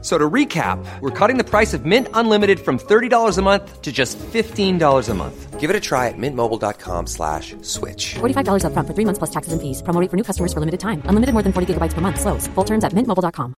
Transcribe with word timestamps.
So 0.00 0.16
to 0.16 0.30
recap, 0.30 0.78
we're 1.00 1.10
cutting 1.10 1.38
the 1.38 1.44
price 1.44 1.74
of 1.74 1.84
Mint 1.84 2.06
Unlimited 2.14 2.60
from 2.60 2.78
$30 2.78 3.36
a 3.36 3.42
month 3.42 3.82
to 3.82 3.90
just 3.90 4.16
$15 4.18 5.08
a 5.08 5.14
month. 5.14 5.58
Give 5.58 5.70
it 5.70 5.74
a 5.74 5.80
try 5.80 6.06
at 6.06 6.14
mintmobile.com 6.16 7.08
slash 7.08 7.56
switch. 7.62 8.14
$45 8.20 8.62
upfront 8.62 8.86
for 8.86 8.94
three 8.94 9.04
months 9.04 9.18
plus 9.18 9.30
taxes 9.30 9.52
and 9.52 9.60
fees. 9.60 9.82
Promo 9.82 10.00
rate 10.00 10.08
for 10.08 10.16
new 10.16 10.22
customers 10.22 10.52
for 10.52 10.60
limited 10.60 10.78
time. 10.78 11.02
Unlimited 11.10 11.34
more 11.34 11.42
than 11.42 11.52
40 11.52 11.74
gigabytes 11.74 11.94
per 11.94 12.00
month. 12.00 12.20
Slows. 12.20 12.46
Full 12.54 12.64
terms 12.64 12.84
at 12.84 12.92
mintmobile.com. 12.92 13.54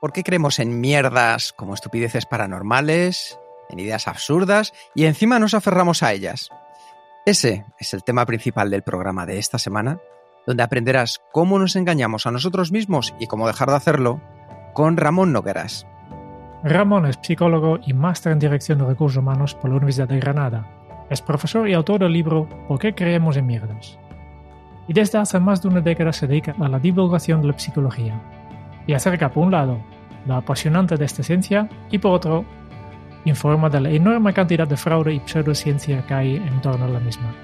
¿Por 0.00 0.12
qué 0.12 0.22
creemos 0.22 0.58
en 0.58 0.80
mierdas 0.82 1.54
como 1.54 1.72
estupideces 1.72 2.26
paranormales, 2.26 3.38
en 3.70 3.78
ideas 3.78 4.06
absurdas 4.06 4.72
y 4.94 5.06
encima 5.06 5.38
nos 5.38 5.54
aferramos 5.54 6.02
a 6.02 6.12
ellas? 6.12 6.50
Ese 7.26 7.64
es 7.78 7.94
el 7.94 8.04
tema 8.04 8.26
principal 8.26 8.68
del 8.68 8.82
programa 8.82 9.24
de 9.24 9.38
esta 9.38 9.58
semana, 9.58 9.98
donde 10.46 10.62
aprenderás 10.62 11.22
cómo 11.32 11.58
nos 11.58 11.74
engañamos 11.74 12.26
a 12.26 12.30
nosotros 12.30 12.70
mismos 12.70 13.14
y 13.18 13.28
cómo 13.28 13.46
dejar 13.46 13.70
de 13.70 13.76
hacerlo 13.76 14.20
con 14.74 14.98
Ramón 14.98 15.32
Nogueras. 15.32 15.86
Ramón 16.62 17.06
es 17.06 17.18
psicólogo 17.22 17.78
y 17.86 17.94
máster 17.94 18.32
en 18.32 18.40
Dirección 18.40 18.78
de 18.78 18.84
Recursos 18.84 19.16
Humanos 19.16 19.54
por 19.54 19.70
la 19.70 19.76
Universidad 19.76 20.08
de 20.08 20.20
Granada. 20.20 20.68
Es 21.08 21.22
profesor 21.22 21.66
y 21.66 21.72
autor 21.72 22.00
del 22.00 22.12
libro 22.12 22.46
¿Por 22.68 22.78
qué 22.78 22.94
creemos 22.94 23.38
en 23.38 23.46
mierdas? 23.46 23.98
Y 24.86 24.92
desde 24.92 25.16
hace 25.16 25.40
más 25.40 25.62
de 25.62 25.68
una 25.68 25.80
década 25.80 26.12
se 26.12 26.26
dedica 26.26 26.54
a 26.60 26.68
la 26.68 26.78
divulgación 26.78 27.40
de 27.40 27.48
la 27.48 27.58
psicología 27.58 28.20
y 28.86 28.92
acerca, 28.92 29.30
por 29.30 29.44
un 29.44 29.52
lado, 29.52 29.78
la 30.26 30.38
apasionante 30.38 30.96
de 30.98 31.06
esta 31.06 31.22
ciencia 31.22 31.70
y 31.90 31.96
por 31.96 32.12
otro, 32.12 32.44
informa 33.24 33.70
de 33.70 33.80
la 33.80 33.90
enorme 33.90 34.32
cantidad 34.32 34.68
de 34.68 34.76
fraude 34.76 35.14
y 35.14 35.22
pseudociencia 35.24 36.06
que 36.06 36.14
hay 36.14 36.36
en 36.36 36.60
torno 36.60 36.84
a 36.84 36.88
la 36.88 37.00
misma. 37.00 37.34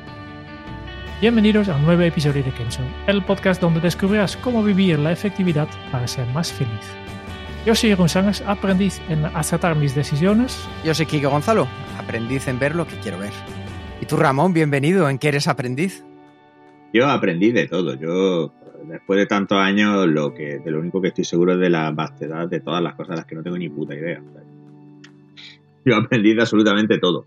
Bienvenidos 1.20 1.68
a 1.68 1.76
un 1.76 1.84
nuevo 1.84 2.02
episodio 2.02 2.42
de 2.42 2.50
Kenzo, 2.50 2.82
el 3.06 3.22
podcast 3.24 3.60
donde 3.60 3.80
descubrirás 3.80 4.36
cómo 4.36 4.62
vivir 4.62 4.98
la 4.98 5.12
efectividad 5.12 5.68
para 5.90 6.06
ser 6.06 6.26
más 6.28 6.52
feliz. 6.52 6.90
Yo 7.66 7.74
soy 7.74 7.90
Jeroen 7.90 8.08
Sánchez, 8.08 8.42
aprendiz 8.46 9.00
en 9.10 9.24
acertar 9.26 9.76
mis 9.76 9.94
decisiones. 9.94 10.66
Yo 10.82 10.94
soy 10.94 11.04
Kike 11.04 11.26
Gonzalo, 11.26 11.68
aprendiz 11.98 12.48
en 12.48 12.58
ver 12.58 12.74
lo 12.74 12.86
que 12.86 12.96
quiero 12.96 13.18
ver. 13.18 13.32
Y 14.00 14.06
tú, 14.06 14.16
Ramón, 14.16 14.54
bienvenido. 14.54 15.10
¿En 15.10 15.18
qué 15.18 15.28
eres 15.28 15.46
aprendiz? 15.46 16.02
Yo 16.92 17.06
aprendí 17.06 17.52
de 17.52 17.68
todo. 17.68 17.94
Yo, 17.94 18.54
después 18.84 19.18
de 19.18 19.26
tantos 19.26 19.58
años, 19.58 20.06
lo 20.06 20.32
que, 20.32 20.58
de 20.58 20.70
lo 20.70 20.80
único 20.80 21.02
que 21.02 21.08
estoy 21.08 21.24
seguro 21.24 21.52
es 21.52 21.58
de 21.58 21.68
la 21.68 21.90
vastedad 21.90 22.48
de 22.48 22.60
todas 22.60 22.82
las 22.82 22.94
cosas 22.94 23.10
de 23.10 23.16
las 23.16 23.26
que 23.26 23.34
no 23.34 23.42
tengo 23.42 23.58
ni 23.58 23.68
puta 23.68 23.94
idea. 23.94 24.22
Yo 25.84 25.96
aprendí 25.96 26.34
de 26.34 26.42
absolutamente 26.42 26.98
todo. 26.98 27.26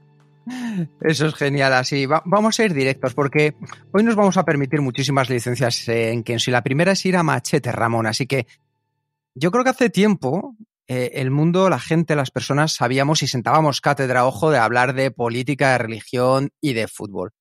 Eso 1.02 1.28
es 1.28 1.36
genial, 1.36 1.74
así. 1.74 2.06
vamos 2.06 2.60
a 2.60 2.66
ir 2.66 2.74
directos 2.74 3.14
porque 3.14 3.56
hoy 3.92 4.04
nos 4.04 4.16
vamos 4.16 4.36
a 4.38 4.44
permitir 4.44 4.82
muchísimas 4.82 5.30
licencias 5.30 5.88
en 5.88 6.24
Kenzo. 6.24 6.52
Y 6.52 6.54
la 6.54 6.64
primera 6.64 6.92
es 6.92 7.06
ir 7.06 7.16
a 7.16 7.24
machete, 7.24 7.72
Ramón. 7.72 8.08
Así 8.08 8.28
que 8.28 8.46
yo 9.36 9.52
creo 9.52 9.64
que 9.64 9.70
hace 9.70 9.90
tiempo 9.90 10.58
eh, 10.88 11.12
el 11.16 11.32
mundo, 11.32 11.70
la 11.70 11.80
gente, 11.80 12.16
las 12.16 12.32
personas 12.32 12.74
sabíamos 12.74 13.24
y 13.24 13.28
sentábamos 13.28 13.80
cátedra 13.80 14.26
ojo 14.26 14.52
de 14.52 14.58
hablar 14.58 14.94
de 14.94 15.12
política, 15.12 15.72
de 15.72 15.78
religión 15.78 16.50
y 16.60 16.74
de 16.74 16.88
fútbol. 16.88 17.32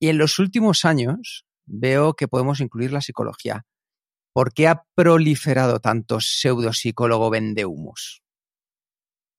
Y 0.00 0.08
en 0.08 0.18
los 0.18 0.38
últimos 0.38 0.84
años 0.84 1.46
veo 1.66 2.14
que 2.14 2.26
podemos 2.26 2.60
incluir 2.60 2.92
la 2.92 3.00
psicología. 3.00 3.64
¿Por 4.32 4.52
qué 4.52 4.68
ha 4.68 4.84
proliferado 4.94 5.80
tanto 5.80 6.20
pseudopsicólogo 6.20 7.30
vendehumos? 7.30 8.22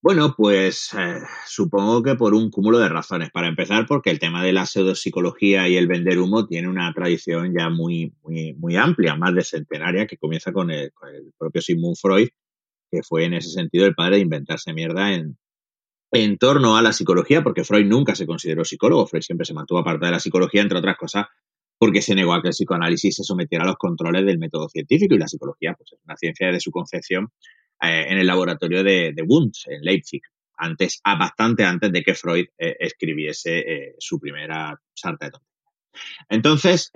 Bueno, 0.04 0.34
pues 0.36 0.96
eh, 0.98 1.20
supongo 1.46 2.02
que 2.02 2.16
por 2.16 2.34
un 2.34 2.50
cúmulo 2.50 2.80
de 2.80 2.90
razones. 2.90 3.30
Para 3.30 3.48
empezar, 3.48 3.86
porque 3.88 4.10
el 4.10 4.18
tema 4.18 4.44
de 4.44 4.52
la 4.52 4.66
pseudopsicología 4.66 5.70
y 5.70 5.78
el 5.78 5.88
vender 5.88 6.18
humo 6.18 6.48
tiene 6.48 6.68
una 6.70 6.92
tradición 6.92 7.54
ya 7.56 7.70
muy, 7.70 8.12
muy, 8.24 8.54
muy 8.56 8.76
amplia, 8.78 9.16
más 9.16 9.36
de 9.36 9.44
centenaria, 9.44 10.08
que 10.08 10.18
comienza 10.18 10.52
con 10.52 10.72
el, 10.72 10.92
propio 11.38 11.62
Sigmund 11.62 11.98
Freud, 12.02 12.30
que 12.90 13.04
fue 13.04 13.26
en 13.26 13.36
ese 13.36 13.52
sentido 13.52 13.86
el 13.86 13.94
padre 13.94 14.16
de 14.16 14.24
inventarse 14.24 14.74
mierda 14.74 15.14
en, 15.14 15.38
en 16.12 16.38
torno 16.40 16.78
a 16.78 16.82
la 16.82 16.94
psicología, 16.94 17.44
porque 17.44 17.64
Freud 17.64 17.86
nunca 17.86 18.16
se 18.16 18.26
consideró 18.26 18.66
psicólogo, 18.66 19.06
Freud 19.06 19.22
siempre 19.22 19.46
se 19.46 19.54
mantuvo 19.54 19.80
aparte 19.80 20.08
de 20.08 20.14
la 20.14 20.20
psicología, 20.20 20.64
entre 20.64 20.80
otras 20.80 20.98
cosas, 20.98 21.28
porque 21.78 22.02
se 22.02 22.16
negó 22.16 22.34
a 22.34 22.42
que 22.42 22.48
el 22.48 22.54
psicoanálisis 22.54 23.18
se 23.18 23.24
sometiera 23.24 23.66
a 23.66 23.68
los 23.68 23.78
controles 23.78 24.26
del 24.26 24.40
método 24.40 24.68
científico 24.68 25.14
y 25.14 25.20
la 25.20 25.28
psicología 25.28 25.76
pues, 25.78 25.94
es 25.94 26.00
una 26.04 26.18
ciencia 26.18 26.52
de 26.52 26.60
su 26.60 26.72
concepción 26.72 27.30
eh, 27.82 28.06
en 28.10 28.20
el 28.20 28.28
laboratorio 28.28 28.84
de, 28.84 29.14
Wundt, 29.26 29.56
en 29.66 29.82
Leipzig, 29.82 30.22
antes, 30.58 31.02
bastante 31.04 31.66
antes 31.66 31.92
de 31.92 32.04
que 32.04 32.14
Freud 32.14 32.46
eh, 32.58 32.78
escribiese 32.80 33.60
eh, 33.60 33.96
su 33.98 34.20
primera 34.20 34.80
sarta 34.94 35.30
de. 35.30 35.38
Entonces, 36.30 36.90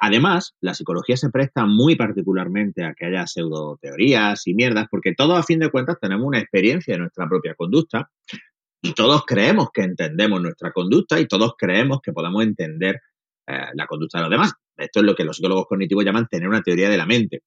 además, 0.00 0.56
la 0.60 0.74
psicología 0.74 1.16
se 1.16 1.30
presta 1.30 1.66
muy 1.66 1.94
particularmente 1.94 2.82
a 2.82 2.92
que 2.92 3.06
haya 3.06 3.28
pseudoteorías 3.28 4.44
y 4.48 4.54
mierdas, 4.54 4.86
porque 4.90 5.14
todos, 5.14 5.38
a 5.38 5.44
fin 5.44 5.60
de 5.60 5.70
cuentas, 5.70 5.98
tenemos 6.00 6.26
una 6.26 6.40
experiencia 6.40 6.94
de 6.94 7.00
nuestra 7.00 7.28
propia 7.28 7.54
conducta 7.54 8.10
y 8.82 8.92
todos 8.92 9.24
creemos 9.24 9.68
que 9.72 9.82
entendemos 9.82 10.42
nuestra 10.42 10.72
conducta 10.72 11.20
y 11.20 11.28
todos 11.28 11.54
creemos 11.56 12.00
que 12.02 12.12
podemos 12.12 12.42
entender 12.42 13.00
la 13.46 13.86
conducta 13.86 14.18
de 14.18 14.22
los 14.22 14.30
demás. 14.32 14.52
Esto 14.76 14.98
es 14.98 15.06
lo 15.06 15.14
que 15.14 15.22
los 15.22 15.36
psicólogos 15.36 15.66
cognitivos 15.68 16.04
llaman 16.04 16.26
tener 16.26 16.48
una 16.48 16.62
teoría 16.62 16.88
de 16.88 16.96
la 16.96 17.06
mente 17.06 17.44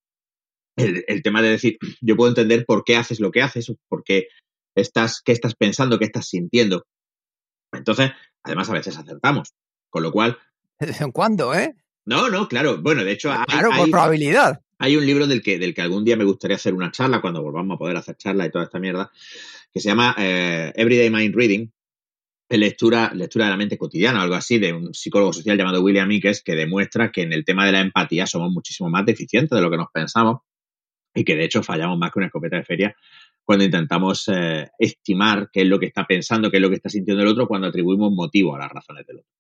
el, 0.78 1.24
tema 1.24 1.42
de 1.42 1.50
decir, 1.50 1.78
yo 2.02 2.16
puedo 2.16 2.30
entender 2.30 2.66
por 2.66 2.84
qué 2.84 2.96
haces 2.96 3.20
lo 3.20 3.32
que 3.32 3.42
haces, 3.42 3.72
por 3.90 4.04
qué 4.04 4.28
estás, 4.76 5.22
qué 5.24 5.32
estás 5.32 5.56
pensando, 5.56 5.98
qué 6.00 6.06
estás 6.06 6.30
sintiendo. 6.30 6.86
Entonces, 7.74 8.12
además 8.44 8.70
a 8.70 8.74
veces 8.74 8.98
acertamos. 8.98 9.54
Con 9.90 10.04
lo 10.04 10.12
cual. 10.12 10.38
¿En 10.80 11.12
cuándo, 11.12 11.54
eh? 11.54 11.76
No, 12.06 12.30
no, 12.30 12.48
claro. 12.48 12.82
Bueno, 12.82 13.04
de 13.04 13.12
hecho. 13.12 13.32
Hay, 13.32 13.46
claro, 13.46 13.70
por 13.76 13.90
probabilidad. 13.90 14.62
Hay 14.80 14.96
un 14.96 15.06
libro 15.06 15.26
del 15.26 15.42
que, 15.42 15.58
del 15.58 15.74
que 15.74 15.82
algún 15.82 16.06
día 16.06 16.16
me 16.16 16.24
gustaría 16.24 16.56
hacer 16.56 16.74
una 16.74 16.92
charla, 16.92 17.20
cuando 17.20 17.42
volvamos 17.42 17.76
a 17.76 17.80
poder 17.80 17.98
hacer 17.98 18.16
charla 18.16 18.46
y 18.46 18.52
toda 18.52 18.66
esta 18.66 18.80
mierda, 18.80 19.12
que 19.74 19.80
se 19.80 19.90
llama 19.90 20.16
eh, 20.20 20.72
Everyday 20.76 21.10
Mind 21.10 21.36
Reading, 21.36 21.72
lectura, 22.50 23.12
lectura 23.16 23.46
de 23.46 23.52
la 23.52 23.58
mente 23.58 23.78
cotidiana, 23.78 24.22
algo 24.22 24.36
así, 24.36 24.60
de 24.60 24.74
un 24.74 24.94
psicólogo 24.94 25.34
social 25.34 25.58
llamado 25.58 25.82
William 25.82 26.10
Ickes, 26.12 26.44
que 26.44 26.56
demuestra 26.56 27.12
que 27.12 27.24
en 27.24 27.34
el 27.34 27.44
tema 27.44 27.66
de 27.66 27.72
la 27.72 27.82
empatía 27.82 28.28
somos 28.28 28.52
muchísimo 28.52 28.90
más 28.90 29.06
deficientes 29.06 29.56
de 29.56 29.62
lo 29.62 29.72
que 29.72 29.78
nos 29.78 29.88
pensamos 29.92 30.42
y 31.18 31.24
que 31.24 31.36
de 31.36 31.46
hecho 31.46 31.64
fallamos 31.64 31.98
más 31.98 32.12
que 32.12 32.20
una 32.20 32.28
escopeta 32.28 32.58
de 32.58 32.64
feria 32.64 32.96
cuando 33.44 33.66
intentamos 33.66 34.28
eh, 34.28 34.70
estimar 34.78 35.50
qué 35.52 35.62
es 35.62 35.68
lo 35.68 35.80
que 35.80 35.88
está 35.88 36.06
pensando, 36.06 36.52
qué 36.52 36.58
es 36.58 36.62
lo 36.62 36.70
que 36.70 36.76
está 36.76 36.90
sintiendo 36.90 37.24
el 37.24 37.30
otro, 37.30 37.48
cuando 37.48 37.68
atribuimos 37.68 38.12
motivo 38.12 38.56
a 38.56 38.60
las 38.60 38.72
razones 38.72 39.08
del 39.08 39.20
otro. 39.20 39.32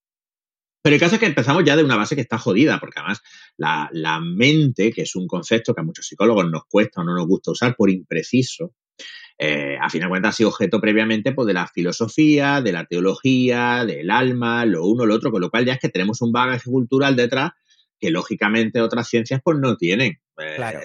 Pero 0.82 0.96
el 0.96 1.00
caso 1.00 1.16
es 1.16 1.20
que 1.20 1.28
empezamos 1.28 1.64
ya 1.66 1.76
de 1.76 1.84
una 1.84 1.98
base 1.98 2.16
que 2.16 2.22
está 2.22 2.38
jodida, 2.38 2.80
porque 2.80 3.00
además 3.00 3.22
la, 3.58 4.20
mente, 4.22 4.92
que 4.92 5.02
es 5.02 5.16
un 5.16 5.28
concepto 5.28 5.76
que 5.76 5.82
a 5.82 5.84
muchos 5.84 6.08
psicólogos 6.08 6.50
nos 6.50 6.64
cuesta 6.66 7.02
o 7.02 7.04
no 7.04 7.14
nos 7.14 7.28
gusta 7.28 7.52
usar 7.52 7.76
por 7.76 7.90
impreciso, 7.90 8.74
eh, 9.38 9.78
a 9.80 9.90
fin 9.90 10.02
de 10.02 10.08
cuentas 10.08 10.30
ha 10.30 10.38
sido 10.38 10.50
objeto 10.50 10.80
previamente 10.80 11.34
pues, 11.34 11.46
de 11.46 11.54
la 11.54 11.68
filosofía, 11.68 12.62
de 12.62 12.72
la 12.72 12.86
teología, 12.86 13.86
del 13.86 14.10
alma, 14.10 14.66
lo 14.66 14.86
uno, 14.86 15.06
lo 15.06 15.14
otro, 15.14 15.30
con 15.30 15.42
lo 15.42 15.52
cual 15.52 15.66
ya 15.66 15.74
es 15.74 15.80
que 15.80 15.90
tenemos 15.90 16.22
un 16.22 16.32
bagaje 16.32 16.72
cultural 16.72 17.16
detrás 17.16 17.52
que 18.00 18.10
lógicamente 18.10 18.82
otras 18.82 19.08
ciencias 19.10 19.42
pues 19.44 19.58
no 19.60 19.76
tienen. 19.76 20.20
Eh, 20.38 20.54
claro. 20.56 20.80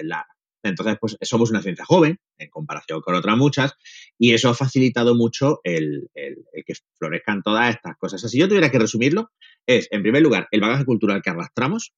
Entonces, 0.63 0.97
pues 0.99 1.17
somos 1.21 1.51
una 1.51 1.61
ciencia 1.61 1.85
joven 1.85 2.19
en 2.37 2.49
comparación 2.49 3.01
con 3.01 3.15
otras 3.15 3.37
muchas 3.37 3.73
y 4.17 4.33
eso 4.33 4.49
ha 4.49 4.53
facilitado 4.53 5.13
mucho 5.13 5.59
el, 5.63 6.09
que 6.13 6.73
florezcan 6.97 7.43
todas 7.43 7.75
estas 7.75 7.97
cosas. 7.97 8.21
si 8.21 8.39
yo 8.39 8.47
tuviera 8.47 8.71
que 8.71 8.79
resumirlo, 8.79 9.31
es, 9.67 9.87
en 9.91 10.01
primer 10.01 10.21
lugar, 10.21 10.47
el 10.51 10.61
bagaje 10.61 10.85
cultural 10.85 11.21
que 11.21 11.29
arrastramos. 11.29 11.93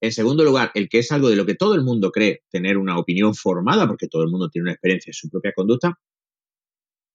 En 0.00 0.12
segundo 0.12 0.44
lugar, 0.44 0.72
el 0.74 0.88
que 0.88 0.98
es 0.98 1.12
algo 1.12 1.30
de 1.30 1.36
lo 1.36 1.46
que 1.46 1.54
todo 1.54 1.74
el 1.74 1.82
mundo 1.82 2.10
cree 2.10 2.42
tener 2.50 2.76
una 2.76 2.98
opinión 2.98 3.34
formada, 3.34 3.86
porque 3.86 4.08
todo 4.08 4.22
el 4.24 4.30
mundo 4.30 4.50
tiene 4.50 4.64
una 4.64 4.72
experiencia 4.72 5.10
en 5.10 5.14
su 5.14 5.30
propia 5.30 5.52
conducta. 5.54 5.98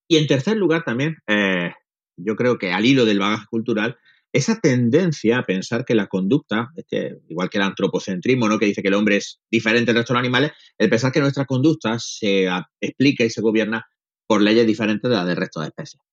Y 0.10 0.18
en 0.18 0.26
tercer 0.26 0.56
lugar, 0.56 0.84
también, 0.86 1.18
eh, 1.28 1.74
yo 2.16 2.36
creo 2.36 2.58
que 2.58 2.72
al 2.72 2.86
hilo 2.86 3.06
del 3.06 3.20
bagaje 3.20 3.46
cultural, 3.50 3.98
esa 4.38 4.60
tendencia 4.60 5.40
a 5.40 5.46
pensar 5.46 5.84
que 5.84 5.96
la 5.96 6.08
conducta, 6.08 6.70
este, 6.76 7.20
igual 7.28 7.50
que 7.50 7.58
el 7.58 7.64
antropocentrismo, 7.64 8.48
¿no? 8.48 8.60
que 8.60 8.68
dice 8.68 8.82
que 8.82 8.88
el 8.88 8.94
hombre 8.94 9.18
es 9.18 9.42
diferente 9.50 9.88
del 9.88 9.98
resto 9.98 10.14
de 10.14 10.20
los 10.20 10.26
animales, 10.26 10.52
el 10.78 10.90
pensar 10.90 11.12
que 11.12 11.20
nuestra 11.20 11.46
conducta 11.46 11.98
se 11.98 12.48
explica 12.80 13.24
y 13.24 13.30
se 13.30 13.42
gobierna 13.42 13.88
por 14.28 14.42
leyes 14.42 14.68
diferentes 14.68 15.10
de 15.10 15.16
las 15.16 15.26
del 15.26 15.38
resto 15.38 15.62
de 15.62 15.68
especies. 15.68 16.04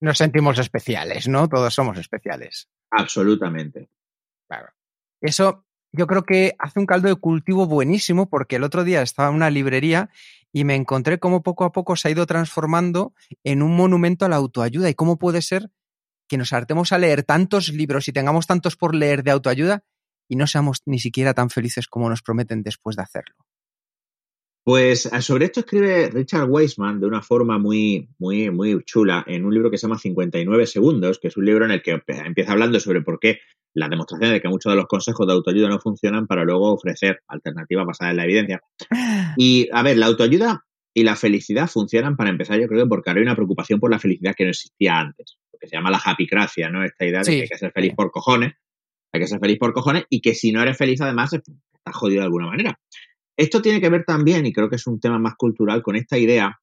Nos 0.00 0.18
sentimos 0.18 0.58
especiales, 0.58 1.28
¿no? 1.28 1.48
Todos 1.48 1.72
somos 1.72 1.96
especiales. 1.96 2.68
Absolutamente. 2.90 3.88
Claro. 4.48 4.68
Eso 5.20 5.64
yo 5.92 6.06
creo 6.06 6.24
que 6.24 6.54
hace 6.58 6.80
un 6.80 6.86
caldo 6.86 7.08
de 7.08 7.14
cultivo 7.14 7.66
buenísimo 7.66 8.28
porque 8.28 8.56
el 8.56 8.64
otro 8.64 8.84
día 8.84 9.00
estaba 9.00 9.28
en 9.28 9.36
una 9.36 9.50
librería 9.50 10.10
y 10.52 10.64
me 10.64 10.74
encontré 10.74 11.18
cómo 11.18 11.42
poco 11.42 11.64
a 11.64 11.72
poco 11.72 11.96
se 11.96 12.08
ha 12.08 12.10
ido 12.10 12.26
transformando 12.26 13.14
en 13.44 13.62
un 13.62 13.74
monumento 13.76 14.26
a 14.26 14.28
la 14.28 14.36
autoayuda 14.36 14.90
y 14.90 14.94
cómo 14.94 15.18
puede 15.18 15.40
ser 15.40 15.70
que 16.28 16.38
nos 16.38 16.52
hartemos 16.52 16.92
a 16.92 16.98
leer 16.98 17.22
tantos 17.24 17.68
libros 17.68 18.08
y 18.08 18.12
tengamos 18.12 18.46
tantos 18.46 18.76
por 18.76 18.94
leer 18.94 19.22
de 19.22 19.30
autoayuda 19.30 19.84
y 20.28 20.36
no 20.36 20.46
seamos 20.46 20.82
ni 20.86 20.98
siquiera 20.98 21.34
tan 21.34 21.50
felices 21.50 21.88
como 21.88 22.08
nos 22.08 22.22
prometen 22.22 22.62
después 22.62 22.96
de 22.96 23.02
hacerlo? 23.02 23.36
Pues 24.64 25.06
eh, 25.06 25.22
sobre 25.22 25.46
esto 25.46 25.60
escribe 25.60 26.08
Richard 26.10 26.48
Weisman 26.48 27.00
de 27.00 27.06
una 27.06 27.20
forma 27.20 27.58
muy, 27.58 28.08
muy, 28.18 28.50
muy 28.50 28.80
chula 28.84 29.24
en 29.26 29.44
un 29.44 29.52
libro 29.52 29.70
que 29.70 29.78
se 29.78 29.88
llama 29.88 29.98
59 29.98 30.66
segundos, 30.66 31.18
que 31.18 31.28
es 31.28 31.36
un 31.36 31.44
libro 31.44 31.64
en 31.64 31.72
el 31.72 31.82
que 31.82 32.00
empieza 32.06 32.52
hablando 32.52 32.78
sobre 32.78 33.02
por 33.02 33.18
qué 33.18 33.40
la 33.74 33.88
demostración 33.88 34.32
de 34.32 34.40
que 34.40 34.48
muchos 34.48 34.72
de 34.72 34.76
los 34.76 34.86
consejos 34.86 35.26
de 35.26 35.32
autoayuda 35.32 35.68
no 35.68 35.80
funcionan 35.80 36.26
para 36.26 36.44
luego 36.44 36.72
ofrecer 36.72 37.22
alternativas 37.26 37.86
basadas 37.86 38.12
en 38.12 38.16
la 38.16 38.24
evidencia. 38.24 38.60
Y, 39.36 39.68
a 39.72 39.82
ver, 39.82 39.96
la 39.96 40.06
autoayuda 40.06 40.64
y 40.94 41.04
la 41.04 41.16
felicidad 41.16 41.66
funcionan 41.66 42.16
para 42.16 42.28
empezar, 42.28 42.60
yo 42.60 42.68
creo, 42.68 42.86
porque 42.86 43.08
ahora 43.08 43.20
hay 43.20 43.26
una 43.26 43.34
preocupación 43.34 43.80
por 43.80 43.90
la 43.90 43.98
felicidad 43.98 44.34
que 44.36 44.44
no 44.44 44.50
existía 44.50 44.98
antes, 44.98 45.38
que 45.62 45.68
se 45.68 45.76
llama 45.76 45.92
la 45.92 46.02
happycracia, 46.04 46.68
¿no? 46.68 46.84
Esta 46.84 47.06
idea 47.06 47.20
de 47.20 47.24
que 47.24 47.42
hay 47.42 47.48
que 47.48 47.56
ser 47.56 47.70
feliz 47.70 47.94
por 47.94 48.10
cojones, 48.10 48.54
hay 49.12 49.20
que 49.20 49.28
ser 49.28 49.38
feliz 49.38 49.58
por 49.58 49.72
cojones 49.72 50.04
y 50.10 50.20
que 50.20 50.34
si 50.34 50.50
no 50.50 50.60
eres 50.60 50.76
feliz 50.76 51.00
además 51.00 51.32
estás 51.32 51.94
jodido 51.94 52.20
de 52.20 52.26
alguna 52.26 52.48
manera. 52.48 52.80
Esto 53.36 53.62
tiene 53.62 53.80
que 53.80 53.88
ver 53.88 54.04
también, 54.04 54.44
y 54.44 54.52
creo 54.52 54.68
que 54.68 54.74
es 54.74 54.86
un 54.88 54.98
tema 54.98 55.20
más 55.20 55.34
cultural, 55.36 55.80
con 55.82 55.94
esta 55.94 56.18
idea 56.18 56.60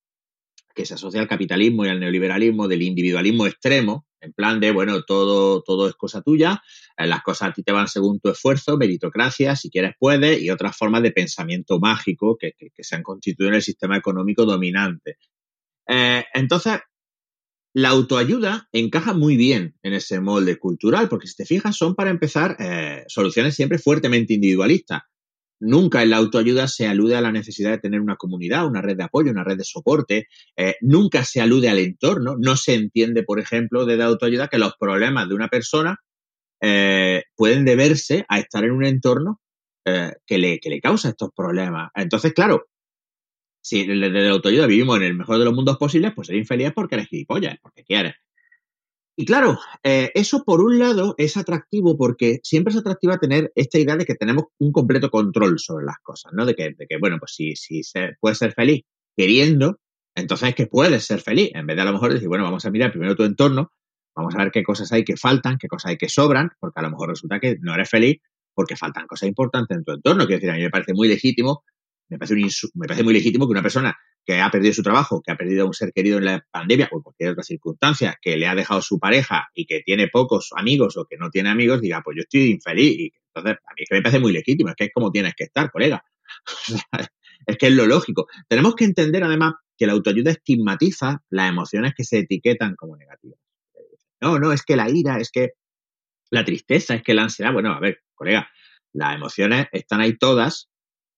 que 0.76 0.86
se 0.86 0.96
asocia 0.96 1.22
al 1.22 1.30
capitalismo 1.30 1.86
y 1.86 1.90
al 1.90 2.02
neoliberalismo 2.02 2.68
del 2.68 2.82
individualismo 2.82 3.48
extremo, 3.48 4.06
en 4.20 4.34
plan 4.34 4.60
de, 4.60 4.72
bueno, 4.72 5.02
todo, 5.04 5.64
todo 5.64 5.88
es 5.88 5.96
cosa 5.96 6.22
tuya, 6.22 6.62
eh, 6.98 7.08
las 7.08 7.22
cosas 7.22 7.50
a 7.50 7.54
ti 7.54 7.64
te 7.64 7.72
van 7.72 7.88
según 7.88 8.20
tu 8.20 8.30
esfuerzo, 8.30 8.78
meritocracia, 8.78 9.56
si 9.56 9.70
quieres 9.70 9.94
puedes, 9.98 10.42
y 10.42 10.50
otras 10.50 10.76
formas 10.76 11.04
de 11.04 11.12
pensamiento 11.12 11.80
mágico 11.80 12.38
que, 12.38 12.54
se 12.78 12.96
han 12.98 13.04
constituido 13.04 13.50
en 13.50 13.56
el 13.56 13.62
sistema 13.62 13.96
económico 13.96 14.46
dominante. 14.46 15.18
Eh, 15.88 16.26
entonces, 16.34 16.80
la 17.74 17.90
autoayuda 17.90 18.68
encaja 18.72 19.14
muy 19.14 19.38
bien 19.38 19.76
en 19.84 19.94
ese 19.94 20.20
molde 20.20 20.58
cultural, 20.58 21.08
porque 21.08 21.28
si 21.28 21.36
te 21.36 21.46
fijas, 21.46 21.76
son 21.76 21.96
para 21.96 22.10
empezar 22.10 22.56
eh, 22.60 23.04
soluciones 23.08 23.56
siempre 23.56 23.78
fuertemente 23.78 24.34
individualistas. 24.34 25.04
Nunca 25.62 26.02
en 26.02 26.12
la 26.12 26.18
autoayuda 26.18 26.68
se 26.68 26.88
alude 26.88 27.16
a 27.16 27.22
la 27.22 27.32
necesidad 27.32 27.72
de 27.72 27.80
tener 27.80 28.00
una 28.00 28.16
comunidad, 28.16 28.66
una 28.66 28.82
red 28.82 28.96
de 28.96 29.04
apoyo, 29.04 29.30
una 29.30 29.44
red 29.44 29.58
de 29.58 29.66
soporte. 29.66 30.28
Eh, 30.56 30.76
nunca 30.82 31.26
se 31.26 31.42
alude 31.42 31.70
al 31.70 31.80
entorno. 31.80 32.36
No 32.40 32.56
se 32.56 32.76
entiende, 32.76 33.24
por 33.24 33.40
ejemplo, 33.40 33.86
desde 33.86 34.04
autoayuda 34.04 34.48
que 34.48 34.58
los 34.58 34.74
problemas 34.80 35.28
de 35.28 35.36
una 35.36 35.50
persona 35.50 35.98
eh, 36.62 37.24
pueden 37.36 37.66
deberse 37.66 38.26
a 38.30 38.40
estar 38.40 38.64
en 38.64 38.72
un 38.72 38.86
entorno 38.86 39.42
que, 39.84 40.38
le, 40.38 40.60
que 40.60 40.70
le 40.70 40.82
causa 40.82 41.10
estos 41.10 41.32
problemas. 41.36 41.90
Entonces, 41.96 42.34
claro, 42.34 42.69
si 43.62 43.86
desde 43.86 44.10
la 44.10 44.30
autoayuda 44.30 44.68
vivimos 44.68 44.98
en 44.98 45.04
el 45.04 45.16
mejor 45.16 45.38
de 45.38 45.46
los 45.46 45.54
mundos 45.54 45.78
posibles, 45.78 46.14
pues 46.16 46.28
ser 46.28 46.38
infeliz 46.38 46.72
porque 46.74 46.96
eres 46.96 47.08
gilipollas, 47.08 47.58
porque 47.62 47.84
quieres. 47.84 48.16
Y 49.16 49.26
claro, 49.26 49.60
eh, 49.84 50.12
eso 50.16 50.46
por 50.46 50.62
un 50.62 50.80
lado 50.80 51.14
es 51.18 51.36
atractivo 51.36 51.98
porque 51.98 52.40
siempre 52.42 52.72
es 52.72 52.78
atractivo 52.78 53.18
tener 53.18 53.52
esta 53.54 53.78
idea 53.78 53.98
de 53.98 54.06
que 54.06 54.16
tenemos 54.16 54.46
un 54.60 54.72
completo 54.72 55.10
control 55.10 55.60
sobre 55.60 55.86
las 55.86 55.98
cosas, 56.02 56.32
¿no? 56.34 56.46
De 56.46 56.56
que, 56.56 56.74
bueno, 57.02 57.18
pues 57.20 57.34
si, 57.36 57.84
se, 57.84 58.14
puedes 58.22 58.38
ser 58.38 58.54
feliz 58.54 58.84
queriendo, 59.18 59.78
entonces 60.16 60.48
es 60.48 60.56
que 60.56 60.68
puedes 60.68 61.04
ser 61.04 61.20
feliz. 61.20 61.52
En 61.54 61.68
vez 61.68 61.76
de 61.76 61.82
a 61.82 61.86
lo 61.86 61.92
mejor 61.92 62.14
decir, 62.14 62.30
bueno, 62.30 62.46
vamos 62.46 62.64
a 62.64 62.72
mirar 62.72 62.92
primero 62.92 63.14
tu 63.18 63.24
entorno, 63.24 63.74
vamos 64.16 64.36
a 64.36 64.38
ver 64.38 64.52
qué 64.52 64.64
cosas 64.64 64.90
hay 64.94 65.04
que 65.04 65.18
faltan, 65.18 65.58
qué 65.58 65.68
cosas 65.68 65.90
hay 65.90 65.98
que 65.98 66.08
sobran, 66.08 66.52
porque 66.58 66.80
a 66.80 66.84
lo 66.84 66.92
mejor 66.92 67.10
resulta 67.10 67.42
que 67.42 67.58
no 67.60 67.74
eres 67.74 67.90
feliz 67.90 68.22
porque 68.54 68.78
faltan 68.78 69.06
cosas 69.06 69.28
importantes 69.28 69.78
en 69.78 69.84
tu 69.84 69.92
entorno. 69.92 70.28
Quiero 70.28 70.40
decir, 70.40 70.52
a 70.52 70.56
mí 70.56 70.62
me 70.62 70.70
parece 70.70 70.94
muy 70.94 71.10
legítimo, 71.10 71.66
me 72.10 72.18
parece, 72.18 72.36
me 72.74 72.88
parece 72.88 73.04
muy 73.04 73.14
legítimo 73.14 73.46
que 73.46 73.52
una 73.52 73.62
persona 73.62 73.98
que 74.26 74.40
ha 74.40 74.50
perdido 74.50 74.74
su 74.74 74.84
trabajo, 74.84 75.22
que 75.22 75.32
ha 75.32 75.38
perdido 75.38 75.64
a 75.64 75.68
un 75.68 75.74
ser 75.74 75.92
querido 75.94 76.18
en 76.18 76.26
la 76.26 76.46
pandemia 76.52 76.90
o 76.92 76.98
en 76.98 77.04
cualquier 77.04 77.32
otra 77.32 77.44
circunstancia, 77.44 78.18
que 78.22 78.38
le 78.38 78.48
ha 78.48 78.56
dejado 78.56 78.82
su 78.82 79.00
pareja 79.00 79.48
y 79.54 79.66
que 79.66 79.82
tiene 79.82 80.08
pocos 80.08 80.50
amigos 80.56 80.98
o 80.98 81.06
que 81.06 81.18
no 81.18 81.30
tiene 81.30 81.50
amigos, 81.50 81.82
diga, 81.82 82.02
pues 82.04 82.18
yo 82.18 82.22
estoy 82.22 82.52
infeliz. 82.52 83.00
Y 83.00 83.14
entonces, 83.34 83.58
a 83.66 83.74
mí 83.74 83.84
es 83.84 83.90
que 83.90 83.96
me 83.96 84.02
parece 84.02 84.20
muy 84.20 84.32
legítimo, 84.32 84.70
es 84.70 84.76
que 84.76 84.86
es 84.86 84.92
como 84.94 85.12
tienes 85.12 85.34
que 85.36 85.46
estar, 85.46 85.72
colega. 85.72 86.04
es 87.48 87.58
que 87.58 87.68
es 87.68 87.74
lo 87.74 87.86
lógico. 87.86 88.28
Tenemos 88.48 88.76
que 88.76 88.86
entender 88.86 89.24
además 89.24 89.54
que 89.78 89.88
la 89.88 89.94
autoayuda 89.94 90.32
estigmatiza 90.32 91.24
las 91.30 91.50
emociones 91.50 91.94
que 91.96 92.04
se 92.04 92.20
etiquetan 92.20 92.76
como 92.76 92.98
negativas. 92.98 93.40
No, 94.22 94.38
no, 94.38 94.52
es 94.52 94.64
que 94.64 94.76
la 94.76 94.90
ira, 94.90 95.18
es 95.20 95.32
que 95.32 95.52
la 96.30 96.44
tristeza, 96.44 96.96
es 96.96 97.04
que 97.04 97.14
la 97.14 97.24
ansiedad. 97.24 97.54
Bueno, 97.54 97.72
a 97.72 97.80
ver, 97.80 98.02
colega, 98.14 98.50
las 98.94 99.16
emociones 99.16 99.68
están 99.72 100.02
ahí 100.02 100.18
todas 100.18 100.70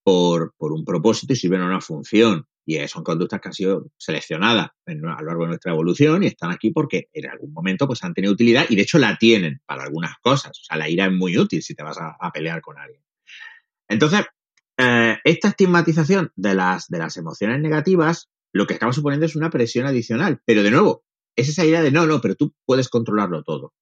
por, 0.03 0.53
por 0.57 0.71
un 0.73 0.85
propósito 0.85 1.33
y 1.33 1.35
sirven 1.35 1.61
a 1.61 1.65
una 1.65 1.81
función. 1.81 2.45
Y 2.65 2.77
son 2.87 3.03
conductas 3.03 3.41
que 3.41 3.49
han 3.49 3.53
sido 3.53 3.87
seleccionadas 3.97 4.69
a 4.85 4.93
lo 4.93 5.25
largo 5.25 5.43
de 5.43 5.49
nuestra 5.49 5.71
evolución 5.71 6.23
y 6.23 6.27
están 6.27 6.51
aquí 6.51 6.69
porque 6.71 7.09
en 7.11 7.27
algún 7.27 7.51
momento 7.53 7.87
pues 7.87 8.03
han 8.03 8.13
tenido 8.13 8.33
utilidad 8.33 8.65
y 8.69 8.75
de 8.75 8.83
hecho 8.83 8.99
la 8.99 9.17
tienen 9.17 9.61
para 9.65 9.83
algunas 9.83 10.13
cosas. 10.21 10.51
O 10.51 10.63
sea, 10.63 10.77
la 10.77 10.87
ira 10.87 11.05
es 11.05 11.11
muy 11.11 11.37
útil 11.37 11.63
si 11.63 11.73
te 11.73 11.83
vas 11.83 11.97
a, 11.99 12.31
pelear 12.31 12.61
con 12.61 12.77
alguien. 12.77 13.01
Entonces, 13.87 14.25
eh, 14.77 15.17
esta 15.23 15.49
estigmatización 15.49 16.31
de 16.35 16.53
las, 16.53 16.87
de 16.87 16.99
las 16.99 17.17
emociones 17.17 17.59
negativas 17.59 18.29
lo 18.53 18.67
que 18.67 18.73
estamos 18.73 18.95
suponiendo 18.95 19.25
es 19.25 19.35
una 19.35 19.49
presión 19.49 19.85
adicional. 19.85 20.41
Pero 20.45 20.63
de 20.63 20.71
nuevo, 20.71 21.03
es 21.35 21.49
esa 21.49 21.65
idea 21.65 21.81
de 21.81 21.91
no, 21.91 22.05
no, 22.05 22.21
pero 22.21 22.35
tú 22.35 22.53
puedes 22.65 22.89
controlarlo 22.89 23.43
todo. 23.43 23.73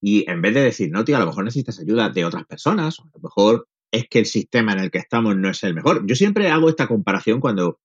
Y 0.00 0.28
en 0.30 0.42
vez 0.42 0.54
de 0.54 0.62
decir, 0.62 0.90
no, 0.90 1.04
tío, 1.04 1.16
a 1.16 1.20
lo 1.20 1.26
mejor 1.26 1.44
necesitas 1.44 1.80
ayuda 1.80 2.10
de 2.10 2.24
otras 2.24 2.44
personas, 2.44 3.00
a 3.00 3.04
lo 3.04 3.20
mejor 3.20 3.68
es 3.94 4.08
que 4.08 4.18
el 4.18 4.26
sistema 4.26 4.72
en 4.72 4.80
el 4.80 4.90
que 4.90 4.98
estamos 4.98 5.36
no 5.36 5.48
es 5.48 5.62
el 5.62 5.72
mejor. 5.72 6.04
Yo 6.04 6.16
siempre 6.16 6.48
hago 6.48 6.68
esta 6.68 6.88
comparación 6.88 7.40
cuando, 7.40 7.78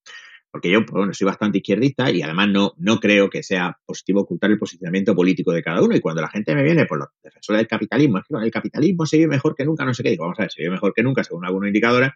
porque 0.52 0.72
yo, 0.72 0.84
bueno, 0.92 1.14
soy 1.14 1.26
bastante 1.26 1.60
izquierdista 1.60 2.10
y 2.10 2.24
además 2.24 2.50
no, 2.50 2.74
no 2.78 3.00
creo 3.00 3.30
que 3.30 3.44
sea 3.44 3.78
positivo 3.86 4.22
ocultar 4.22 4.50
el 4.50 4.58
posicionamiento 4.58 5.16
político 5.16 5.52
de 5.52 5.62
cada 5.62 5.84
uno. 5.84 5.96
Y 5.96 6.00
cuando 6.00 6.22
la 6.24 6.30
gente 6.30 6.56
me 6.56 6.64
viene 6.64 6.88
por 6.88 6.98
los 6.98 7.10
defensores 7.24 7.60
del 7.60 7.68
capitalismo, 7.68 8.18
es 8.18 8.24
que 8.28 8.44
el 8.44 8.52
capitalismo 8.52 9.06
se 9.06 9.18
vive 9.18 9.30
mejor 9.30 9.56
que 9.56 9.66
nunca, 9.66 9.86
no 9.86 9.94
sé 9.94 10.02
qué, 10.02 10.10
digo, 10.10 10.24
vamos 10.24 10.40
a 10.40 10.44
ver, 10.44 10.52
se 10.52 10.64
vive 10.64 10.72
mejor 10.72 10.94
que 10.96 11.04
nunca 11.04 11.24
según 11.24 11.46
algunos 11.46 11.68
indicadores. 11.68 12.10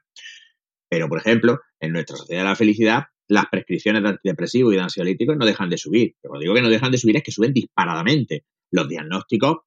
Pero, 0.90 1.08
por 1.08 1.20
ejemplo, 1.20 1.60
en 1.80 1.94
nuestra 1.94 2.18
sociedad 2.18 2.42
de 2.42 2.50
la 2.50 2.56
felicidad, 2.56 3.04
las 3.28 3.46
prescripciones 3.46 4.02
de 4.02 4.10
antidepresivos 4.10 4.74
y 4.74 4.78
de 4.78 4.82
ansiolíticos 4.82 5.38
no 5.38 5.46
dejan 5.46 5.70
de 5.70 5.78
subir. 5.78 6.16
Pero 6.20 6.32
cuando 6.32 6.42
digo 6.42 6.56
que 6.56 6.62
no 6.64 6.70
dejan 6.70 6.92
de 6.92 6.98
subir 6.98 7.18
es 7.18 7.24
que 7.24 7.32
suben 7.32 7.54
disparadamente. 7.54 8.46
Los 8.72 8.88
diagnósticos 8.88 9.58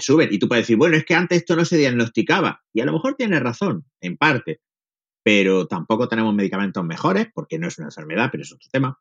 suben. 0.00 0.28
Y 0.32 0.38
tú 0.38 0.48
puedes 0.48 0.62
decir, 0.62 0.76
bueno, 0.76 0.96
es 0.96 1.04
que 1.04 1.14
antes 1.14 1.38
esto 1.38 1.56
no 1.56 1.64
se 1.64 1.76
diagnosticaba. 1.76 2.62
Y 2.72 2.80
a 2.80 2.84
lo 2.84 2.92
mejor 2.92 3.14
tienes 3.14 3.40
razón, 3.40 3.84
en 4.00 4.16
parte. 4.16 4.60
Pero 5.22 5.66
tampoco 5.66 6.08
tenemos 6.08 6.34
medicamentos 6.34 6.84
mejores, 6.84 7.28
porque 7.32 7.58
no 7.58 7.68
es 7.68 7.78
una 7.78 7.88
enfermedad, 7.88 8.28
pero 8.30 8.42
es 8.42 8.52
otro 8.52 8.68
tema. 8.72 8.98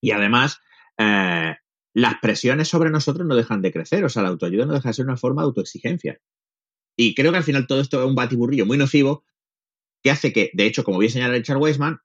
Y 0.00 0.10
además, 0.10 0.60
eh, 0.98 1.54
las 1.94 2.14
presiones 2.20 2.68
sobre 2.68 2.90
nosotros 2.90 3.26
no 3.26 3.34
dejan 3.34 3.62
de 3.62 3.72
crecer. 3.72 4.04
O 4.04 4.08
sea, 4.08 4.22
la 4.22 4.28
autoayuda 4.30 4.66
no 4.66 4.74
deja 4.74 4.88
de 4.88 4.94
ser 4.94 5.04
una 5.04 5.16
forma 5.16 5.42
de 5.42 5.46
autoexigencia. 5.46 6.20
Y 6.96 7.14
creo 7.14 7.30
que 7.30 7.38
al 7.38 7.44
final 7.44 7.66
todo 7.66 7.80
esto 7.80 8.00
es 8.00 8.06
un 8.08 8.14
batiburrillo 8.14 8.66
muy 8.66 8.78
nocivo 8.78 9.24
que 10.02 10.10
hace 10.10 10.32
que, 10.32 10.50
de 10.54 10.66
hecho, 10.66 10.84
como 10.84 10.98
bien 10.98 11.12
señala 11.12 11.34
Richard 11.34 11.58
Weisman, 11.58 12.00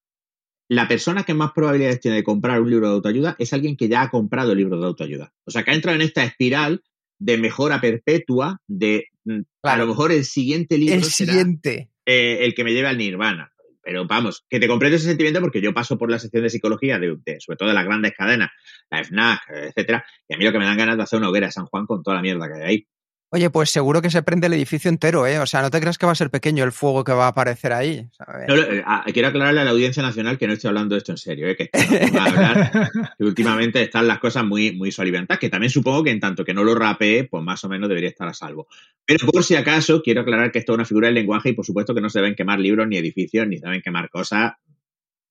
la 0.69 0.87
persona 0.87 1.23
que 1.23 1.33
más 1.33 1.51
probabilidades 1.51 1.99
tiene 1.99 2.17
de 2.17 2.23
comprar 2.23 2.61
un 2.61 2.69
libro 2.69 2.87
de 2.87 2.93
autoayuda 2.93 3.35
es 3.39 3.51
alguien 3.51 3.75
que 3.75 3.89
ya 3.89 4.03
ha 4.03 4.09
comprado 4.09 4.53
el 4.53 4.57
libro 4.57 4.79
de 4.79 4.87
autoayuda. 4.87 5.33
O 5.45 5.51
sea, 5.51 5.63
que 5.63 5.71
ha 5.71 5.73
entrado 5.73 5.97
en 5.97 6.01
esta 6.01 6.23
espiral 6.23 6.83
de 7.21 7.37
mejora 7.37 7.79
perpetua, 7.79 8.59
de 8.67 9.05
mm, 9.25 9.41
a 9.61 9.77
lo 9.77 9.85
mejor 9.85 10.11
el 10.11 10.25
siguiente 10.25 10.77
libro 10.79 10.95
el 10.95 11.03
siguiente. 11.03 11.91
Eh, 12.03 12.39
el 12.41 12.55
que 12.55 12.63
me 12.63 12.73
lleve 12.73 12.87
al 12.87 12.97
nirvana. 12.97 13.51
Pero 13.83 14.07
vamos, 14.07 14.43
que 14.49 14.59
te 14.59 14.67
comprendo 14.67 14.97
ese 14.97 15.07
sentimiento 15.07 15.39
porque 15.39 15.61
yo 15.61 15.73
paso 15.73 15.97
por 15.97 16.09
la 16.09 16.19
sección 16.19 16.43
de 16.43 16.49
psicología, 16.49 16.99
de, 16.99 17.17
sobre 17.39 17.57
todo 17.57 17.69
de 17.69 17.75
las 17.75 17.85
grandes 17.85 18.13
cadenas, 18.15 18.49
la 18.89 19.03
FNAC, 19.03 19.39
etcétera, 19.49 20.05
y 20.27 20.33
a 20.33 20.37
mí 20.37 20.45
lo 20.45 20.51
que 20.51 20.59
me 20.59 20.65
dan 20.65 20.77
ganas 20.77 20.97
de 20.97 21.03
hacer 21.03 21.17
una 21.17 21.29
hoguera 21.29 21.47
de 21.47 21.51
San 21.51 21.65
Juan 21.65 21.85
con 21.85 22.03
toda 22.03 22.15
la 22.17 22.21
mierda 22.21 22.47
que 22.47 22.53
hay 22.55 22.69
ahí. 22.69 22.87
Oye, 23.33 23.49
pues 23.49 23.69
seguro 23.69 24.01
que 24.01 24.09
se 24.09 24.23
prende 24.23 24.47
el 24.47 24.53
edificio 24.53 24.89
entero, 24.89 25.25
¿eh? 25.25 25.39
O 25.39 25.45
sea, 25.45 25.61
no 25.61 25.71
te 25.71 25.79
creas 25.79 25.97
que 25.97 26.05
va 26.05 26.11
a 26.11 26.15
ser 26.15 26.29
pequeño 26.29 26.65
el 26.65 26.73
fuego 26.73 27.05
que 27.05 27.13
va 27.13 27.27
a 27.27 27.29
aparecer 27.29 27.71
ahí. 27.71 28.05
Eh, 28.49 28.83
ah, 28.85 29.05
quiero 29.13 29.29
aclararle 29.29 29.61
a 29.61 29.63
la 29.63 29.71
audiencia 29.71 30.03
nacional 30.03 30.37
que 30.37 30.47
no 30.47 30.53
estoy 30.53 30.67
hablando 30.67 30.95
de 30.95 30.99
esto 30.99 31.13
en 31.13 31.17
serio, 31.17 31.47
¿eh? 31.47 31.55
Que, 31.55 31.69
últimamente 33.19 33.81
están 33.81 34.05
las 34.05 34.19
cosas 34.19 34.43
muy, 34.43 34.73
muy 34.73 34.91
soliventas, 34.91 35.39
que 35.39 35.47
también 35.47 35.69
supongo 35.69 36.03
que 36.03 36.11
en 36.11 36.19
tanto 36.19 36.43
que 36.43 36.53
no 36.53 36.65
lo 36.65 36.75
rapee, 36.75 37.23
pues 37.23 37.41
más 37.41 37.63
o 37.63 37.69
menos 37.69 37.87
debería 37.87 38.09
estar 38.09 38.27
a 38.27 38.33
salvo. 38.33 38.67
Pero 39.05 39.25
por 39.27 39.45
si 39.45 39.55
acaso, 39.55 40.01
quiero 40.01 40.21
aclarar 40.21 40.51
que 40.51 40.59
esto 40.59 40.73
es 40.73 40.75
una 40.75 40.85
figura 40.85 41.07
del 41.07 41.15
lenguaje 41.15 41.51
y 41.51 41.53
por 41.53 41.65
supuesto 41.65 41.95
que 41.95 42.01
no 42.01 42.09
se 42.09 42.19
deben 42.19 42.35
quemar 42.35 42.59
libros 42.59 42.85
ni 42.89 42.97
edificios, 42.97 43.47
ni 43.47 43.59
se 43.59 43.65
deben 43.65 43.81
quemar 43.81 44.09
cosas, 44.09 44.55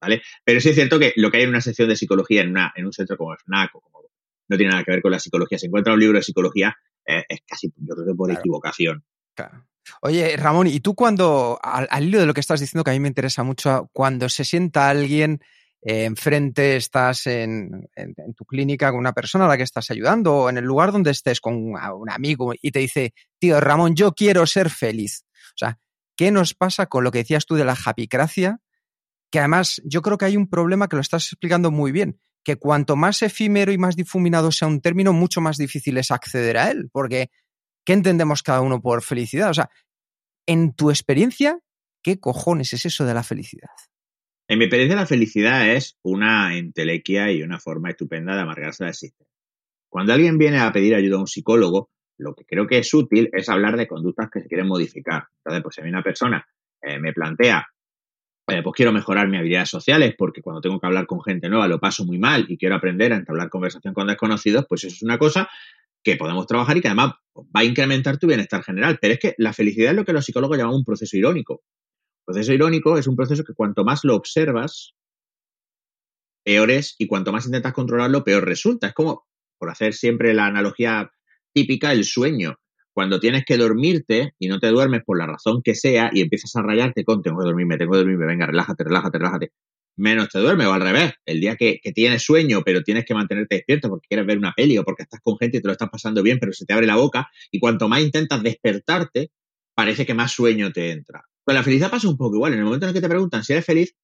¿vale? 0.01 0.23
Pero 0.43 0.59
sí 0.63 0.71
es 0.71 0.75
cierto 0.75 0.99
que 0.99 1.13
lo 1.17 1.31
que 1.31 1.37
hay 1.37 1.43
en 1.43 1.51
una 1.51 1.61
sección 1.61 1.87
de 1.87 1.97
psicología 1.97 2.41
en, 2.41 2.49
una, 2.49 2.73
en 2.75 2.87
un 2.87 2.95
centro 2.95 3.19
como 3.19 3.37
FNAC 3.37 3.77
o 3.77 3.81
como 3.83 4.01
no 4.51 4.57
tiene 4.57 4.73
nada 4.73 4.85
que 4.85 4.91
ver 4.91 5.01
con 5.01 5.13
la 5.13 5.19
psicología. 5.19 5.59
Se 5.59 5.67
encuentra 5.67 5.95
un 5.95 6.01
libro 6.01 6.19
de 6.19 6.25
psicología, 6.25 6.77
eh, 7.07 7.25
es 7.29 7.41
casi, 7.47 7.73
yo 7.77 7.95
creo 7.95 8.07
que 8.09 8.15
por 8.15 8.31
equivocación. 8.31 9.05
Oye, 10.03 10.37
Ramón, 10.37 10.67
¿y 10.67 10.81
tú 10.81 10.95
cuando, 10.95 11.59
al, 11.63 12.05
hilo 12.05 12.19
de 12.19 12.27
lo 12.27 12.35
que 12.35 12.41
estás 12.41 12.61
diciendo, 12.61 12.85
que 12.85 12.91
a 12.91 12.95
mí 12.95 13.01
me 13.01 13.09
interesa 13.09 13.45
mucho, 13.45 13.89
cuando 13.93 14.29
se 14.29 14.45
sienta 14.45 14.91
alguien 14.91 15.41
eh, 15.83 16.05
enfrente, 16.05 16.77
estás 16.77 17.27
en, 17.27 17.89
tu 18.37 18.45
clínica 18.45 18.91
con 18.91 18.99
una 18.99 19.13
persona 19.13 19.47
a 19.47 19.49
la 19.49 19.57
que 19.57 19.63
estás 19.63 19.91
ayudando 19.91 20.35
o 20.35 20.51
en 20.51 20.59
el 20.59 20.65
lugar 20.65 20.93
donde 20.93 21.13
estés 21.13 21.41
con 21.41 21.55
un 21.55 22.11
amigo 22.11 22.53
y 22.61 22.73
te 22.73 22.81
dice, 22.81 23.15
tío, 23.39 23.61
Ramón, 23.61 23.95
yo 23.95 24.13
quiero 24.13 24.47
ser 24.47 24.69
feliz. 24.69 25.25
O 25.55 25.59
sea, 25.59 25.79
¿qué 26.17 26.31
nos 26.33 26.55
pasa 26.55 26.87
con 26.87 27.05
lo 27.05 27.13
que 27.13 27.19
decías 27.19 27.47
tú 27.47 27.55
de 27.55 27.65
la 27.65 27.77
japicracia? 27.77 28.59
Que 29.31 29.39
además 29.39 29.81
yo 29.85 30.03
creo 30.03 30.19
que 30.19 30.25
hay 30.25 30.37
un 30.37 30.51
problema 30.51 30.89
que 30.89 30.97
lo 30.97 31.03
estás 31.03 31.27
explicando 31.29 31.71
muy 31.71 31.93
bien, 31.93 32.21
que 32.45 32.57
cuanto 32.57 32.97
más 32.97 33.23
efímero 33.23 33.73
y 33.73 33.79
más 33.79 33.97
difuminado 33.97 34.51
sea 34.53 34.69
un 34.69 34.81
término, 34.81 35.13
mucho 35.13 35.41
más 35.41 35.57
difícil 35.57 35.99
es 35.99 36.11
acceder 36.11 36.57
a 36.57 36.71
él, 36.71 36.89
porque 36.93 37.31
¿qué 37.85 37.93
entendemos 37.93 38.43
cada 38.43 38.61
uno 38.61 38.81
por 38.81 39.03
felicidad? 39.03 39.51
O 39.51 39.55
sea, 39.55 39.71
en 40.47 40.75
tu 40.75 40.91
experiencia, 40.91 41.59
¿qué 42.03 42.19
cojones 42.19 42.73
es 42.73 42.87
eso 42.87 43.05
de 43.05 43.15
la 43.15 43.23
felicidad? 43.23 43.71
En 44.49 44.59
mi 44.59 44.65
experiencia, 44.65 44.97
la 44.97 45.07
felicidad 45.07 45.71
es 45.71 45.97
una 46.03 46.57
entelequia 46.57 47.31
y 47.31 47.43
una 47.43 47.61
forma 47.61 47.91
estupenda 47.91 48.35
de 48.35 48.41
amargarse 48.41 48.83
la 48.83 48.91
existencia. 48.91 49.33
Cuando 49.89 50.13
alguien 50.13 50.39
viene 50.39 50.59
a 50.59 50.73
pedir 50.73 50.95
ayuda 50.95 51.17
a 51.17 51.21
un 51.21 51.27
psicólogo, 51.27 51.91
lo 52.19 52.35
que 52.35 52.45
creo 52.45 52.67
que 52.67 52.79
es 52.79 52.93
útil 52.93 53.31
es 53.33 53.49
hablar 53.49 53.77
de 53.77 53.87
conductas 53.87 54.29
que 54.31 54.41
se 54.41 54.49
quieren 54.49 54.67
modificar. 54.67 55.25
Entonces, 55.39 55.63
pues 55.63 55.75
si 55.75 55.81
a 55.81 55.85
mí 55.85 55.91
una 55.91 56.03
persona 56.03 56.47
eh, 56.83 56.99
me 56.99 57.13
plantea 57.13 57.67
eh, 58.51 58.63
pues 58.63 58.75
quiero 58.75 58.93
mejorar 58.93 59.29
mis 59.29 59.39
habilidades 59.39 59.69
sociales 59.69 60.15
porque 60.19 60.43
cuando 60.43 60.61
tengo 60.61 60.81
que 60.81 60.87
hablar 60.87 61.07
con 61.07 61.23
gente 61.23 61.49
nueva 61.49 61.69
lo 61.69 61.79
paso 61.79 62.05
muy 62.05 62.19
mal 62.19 62.47
y 62.49 62.59
quiero 62.59 62.75
aprender 62.75 63.13
a 63.13 63.17
entablar 63.17 63.49
conversación 63.49 63.95
con 63.95 64.09
desconocidos, 64.09 64.67
pues 64.69 64.85
eso 64.85 64.95
es 64.95 65.03
una 65.03 65.19
cosa 65.19 65.49
que 66.03 66.17
podemos 66.17 66.47
trabajar 66.47 66.77
y 66.77 66.81
que 66.81 66.89
además 66.89 67.13
va 67.37 67.61
a 67.61 67.65
incrementar 67.65 68.19
tu 68.19 68.27
bienestar 68.27 68.63
general. 68.63 68.99
Pero 69.01 69.15
es 69.15 69.21
que 69.21 69.35
la 69.39 69.53
felicidad 69.53 69.91
es 69.91 69.97
lo 69.97 70.05
que 70.05 70.13
los 70.13 70.25
psicólogos 70.25 70.59
llaman 70.59 70.75
un 70.75 70.85
proceso 70.85 71.17
irónico. 71.17 71.63
El 72.21 72.35
proceso 72.35 72.53
irónico 72.53 72.99
es 72.99 73.07
un 73.07 73.17
proceso 73.17 73.45
que 73.45 73.55
cuanto 73.55 73.85
más 73.85 74.05
lo 74.05 74.17
observas, 74.17 74.95
peor 76.43 76.71
es 76.71 76.97
y 76.99 77.07
cuanto 77.07 77.33
más 77.33 77.47
intentas 77.47 77.73
controlarlo, 77.73 78.25
peor 78.25 78.45
resulta. 78.45 78.89
Es 78.89 78.95
como, 78.95 79.27
por 79.59 79.71
hacer 79.71 79.95
siempre 79.95 80.35
la 80.35 80.47
analogía 80.47 81.13
típica, 81.53 81.93
el 81.93 82.05
sueño 82.05 82.59
cuando 82.93 83.21
tienes 83.21 83.45
que 83.45 83.57
dormirte 83.57 84.35
y 84.39 84.49
no 84.49 84.59
te 84.59 84.69
duermes 84.69 85.03
por 85.05 85.19
la 85.19 85.27
razón 85.27 85.63
que 85.63 85.75
sea 85.75 86.11
y 86.13 86.21
empiezas 86.21 86.55
a 86.57 86.63
rayarte 86.63 87.05
con 87.05 87.23
tengo 87.23 87.39
que 87.41 87.47
dormirme, 87.47 87.77
tengo 87.77 87.93
que 87.93 87.99
dormirme, 87.99 88.27
venga, 88.27 88.47
relájate, 88.47 88.85
relájate, 88.85 89.19
relájate, 89.19 89.53
menos 89.97 90.29
te 90.29 90.39
duermes 90.39 90.67
o 90.67 90.73
al 90.73 90.81
revés, 90.81 91.13
el 91.27 91.41
día 91.41 91.57
que, 91.57 91.81
tienes 91.95 92.23
sueño 92.23 92.63
pero 92.65 92.83
tienes 92.83 93.05
que 93.05 93.15
mantenerte 93.15 93.57
despierto 93.57 93.89
porque 93.89 94.09
quieres 94.09 94.27
ver 94.27 94.39
una 94.39 94.53
peli 94.53 94.79
o 94.79 94.85
porque 94.85 95.03
estás 95.03 95.21
con 95.21 95.37
gente 95.39 95.59
y 95.59 95.61
te 95.61 95.69
lo 95.69 95.73
estás 95.73 95.91
pasando 95.91 96.23
bien 96.23 96.39
pero 96.39 96.53
se 96.53 96.65
te 96.67 96.73
abre 96.73 96.87
la 96.87 96.97
boca 96.97 97.29
y 97.51 97.61
cuanto 97.61 97.89
más 97.89 98.01
intentas 98.01 98.43
despertarte, 98.43 99.31
parece 99.75 100.05
que 100.07 100.15
más 100.15 100.33
sueño 100.33 100.73
te 100.73 100.91
entra. 100.91 101.25
Con 101.45 101.55
la 101.55 101.63
felicidad 101.63 101.91
pasa 101.91 102.09
un 102.09 102.17
poco 102.17 102.37
igual, 102.37 102.53
en 102.53 102.59
el 102.59 102.65
momento 102.65 102.87
en 102.87 102.91
el 102.91 102.95
que 102.95 103.01
te 103.01 103.09
preguntan 103.09 103.45
si 103.45 103.53
eres 103.53 103.65
feliz, 103.65 103.95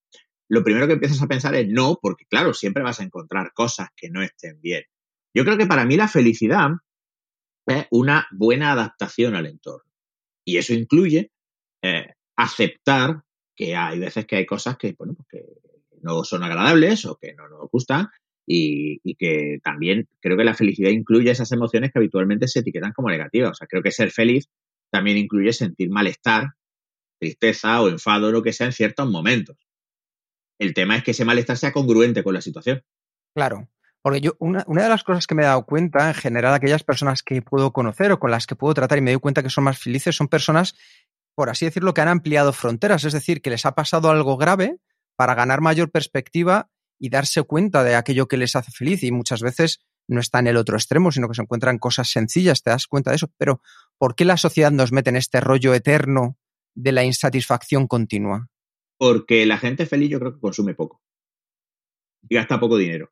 lo 0.49 0.62
primero 0.62 0.87
que 0.87 0.95
empiezas 0.95 1.21
a 1.23 1.26
pensar 1.26 1.55
es 1.55 1.69
no, 1.69 1.99
porque 2.00 2.25
claro, 2.28 2.55
siempre 2.55 2.83
vas 2.83 3.00
a 3.00 3.05
encontrar 3.05 3.52
cosas 3.52 3.88
que 3.97 4.11
no 4.11 4.23
estén 4.23 4.61
bien. 4.61 4.85
Yo 5.35 5.45
creo 5.45 5.59
que 5.59 5.66
para 5.66 5.85
mí 5.85 5.97
la 5.97 6.09
felicidad 6.09 6.71
es 7.66 7.87
una 7.90 8.26
buena 8.30 8.73
adaptación 8.73 9.35
al 9.35 9.46
entorno. 9.46 9.90
Y 10.44 10.58
eso 10.58 10.73
incluye 10.73 11.30
eh, 11.82 12.14
aceptar 12.37 13.23
que 13.54 13.75
hay 13.75 13.99
veces 13.99 14.26
que 14.26 14.37
hay 14.37 14.46
cosas 14.46 14.76
pues 14.80 14.94
que 15.28 15.44
no 16.02 16.23
son 16.25 16.42
agradables 16.42 17.04
o 17.06 17.16
que 17.16 17.35
no 17.35 17.49
nos 17.49 17.70
gustan 17.70 18.08
y, 18.46 19.00
y, 19.02 19.16
que 19.16 19.58
también 19.64 20.08
creo 20.20 20.37
que 20.37 20.44
la 20.44 20.54
felicidad 20.54 20.90
incluye 20.90 21.30
esas 21.30 21.50
emociones 21.50 21.90
que 21.90 21.99
habitualmente 21.99 22.46
se 22.46 22.61
etiquetan 22.61 22.92
como 22.92 23.11
negativas. 23.11 23.52
O 23.52 23.54
sea, 23.54 23.66
creo 23.66 23.82
que 23.82 23.90
ser 23.90 24.12
feliz 24.12 24.49
también 24.90 25.16
incluye 25.16 25.52
sentir 25.52 25.90
malestar, 25.90 26.50
tristeza 27.18 27.82
o 27.82 27.88
enfado 27.88 28.30
lo 28.30 28.42
que 28.42 28.52
sea 28.52 28.66
en 28.66 28.73
ciertos 28.73 29.08
momentos. 29.11 29.56
El 30.58 30.75
tema 30.75 30.96
es 30.96 31.02
que 31.02 31.11
ese 31.11 31.25
malestar 31.25 31.56
sea 31.56 31.73
congruente 31.73 32.23
con 32.23 32.35
la 32.35 32.40
situación. 32.40 32.82
Claro. 33.35 33.68
Porque 34.07 34.21
yo, 34.21 34.37
una, 34.39 34.63
una, 34.69 34.85
de 34.85 34.89
las 34.89 35.03
cosas 35.03 35.27
que 35.27 35.35
me 35.35 35.43
he 35.43 35.47
dado 35.47 35.67
cuenta, 35.67 36.07
en 36.07 36.15
general, 36.15 36.55
aquellas 36.55 36.85
personas 36.85 37.25
que 37.25 37.43
puedo 37.43 37.73
conocer 37.73 38.13
o 38.13 38.21
con 38.21 38.31
las 38.31 38.47
que 38.47 38.55
puedo 38.55 38.73
tratar 38.73 38.99
y 38.99 39.01
me 39.01 39.11
doy 39.11 39.19
cuenta 39.19 39.43
que 39.43 39.51
son 39.51 39.65
más 39.65 39.81
felices, 39.81 40.15
son 40.15 40.29
personas, 40.29 40.77
por 41.35 41.51
así 41.51 41.65
decirlo, 41.65 41.93
que 41.93 42.03
han 42.03 42.09
ampliado 42.09 42.53
fronteras, 42.53 43.03
es 43.03 43.13
decir, 43.13 43.43
que 43.43 43.51
les 43.51 43.67
ha 43.67 43.75
pasado 43.75 44.09
algo 44.09 44.37
grave 44.37 44.79
para 45.17 45.35
ganar 45.35 45.61
mayor 45.61 45.91
perspectiva 45.91 46.71
y 47.01 47.09
darse 47.09 47.43
cuenta 47.43 47.83
de 47.83 47.97
aquello 47.97 48.29
que 48.29 48.37
les 48.37 48.55
hace 48.55 48.71
feliz. 48.71 49.03
Y 49.03 49.11
muchas 49.11 49.43
veces 49.43 49.81
no 50.07 50.21
está 50.21 50.39
en 50.39 50.47
el 50.47 50.57
otro 50.57 50.77
extremo, 50.77 51.11
sino 51.11 51.27
que 51.27 51.35
se 51.35 51.43
encuentran 51.43 51.79
cosas 51.79 52.09
sencillas, 52.09 52.63
te 52.63 52.71
das 52.71 52.87
cuenta 52.87 53.11
de 53.11 53.17
eso. 53.17 53.33
Pero, 53.39 53.61
¿por 53.99 54.15
qué 54.15 54.25
la 54.25 54.37
sociedad 54.37 54.71
nos 54.71 54.93
mete 54.93 55.11
en 55.11 55.17
este 55.17 55.41
rollo 55.41 55.75
eterno 55.75 56.39
de 56.77 56.93
la 56.93 57.03
insatisfacción 57.03 57.89
continua? 57.89 58.51
Porque 58.99 59.47
la 59.47 59.59
gente 59.59 59.85
feliz 59.85 60.11
yo 60.11 60.21
creo 60.21 60.33
que 60.33 60.41
consume 60.41 60.75
poco 60.75 61.03
y 62.29 62.37
gasta 62.37 62.61
poco 62.61 62.77
dinero. 62.77 63.11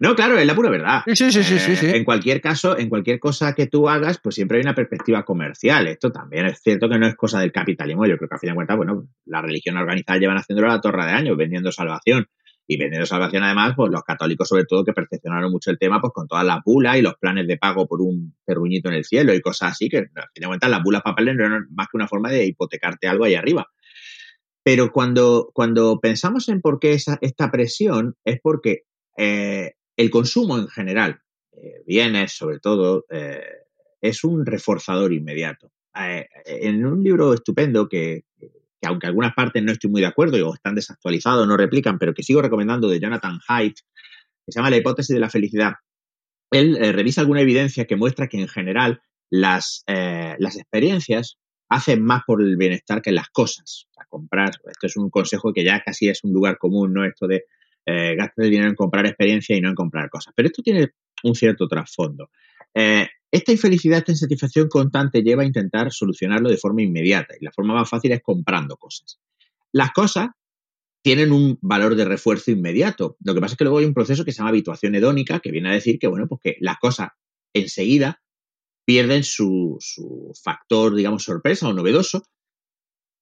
No, 0.00 0.14
claro, 0.14 0.38
es 0.38 0.46
la 0.46 0.54
pura 0.54 0.70
verdad. 0.70 1.02
Sí, 1.06 1.30
sí, 1.30 1.42
sí, 1.42 1.58
sí, 1.58 1.86
En 1.86 2.04
cualquier 2.04 2.40
caso, 2.40 2.78
en 2.78 2.88
cualquier 2.88 3.18
cosa 3.18 3.54
que 3.54 3.66
tú 3.66 3.88
hagas, 3.88 4.20
pues 4.22 4.36
siempre 4.36 4.58
hay 4.58 4.62
una 4.62 4.74
perspectiva 4.74 5.24
comercial. 5.24 5.86
Esto 5.88 6.10
también 6.10 6.46
es 6.46 6.60
cierto 6.62 6.88
que 6.88 6.98
no 6.98 7.06
es 7.06 7.16
cosa 7.16 7.40
del 7.40 7.52
capitalismo. 7.52 8.06
Yo 8.06 8.16
creo 8.16 8.28
que 8.28 8.34
a 8.36 8.38
fin 8.38 8.50
de 8.50 8.54
cuentas, 8.54 8.76
bueno, 8.76 9.08
la 9.26 9.42
religión 9.42 9.76
organizada 9.76 10.18
llevan 10.18 10.36
haciéndolo 10.36 10.70
a 10.70 10.76
la 10.76 10.80
torre 10.80 11.04
de 11.06 11.12
años, 11.12 11.36
vendiendo 11.36 11.72
salvación. 11.72 12.26
Y 12.66 12.78
vendiendo 12.78 13.04
salvación, 13.04 13.42
además, 13.42 13.74
pues 13.76 13.92
los 13.92 14.02
católicos, 14.04 14.48
sobre 14.48 14.64
todo, 14.64 14.84
que 14.84 14.94
perfeccionaron 14.94 15.50
mucho 15.50 15.70
el 15.70 15.78
tema, 15.78 16.00
pues 16.00 16.14
con 16.14 16.26
todas 16.26 16.46
las 16.46 16.60
bulas 16.64 16.96
y 16.96 17.02
los 17.02 17.14
planes 17.16 17.46
de 17.46 17.58
pago 17.58 17.86
por 17.86 18.00
un 18.00 18.34
terruñito 18.46 18.88
en 18.88 18.94
el 18.94 19.04
cielo 19.04 19.34
y 19.34 19.42
cosas 19.42 19.72
así, 19.72 19.90
que 19.90 19.98
a 19.98 20.30
fin 20.32 20.40
de 20.40 20.46
cuentas 20.46 20.70
las 20.70 20.82
bulas 20.82 21.02
papales 21.02 21.36
no 21.36 21.44
eran 21.44 21.66
más 21.72 21.88
que 21.88 21.98
una 21.98 22.08
forma 22.08 22.30
de 22.30 22.46
hipotecarte 22.46 23.06
algo 23.06 23.24
ahí 23.24 23.34
arriba. 23.34 23.66
Pero 24.62 24.92
cuando, 24.92 25.50
cuando 25.52 26.00
pensamos 26.00 26.48
en 26.48 26.62
por 26.62 26.80
qué 26.80 26.94
esa, 26.94 27.18
esta 27.20 27.50
presión, 27.50 28.16
es 28.24 28.40
porque 28.42 28.84
eh, 29.16 29.74
el 29.96 30.10
consumo 30.10 30.58
en 30.58 30.68
general, 30.68 31.20
eh, 31.52 31.82
bienes 31.86 32.32
sobre 32.32 32.58
todo, 32.58 33.04
eh, 33.10 33.42
es 34.00 34.24
un 34.24 34.44
reforzador 34.44 35.12
inmediato. 35.12 35.70
en 35.96 36.84
un 36.84 37.04
libro 37.04 37.32
estupendo 37.32 37.88
que, 37.88 38.24
aunque 38.82 39.06
algunas 39.06 39.32
partes 39.32 39.62
no 39.62 39.70
estoy 39.70 39.90
muy 39.90 40.00
de 40.00 40.08
acuerdo 40.08 40.48
o 40.48 40.54
están 40.54 40.74
desactualizados, 40.74 41.46
no 41.46 41.56
replican, 41.56 41.98
pero 41.98 42.12
que 42.12 42.24
sigo 42.24 42.42
recomendando 42.42 42.88
de 42.88 42.98
Jonathan 42.98 43.38
Haidt, 43.46 43.76
que 44.44 44.52
se 44.52 44.58
llama 44.58 44.70
La 44.70 44.78
hipótesis 44.78 45.14
de 45.14 45.20
la 45.20 45.30
felicidad, 45.30 45.74
él 46.50 46.76
revisa 46.92 47.20
alguna 47.20 47.42
evidencia 47.42 47.84
que 47.84 47.94
muestra 47.94 48.26
que 48.26 48.40
en 48.40 48.48
general 48.48 49.02
las, 49.30 49.84
las 49.86 50.56
experiencias 50.56 51.38
hacen 51.68 52.02
más 52.02 52.22
por 52.26 52.42
el 52.42 52.56
bienestar 52.56 53.00
que 53.00 53.12
las 53.12 53.28
cosas. 53.30 53.86
O 53.94 54.02
comprar, 54.08 54.50
esto 54.50 54.86
es 54.86 54.96
un 54.96 55.10
consejo 55.10 55.52
que 55.52 55.64
ya 55.64 55.80
casi 55.80 56.08
es 56.08 56.22
un 56.24 56.32
lugar 56.32 56.58
común, 56.58 56.92
¿no? 56.92 57.04
Esto 57.04 57.26
de 57.26 57.44
eh, 57.86 58.16
el 58.36 58.50
dinero 58.50 58.68
en 58.68 58.74
comprar 58.74 59.06
experiencia 59.06 59.56
y 59.56 59.60
no 59.60 59.68
en 59.68 59.74
comprar 59.74 60.08
cosas. 60.10 60.32
Pero 60.36 60.48
esto 60.48 60.62
tiene 60.62 60.92
un 61.22 61.34
cierto 61.34 61.66
trasfondo. 61.68 62.30
Eh, 62.74 63.06
esta 63.30 63.52
infelicidad, 63.52 63.98
esta 63.98 64.12
insatisfacción 64.12 64.68
constante 64.68 65.22
lleva 65.22 65.42
a 65.42 65.46
intentar 65.46 65.92
solucionarlo 65.92 66.48
de 66.48 66.56
forma 66.56 66.82
inmediata 66.82 67.34
y 67.38 67.44
la 67.44 67.52
forma 67.52 67.74
más 67.74 67.88
fácil 67.88 68.12
es 68.12 68.22
comprando 68.22 68.76
cosas. 68.76 69.20
Las 69.72 69.92
cosas 69.92 70.28
tienen 71.02 71.32
un 71.32 71.58
valor 71.60 71.96
de 71.96 72.04
refuerzo 72.04 72.50
inmediato. 72.50 73.16
Lo 73.22 73.34
que 73.34 73.40
pasa 73.40 73.54
es 73.54 73.58
que 73.58 73.64
luego 73.64 73.78
hay 73.78 73.84
un 73.84 73.94
proceso 73.94 74.24
que 74.24 74.32
se 74.32 74.38
llama 74.38 74.50
habituación 74.50 74.94
hedónica, 74.94 75.40
que 75.40 75.50
viene 75.50 75.70
a 75.70 75.74
decir 75.74 75.98
que, 75.98 76.06
bueno, 76.06 76.26
pues 76.28 76.40
que 76.42 76.56
las 76.60 76.78
cosas 76.78 77.08
enseguida 77.52 78.22
pierden 78.86 79.24
su 79.24 79.78
factor, 80.42 80.94
digamos, 80.94 81.24
sorpresa 81.24 81.68
o 81.68 81.72
novedoso 81.72 82.22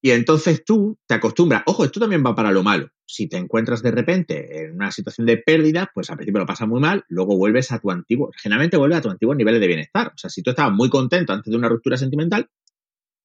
y 0.05 0.11
entonces 0.11 0.65
tú 0.65 0.99
te 1.07 1.15
acostumbras, 1.15 1.63
ojo, 1.67 1.85
esto 1.85 2.01
también 2.01 2.25
va 2.27 2.35
para 2.35 2.51
lo 2.51 2.65
malo. 2.65 2.89
Si 3.07 3.29
te 3.29 3.37
encuentras 3.37 3.83
de 3.83 3.93
repente 3.93 4.65
en 4.65 4.75
una 4.75 4.91
situación 4.91 5.29
de 5.29 5.37
pérdida, 5.37 5.93
pues 5.95 6.11
al 6.11 6.17
principio 6.17 6.41
lo 6.41 6.47
pasas 6.47 6.67
muy 6.67 6.81
mal, 6.81 7.05
luego 7.09 7.37
vuelves 7.37 7.71
a 7.71 7.79
tu 7.79 7.89
antiguo, 7.93 8.33
generalmente 8.37 8.77
vuelves 8.77 8.99
a 8.99 9.03
tu 9.03 9.11
antiguo 9.11 9.33
nivel 9.37 9.61
de 9.61 9.67
bienestar. 9.69 10.09
O 10.09 10.19
sea, 10.19 10.29
si 10.29 10.43
tú 10.43 10.51
estabas 10.51 10.73
muy 10.73 10.91
contento 10.91 11.33
antes 11.33 11.53
de 11.53 11.57
una 11.57 11.69
ruptura 11.69 11.97
sentimental, 11.97 12.51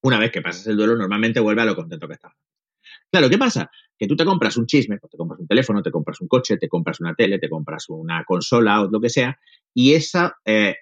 una 0.02 0.20
vez 0.20 0.30
que 0.30 0.40
pasas 0.40 0.68
el 0.68 0.76
duelo, 0.76 0.94
normalmente 0.94 1.40
vuelve 1.40 1.62
a 1.62 1.64
lo 1.64 1.74
contento 1.74 2.06
que 2.06 2.14
estás. 2.14 2.32
Claro, 3.10 3.28
¿qué 3.28 3.38
pasa? 3.38 3.68
Que 3.98 4.06
tú 4.06 4.14
te 4.14 4.24
compras 4.24 4.56
un 4.56 4.66
chisme, 4.66 4.98
pues 4.98 5.10
te 5.10 5.16
compras 5.16 5.40
un 5.40 5.48
teléfono, 5.48 5.82
te 5.82 5.90
compras 5.90 6.20
un 6.20 6.28
coche, 6.28 6.58
te 6.58 6.68
compras 6.68 7.00
una 7.00 7.12
tele, 7.14 7.40
te 7.40 7.48
compras 7.48 7.86
una 7.88 8.22
consola 8.22 8.82
o 8.82 8.88
lo 8.88 9.00
que 9.00 9.08
sea, 9.08 9.36
y 9.74 9.94
esa, 9.94 10.36
eh, 10.44 10.76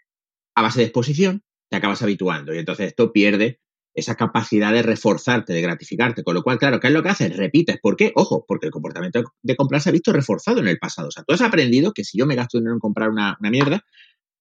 a 0.55 0.61
base 0.61 0.81
de 0.81 0.87
exposición, 0.87 1.43
te 1.71 1.77
acabas 1.79 2.03
habituando. 2.03 2.53
Y 2.55 2.59
entonces 2.59 2.89
esto 2.89 3.13
pierde 3.13 3.61
esa 3.97 4.15
capacidad 4.15 4.73
de 4.73 4.83
reforzarte, 4.83 5.55
de 5.55 5.63
gratificarte. 5.63 6.23
Con 6.23 6.35
lo 6.35 6.43
cual, 6.43 6.59
claro, 6.59 6.79
¿qué 6.79 6.89
es 6.89 6.93
lo 6.93 7.03
que 7.03 7.09
haces? 7.09 7.35
Repites. 7.35 7.79
¿Por 7.81 7.97
qué? 7.97 8.13
Ojo, 8.15 8.45
porque 8.47 8.67
el 8.67 8.73
comportamiento 8.73 9.25
de 9.43 9.57
comprar 9.57 9.81
se 9.81 9.89
ha 9.89 9.93
visto 9.93 10.13
reforzado 10.13 10.61
en 10.61 10.69
el 10.69 10.79
pasado. 10.79 11.09
O 11.09 11.11
sea, 11.11 11.25
tú 11.25 11.33
has 11.33 11.41
aprendido 11.41 11.93
que 11.93 12.05
si 12.05 12.19
yo 12.19 12.27
me 12.27 12.35
gasto 12.35 12.59
dinero 12.59 12.75
en 12.75 12.79
comprar 12.79 13.09
una, 13.09 13.39
mierda, 13.41 13.83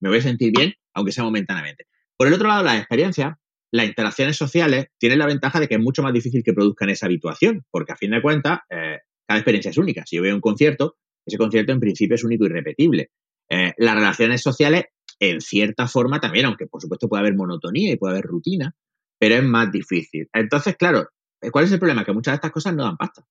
me 0.00 0.10
voy 0.10 0.18
a 0.18 0.22
sentir 0.22 0.52
bien, 0.54 0.74
aunque 0.92 1.10
sea 1.10 1.24
momentáneamente. 1.24 1.86
Por 2.18 2.28
el 2.28 2.34
otro 2.34 2.48
lado, 2.48 2.62
la 2.64 2.76
experiencia, 2.76 3.38
las 3.72 3.86
interacciones 3.86 4.36
sociales 4.36 4.88
tienen 4.98 5.18
la 5.18 5.26
ventaja 5.26 5.58
de 5.58 5.68
que 5.68 5.76
es 5.76 5.80
mucho 5.80 6.02
más 6.02 6.12
difícil 6.12 6.42
que 6.44 6.52
produzcan 6.52 6.90
esa 6.90 7.06
habituación, 7.06 7.64
porque 7.70 7.92
a 7.92 7.96
fin 7.96 8.10
de 8.10 8.20
cuentas, 8.20 8.60
eh, 8.68 8.98
cada 9.26 9.40
experiencia 9.40 9.70
es 9.70 9.78
única. 9.78 10.04
Si 10.04 10.16
yo 10.16 10.22
veo 10.22 10.34
un 10.34 10.42
concierto, 10.42 10.96
ese 11.24 11.38
concierto 11.38 11.72
en 11.72 11.80
principio 11.80 12.14
es 12.14 12.24
único 12.24 12.44
y 12.44 12.48
repetible. 12.48 13.10
Eh, 13.48 13.72
las 13.78 13.94
relaciones 13.94 14.42
sociales, 14.42 14.84
en 15.18 15.40
cierta 15.40 15.88
forma 15.88 16.20
también, 16.20 16.44
aunque 16.44 16.66
por 16.66 16.82
supuesto 16.82 17.08
puede 17.08 17.20
haber 17.20 17.34
monotonía 17.34 17.90
y 17.90 17.96
puede 17.96 18.12
haber 18.12 18.26
rutina, 18.26 18.74
pero 19.18 19.36
es 19.36 19.44
más 19.44 19.70
difícil. 19.70 20.28
Entonces, 20.32 20.76
claro, 20.76 21.08
¿cuál 21.52 21.64
es 21.64 21.72
el 21.72 21.78
problema? 21.78 22.04
Que 22.04 22.12
muchas 22.12 22.32
de 22.32 22.36
estas 22.36 22.52
cosas 22.52 22.74
no 22.74 22.84
dan 22.84 22.96
pasta. 22.96 23.26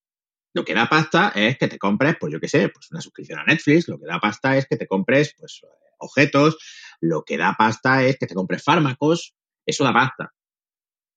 Lo 0.53 0.63
que 0.63 0.73
da 0.73 0.87
pasta 0.87 1.33
es 1.35 1.57
que 1.57 1.67
te 1.67 1.77
compres, 1.77 2.15
pues 2.19 2.31
yo 2.31 2.39
qué 2.39 2.47
sé, 2.47 2.69
pues 2.69 2.89
una 2.91 3.01
suscripción 3.01 3.39
a 3.39 3.43
Netflix, 3.43 3.87
lo 3.89 3.99
que 3.99 4.05
da 4.05 4.19
pasta 4.19 4.57
es 4.57 4.65
que 4.67 4.77
te 4.77 4.87
compres, 4.87 5.35
pues, 5.37 5.61
objetos, 5.97 6.57
lo 7.01 7.23
que 7.23 7.37
da 7.37 7.55
pasta 7.57 8.03
es 8.05 8.17
que 8.17 8.25
te 8.25 8.35
compres 8.35 8.63
fármacos, 8.63 9.35
eso 9.65 9.83
da 9.83 9.93
pasta. 9.93 10.33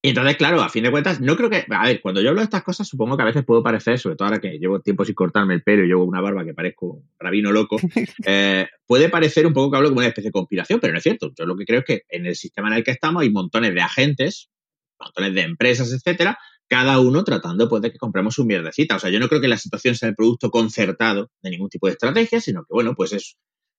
Y 0.01 0.11
entonces, 0.11 0.37
claro, 0.37 0.63
a 0.63 0.69
fin 0.69 0.85
de 0.85 0.93
cuentas, 0.93 1.21
no 1.21 1.37
creo 1.37 1.51
que. 1.51 1.67
A 1.69 1.85
ver, 1.85 2.01
cuando 2.01 2.21
yo 2.21 2.29
hablo 2.29 2.41
de 2.41 2.45
estas 2.45 2.63
cosas, 2.63 2.87
supongo 2.87 3.17
que 3.17 3.23
a 3.25 3.27
veces 3.27 3.45
puedo 3.45 3.65
parecer, 3.65 3.99
sobre 3.99 4.15
todo 4.15 4.29
ahora 4.29 4.41
que 4.41 4.59
llevo 4.59 4.81
tiempo 4.81 5.05
sin 5.05 5.17
cortarme 5.17 5.55
el 5.55 5.63
pelo 5.65 5.85
y 5.85 5.89
llevo 5.89 6.05
una 6.05 6.21
barba 6.21 6.45
que 6.45 6.55
parezco 6.55 6.87
un 6.87 7.11
rabino 7.19 7.51
loco, 7.51 7.79
eh, 8.27 8.69
puede 8.87 9.09
parecer 9.09 9.45
un 9.45 9.53
poco 9.53 9.73
que 9.73 9.77
hablo 9.77 9.89
como 9.89 9.99
una 9.99 10.09
especie 10.09 10.29
de 10.29 10.33
conspiración, 10.33 10.79
pero 10.79 10.93
no 10.93 10.99
es 10.99 11.03
cierto. 11.03 11.33
Yo 11.37 11.47
lo 11.47 11.57
que 11.57 11.65
creo 11.65 11.81
es 11.81 11.85
que 11.85 12.03
en 12.09 12.27
el 12.27 12.37
sistema 12.37 12.69
en 12.69 12.75
el 12.75 12.85
que 12.85 12.93
estamos 12.93 13.23
hay 13.23 13.31
montones 13.31 13.75
de 13.75 13.81
agentes, 13.81 14.51
montones 14.99 15.35
de 15.35 15.43
empresas, 15.43 15.93
etcétera, 15.93 16.39
cada 16.69 17.01
uno 17.01 17.25
tratando 17.25 17.69
pues, 17.69 17.83
de 17.83 17.91
que 17.91 17.99
compremos 17.99 18.39
un 18.39 18.47
mierdecita. 18.47 18.97
O 18.97 18.99
sea, 18.99 19.11
yo 19.11 19.19
no 19.19 19.29
creo 19.29 19.41
que 19.41 19.49
la 19.49 19.57
situación 19.57 19.95
sea 19.95 20.11
el 20.11 20.15
producto 20.15 20.51
concertado 20.51 21.31
de 21.43 21.51
ningún 21.51 21.69
tipo 21.69 21.87
de 21.87 21.93
estrategia, 21.93 22.41
sino 22.41 22.63
que, 22.63 22.75
bueno, 22.75 22.95
pues 22.95 23.13
es 23.13 23.37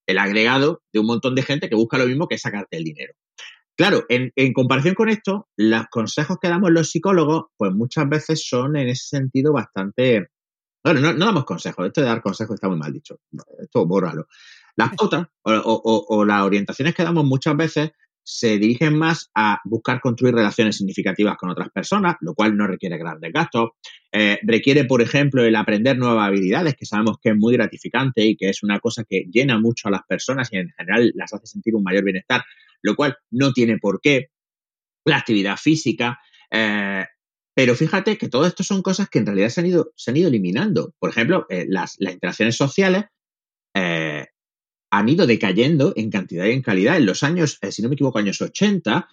el 0.07 0.17
agregado 0.17 0.81
de 0.91 0.99
un 0.99 1.05
montón 1.05 1.35
de 1.35 1.43
gente 1.43 1.69
que 1.69 1.75
busca 1.75 1.97
lo 1.97 2.07
mismo 2.07 2.27
que 2.27 2.37
sacarte 2.37 2.77
el 2.77 2.83
dinero. 2.83 3.13
Claro, 3.77 4.03
en, 4.09 4.33
comparación 4.51 4.93
con 4.93 5.07
esto, 5.07 5.47
los 5.55 5.85
consejos 5.87 6.37
que 6.41 6.49
damos 6.49 6.69
los 6.71 6.91
psicólogos, 6.91 7.45
pues 7.55 7.71
muchas 7.71 8.09
veces 8.09 8.45
son 8.45 8.75
en 8.75 8.89
ese 8.89 9.17
sentido 9.17 9.53
bastante. 9.53 10.31
Bueno, 10.83 10.99
no, 11.13 11.25
damos 11.25 11.45
consejos, 11.45 11.87
esto 11.87 12.01
de 12.01 12.07
dar 12.07 12.21
consejos 12.21 12.55
está 12.55 12.67
muy 12.67 12.77
mal 12.77 12.91
dicho. 12.91 13.19
Esto 13.57 13.85
bórralo. 13.85 14.27
Las 14.75 14.95
pautas 14.95 15.27
o, 15.43 16.25
las 16.25 16.41
orientaciones 16.41 16.93
que 16.93 17.03
damos 17.03 17.23
muchas 17.23 17.55
veces 17.55 17.91
se 18.31 18.59
dirigen 18.59 18.95
más 18.95 19.31
a 19.33 19.59
buscar 19.65 19.99
construir 20.01 20.35
relaciones 20.35 20.77
significativas 20.77 21.35
con 21.37 21.49
otras 21.49 21.69
personas, 21.69 22.15
lo 22.21 22.35
cual 22.35 22.55
no 22.55 22.67
requiere 22.67 22.97
grandes 22.97 23.33
gastos. 23.33 23.71
Eh, 24.11 24.37
requiere, 24.43 24.85
por 24.85 25.01
ejemplo, 25.01 25.43
el 25.43 25.55
aprender 25.55 25.97
nuevas 25.97 26.27
habilidades, 26.27 26.75
que 26.75 26.85
sabemos 26.85 27.17
que 27.21 27.29
es 27.29 27.35
muy 27.35 27.53
gratificante 27.53 28.23
y 28.23 28.37
que 28.37 28.49
es 28.49 28.61
una 28.61 28.79
cosa 28.79 29.03
que 29.03 29.25
llena 29.31 29.59
mucho 29.59 29.87
a 29.87 29.91
las 29.91 30.03
personas 30.07 30.49
y 30.51 30.57
en 30.57 30.69
general 30.77 31.11
las 31.15 31.33
hace 31.33 31.47
sentir 31.47 31.75
un 31.75 31.83
mayor 31.83 32.03
bienestar 32.03 32.43
lo 32.81 32.95
cual 32.95 33.17
no 33.31 33.51
tiene 33.53 33.77
por 33.77 34.01
qué. 34.01 34.29
La 35.05 35.17
actividad 35.17 35.57
física. 35.57 36.19
Eh, 36.51 37.05
pero 37.53 37.75
fíjate 37.75 38.17
que 38.17 38.29
todo 38.29 38.45
esto 38.45 38.63
son 38.63 38.81
cosas 38.81 39.09
que 39.09 39.19
en 39.19 39.25
realidad 39.25 39.49
se 39.49 39.61
han 39.61 39.67
ido, 39.67 39.91
se 39.95 40.11
han 40.11 40.17
ido 40.17 40.27
eliminando. 40.27 40.93
Por 40.99 41.09
ejemplo, 41.09 41.45
eh, 41.49 41.65
las, 41.67 41.97
interacciones 41.99 42.55
sociales 42.55 43.05
han 44.91 45.09
ido 45.09 45.27
decayendo 45.27 45.93
en 45.95 46.09
cantidad 46.09 46.45
y 46.45 46.51
en 46.51 46.61
calidad. 46.61 46.97
En 46.97 47.05
los 47.05 47.23
años, 47.23 47.59
si 47.69 47.81
no 47.81 47.89
me 47.89 47.95
equivoco, 47.95 48.19
años 48.19 48.41
80, 48.41 49.07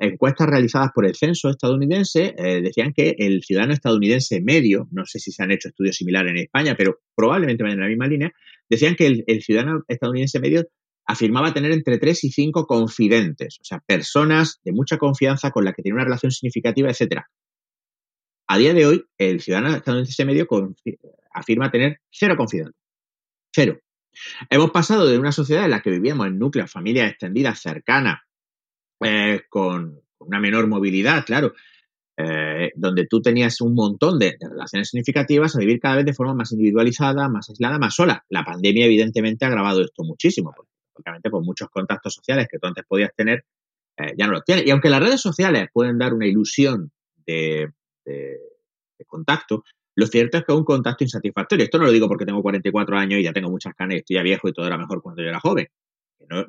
encuestas 0.00 0.48
realizadas 0.48 0.90
por 0.94 1.04
el 1.04 1.14
censo 1.14 1.50
estadounidense 1.50 2.34
decían 2.62 2.94
que 2.94 3.14
el 3.18 3.42
ciudadano 3.42 3.74
estadounidense 3.74 4.40
medio, 4.40 4.88
no 4.90 5.04
sé 5.04 5.18
si 5.18 5.32
se 5.32 5.42
han 5.42 5.50
hecho 5.50 5.68
estudios 5.68 5.96
similares 5.96 6.30
en 6.30 6.38
España, 6.38 6.74
pero 6.78 7.00
probablemente 7.14 7.62
vayan 7.62 7.78
en 7.78 7.82
la 7.82 7.88
misma 7.88 8.06
línea, 8.06 8.32
decían 8.70 8.94
que 8.94 9.24
el 9.26 9.42
ciudadano 9.42 9.82
estadounidense 9.86 10.40
medio 10.40 10.66
afirmaba 11.06 11.52
tener 11.52 11.72
entre 11.72 11.98
tres 11.98 12.24
y 12.24 12.30
cinco 12.30 12.66
confidentes, 12.66 13.58
o 13.60 13.64
sea, 13.64 13.80
personas 13.80 14.60
de 14.64 14.72
mucha 14.72 14.96
confianza 14.96 15.50
con 15.50 15.64
las 15.64 15.74
que 15.74 15.82
tiene 15.82 15.96
una 15.96 16.04
relación 16.04 16.32
significativa, 16.32 16.88
etc. 16.88 17.20
A 18.46 18.56
día 18.56 18.72
de 18.72 18.86
hoy, 18.86 19.04
el 19.18 19.42
ciudadano 19.42 19.76
estadounidense 19.76 20.24
medio 20.24 20.46
afirma 21.34 21.70
tener 21.70 21.98
cero 22.10 22.36
confidentes. 22.38 22.80
Cero. 23.54 23.78
Hemos 24.50 24.70
pasado 24.70 25.06
de 25.06 25.18
una 25.18 25.32
sociedad 25.32 25.64
en 25.64 25.70
la 25.70 25.80
que 25.80 25.90
vivíamos 25.90 26.26
en 26.26 26.38
núcleos, 26.38 26.70
familias 26.70 27.10
extendidas, 27.10 27.60
cercanas, 27.60 28.20
eh, 29.00 29.42
con 29.48 30.00
una 30.18 30.40
menor 30.40 30.66
movilidad, 30.66 31.24
claro, 31.24 31.52
eh, 32.16 32.70
donde 32.76 33.06
tú 33.06 33.20
tenías 33.20 33.60
un 33.60 33.74
montón 33.74 34.18
de, 34.18 34.36
relaciones 34.40 34.90
significativas, 34.90 35.56
a 35.56 35.58
vivir 35.58 35.80
cada 35.80 35.96
vez 35.96 36.04
de 36.04 36.14
forma 36.14 36.34
más 36.34 36.52
individualizada, 36.52 37.28
más 37.28 37.50
aislada, 37.50 37.78
más 37.78 37.94
sola. 37.94 38.24
La 38.28 38.44
pandemia, 38.44 38.86
evidentemente, 38.86 39.44
ha 39.44 39.48
agravado 39.48 39.82
esto 39.82 40.04
muchísimo 40.04 40.54
obviamente, 40.94 41.30
pues 41.30 41.44
muchos 41.44 41.68
contactos 41.70 42.14
sociales 42.14 42.46
que 42.50 42.58
tú 42.58 42.66
antes 42.66 42.84
podías 42.86 43.14
tener, 43.14 43.44
eh, 43.96 44.14
ya 44.16 44.26
no 44.26 44.32
los 44.32 44.44
tienes. 44.44 44.66
Y 44.66 44.70
aunque 44.70 44.90
las 44.90 45.00
redes 45.00 45.20
sociales 45.20 45.68
pueden 45.72 45.98
dar 45.98 46.14
una 46.14 46.26
ilusión 46.26 46.92
de, 47.26 47.70
contacto, 49.06 49.64
lo 49.96 50.06
cierto 50.06 50.38
es 50.38 50.44
que 50.44 50.52
es 50.52 50.58
un 50.58 50.64
contacto 50.64 51.04
insatisfactorio. 51.04 51.64
Esto 51.64 51.78
no 51.78 51.84
lo 51.84 51.92
digo 51.92 52.08
porque 52.08 52.26
tengo 52.26 52.42
44 52.42 52.96
años 52.96 53.20
y 53.20 53.24
ya 53.24 53.32
tengo 53.32 53.50
muchas 53.50 53.74
canas 53.74 53.96
y 53.96 53.98
estoy 53.98 54.16
ya 54.16 54.22
viejo 54.22 54.48
y 54.48 54.52
todo 54.52 54.66
era 54.66 54.76
mejor 54.76 55.02
cuando 55.02 55.22
yo 55.22 55.28
era 55.28 55.40
joven. 55.40 55.68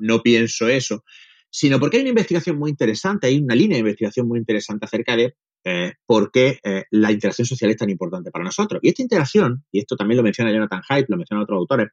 No, 0.00 0.22
pienso 0.22 0.68
eso, 0.68 1.04
sino 1.50 1.78
porque 1.78 1.98
hay 1.98 2.02
una 2.02 2.10
investigación 2.10 2.58
muy 2.58 2.70
interesante, 2.70 3.26
hay 3.26 3.38
una 3.38 3.54
línea 3.54 3.76
de 3.76 3.80
investigación 3.80 4.26
muy 4.26 4.38
interesante 4.38 4.86
acerca 4.86 5.16
de 5.16 5.34
eh, 5.64 5.92
por 6.06 6.30
qué 6.30 6.58
eh, 6.64 6.84
la 6.92 7.12
interacción 7.12 7.46
social 7.46 7.70
es 7.70 7.76
tan 7.76 7.90
importante 7.90 8.30
para 8.30 8.44
nosotros. 8.44 8.80
Y 8.82 8.88
esta 8.88 9.02
interacción, 9.02 9.64
y 9.70 9.80
esto 9.80 9.96
también 9.96 10.16
lo 10.16 10.22
menciona 10.22 10.50
Jonathan 10.50 10.82
Haidt, 10.88 11.10
lo 11.10 11.18
mencionan 11.18 11.42
otros 11.42 11.58
autores, 11.58 11.88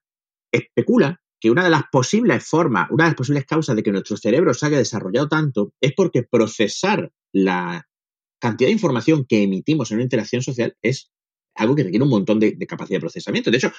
especula 0.51 1.19
que 1.39 1.51
una 1.51 1.65
de 1.65 1.69
las 1.69 1.83
posibles 1.91 2.47
formas, 2.47 2.89
una 2.89 3.03
de 3.03 3.09
las 3.09 3.17
posibles 3.17 3.45
causas 3.45 3.75
de 3.75 3.83
que 3.83 3.91
nuestro 3.91 4.15
cerebro 4.15 4.53
se 4.53 4.65
haya 4.65 4.77
desarrollado 4.77 5.27
tanto 5.27 5.73
es 5.81 5.91
porque 5.93 6.23
procesar 6.23 7.11
la 7.33 7.85
cantidad 8.39 8.69
de 8.69 8.73
información 8.73 9.25
que 9.27 9.43
emitimos 9.43 9.91
en 9.91 9.97
una 9.97 10.03
interacción 10.03 10.41
social 10.41 10.77
es 10.81 11.11
algo 11.55 11.75
que 11.75 11.83
requiere 11.83 12.03
un 12.03 12.09
montón 12.09 12.39
de, 12.39 12.57
capacidad 12.67 12.97
de 12.97 13.01
procesamiento. 13.01 13.51
De 13.51 13.57
hecho, 13.57 13.71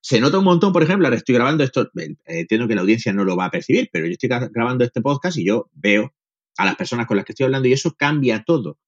se 0.00 0.20
nota 0.20 0.38
un 0.38 0.44
montón, 0.44 0.72
por 0.72 0.82
ejemplo, 0.82 1.06
ahora 1.06 1.16
estoy 1.16 1.34
grabando 1.34 1.64
esto, 1.64 1.90
eh, 1.96 2.14
entiendo 2.26 2.68
que 2.68 2.74
la 2.74 2.82
audiencia 2.82 3.12
no 3.12 3.24
lo 3.24 3.36
va 3.36 3.46
a 3.46 3.50
percibir, 3.50 3.88
pero 3.92 4.06
yo 4.06 4.12
estoy 4.12 4.28
grabando 4.28 4.84
este 4.84 5.00
podcast 5.00 5.36
y 5.38 5.44
yo 5.44 5.70
veo 5.72 6.14
a 6.56 6.64
las 6.64 6.76
personas 6.76 7.06
con 7.06 7.16
las 7.16 7.24
que 7.24 7.32
estoy 7.32 7.44
hablando 7.44 7.68
y 7.68 7.72
eso 7.72 7.94
cambia 7.96 8.44
todo. 8.44 8.78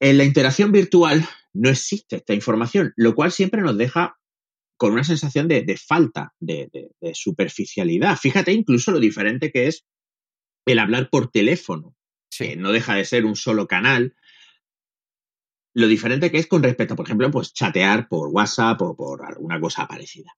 En 0.00 0.18
la 0.18 0.24
interacción 0.24 0.72
virtual 0.72 1.26
no 1.52 1.70
existe 1.70 2.16
esta 2.16 2.34
información, 2.34 2.92
lo 2.96 3.14
cual 3.14 3.32
siempre 3.32 3.62
nos 3.62 3.76
deja 3.78 4.18
con 4.76 4.92
una 4.92 5.04
sensación 5.04 5.48
de, 5.48 5.76
falta, 5.78 6.34
de, 6.40 6.90
superficialidad. 7.14 8.16
Fíjate 8.16 8.52
incluso 8.52 8.90
lo 8.90 9.00
diferente 9.00 9.50
que 9.50 9.68
es 9.68 9.86
el 10.66 10.78
hablar 10.78 11.08
por 11.10 11.30
teléfono, 11.30 11.96
que 12.36 12.56
no 12.56 12.72
deja 12.72 12.94
de 12.94 13.04
ser 13.04 13.24
un 13.24 13.36
solo 13.36 13.66
canal. 13.66 14.14
Lo 15.74 15.88
diferente 15.88 16.30
que 16.30 16.38
es 16.38 16.46
con 16.46 16.62
respecto, 16.62 16.96
por 16.96 17.06
ejemplo, 17.06 17.30
pues 17.30 17.52
chatear 17.52 18.08
por 18.08 18.28
WhatsApp 18.28 18.80
o 18.82 18.96
por 18.96 19.24
alguna 19.24 19.60
cosa 19.60 19.86
parecida. 19.86 20.30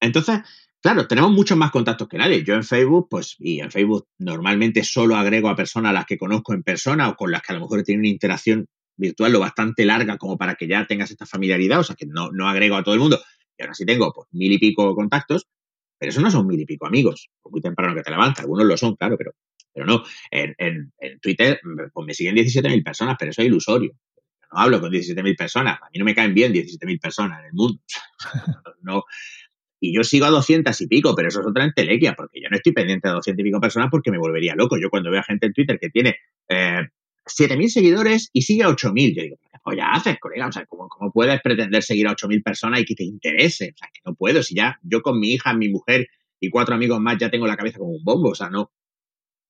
Entonces, 0.00 0.40
claro, 0.80 1.06
tenemos 1.08 1.32
muchos 1.32 1.58
más 1.58 1.70
contactos 1.70 2.08
que 2.08 2.18
nadie. 2.18 2.44
Yo 2.44 2.54
en 2.54 2.64
Facebook, 2.64 3.08
pues, 3.10 3.36
y 3.38 3.60
en 3.60 3.70
Facebook 3.70 4.06
normalmente 4.18 4.84
solo 4.84 5.16
agrego 5.16 5.48
a 5.48 5.56
personas 5.56 5.90
a 5.90 5.94
las 5.94 6.06
que 6.06 6.18
conozco 6.18 6.54
en 6.54 6.62
persona 6.62 7.08
o 7.08 7.16
con 7.16 7.30
las 7.30 7.42
que 7.42 7.52
a 7.52 7.56
lo 7.56 7.62
mejor 7.62 7.82
he 7.86 7.96
una 7.96 8.08
interacción 8.08 8.66
virtual 8.96 9.32
lo 9.32 9.40
bastante 9.40 9.84
larga 9.84 10.16
como 10.16 10.38
para 10.38 10.54
que 10.54 10.66
ya 10.66 10.86
tengas 10.86 11.10
esta 11.10 11.26
familiaridad, 11.26 11.80
o 11.80 11.84
sea 11.84 11.96
que 11.96 12.06
no, 12.06 12.30
no 12.32 12.48
agrego 12.48 12.76
a 12.76 12.82
todo 12.82 12.94
el 12.94 13.00
mundo, 13.00 13.20
y 13.56 13.62
ahora 13.62 13.74
sí 13.74 13.84
tengo 13.84 14.12
pues, 14.12 14.28
mil 14.32 14.52
y 14.52 14.58
pico 14.58 14.94
contactos, 14.94 15.46
pero 15.98 16.10
eso 16.10 16.20
no 16.20 16.30
son 16.30 16.46
mil 16.46 16.60
y 16.60 16.66
pico 16.66 16.86
amigos, 16.86 17.28
muy 17.44 17.60
temprano 17.60 17.94
que 17.94 18.02
te 18.02 18.10
levantas, 18.10 18.40
algunos 18.40 18.66
lo 18.66 18.76
son, 18.76 18.96
claro, 18.96 19.16
pero, 19.16 19.32
pero 19.72 19.86
no. 19.86 20.02
En, 20.30 20.54
en, 20.58 21.20
Twitter 21.20 21.60
pues, 21.92 22.06
me 22.06 22.14
siguen 22.14 22.36
17.000 22.36 22.84
personas, 22.84 23.16
pero 23.18 23.30
eso 23.30 23.42
es 23.42 23.48
ilusorio. 23.48 23.92
No 24.52 24.60
hablo 24.60 24.80
con 24.80 24.90
17.000 24.90 25.36
personas, 25.36 25.78
a 25.80 25.90
mí 25.92 25.98
no 25.98 26.04
me 26.04 26.14
caen 26.14 26.34
bien 26.34 26.52
17.000 26.52 27.00
personas 27.00 27.40
en 27.40 27.46
el 27.46 27.52
mundo. 27.52 27.80
no, 28.82 29.04
y 29.80 29.94
yo 29.94 30.02
sigo 30.04 30.26
a 30.26 30.30
200 30.30 30.80
y 30.80 30.86
pico, 30.86 31.14
pero 31.14 31.28
eso 31.28 31.40
es 31.40 31.46
otra 31.46 31.64
entelequia, 31.64 32.14
porque 32.14 32.40
yo 32.40 32.48
no 32.50 32.56
estoy 32.56 32.72
pendiente 32.72 33.08
de 33.08 33.14
200 33.14 33.40
y 33.40 33.44
pico 33.44 33.60
personas 33.60 33.88
porque 33.90 34.10
me 34.10 34.18
volvería 34.18 34.54
loco. 34.54 34.78
Yo 34.80 34.88
cuando 34.90 35.10
veo 35.10 35.20
a 35.20 35.24
gente 35.24 35.46
en 35.46 35.52
Twitter 35.52 35.78
que 35.78 35.90
tiene 35.90 36.16
eh, 36.48 36.80
7.000 37.26 37.68
seguidores 37.68 38.30
y 38.32 38.42
sigue 38.42 38.62
a 38.62 38.68
8.000. 38.68 39.16
Yo 39.16 39.22
digo, 39.22 39.36
¿qué 39.42 39.76
ya 39.76 39.92
haces, 39.92 40.18
colega? 40.18 40.46
O 40.46 40.52
sea, 40.52 40.64
¿cómo, 40.66 40.88
¿cómo, 40.88 41.12
puedes 41.12 41.40
pretender 41.42 41.82
seguir 41.82 42.06
a 42.08 42.12
8.000 42.12 42.42
personas 42.42 42.80
y 42.80 42.84
que 42.84 42.94
te 42.94 43.04
interese? 43.04 43.72
O 43.74 43.76
sea, 43.76 43.88
que 43.92 44.00
no 44.04 44.14
puedo. 44.14 44.42
Si 44.42 44.54
ya 44.54 44.78
yo 44.82 45.02
con 45.02 45.18
mi 45.18 45.32
hija, 45.32 45.52
mi 45.52 45.68
mujer 45.68 46.08
y 46.40 46.50
cuatro 46.50 46.74
amigos 46.74 47.00
más 47.00 47.18
ya 47.18 47.30
tengo 47.30 47.46
la 47.46 47.56
cabeza 47.56 47.78
como 47.78 47.92
un 47.92 48.04
bombo. 48.04 48.30
O 48.30 48.34
sea, 48.34 48.48
no. 48.48 48.72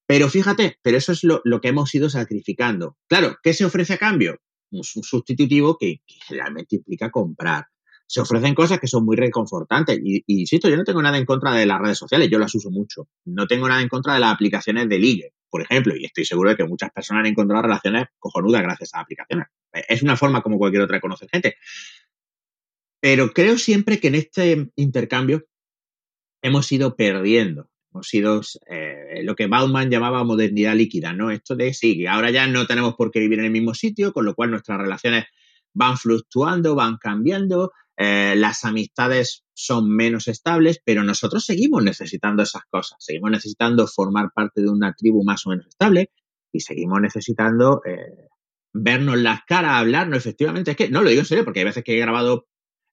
Pero 0.06 0.28
fíjate, 0.28 0.78
pero 0.82 0.96
eso 0.96 1.12
es 1.12 1.24
lo, 1.24 1.42
que 1.60 1.68
hemos 1.68 1.94
ido 1.94 2.08
sacrificando. 2.08 2.96
Claro, 3.08 3.36
¿qué 3.42 3.52
se 3.52 3.64
ofrece 3.64 3.94
a 3.94 3.98
cambio? 3.98 4.40
Un, 4.70 4.82
sustitutivo 4.82 5.76
que, 5.78 6.00
generalmente 6.06 6.76
implica 6.76 7.10
comprar. 7.10 7.66
Se 8.06 8.20
ofrecen 8.20 8.54
cosas 8.54 8.78
que 8.78 8.86
son 8.86 9.04
muy 9.04 9.16
reconfortantes. 9.16 9.98
Y, 10.02 10.22
insisto, 10.26 10.68
yo 10.68 10.76
no 10.76 10.84
tengo 10.84 11.02
nada 11.02 11.18
en 11.18 11.24
contra 11.24 11.52
de 11.52 11.66
las 11.66 11.80
redes 11.80 11.98
sociales, 11.98 12.28
yo 12.30 12.38
las 12.38 12.54
uso 12.54 12.70
mucho. 12.70 13.08
No 13.24 13.46
tengo 13.46 13.68
nada 13.68 13.82
en 13.82 13.88
contra 13.88 14.14
de 14.14 14.20
las 14.20 14.32
aplicaciones 14.32 14.88
de 14.88 14.98
ligue 14.98 15.32
por 15.56 15.62
ejemplo, 15.62 15.94
y 15.96 16.04
estoy 16.04 16.26
seguro 16.26 16.50
de 16.50 16.56
que 16.56 16.64
muchas 16.64 16.90
personas 16.90 17.20
han 17.20 17.28
encontrado 17.28 17.62
relaciones 17.62 18.08
cojonudas 18.18 18.60
gracias 18.60 18.90
a 18.92 19.00
aplicaciones. 19.00 19.46
Es 19.72 20.02
una 20.02 20.16
forma 20.16 20.42
como 20.42 20.58
cualquier 20.58 20.82
otra 20.82 20.96
de 20.96 21.00
conocer 21.00 21.30
gente. 21.30 21.56
Pero 23.00 23.32
creo 23.32 23.56
siempre 23.56 23.98
que 23.98 24.08
en 24.08 24.16
este 24.16 24.70
intercambio 24.76 25.46
hemos 26.42 26.70
ido 26.72 26.94
perdiendo, 26.94 27.70
hemos 27.96 28.08
sido 28.08 28.42
eh, 28.68 29.22
lo 29.22 29.34
que 29.34 29.46
Bauman 29.46 29.90
llamaba 29.90 30.22
modernidad 30.24 30.74
líquida, 30.74 31.12
¿no? 31.12 31.30
Esto 31.30 31.56
de 31.56 31.72
sí, 31.72 32.06
ahora 32.06 32.30
ya 32.30 32.46
no 32.46 32.66
tenemos 32.66 32.94
por 32.94 33.10
qué 33.10 33.20
vivir 33.20 33.38
en 33.38 33.46
el 33.46 33.50
mismo 33.50 33.74
sitio, 33.74 34.12
con 34.12 34.24
lo 34.24 34.34
cual 34.34 34.50
nuestras 34.50 34.78
relaciones 34.78 35.24
van 35.72 35.96
fluctuando, 35.96 36.74
van 36.74 36.98
cambiando, 36.98 37.72
eh, 37.96 38.34
las 38.36 38.64
amistades 38.64 39.44
son 39.54 39.88
menos 39.88 40.28
estables, 40.28 40.80
pero 40.84 41.02
nosotros 41.02 41.44
seguimos 41.44 41.82
necesitando 41.82 42.42
esas 42.42 42.62
cosas, 42.68 42.98
seguimos 43.00 43.30
necesitando 43.30 43.86
formar 43.86 44.30
parte 44.34 44.60
de 44.60 44.68
una 44.68 44.92
tribu 44.94 45.24
más 45.24 45.46
o 45.46 45.50
menos 45.50 45.66
estable 45.66 46.10
y 46.52 46.60
seguimos 46.60 47.00
necesitando 47.00 47.80
eh, 47.86 48.28
vernos 48.74 49.18
las 49.18 49.40
caras, 49.46 49.80
hablarnos, 49.80 50.18
efectivamente, 50.18 50.72
es 50.72 50.76
que, 50.76 50.90
no 50.90 51.02
lo 51.02 51.08
digo 51.08 51.20
en 51.20 51.26
serio, 51.26 51.44
porque 51.44 51.60
hay 51.60 51.66
veces 51.66 51.84
que 51.84 51.96
he 51.96 52.00
grabado 52.00 52.46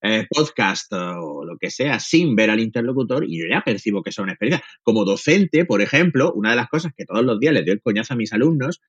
eh, 0.06 0.28
podcast 0.30 0.92
o 0.94 1.46
lo 1.46 1.58
que 1.58 1.72
sea 1.72 1.98
sin 1.98 2.36
ver 2.36 2.50
al 2.50 2.60
interlocutor 2.60 3.24
y 3.24 3.40
yo 3.40 3.48
ya 3.50 3.62
percibo 3.62 4.04
que 4.04 4.12
una 4.20 4.34
experiencia. 4.34 4.68
Como 4.84 5.06
docente, 5.06 5.64
por 5.64 5.82
ejemplo, 5.82 6.34
una 6.34 6.50
de 6.50 6.58
las 6.58 6.68
cosas 6.68 6.92
que 6.96 7.06
todos 7.06 7.24
los 7.24 7.40
días 7.40 7.54
les 7.54 7.66
doy 7.66 7.76
el 7.76 7.82
coñazo 7.82 8.14
a 8.14 8.18
mis 8.18 8.34
alumnos 8.34 8.82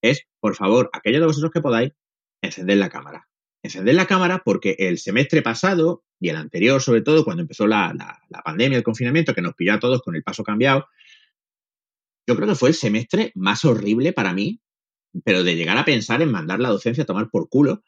es, 0.00 0.26
por 0.40 0.56
favor, 0.56 0.88
aquellos 0.94 1.20
de 1.20 1.26
vosotros 1.26 1.52
que 1.52 1.60
podáis, 1.60 1.92
encender 2.40 2.78
la 2.78 2.88
cámara. 2.88 3.28
Encender 3.62 3.94
la 3.94 4.06
cámara 4.06 4.42
porque 4.44 4.74
el 4.78 4.96
semestre 4.96 5.42
pasado 5.42 6.04
y 6.18 6.30
el 6.30 6.36
anterior, 6.36 6.80
sobre 6.80 7.02
todo, 7.02 7.22
cuando 7.24 7.42
empezó 7.42 7.66
la, 7.66 7.94
la 8.28 8.42
pandemia, 8.42 8.78
el 8.78 8.84
confinamiento, 8.84 9.34
que 9.34 9.42
nos 9.42 9.54
pilló 9.54 9.74
a 9.74 9.78
todos 9.78 10.00
con 10.00 10.16
el 10.16 10.22
paso 10.22 10.42
cambiado, 10.42 10.86
yo 12.26 12.34
creo 12.34 12.48
que 12.48 12.54
fue 12.54 12.70
el 12.70 12.74
semestre 12.74 13.32
más 13.34 13.64
horrible 13.66 14.14
para 14.14 14.32
mí, 14.32 14.60
pero 15.22 15.44
de 15.44 15.54
llegar 15.54 15.76
a 15.76 15.84
pensar 15.84 16.22
en 16.22 16.32
mandar 16.32 16.60
la 16.60 16.70
docencia 16.70 17.02
a 17.02 17.06
tomar 17.06 17.28
por 17.28 17.48
culo, 17.50 17.82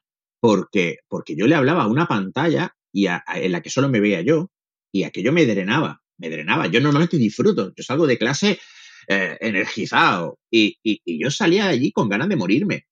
porque, 0.45 0.99
porque 1.09 1.37
yo 1.37 1.47
le 1.47 1.55
hablaba 1.55 1.85
a 1.85 1.87
una 1.87 2.05
pantalla 2.05 2.77
y 2.93 3.07
en 3.07 3.51
la 3.51 3.63
que 3.63 3.71
solo 3.71 3.89
me 3.89 3.99
veía 3.99 4.21
yo, 4.21 4.51
y 4.93 5.05
aquello 5.05 5.33
me 5.33 5.47
drenaba, 5.47 6.03
me 6.19 6.29
drenaba. 6.29 6.67
Yo 6.67 6.83
normalmente 6.83 7.17
disfruto, 7.17 7.73
yo 7.75 7.83
salgo 7.83 8.07
de 8.07 8.19
clase 8.19 8.59
eh, 9.09 9.39
energizado, 9.41 10.39
y, 10.51 10.79
yo 11.19 11.31
salía 11.31 11.65
de 11.65 11.71
allí 11.71 11.93
con 11.93 12.11
ganas 12.11 12.29
de 12.29 12.37
morirme, 12.37 12.87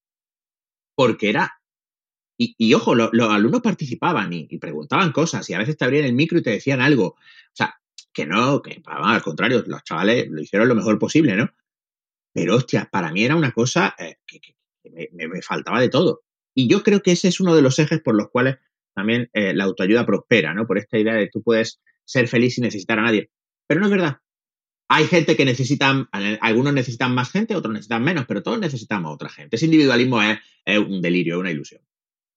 porque 0.95 1.29
era... 1.29 1.61
Y, 2.39 2.73
ojo, 2.73 2.95
los 2.95 3.31
alumnos 3.31 3.61
participaban 3.61 4.33
y, 4.33 4.57
preguntaban 4.57 5.13
cosas, 5.13 5.51
y 5.51 5.53
a 5.53 5.59
veces 5.59 5.77
te 5.77 5.85
abrían 5.85 6.07
el 6.07 6.15
micro 6.15 6.39
y 6.39 6.43
te 6.43 6.53
decían 6.53 6.81
algo. 6.81 7.09
O 7.09 7.17
sea, 7.53 7.79
que 8.15 8.25
no, 8.25 8.63
que 8.63 8.81
al 8.87 9.23
contrario, 9.23 9.63
los 9.67 9.85
chavales 9.85 10.27
lo 10.31 10.41
hicieron 10.41 10.69
lo 10.69 10.75
mejor 10.75 10.99
posible, 10.99 11.37
¿no? 11.37 11.51
Pero 12.33 12.57
hostia, 12.57 12.89
para 12.91 13.13
mí 13.13 13.25
era 13.25 13.37
una 13.37 13.53
cosa 13.53 13.95
eh, 13.99 14.17
que, 14.27 14.41
me, 15.13 15.43
faltaba 15.43 15.83
de 15.83 15.91
todo. 15.91 16.23
Y 16.55 16.69
yo 16.69 16.83
creo 16.83 17.03
que 17.03 17.13
ese 17.13 17.29
es 17.29 17.41
uno 17.41 17.55
de 17.55 17.63
los 17.63 17.79
ejes 17.79 18.01
por 18.01 18.15
los 18.15 18.29
cuales 18.31 18.57
también 18.95 19.31
eh, 19.33 19.55
la 19.55 19.65
autoayuda 19.65 20.05
prospera, 20.07 20.55
¿no? 20.55 20.67
Por 20.67 20.79
esta 20.79 20.99
idea 20.99 21.15
de 21.15 21.25
que 21.25 21.31
tú 21.31 21.43
puedes 21.43 21.81
ser 22.05 22.29
feliz 22.29 22.55
sin 22.55 22.65
necesitar 22.65 22.99
a 22.99 23.03
nadie. 23.03 23.31
Pero 23.67 23.81
no 23.81 23.87
es 23.87 23.93
verdad. 23.93 24.19
Hay 24.89 25.07
gente 25.07 25.37
que 25.37 25.47
necesitan, 25.47 26.09
algunos 26.13 26.75
necesitan 26.75 27.15
más 27.15 27.31
gente, 27.31 27.57
otros 27.57 27.73
necesitan 27.73 28.05
menos, 28.05 28.27
pero 28.27 28.43
todos 28.43 28.59
necesitamos 28.59 29.09
a 29.09 29.15
otra 29.15 29.31
gente. 29.31 29.57
Ese 29.57 29.65
individualismo 29.65 30.21
es, 30.21 30.39
es 30.67 30.79
un 30.79 31.01
delirio, 31.01 31.37
es 31.37 31.41
una 31.41 31.51
ilusión. 31.51 31.81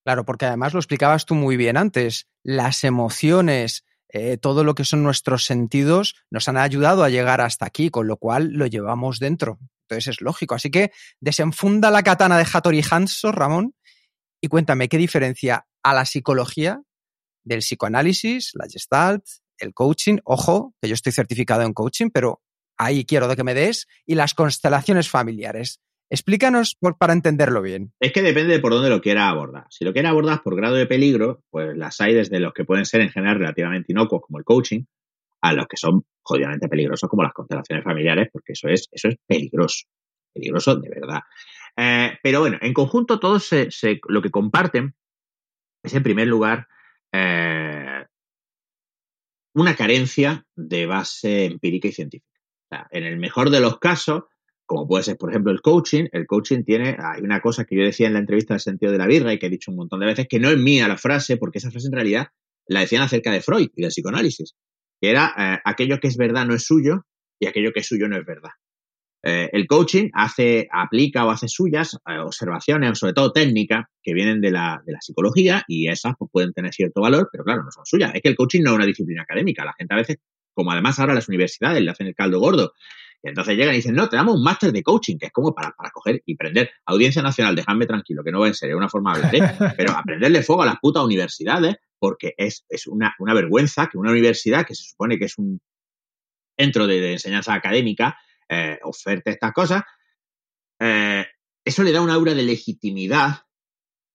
Claro, 0.06 0.24
porque 0.24 0.46
además 0.46 0.72
lo 0.72 0.80
explicabas 0.80 1.26
tú 1.26 1.36
muy 1.36 1.58
bien 1.58 1.76
antes. 1.76 2.28
Las 2.44 2.86
emociones, 2.86 3.84
eh, 4.08 4.38
todo 4.38 4.64
lo 4.64 4.76
que 4.76 4.86
son 4.86 5.04
nuestros 5.04 5.44
sentidos 5.44 6.16
nos 6.30 6.48
han 6.48 6.56
ayudado 6.56 7.04
a 7.04 7.10
llegar 7.10 7.42
hasta 7.42 7.66
aquí, 7.66 7.90
con 7.90 8.08
lo 8.08 8.16
cual 8.16 8.52
lo 8.54 8.68
llevamos 8.68 9.20
dentro. 9.20 9.60
Entonces 9.82 10.16
es 10.16 10.22
lógico. 10.22 10.56
Así 10.56 10.72
que 10.72 10.92
desenfunda 11.20 11.92
la 11.92 12.04
katana 12.04 12.38
de 12.38 12.46
Hattori 12.46 12.82
Hanso, 12.90 13.32
Ramón, 13.34 13.74
y 14.46 14.48
cuéntame 14.48 14.90
qué 14.90 15.00
diferencia 15.00 15.66
a 15.82 15.94
la 15.96 16.06
psicología 16.06 16.80
del 17.44 17.60
psicoanálisis, 17.60 18.52
la 18.54 18.68
gestalt, 18.70 19.24
el 19.58 19.74
coaching. 19.74 20.18
Ojo, 20.24 20.76
que 20.80 20.88
yo 20.88 20.94
estoy 20.94 21.14
certificado 21.14 21.64
en 21.64 21.74
coaching, 21.74 22.12
pero 22.14 22.44
ahí 22.78 23.06
quiero 23.06 23.28
que 23.36 23.44
me 23.44 23.56
des, 23.56 23.88
y 24.06 24.14
las 24.14 24.36
constelaciones 24.36 25.10
familiares. 25.10 25.82
Explícanos 26.12 26.78
para 27.00 27.14
entenderlo 27.14 27.64
bien. 27.64 27.92
Es 28.00 28.14
que 28.14 28.22
depende 28.22 28.54
de 28.54 28.60
por 28.60 28.72
dónde 28.72 28.92
lo 28.92 29.02
quiera 29.02 29.30
abordar. 29.30 29.66
Si 29.72 29.84
lo 29.84 29.94
quiera 29.94 30.10
abordar 30.10 30.44
por 30.44 30.56
grado 30.56 30.76
de 30.76 30.86
peligro, 30.86 31.42
pues 31.50 31.76
las 31.76 32.00
hay 32.00 32.14
desde 32.14 32.40
los 32.40 32.54
que 32.54 32.66
pueden 32.66 32.86
ser 32.86 33.02
en 33.02 33.10
general 33.10 33.40
relativamente 33.40 33.94
inocuos, 33.94 34.22
como 34.22 34.38
el 34.38 34.46
coaching, 34.46 34.84
a 35.42 35.54
los 35.54 35.66
que 35.66 35.78
son 35.78 36.06
jodidamente 36.22 36.68
peligrosos, 36.68 37.10
como 37.10 37.24
las 37.24 37.34
constelaciones 37.34 37.84
familiares, 37.84 38.28
porque 38.32 38.54
eso 38.54 38.68
es, 38.68 38.88
eso 38.92 39.08
es 39.08 39.16
peligroso. 39.26 39.88
Peligroso 40.32 40.76
de 40.76 40.90
verdad. 40.90 41.22
Eh, 41.78 42.18
pero 42.24 42.40
bueno, 42.42 42.58
en 42.62 42.74
conjunto, 42.74 43.20
todos 43.20 43.50
lo 44.08 44.22
que 44.22 44.32
comparten 44.32 44.96
es, 45.84 45.94
en 45.94 46.04
primer 46.04 46.28
lugar, 46.28 46.68
eh, 47.12 48.06
una 49.54 49.76
carencia 49.76 50.46
de 50.56 50.86
base 50.86 51.46
empírica 51.46 51.88
y 51.88 51.94
científica. 51.94 52.30
en 52.92 53.04
el 53.04 53.18
mejor 53.18 53.52
de 53.52 53.62
los 53.62 53.80
casos, 53.80 54.24
como 54.66 54.88
puede 54.88 55.04
ser, 55.04 55.18
por 55.18 55.30
ejemplo, 55.30 55.52
el 55.52 55.62
coaching. 55.62 56.08
El 56.12 56.26
coaching 56.26 56.64
tiene, 56.64 56.98
hay 57.00 57.22
una 57.22 57.40
cosa 57.40 57.66
que 57.66 57.76
yo 57.76 57.84
decía 57.84 58.08
en 58.08 58.14
la 58.14 58.20
entrevista 58.20 58.54
del 58.54 58.62
sentido 58.62 58.92
de 58.92 58.98
la 58.98 59.08
birra 59.08 59.32
y 59.32 59.40
que 59.40 59.46
he 59.46 59.50
dicho 59.50 59.72
un 59.72 59.78
montón 59.78 60.00
de 60.00 60.08
veces, 60.08 60.28
que 60.28 60.40
no 60.40 60.50
es 60.50 60.58
mía 60.58 60.88
la 60.88 60.98
frase, 60.98 61.38
porque 61.38 61.60
esa 61.60 61.72
frase 61.72 61.88
en 61.88 61.94
realidad 61.94 62.28
la 62.68 62.82
decían 62.82 63.04
acerca 63.04 63.32
de 63.32 63.42
Freud 63.42 63.70
y 63.76 63.82
del 63.82 63.92
psicoanálisis, 63.92 64.56
que 65.00 65.10
era 65.10 65.34
eh, 65.38 65.62
aquello 65.64 66.00
que 66.00 66.08
es 66.08 66.18
verdad 66.18 66.46
no 66.46 66.56
es 66.56 66.66
suyo 66.66 67.06
y 67.40 67.48
aquello 67.48 67.72
que 67.74 67.82
es 67.82 67.88
suyo 67.88 68.08
no 68.08 68.18
es 68.18 68.26
verdad. 68.26 68.52
Eh, 69.28 69.50
el 69.54 69.66
coaching 69.66 70.10
hace, 70.14 70.68
aplica 70.72 71.26
o 71.26 71.32
hace 71.32 71.48
suyas 71.48 71.98
eh, 72.08 72.20
observaciones, 72.20 73.00
sobre 73.00 73.14
todo 73.14 73.32
técnicas, 73.32 73.86
que 74.04 74.14
vienen 74.14 74.40
de 74.40 74.52
la, 74.52 74.84
de 74.86 74.94
la 74.94 75.02
psicología 75.02 75.64
y 75.68 75.88
esas 75.88 76.14
pues, 76.18 76.30
pueden 76.32 76.54
tener 76.54 76.74
cierto 76.74 77.02
valor, 77.02 77.30
pero 77.32 77.44
claro, 77.44 77.64
no 77.64 77.72
son 77.72 77.86
suyas. 77.86 78.14
Es 78.14 78.22
que 78.22 78.30
el 78.30 78.36
coaching 78.36 78.62
no 78.62 78.72
es 78.72 78.76
una 78.76 78.86
disciplina 78.86 79.24
académica. 79.24 79.66
La 79.66 79.74
gente 79.74 79.94
a 79.96 79.98
veces, 79.98 80.18
como 80.54 80.72
además 80.72 81.00
ahora 81.00 81.16
las 81.16 81.28
universidades 81.28 81.82
le 81.82 81.90
hacen 81.90 82.06
el 82.06 82.14
caldo 82.14 82.40
gordo 82.40 82.74
y 83.26 83.30
entonces 83.30 83.58
llegan 83.58 83.74
y 83.74 83.78
dicen, 83.78 83.96
no, 83.96 84.08
te 84.08 84.18
damos 84.18 84.36
un 84.36 84.44
máster 84.44 84.72
de 84.72 84.84
coaching, 84.84 85.18
que 85.18 85.26
es 85.26 85.32
como 85.32 85.56
para, 85.56 85.72
para 85.72 85.90
coger 85.90 86.22
y 86.28 86.36
prender. 86.36 86.70
Audiencia 86.86 87.24
Nacional, 87.24 87.56
dejadme 87.56 87.88
tranquilo, 87.88 88.24
que 88.24 88.32
no 88.32 88.40
va 88.40 88.48
en 88.48 88.54
serio, 88.54 88.78
una 88.78 88.88
forma 88.88 89.18
de 89.18 89.26
hablar, 89.26 89.36
¿eh? 89.36 89.74
pero 89.78 89.94
aprenderle 89.94 90.44
fuego 90.44 90.62
a 90.62 90.68
las 90.68 90.78
putas 90.80 91.04
universidades, 91.04 91.78
porque 91.98 92.36
es, 92.38 92.66
es 92.70 92.86
una, 92.86 93.16
una, 93.18 93.34
vergüenza 93.34 93.88
que 93.88 93.98
una 93.98 94.12
universidad, 94.12 94.64
que 94.64 94.76
se 94.76 94.84
supone 94.84 95.18
que 95.18 95.26
es 95.26 95.40
un 95.40 95.60
centro 96.56 96.86
de, 96.86 97.14
enseñanza 97.14 97.56
académica, 97.56 98.16
eh, 98.50 98.80
oferte 98.84 99.32
estas 99.32 99.54
cosas. 99.54 99.84
Eh, 100.80 101.26
eso 101.64 101.84
le 101.84 101.92
da 101.92 102.02
un 102.02 102.10
aura 102.10 102.34
de 102.34 102.44
legitimidad 102.44 103.46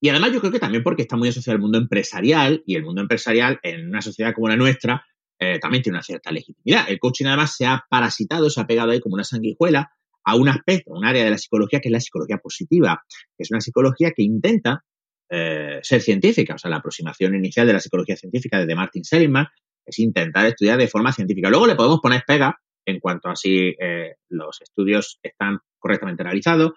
y 0.01 0.09
además 0.09 0.33
yo 0.33 0.41
creo 0.41 0.53
que 0.53 0.59
también 0.59 0.83
porque 0.83 1.03
está 1.03 1.17
muy 1.17 1.29
asociado 1.29 1.57
al 1.57 1.61
mundo 1.61 1.79
empresarial 1.79 2.63
y 2.67 2.75
el 2.75 2.85
mundo 2.85 3.03
empresarial 3.03 3.61
en 3.63 3.89
una 3.89 4.01
sociedad 4.01 4.33
como 4.33 4.49
la 4.49 4.57
nuestra 4.57 5.05
eh, 5.39 5.59
también 5.59 5.83
tiene 5.83 5.97
una 5.97 6.03
cierta 6.03 6.31
legitimidad. 6.31 6.87
El 6.89 6.99
coaching 6.99 7.27
además 7.27 7.55
se 7.57 7.67
ha 7.67 7.85
parasitado, 7.89 8.49
se 8.51 8.61
ha 8.61 8.67
pegado 8.67 8.91
ahí 8.91 9.01
como 9.01 9.15
una 9.15 9.25
sanguijuela 9.25 9.91
a 10.25 10.37
un 10.37 10.49
aspecto, 10.49 10.95
a 10.95 10.99
un 10.99 11.05
área 11.05 11.25
de 11.25 11.31
la 11.31 11.39
psicología 11.39 11.81
que 11.81 11.89
es 11.89 11.93
la 11.93 12.01
psicología 12.01 12.39
positiva, 12.39 13.03
que 13.09 13.43
es 13.43 13.51
una 13.51 13.61
psicología 13.61 14.13
que 14.13 14.23
intenta 14.23 14.85
eh, 15.29 15.81
ser 15.83 16.01
científica. 16.01 16.55
O 16.55 16.59
sea, 16.59 16.71
la 16.71 16.77
aproximación 16.77 17.35
inicial 17.35 17.67
de 17.67 17.75
la 17.75 17.81
psicología 17.81 18.17
científica 18.17 18.59
desde 18.59 18.75
Martin 18.75 19.05
Seligman 19.05 19.47
es 19.85 19.99
intentar 19.99 20.47
estudiar 20.47 20.79
de 20.79 20.89
forma 20.89 21.13
científica. 21.13 21.49
Luego 21.49 21.67
le 21.67 21.75
podemos 21.75 22.01
poner 22.01 22.23
pega 22.27 22.61
en 22.91 23.01
cuanto 23.01 23.29
a 23.29 23.37
si 23.37 23.75
eh, 23.81 24.17
los 24.29 24.61
estudios 24.61 25.19
están 25.23 25.59
correctamente 25.79 26.23
realizados 26.23 26.73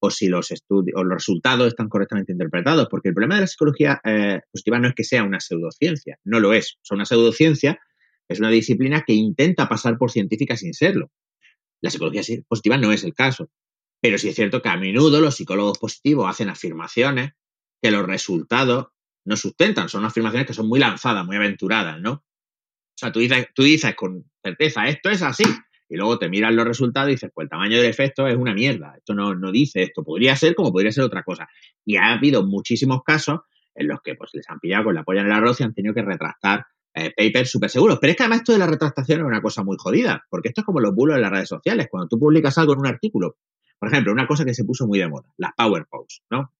o 0.00 0.10
si 0.10 0.28
los 0.28 0.50
estudios 0.50 0.98
o 0.98 1.04
los 1.04 1.14
resultados 1.14 1.68
están 1.68 1.88
correctamente 1.88 2.32
interpretados, 2.32 2.88
porque 2.90 3.08
el 3.08 3.14
problema 3.14 3.34
de 3.36 3.42
la 3.42 3.46
psicología 3.48 4.00
positiva 4.52 4.78
no 4.78 4.88
es 4.88 4.94
que 4.94 5.02
sea 5.02 5.24
una 5.24 5.40
pseudociencia, 5.40 6.18
no 6.24 6.38
lo 6.38 6.52
es. 6.52 6.76
O 6.76 6.84
sea, 6.84 6.94
una 6.94 7.04
pseudociencia 7.04 7.80
es 8.28 8.38
una 8.38 8.50
disciplina 8.50 9.02
que 9.04 9.14
intenta 9.14 9.68
pasar 9.68 9.98
por 9.98 10.12
científica 10.12 10.56
sin 10.56 10.72
serlo. 10.72 11.10
La 11.80 11.90
psicología 11.90 12.22
positiva 12.46 12.76
no 12.76 12.92
es 12.92 13.04
el 13.04 13.14
caso. 13.14 13.50
Pero 14.00 14.18
sí 14.18 14.28
es 14.28 14.36
cierto 14.36 14.62
que 14.62 14.68
a 14.68 14.76
menudo 14.76 15.20
los 15.20 15.36
psicólogos 15.36 15.78
positivos 15.78 16.28
hacen 16.28 16.50
afirmaciones 16.50 17.32
que 17.82 17.90
los 17.90 18.06
resultados 18.06 18.88
no 19.24 19.36
sustentan. 19.36 19.88
Son 19.88 20.04
afirmaciones 20.04 20.46
que 20.46 20.54
son 20.54 20.68
muy 20.68 20.78
lanzadas, 20.78 21.26
muy 21.26 21.36
aventuradas, 21.36 22.00
¿no? 22.00 22.24
O 22.98 23.00
sea, 23.00 23.12
tú 23.12 23.20
dices, 23.20 23.46
tú 23.54 23.62
dices 23.62 23.94
con 23.94 24.24
certeza, 24.42 24.88
esto 24.88 25.08
es 25.08 25.22
así. 25.22 25.44
Y 25.88 25.96
luego 25.96 26.18
te 26.18 26.28
miras 26.28 26.52
los 26.52 26.66
resultados 26.66 27.08
y 27.08 27.12
dices, 27.12 27.30
pues 27.32 27.44
el 27.44 27.48
tamaño 27.48 27.76
del 27.76 27.86
efecto 27.86 28.26
es 28.26 28.36
una 28.36 28.52
mierda. 28.54 28.94
Esto 28.96 29.14
no, 29.14 29.36
no 29.36 29.52
dice 29.52 29.84
esto. 29.84 30.02
Podría 30.02 30.34
ser 30.34 30.56
como 30.56 30.72
podría 30.72 30.90
ser 30.90 31.04
otra 31.04 31.22
cosa. 31.22 31.48
Y 31.84 31.94
ha 31.94 32.12
habido 32.14 32.44
muchísimos 32.44 33.04
casos 33.04 33.42
en 33.76 33.86
los 33.86 34.02
que 34.02 34.16
pues, 34.16 34.30
les 34.32 34.50
han 34.50 34.58
pillado 34.58 34.86
con 34.86 34.96
la 34.96 35.04
polla 35.04 35.20
en 35.20 35.28
el 35.28 35.32
arroz 35.32 35.60
y 35.60 35.62
han 35.62 35.74
tenido 35.74 35.94
que 35.94 36.02
retractar 36.02 36.66
eh, 36.92 37.12
papers 37.16 37.52
súper 37.52 37.70
seguros. 37.70 37.98
Pero 38.00 38.10
es 38.10 38.16
que 38.16 38.24
además 38.24 38.40
esto 38.40 38.52
de 38.52 38.58
la 38.58 38.66
retractación 38.66 39.20
es 39.20 39.26
una 39.26 39.40
cosa 39.40 39.62
muy 39.62 39.76
jodida, 39.78 40.24
porque 40.28 40.48
esto 40.48 40.62
es 40.62 40.64
como 40.64 40.80
los 40.80 40.92
bulos 40.92 41.14
en 41.14 41.22
las 41.22 41.30
redes 41.30 41.48
sociales. 41.48 41.86
Cuando 41.88 42.08
tú 42.08 42.18
publicas 42.18 42.58
algo 42.58 42.72
en 42.72 42.80
un 42.80 42.88
artículo, 42.88 43.36
por 43.78 43.88
ejemplo, 43.90 44.10
una 44.12 44.26
cosa 44.26 44.44
que 44.44 44.54
se 44.54 44.64
puso 44.64 44.88
muy 44.88 44.98
de 44.98 45.08
moda, 45.08 45.32
las 45.36 45.52
power 45.56 45.86
pose, 45.88 46.22
¿no? 46.30 46.52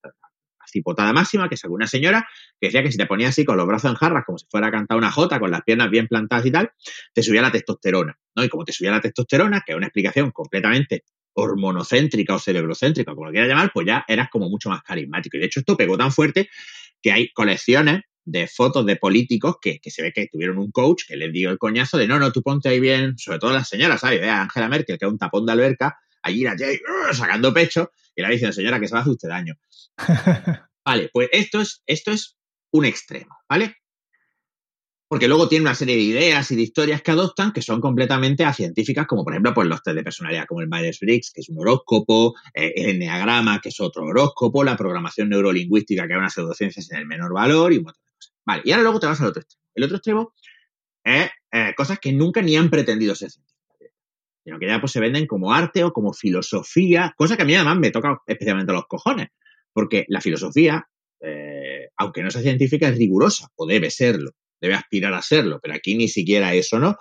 Cipotada 0.71 1.13
máxima, 1.13 1.49
que 1.49 1.55
es 1.55 1.65
alguna 1.65 1.87
señora 1.87 2.29
que 2.61 2.69
decía 2.69 2.83
que 2.83 2.91
si 2.91 2.99
te 2.99 3.07
ponías 3.07 3.31
así 3.31 3.45
con 3.45 3.57
los 3.57 3.67
brazos 3.67 3.91
en 3.91 3.97
jarras, 3.97 4.25
como 4.25 4.39
si 4.39 4.47
fuera 4.51 4.69
a 4.69 4.71
cantar 4.71 4.99
una 4.99 5.11
jota, 5.11 5.41
con 5.41 5.51
las 5.51 5.63
piernas 5.63 5.91
bien 5.91 6.07
plantadas 6.09 6.47
y 6.47 6.51
tal, 6.51 6.73
te 7.13 7.23
subía 7.23 7.43
la 7.43 7.53
testosterona, 7.53 8.19
¿no? 8.37 8.45
Y 8.45 8.49
como 8.49 8.65
te 8.65 8.73
subía 8.73 8.91
la 8.91 9.01
testosterona, 9.01 9.63
que 9.65 9.73
es 9.73 9.77
una 9.77 9.87
explicación 9.87 10.31
completamente 10.31 11.05
hormonocéntrica 11.35 12.35
o 12.35 12.39
cerebrocéntrica, 12.39 13.15
como 13.15 13.27
lo 13.27 13.33
quieras 13.33 13.49
llamar, 13.49 13.71
pues 13.73 13.87
ya 13.87 14.05
eras 14.09 14.29
como 14.31 14.49
mucho 14.49 14.69
más 14.71 14.83
carismático. 14.83 15.37
Y 15.37 15.41
de 15.41 15.47
hecho 15.47 15.61
esto 15.61 15.77
pegó 15.77 15.97
tan 15.97 16.13
fuerte 16.13 16.49
que 17.01 17.13
hay 17.13 17.33
colecciones 17.33 18.03
de 18.25 18.47
fotos 18.47 18.85
de 18.85 18.97
políticos 18.97 19.57
que, 19.61 19.81
se 19.85 20.03
ve 20.03 20.13
que 20.13 20.27
tuvieron 20.27 20.59
un 20.59 20.71
coach 20.71 21.05
que 21.07 21.17
les 21.17 21.33
dio 21.33 21.51
el 21.51 21.59
coñazo 21.59 21.97
de 21.97 22.07
no, 22.07 22.19
no, 22.19 22.31
tú 22.31 22.43
ponte 22.43 22.69
ahí 22.69 22.79
bien, 22.79 23.17
sobre 23.17 23.39
todo 23.39 23.53
las 23.53 23.69
señoras, 23.69 24.01
¿sabes? 24.01 24.23
Angela 24.23 24.69
Merkel, 24.69 24.99
que 24.99 25.07
es 25.07 25.11
un 25.11 25.19
tapón 25.19 25.47
de 25.47 25.53
alberca, 25.53 25.97
allí 26.23 26.43
la 26.43 26.55
uh, 26.55 27.15
sacando 27.15 27.53
pecho, 27.53 27.93
y 28.15 28.23
le 28.23 28.29
dice, 28.29 28.53
señora, 28.53 28.81
que 28.81 28.89
se 28.89 28.95
va 28.95 29.01
a 29.01 29.03
hacer 29.03 29.13
usted 29.13 29.29
daño. 29.29 29.55
vale, 30.85 31.11
pues 31.13 31.29
esto 31.33 31.61
es, 31.61 31.83
esto 31.87 32.11
es 32.11 32.37
un 32.71 32.85
extremo, 32.85 33.37
¿vale? 33.49 33.77
Porque 35.09 35.27
luego 35.27 35.49
tiene 35.49 35.63
una 35.63 35.75
serie 35.75 35.97
de 35.97 36.03
ideas 36.03 36.51
y 36.51 36.57
de 36.57 36.63
historias 36.63 37.01
que 37.01 37.13
adoptan 37.13 37.53
que 37.53 37.63
son 37.63 37.81
completamente 37.81 38.51
científicas, 38.53 39.07
como 39.07 39.25
por 39.25 39.33
ejemplo 39.33 39.55
pues 39.55 39.67
los 39.67 39.83
test 39.83 39.97
de 39.97 40.03
personalidad, 40.03 40.45
como 40.47 40.61
el 40.61 40.69
Myers-Briggs, 40.69 41.33
que 41.33 41.41
es 41.41 41.49
un 41.49 41.59
horóscopo, 41.61 42.35
eh, 42.53 42.73
el 42.77 42.91
enneagrama, 42.91 43.61
que 43.61 43.71
es 43.71 43.81
otro 43.81 44.05
horóscopo, 44.05 44.63
la 44.65 44.77
programación 44.77 45.31
neurolingüística, 45.31 46.07
que 46.07 46.13
es 46.13 46.19
una 46.19 46.29
pseudociencia 46.29 46.83
sin 46.83 46.99
el 46.99 47.07
menor 47.07 47.33
valor, 47.33 47.73
y 47.73 47.79
un 47.79 47.85
montón 47.85 48.03
Vale, 48.49 48.63
y 48.65 48.71
ahora 48.71 48.83
luego 48.83 48.99
te 48.99 49.07
vas 49.07 49.21
al 49.21 49.27
otro 49.27 49.43
extremo. 49.43 49.63
El 49.75 49.85
otro 49.85 49.97
extremo 49.99 50.35
es 51.05 51.31
eh, 51.53 51.75
cosas 51.77 51.99
que 51.99 52.13
nunca 52.13 52.41
ni 52.41 52.57
han 52.57 52.71
pretendido 52.71 53.15
ser 53.15 53.31
científicas. 53.31 53.58
Sino 54.49 54.59
que 54.59 54.67
ya 54.67 54.81
pues 54.81 54.93
se 54.93 55.01
venden 55.01 55.27
como 55.27 55.53
arte 55.53 55.85
o 55.85 55.93
como 55.93 56.15
filosofía, 56.15 57.13
cosa 57.19 57.37
que 57.37 57.43
a 57.43 57.45
mí 57.45 57.55
además 57.55 57.77
me 57.77 57.91
toca 57.91 58.17
especialmente 58.27 58.73
los 58.73 58.87
cojones, 58.87 59.29
porque 59.75 60.07
la 60.09 60.23
filosofía, 60.23 60.89
eh, 61.21 61.91
aunque 61.99 62.23
no 62.23 62.31
sea 62.31 62.41
científica, 62.41 62.89
es 62.89 62.97
rigurosa, 62.97 63.49
o 63.57 63.67
debe 63.67 63.91
serlo, 63.91 64.31
debe 64.59 64.73
aspirar 64.73 65.13
a 65.13 65.21
serlo, 65.21 65.61
pero 65.63 65.75
aquí 65.75 65.99
ni 65.99 66.09
siquiera 66.09 66.55
eso, 66.55 66.79
¿no? 66.79 66.97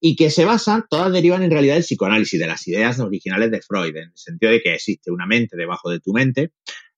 Y 0.00 0.16
que 0.16 0.30
se 0.30 0.46
basan, 0.46 0.84
todas 0.88 1.12
derivan 1.12 1.42
en 1.42 1.50
realidad 1.50 1.74
del 1.74 1.82
psicoanálisis, 1.82 2.40
de 2.40 2.46
las 2.46 2.66
ideas 2.66 2.98
originales 2.98 3.50
de 3.50 3.60
Freud, 3.60 3.94
en 3.94 4.04
el 4.04 4.12
sentido 4.14 4.52
de 4.52 4.62
que 4.62 4.72
existe 4.72 5.10
una 5.10 5.26
mente 5.26 5.54
debajo 5.58 5.90
de 5.90 6.00
tu 6.00 6.14
mente, 6.14 6.52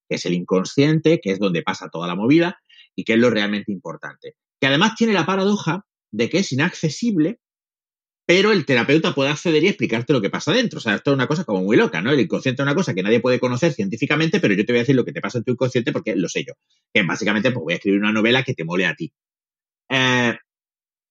que 0.08 0.14
es 0.14 0.26
el 0.26 0.34
inconsciente, 0.34 1.18
que 1.20 1.32
es 1.32 1.40
donde 1.40 1.62
pasa 1.62 1.88
toda 1.90 2.06
la 2.06 2.14
movida, 2.14 2.60
y 2.94 3.02
que 3.02 3.14
es 3.14 3.18
lo 3.18 3.30
realmente 3.30 3.72
importante. 3.72 4.36
Que 4.60 4.68
además 4.68 4.94
tiene 4.94 5.12
la 5.12 5.26
paradoja 5.26 5.86
de 6.12 6.28
que 6.28 6.38
es 6.38 6.52
inaccesible, 6.52 7.40
pero 8.28 8.52
el 8.52 8.66
terapeuta 8.66 9.14
puede 9.14 9.30
acceder 9.30 9.64
y 9.64 9.68
explicarte 9.68 10.12
lo 10.12 10.20
que 10.20 10.28
pasa 10.28 10.52
dentro. 10.52 10.76
O 10.76 10.80
sea, 10.82 10.96
esto 10.96 11.12
es 11.12 11.14
una 11.14 11.26
cosa 11.26 11.44
como 11.44 11.62
muy 11.62 11.78
loca, 11.78 12.02
¿no? 12.02 12.10
El 12.10 12.20
inconsciente 12.20 12.60
es 12.60 12.66
una 12.66 12.74
cosa 12.74 12.92
que 12.92 13.02
nadie 13.02 13.20
puede 13.20 13.40
conocer 13.40 13.72
científicamente, 13.72 14.38
pero 14.38 14.52
yo 14.52 14.66
te 14.66 14.72
voy 14.72 14.80
a 14.80 14.82
decir 14.82 14.96
lo 14.96 15.06
que 15.06 15.14
te 15.14 15.22
pasa 15.22 15.38
en 15.38 15.44
tu 15.44 15.52
inconsciente 15.52 15.92
porque 15.92 16.14
lo 16.14 16.28
sé 16.28 16.44
yo. 16.44 16.52
Que 16.92 17.02
básicamente 17.04 17.50
pues, 17.52 17.64
voy 17.64 17.72
a 17.72 17.76
escribir 17.76 18.00
una 18.00 18.12
novela 18.12 18.42
que 18.42 18.52
te 18.52 18.66
mole 18.66 18.84
a 18.84 18.94
ti. 18.94 19.10
Eh, 19.88 20.36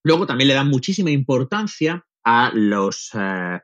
luego 0.03 0.27
también 0.27 0.47
le 0.49 0.53
dan 0.53 0.67
muchísima 0.67 1.09
importancia 1.09 2.05
a 2.23 2.51
los, 2.53 3.09
eh, 3.15 3.61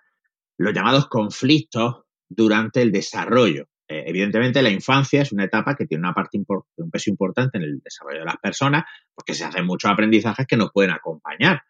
los 0.58 0.74
llamados 0.74 1.08
conflictos 1.08 2.06
durante 2.28 2.82
el 2.82 2.92
desarrollo. 2.92 3.68
Eh, 3.88 4.06
evidentemente, 4.08 4.64
la 4.64 4.72
infancia 4.72 5.22
es 5.22 5.32
una 5.32 5.44
etapa 5.44 5.76
que 5.76 5.86
tiene 5.86 6.02
una 6.02 6.16
parte 6.16 6.40
un 6.40 6.90
peso 6.90 7.12
importante 7.12 7.60
en 7.60 7.66
el 7.66 7.82
desarrollo 7.84 8.22
de 8.22 8.26
las 8.26 8.38
personas, 8.38 8.86
porque 9.14 9.36
se 9.36 9.44
hacen 9.44 9.68
muchos 9.68 9.92
aprendizajes 9.92 10.48
que 10.48 10.58
nos 10.58 10.72
pueden 10.72 10.90
acompañar, 10.90 11.62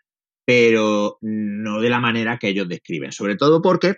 pero 0.45 1.17
no 1.21 1.79
de 1.79 1.89
la 1.89 1.99
manera 1.99 2.37
que 2.37 2.49
ellos 2.49 2.67
describen, 2.67 3.11
sobre 3.11 3.35
todo 3.35 3.61
porque 3.61 3.97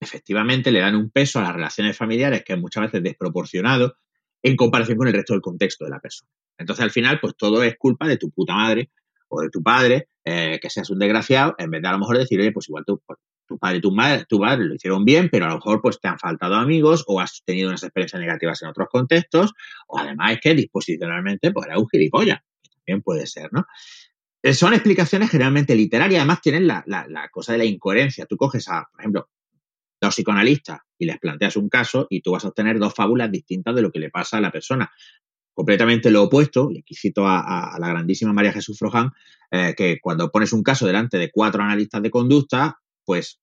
efectivamente 0.00 0.72
le 0.72 0.80
dan 0.80 0.96
un 0.96 1.10
peso 1.10 1.38
a 1.38 1.42
las 1.42 1.54
relaciones 1.54 1.96
familiares 1.96 2.42
que 2.44 2.54
es 2.54 2.58
muchas 2.58 2.84
veces 2.84 3.02
desproporcionado 3.02 3.96
en 4.42 4.56
comparación 4.56 4.98
con 4.98 5.08
el 5.08 5.14
resto 5.14 5.34
del 5.34 5.42
contexto 5.42 5.84
de 5.84 5.90
la 5.90 6.00
persona. 6.00 6.30
Entonces, 6.58 6.82
al 6.82 6.90
final, 6.90 7.18
pues 7.20 7.34
todo 7.36 7.62
es 7.62 7.76
culpa 7.78 8.08
de 8.08 8.16
tu 8.16 8.30
puta 8.30 8.54
madre 8.54 8.90
o 9.28 9.40
de 9.40 9.50
tu 9.50 9.62
padre, 9.62 10.08
eh, 10.24 10.58
que 10.60 10.68
seas 10.68 10.90
un 10.90 10.98
desgraciado, 10.98 11.54
en 11.58 11.70
vez 11.70 11.80
de 11.80 11.88
a 11.88 11.92
lo 11.92 11.98
mejor 11.98 12.18
decir, 12.18 12.40
oye, 12.40 12.52
pues 12.52 12.68
igual 12.68 12.84
tú, 12.84 13.00
pues, 13.06 13.18
tu 13.46 13.58
padre 13.58 13.78
y 13.78 13.80
tu 13.80 13.92
madre, 13.92 14.24
tu 14.28 14.38
padre 14.38 14.64
lo 14.64 14.74
hicieron 14.74 15.04
bien, 15.04 15.28
pero 15.30 15.46
a 15.46 15.48
lo 15.48 15.54
mejor 15.56 15.80
pues 15.80 16.00
te 16.00 16.08
han 16.08 16.18
faltado 16.18 16.54
amigos 16.54 17.04
o 17.06 17.20
has 17.20 17.42
tenido 17.44 17.68
unas 17.68 17.82
experiencias 17.82 18.20
negativas 18.20 18.62
en 18.62 18.68
otros 18.68 18.88
contextos, 18.90 19.52
o 19.86 19.98
además 19.98 20.32
es 20.32 20.40
que 20.40 20.54
disposicionalmente 20.54 21.52
pues 21.52 21.66
era 21.66 21.78
un 21.78 21.88
gilipollas, 21.88 22.40
también 22.76 23.02
puede 23.02 23.26
ser, 23.26 23.52
¿no? 23.52 23.66
Eh, 24.42 24.54
son 24.54 24.74
explicaciones 24.74 25.30
generalmente 25.30 25.74
literarias, 25.76 26.20
además 26.20 26.40
tienen 26.40 26.66
la, 26.66 26.82
la, 26.86 27.28
cosa 27.30 27.52
de 27.52 27.58
la 27.58 27.64
incoherencia. 27.64 28.26
Tú 28.26 28.36
coges 28.36 28.68
a, 28.68 28.88
por 28.90 29.00
ejemplo, 29.00 29.28
dos 30.00 30.14
psicoanalistas 30.14 30.80
y 30.98 31.06
les 31.06 31.18
planteas 31.18 31.56
un 31.56 31.68
caso 31.68 32.06
y 32.10 32.22
tú 32.22 32.32
vas 32.32 32.44
a 32.44 32.48
obtener 32.48 32.78
dos 32.78 32.94
fábulas 32.94 33.30
distintas 33.30 33.74
de 33.74 33.82
lo 33.82 33.92
que 33.92 34.00
le 34.00 34.10
pasa 34.10 34.38
a 34.38 34.40
la 34.40 34.50
persona 34.50 34.90
completamente 35.54 36.10
lo 36.10 36.24
opuesto, 36.24 36.70
y 36.70 36.78
aquí 36.78 36.94
cito 36.94 37.26
a, 37.26 37.76
la 37.78 37.88
grandísima 37.88 38.32
María 38.32 38.52
Jesús 38.52 38.78
Frojan, 38.78 39.12
eh, 39.50 39.74
que 39.76 39.98
cuando 40.00 40.30
pones 40.30 40.52
un 40.52 40.62
caso 40.62 40.86
delante 40.86 41.18
de 41.18 41.30
cuatro 41.30 41.62
analistas 41.62 42.02
de 42.02 42.10
conducta, 42.10 42.80
pues 43.04 43.38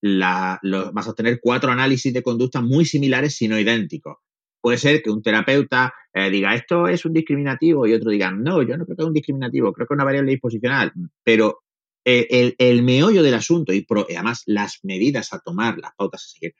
la, 0.00 0.58
vas 0.92 1.08
a 1.08 1.12
tener 1.12 1.38
cuatro 1.42 1.70
análisis 1.70 2.12
de 2.12 2.22
conducta 2.22 2.60
muy 2.60 2.86
similares, 2.86 3.36
si 3.36 3.46
no 3.46 3.58
idénticos. 3.58 4.16
Puede 4.60 4.78
ser 4.78 5.02
que 5.02 5.10
un 5.10 5.22
terapeuta 5.22 5.92
eh, 6.12 6.30
diga 6.30 6.54
esto 6.54 6.86
es 6.86 7.04
un 7.04 7.12
discriminativo 7.12 7.86
y 7.86 7.94
otro 7.94 8.10
diga 8.10 8.30
no, 8.30 8.62
yo 8.62 8.76
no 8.76 8.84
creo 8.84 8.96
que 8.96 9.02
es 9.02 9.08
un 9.08 9.14
discriminativo, 9.14 9.72
creo 9.72 9.86
que 9.86 9.94
es 9.94 9.96
una 9.96 10.04
variable 10.04 10.32
disposicional, 10.32 10.92
pero 11.24 11.60
eh, 12.04 12.54
el, 12.58 12.82
meollo 12.82 13.22
del 13.22 13.34
asunto 13.34 13.72
y, 13.72 13.86
además 13.90 14.42
las 14.46 14.80
medidas 14.82 15.32
a 15.32 15.38
tomar, 15.40 15.78
las 15.78 15.92
pautas 15.94 16.24
a 16.24 16.28
seguir, 16.28 16.54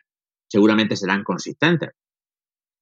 seguramente 0.49 0.97
serán 0.97 1.25
consistentes. 1.25 1.91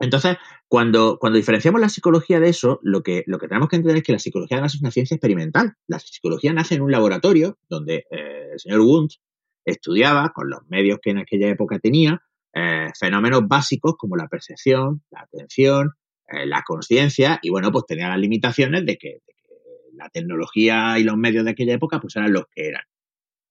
Entonces, 0.01 0.37
cuando, 0.69 1.19
cuando 1.19 1.39
diferenciamos 1.39 1.81
la 1.81 1.89
psicología 1.89 2.39
de 2.39 2.51
eso, 2.51 2.79
lo 2.83 3.03
que, 3.03 3.25
lo 3.27 3.39
que 3.39 3.49
tenemos 3.49 3.69
que 3.69 3.77
entender 3.77 3.97
es 3.97 4.03
que 4.05 4.13
la 4.13 4.21
psicología 4.21 4.59
además 4.59 4.75
es 4.75 4.81
una 4.81 4.93
ciencia 4.93 5.17
experimental. 5.17 5.75
La 5.89 5.99
psicología 5.99 6.53
nace 6.53 6.77
en 6.77 6.83
un 6.83 6.93
laboratorio 6.93 7.59
donde 7.69 8.05
eh, 8.11 8.51
el 8.53 8.61
señor 8.61 8.81
Wundt 8.81 9.15
estudiaba, 9.65 10.33
con 10.33 10.51
los 10.51 10.61
medios 10.69 11.01
que 11.03 11.11
en 11.11 11.19
aquella 11.19 11.49
época 11.49 11.79
tenía, 11.81 12.23
eh, 12.55 12.89
fenómenos 12.99 13.47
básicos 13.47 13.95
como 13.97 14.17
la 14.17 14.29
percepción, 14.29 15.03
la 15.11 15.21
atención, 15.21 15.93
eh, 16.29 16.47
la 16.47 16.63
conciencia, 16.63 17.39
y 17.43 17.51
bueno, 17.51 17.71
pues 17.73 17.85
tenía 17.87 18.09
las 18.09 18.19
limitaciones 18.19 18.85
de 18.87 18.97
que, 18.97 19.19
la 19.99 20.09
tecnología 20.11 20.99
y 20.99 21.05
los 21.05 21.17
medios 21.17 21.45
de 21.45 21.51
aquella 21.51 21.75
época 21.75 22.01
pues 22.01 22.17
eran 22.17 22.33
los 22.33 22.45
que 22.55 22.69
eran. 22.69 22.85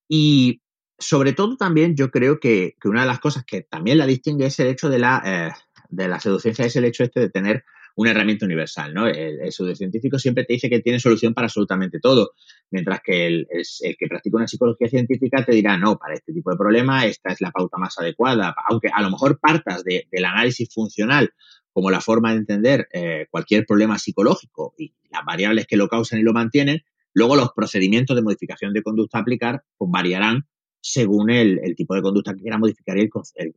Y 0.08 0.62
sobre 0.98 1.34
todo 1.34 1.58
también 1.58 1.96
yo 1.96 2.10
creo 2.10 2.40
que, 2.40 2.76
una 2.86 3.02
de 3.02 3.08
las 3.08 3.20
cosas 3.20 3.44
que 3.46 3.62
también 3.62 3.98
la 3.98 4.08
distingue 4.08 4.48
es 4.48 4.60
el 4.60 4.68
hecho 4.68 4.90
de 4.90 5.00
la, 5.00 5.22
eh, 5.26 5.52
de 5.90 6.08
la 6.08 6.20
seducencia, 6.20 6.66
es 6.66 6.76
el 6.76 6.86
hecho 6.86 7.04
este 7.04 7.20
de 7.20 7.30
tener 7.30 7.64
una 7.96 8.12
herramienta 8.12 8.46
universal, 8.46 8.94
¿no? 8.94 9.08
El, 9.08 9.42
el 9.42 9.52
pseudocientífico 9.52 10.20
siempre 10.20 10.46
te 10.46 10.54
dice 10.54 10.70
que 10.70 10.80
tiene 10.80 11.00
solución 11.00 11.34
para 11.34 11.46
absolutamente 11.46 12.00
todo, 12.00 12.32
mientras 12.72 13.02
que 13.04 13.28
el, 13.28 13.48
que 13.48 14.08
practica 14.08 14.38
una 14.38 14.48
psicología 14.48 14.90
científica 14.90 15.44
te 15.46 15.54
dirá, 15.54 15.78
no, 15.78 15.98
para 15.98 16.14
este 16.14 16.34
tipo 16.34 16.52
de 16.52 16.58
problema 16.58 17.06
esta 17.06 17.32
es 17.32 17.42
la 17.42 17.52
pauta 17.52 17.78
más 17.78 17.98
adecuada, 18.00 18.56
aunque 18.70 18.90
a 18.94 19.02
lo 19.02 19.10
mejor 19.10 19.40
partas 19.40 19.84
del 19.84 20.26
análisis 20.26 20.70
funcional 20.74 21.32
como 21.72 21.92
la 21.92 22.02
forma 22.02 22.32
de 22.32 22.38
entender 22.38 22.88
eh, 22.92 23.28
cualquier 23.30 23.66
problema 23.66 24.00
psicológico 24.00 24.74
y 24.78 24.94
las 25.12 25.24
variables 25.24 25.68
que 25.68 25.78
lo 25.78 25.88
causan 25.88 26.20
y 26.20 26.24
lo 26.24 26.34
mantienen, 26.34 26.84
luego 27.14 27.36
los 27.36 27.52
procedimientos 27.54 28.16
de 28.16 28.24
modificación 28.24 28.74
de 28.74 28.82
conducta 28.82 29.20
aplicar 29.20 29.64
pues, 29.78 29.92
variarán 29.92 30.48
según 30.82 31.30
el, 31.30 31.60
tipo 31.76 31.96
de 31.96 32.02
conducta 32.02 32.34
que 32.34 32.42
quiera 32.42 32.58
modificar 32.58 32.98
y 32.98 33.02
el, 33.02 33.10
el 33.36 33.54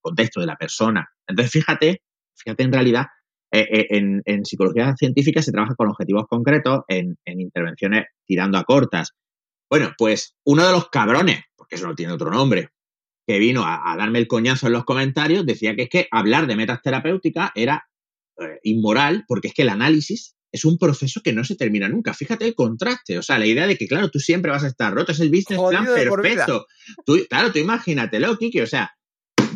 contexto 0.00 0.40
de 0.40 0.46
la 0.46 0.56
persona. 0.56 1.08
Entonces, 1.26 1.52
fíjate 1.52 2.02
fíjate, 2.36 2.62
en 2.62 2.72
realidad, 2.72 3.06
eh, 3.56 3.86
eh, 3.88 4.20
en, 4.24 4.44
psicología 4.44 4.96
científica 4.96 5.40
se 5.40 5.52
trabaja 5.52 5.76
con 5.76 5.88
objetivos 5.88 6.24
concretos, 6.28 6.80
en, 6.88 7.16
intervenciones 7.24 8.06
tirando 8.26 8.58
a 8.58 8.64
cortas. 8.64 9.12
Bueno, 9.70 9.92
pues 9.96 10.34
uno 10.44 10.66
de 10.66 10.72
los 10.72 10.88
cabrones, 10.88 11.40
porque 11.56 11.76
eso 11.76 11.86
no 11.86 11.94
tiene 11.94 12.12
otro 12.12 12.32
nombre, 12.32 12.70
que 13.24 13.38
vino 13.38 13.62
a, 13.64 13.94
darme 13.96 14.18
el 14.18 14.26
coñazo 14.26 14.66
en 14.66 14.72
los 14.72 14.84
comentarios, 14.84 15.46
decía 15.46 15.76
que 15.76 15.82
es 15.82 15.88
que 15.88 16.08
hablar 16.10 16.48
de 16.48 16.56
metas 16.56 16.82
terapéuticas 16.82 17.52
era 17.54 17.84
eh, 18.40 18.58
inmoral, 18.64 19.24
porque 19.28 19.48
es 19.48 19.54
que 19.54 19.62
el 19.62 19.68
análisis 19.68 20.34
es 20.50 20.64
un 20.64 20.76
proceso 20.76 21.20
que 21.22 21.32
no 21.32 21.44
se 21.44 21.54
termina 21.54 21.88
nunca. 21.88 22.12
Fíjate 22.12 22.44
el 22.46 22.56
contraste, 22.56 23.18
o 23.18 23.22
sea, 23.22 23.38
la 23.38 23.46
idea 23.46 23.68
de 23.68 23.76
que, 23.76 23.86
claro, 23.86 24.10
tú 24.10 24.18
siempre 24.18 24.50
vas 24.50 24.64
a 24.64 24.68
estar 24.68 24.92
roto, 24.92 25.12
es 25.12 25.20
el 25.20 25.30
business 25.30 25.60
plan 25.68 25.84
perfecto. 25.84 26.66
claro, 27.28 27.52
tú 27.52 27.58
imagínatelo, 27.60 28.36
Kiki, 28.36 28.60
o 28.60 28.66
sea, 28.66 28.90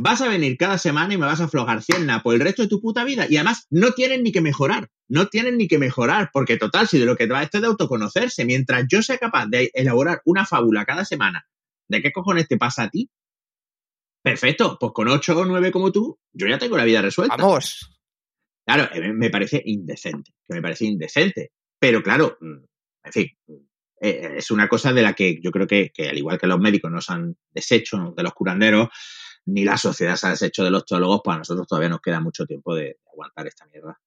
vas 0.01 0.21
a 0.21 0.29
venir 0.29 0.57
cada 0.57 0.79
semana 0.79 1.15
y 1.15 1.19
me 1.19 1.27
vas 1.27 1.41
a 1.41 1.45
aflojar 1.45 1.83
100 1.83 2.07
por 2.23 2.35
el 2.35 2.41
resto 2.41 2.63
de 2.63 2.69
tu 2.69 2.81
puta 2.81 3.05
vida. 3.05 3.27
Y 3.29 3.37
además, 3.37 3.67
no 3.71 3.93
tienen 3.93 4.23
ni 4.23 4.33
que 4.33 4.41
mejorar. 4.41 4.89
No 5.09 5.29
tienen 5.29 5.57
ni 5.57 5.69
que 5.69 5.79
mejorar, 5.79 6.31
porque 6.33 6.57
total, 6.57 6.87
si 6.87 6.99
de 6.99 7.07
lo 7.07 7.17
que 7.17 7.27
te 7.27 7.33
va 7.33 7.43
esto 7.43 7.59
es 7.59 7.63
de 7.63 7.69
autoconocerse, 7.69 8.45
mientras 8.45 8.85
yo 8.89 9.03
sea 9.03 9.19
capaz 9.19 9.47
de 9.47 9.71
elaborar 9.75 10.21
una 10.25 10.45
fábula 10.45 10.85
cada 10.85 11.05
semana 11.05 11.47
de 11.89 12.03
qué 12.03 12.13
cojones 12.13 12.47
te 12.47 12.59
pasa 12.59 12.85
a 12.85 12.91
ti, 12.91 13.11
perfecto, 14.23 14.77
pues 14.79 14.93
con 14.93 15.09
8 15.09 15.39
o 15.39 15.45
9 15.47 15.73
como 15.73 15.91
tú, 15.91 16.19
yo 16.33 16.47
ya 16.47 16.59
tengo 16.59 16.77
la 16.77 16.85
vida 16.85 17.01
resuelta. 17.01 17.37
Vamos. 17.37 17.99
Claro, 18.67 18.91
eh, 18.93 19.13
me 19.15 19.31
parece 19.31 19.63
indecente, 19.65 20.33
que 20.47 20.55
me 20.55 20.61
parece 20.61 20.85
indecente. 20.85 21.53
Pero 21.79 22.03
claro, 22.03 22.37
mm, 22.41 22.57
en 23.05 23.13
fin, 23.13 23.29
eh, 24.01 24.35
es 24.37 24.51
una 24.51 24.69
cosa 24.69 24.93
de 24.93 25.03
la 25.03 25.15
que 25.15 25.41
yo 25.41 25.51
creo 25.51 25.67
que, 25.67 25.91
que, 25.91 26.11
al 26.11 26.19
igual 26.19 26.39
que 26.39 26.47
los 26.47 26.61
médicos 26.61 26.91
nos 26.91 27.09
han 27.09 27.37
deshecho, 27.51 28.13
de 28.15 28.23
los 28.23 28.35
curanderos, 28.35 28.89
ni 29.49 29.65
la 29.65 29.77
sociedad 29.77 30.17
se 30.17 30.27
ha 30.27 30.31
deshecho 30.31 30.63
de 30.63 30.71
los 30.71 30.85
teólogos, 30.85 31.23
para 31.25 31.39
nosotros 31.39 31.67
todavía 31.67 31.89
nos 31.89 32.01
queda 32.01 32.21
mucho 32.21 32.47
tiempo 32.47 32.75
de 32.75 32.99
aguantar 33.11 33.47
esta 33.47 33.67
mierda. 33.67 33.99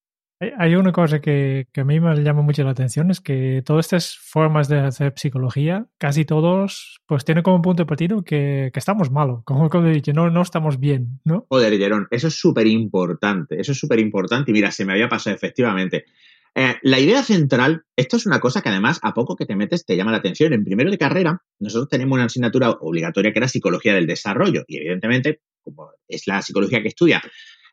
Hay 0.57 0.73
una 0.75 0.91
cosa 0.91 1.21
que, 1.21 1.67
a 1.75 1.83
mí 1.83 1.99
me 1.99 2.15
llama 2.23 2.41
mucho 2.41 2.63
la 2.63 2.71
atención, 2.71 3.11
es 3.11 3.21
que 3.21 3.61
todas 3.63 3.85
estas 3.85 4.17
formas 4.17 4.67
de 4.67 4.79
hacer 4.79 5.13
psicología, 5.15 5.85
casi 5.99 6.25
todos, 6.25 6.99
pues 7.05 7.25
tienen 7.25 7.43
como 7.43 7.61
punto 7.61 7.83
de 7.83 7.87
partido 7.87 8.23
que, 8.23 8.71
estamos 8.73 9.11
malos, 9.11 9.43
como 9.43 9.69
que 9.69 10.01
no, 10.13 10.31
no 10.31 10.41
estamos 10.41 10.79
bien, 10.79 11.19
¿no? 11.25 11.45
Joder, 11.47 11.77
Jerón, 11.77 12.07
eso 12.09 12.27
es 12.27 12.39
súper 12.39 12.65
importante, 12.65 13.59
eso 13.59 13.71
es 13.71 13.77
súper 13.77 13.99
importante 13.99 14.49
y 14.49 14.53
mira, 14.55 14.71
se 14.71 14.83
me 14.83 14.93
había 14.93 15.09
pasado 15.09 15.35
efectivamente. 15.35 16.05
Eh, 16.53 16.75
la 16.81 16.99
idea 16.99 17.23
central, 17.23 17.85
esto 17.95 18.17
es 18.17 18.25
una 18.25 18.41
cosa 18.41 18.61
que 18.61 18.69
además 18.69 18.99
a 19.03 19.13
poco 19.13 19.37
que 19.37 19.45
te 19.45 19.55
metes 19.55 19.85
te 19.85 19.95
llama 19.95 20.11
la 20.11 20.17
atención. 20.17 20.51
En 20.53 20.65
primero 20.65 20.91
de 20.91 20.97
carrera, 20.97 21.41
nosotros 21.59 21.87
tenemos 21.87 22.15
una 22.15 22.25
asignatura 22.25 22.71
obligatoria 22.71 23.31
que 23.31 23.39
era 23.39 23.47
psicología 23.47 23.93
del 23.93 24.07
desarrollo 24.07 24.63
y 24.67 24.77
evidentemente, 24.77 25.41
como 25.61 25.91
es 26.07 26.27
la 26.27 26.41
psicología 26.41 26.81
que 26.81 26.89
estudia 26.89 27.21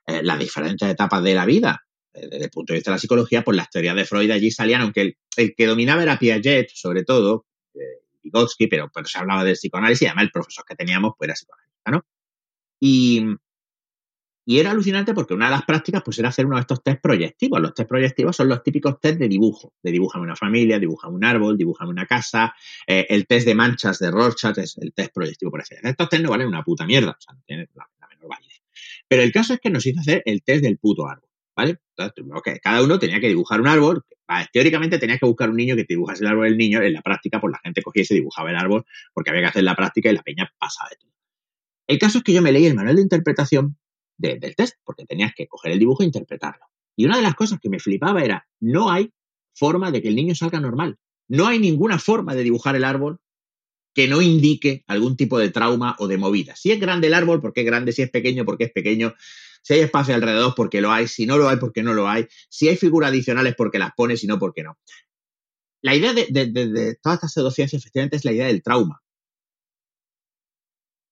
eh, 0.07 0.23
las 0.23 0.38
diferentes 0.38 0.88
etapas 0.88 1.23
de 1.25 1.35
la 1.35 1.45
vida, 1.45 1.85
eh, 2.14 2.29
desde 2.31 2.45
el 2.45 2.51
punto 2.51 2.73
de 2.73 2.79
vista 2.79 2.93
de 2.93 2.97
la 2.97 3.01
psicología, 3.01 3.43
pues 3.43 3.57
las 3.57 3.69
teorías 3.69 3.97
de 3.97 4.05
Freud 4.05 4.31
allí 4.31 4.51
salían, 4.51 4.83
aunque 4.83 5.17
el, 5.37 5.55
que 5.57 5.67
dominaba 5.67 6.03
era 6.03 6.19
Piaget, 6.19 6.71
sobre 6.73 7.05
todo, 7.05 7.47
Vygotsky, 8.23 8.69
pero, 8.69 8.91
pero 8.93 9.07
se 9.07 9.19
hablaba 9.19 9.45
del 9.45 9.55
psicoanálisis 9.55 10.03
y 10.03 10.07
además 10.07 10.25
el 10.25 10.31
profesor 10.31 10.64
que 10.67 10.77
teníamos 10.77 11.12
pues 11.17 11.29
era 11.29 11.35
psicoanalista, 11.35 11.91
¿no? 11.91 12.05
Y, 12.81 13.25
Y 14.51 14.61
era 14.61 14.71
alucinante 14.71 15.13
porque 15.13 15.35
una 15.35 15.45
de 15.45 15.51
las 15.51 15.67
prácticas 15.67 16.03
pues 16.03 16.19
era 16.19 16.31
hacer 16.31 16.47
uno 16.47 16.57
de 16.57 16.63
estos 16.63 16.83
test 16.83 17.03
proyectivos. 17.03 17.61
Los 17.61 17.75
test 17.75 17.87
proyectivos 17.87 18.35
son 18.35 18.49
los 18.49 18.63
típicos 18.63 18.99
test 18.99 19.19
de 19.19 19.29
dibujo. 19.29 19.75
De 19.83 19.93
dibújame 19.93 20.25
una 20.25 20.37
familia, 20.37 20.79
dibújame 20.79 21.17
un 21.17 21.25
árbol, 21.27 21.59
dibújame 21.59 21.91
una 21.91 22.07
casa. 22.07 22.55
Eh, 22.87 23.05
el 23.11 23.27
test 23.27 23.47
de 23.47 23.55
manchas 23.55 23.99
de 23.99 24.11
Rorschach 24.11 24.57
es 24.57 24.79
el 24.79 24.95
test 24.95 25.13
proyectivo 25.13 25.51
por 25.51 25.61
excelencia. 25.61 25.91
Estos 25.91 26.09
test 26.09 26.23
no 26.23 26.31
valen 26.31 26.49
una 26.49 26.63
puta 26.63 26.87
mierda. 26.87 27.11
O 27.11 27.21
sea, 27.21 27.35
no 27.35 27.43
tienen 27.47 27.69
la, 27.75 27.87
menor 28.09 28.31
validez. 28.31 28.63
Pero 29.07 29.21
el 29.21 29.33
caso 29.33 29.53
es 29.53 29.61
que 29.61 29.69
nos 29.69 29.85
hizo 29.85 30.01
hacer 30.01 30.23
el 30.25 30.43
test 30.43 30.63
del 30.63 30.79
puto 30.79 31.07
árbol. 31.07 31.29
¿Vale? 31.55 31.81
Entonces, 31.99 32.59
cada 32.63 32.83
uno 32.83 32.99
tenía 32.99 33.21
que 33.21 33.29
dibujar 33.29 33.61
un 33.61 33.69
árbol. 33.69 34.03
Teóricamente 34.51 34.97
tenía 34.99 35.19
que 35.19 35.27
buscar 35.27 35.51
un 35.51 35.57
niño 35.57 35.77
que 35.77 35.85
te 35.85 35.93
dibujase 35.93 36.25
el 36.25 36.31
árbol 36.31 36.49
del 36.49 36.57
niño. 36.57 36.81
En 36.81 36.95
la 36.95 37.03
práctica, 37.03 37.39
pues 37.39 37.53
la 37.53 37.61
gente 37.63 37.83
cogía 37.83 38.01
y 38.01 38.07
se 38.07 38.15
dibujaba 38.15 38.49
el 38.49 38.57
árbol 38.57 38.87
porque 39.13 39.29
había 39.29 39.43
que 39.43 39.49
hacer 39.49 39.65
la 39.65 39.77
práctica 39.77 40.09
y 40.11 40.15
la 40.15 40.23
peña 40.23 40.51
pasaba 40.59 40.89
de 40.89 40.97
todo. 40.97 41.13
El 41.87 41.99
caso 41.99 42.17
es 42.17 42.25
que 42.25 42.33
yo 42.33 42.41
me 42.41 42.51
leí 42.51 42.65
el 42.65 42.75
manual 42.75 42.97
de 42.97 43.03
interpretación 43.03 43.77
del 44.19 44.55
test, 44.57 44.77
porque 44.85 45.07
tenías 45.07 45.33
que 45.35 45.47
coger 45.47 45.73
el 45.73 45.79
dibujo 45.79 46.03
e 46.03 46.07
interpretarlo. 46.07 46.67
Y 46.97 47.05
una 47.05 47.17
de 47.17 47.23
las 47.23 47.35
cosas 47.35 47.61
que 47.61 47.71
me 47.71 47.79
flipaba 47.79 48.23
era, 48.23 48.47
no 48.61 48.91
hay 48.91 49.13
forma 49.55 49.91
de 49.91 50.03
que 50.03 50.09
el 50.09 50.17
niño 50.17 50.35
salga 50.35 50.61
normal. 50.61 50.99
No 51.29 51.47
hay 51.47 51.59
ninguna 51.59 51.99
forma 51.99 52.35
de 52.35 52.43
dibujar 52.43 52.75
el 52.75 52.85
árbol 52.85 53.21
que 53.95 54.09
no 54.09 54.21
indique 54.21 54.85
algún 54.87 55.17
tipo 55.17 55.39
de 55.39 55.51
trauma 55.51 55.97
o 55.99 56.09
de 56.09 56.19
movida. 56.19 56.57
Si 56.57 56.71
es 56.71 56.81
grande 56.81 57.07
el 57.07 57.15
árbol, 57.15 57.41
porque 57.41 57.61
es 57.61 57.67
grande, 57.67 57.93
si 57.93 58.03
es 58.03 58.11
pequeño, 58.11 58.45
porque 58.45 58.65
es 58.65 58.73
pequeño, 58.73 59.15
si 59.63 59.75
hay 59.75 59.81
espacio 59.81 60.15
alrededor, 60.15 60.55
porque 60.57 60.81
lo 60.81 60.91
hay, 60.91 61.09
si 61.09 61.27
no 61.27 61.37
lo 61.37 61.49
hay, 61.49 61.59
porque 61.59 61.83
no 61.83 61.95
lo 61.95 62.09
hay, 62.09 62.27
si 62.49 62.69
hay 62.69 62.77
figuras 62.77 63.11
adicionales, 63.11 63.55
porque 63.57 63.79
las 63.79 63.93
pones, 63.95 64.21
si 64.21 64.27
no, 64.27 64.39
porque 64.39 64.63
no. 64.63 64.79
La 65.83 65.95
idea 65.95 66.13
de, 66.13 66.27
de 66.31 66.91
estas 66.91 67.33
pseudociencias, 67.33 67.83
efectivamente, 67.83 68.17
es 68.17 68.25
la 68.25 68.33
idea 68.33 68.47
del 68.47 68.63
trauma. 68.63 69.01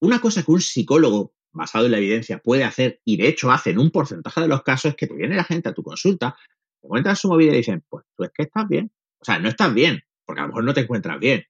Una 0.01 0.21
cosa 0.21 0.43
que 0.43 0.51
un 0.51 0.61
psicólogo 0.61 1.36
basado 1.57 1.87
en 1.87 1.93
la 1.93 1.99
evidencia, 1.99 2.39
puede 2.39 2.65
hacer, 2.65 3.01
y 3.05 3.17
de 3.17 3.29
hecho 3.29 3.51
hace 3.51 3.71
en 3.71 3.79
un 3.79 3.91
porcentaje 3.91 4.41
de 4.41 4.49
los 4.49 4.63
casos, 4.63 4.95
que 4.95 5.07
te 5.07 5.15
viene 5.15 5.37
la 5.37 5.45
gente 5.45 5.69
a 5.69 5.75
tu 5.75 5.83
consulta, 5.83 6.37
te 6.81 6.89
cuentas 6.89 7.19
su 7.19 7.29
movida 7.29 7.53
y 7.53 7.59
dicen, 7.59 7.85
pues 7.89 8.05
tú 8.17 8.25
es 8.25 8.31
que 8.33 8.45
estás 8.45 8.69
bien. 8.69 8.93
O 9.19 9.25
sea, 9.25 9.39
no 9.39 9.49
estás 9.49 9.73
bien, 9.73 10.03
porque 10.25 10.41
a 10.41 10.43
lo 10.45 10.49
mejor 10.49 10.65
no 10.65 10.75
te 10.75 10.81
encuentras 10.83 11.19
bien, 11.19 11.45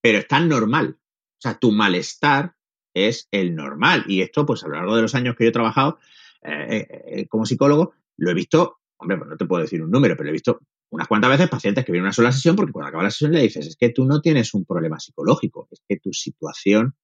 pero 0.00 0.18
estás 0.18 0.44
normal. 0.44 0.98
O 0.98 1.40
sea, 1.40 1.58
tu 1.58 1.72
malestar 1.72 2.54
es 2.94 3.28
el 3.30 3.54
normal. 3.54 4.04
Y 4.06 4.22
esto, 4.22 4.46
pues 4.46 4.62
a 4.64 4.68
lo 4.68 4.74
largo 4.74 4.96
de 4.96 5.02
los 5.02 5.14
años 5.14 5.34
que 5.36 5.44
yo 5.44 5.50
he 5.50 5.52
trabajado 5.52 5.98
eh, 6.42 6.68
eh, 6.70 7.02
eh, 7.06 7.26
como 7.26 7.46
psicólogo, 7.46 7.94
lo 8.18 8.30
he 8.30 8.34
visto, 8.34 8.80
hombre, 8.98 9.16
pues 9.18 9.30
no 9.30 9.36
te 9.36 9.46
puedo 9.46 9.62
decir 9.62 9.82
un 9.82 9.90
número, 9.90 10.16
pero 10.16 10.28
he 10.28 10.32
visto 10.32 10.60
unas 10.90 11.08
cuantas 11.08 11.30
veces 11.30 11.48
pacientes 11.48 11.84
que 11.84 11.92
vienen 11.92 12.06
a 12.06 12.08
una 12.08 12.12
sola 12.12 12.32
sesión 12.32 12.54
porque 12.54 12.72
cuando 12.72 12.88
acaba 12.88 13.02
la 13.02 13.10
sesión 13.10 13.32
le 13.32 13.42
dices, 13.42 13.66
es 13.66 13.76
que 13.76 13.88
tú 13.88 14.04
no 14.04 14.20
tienes 14.20 14.54
un 14.54 14.64
problema 14.64 15.00
psicológico, 15.00 15.68
es 15.70 15.82
que 15.88 15.98
tu 15.98 16.12
situación 16.12 16.94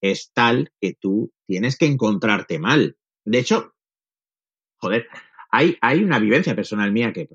es 0.00 0.32
tal 0.32 0.72
que 0.80 0.94
tú 0.94 1.32
tienes 1.46 1.76
que 1.76 1.86
encontrarte 1.86 2.58
mal. 2.58 2.96
De 3.24 3.38
hecho, 3.38 3.74
joder, 4.76 5.08
hay, 5.50 5.76
hay 5.80 6.02
una 6.02 6.18
vivencia 6.18 6.54
personal 6.54 6.92
mía 6.92 7.12
que, 7.12 7.28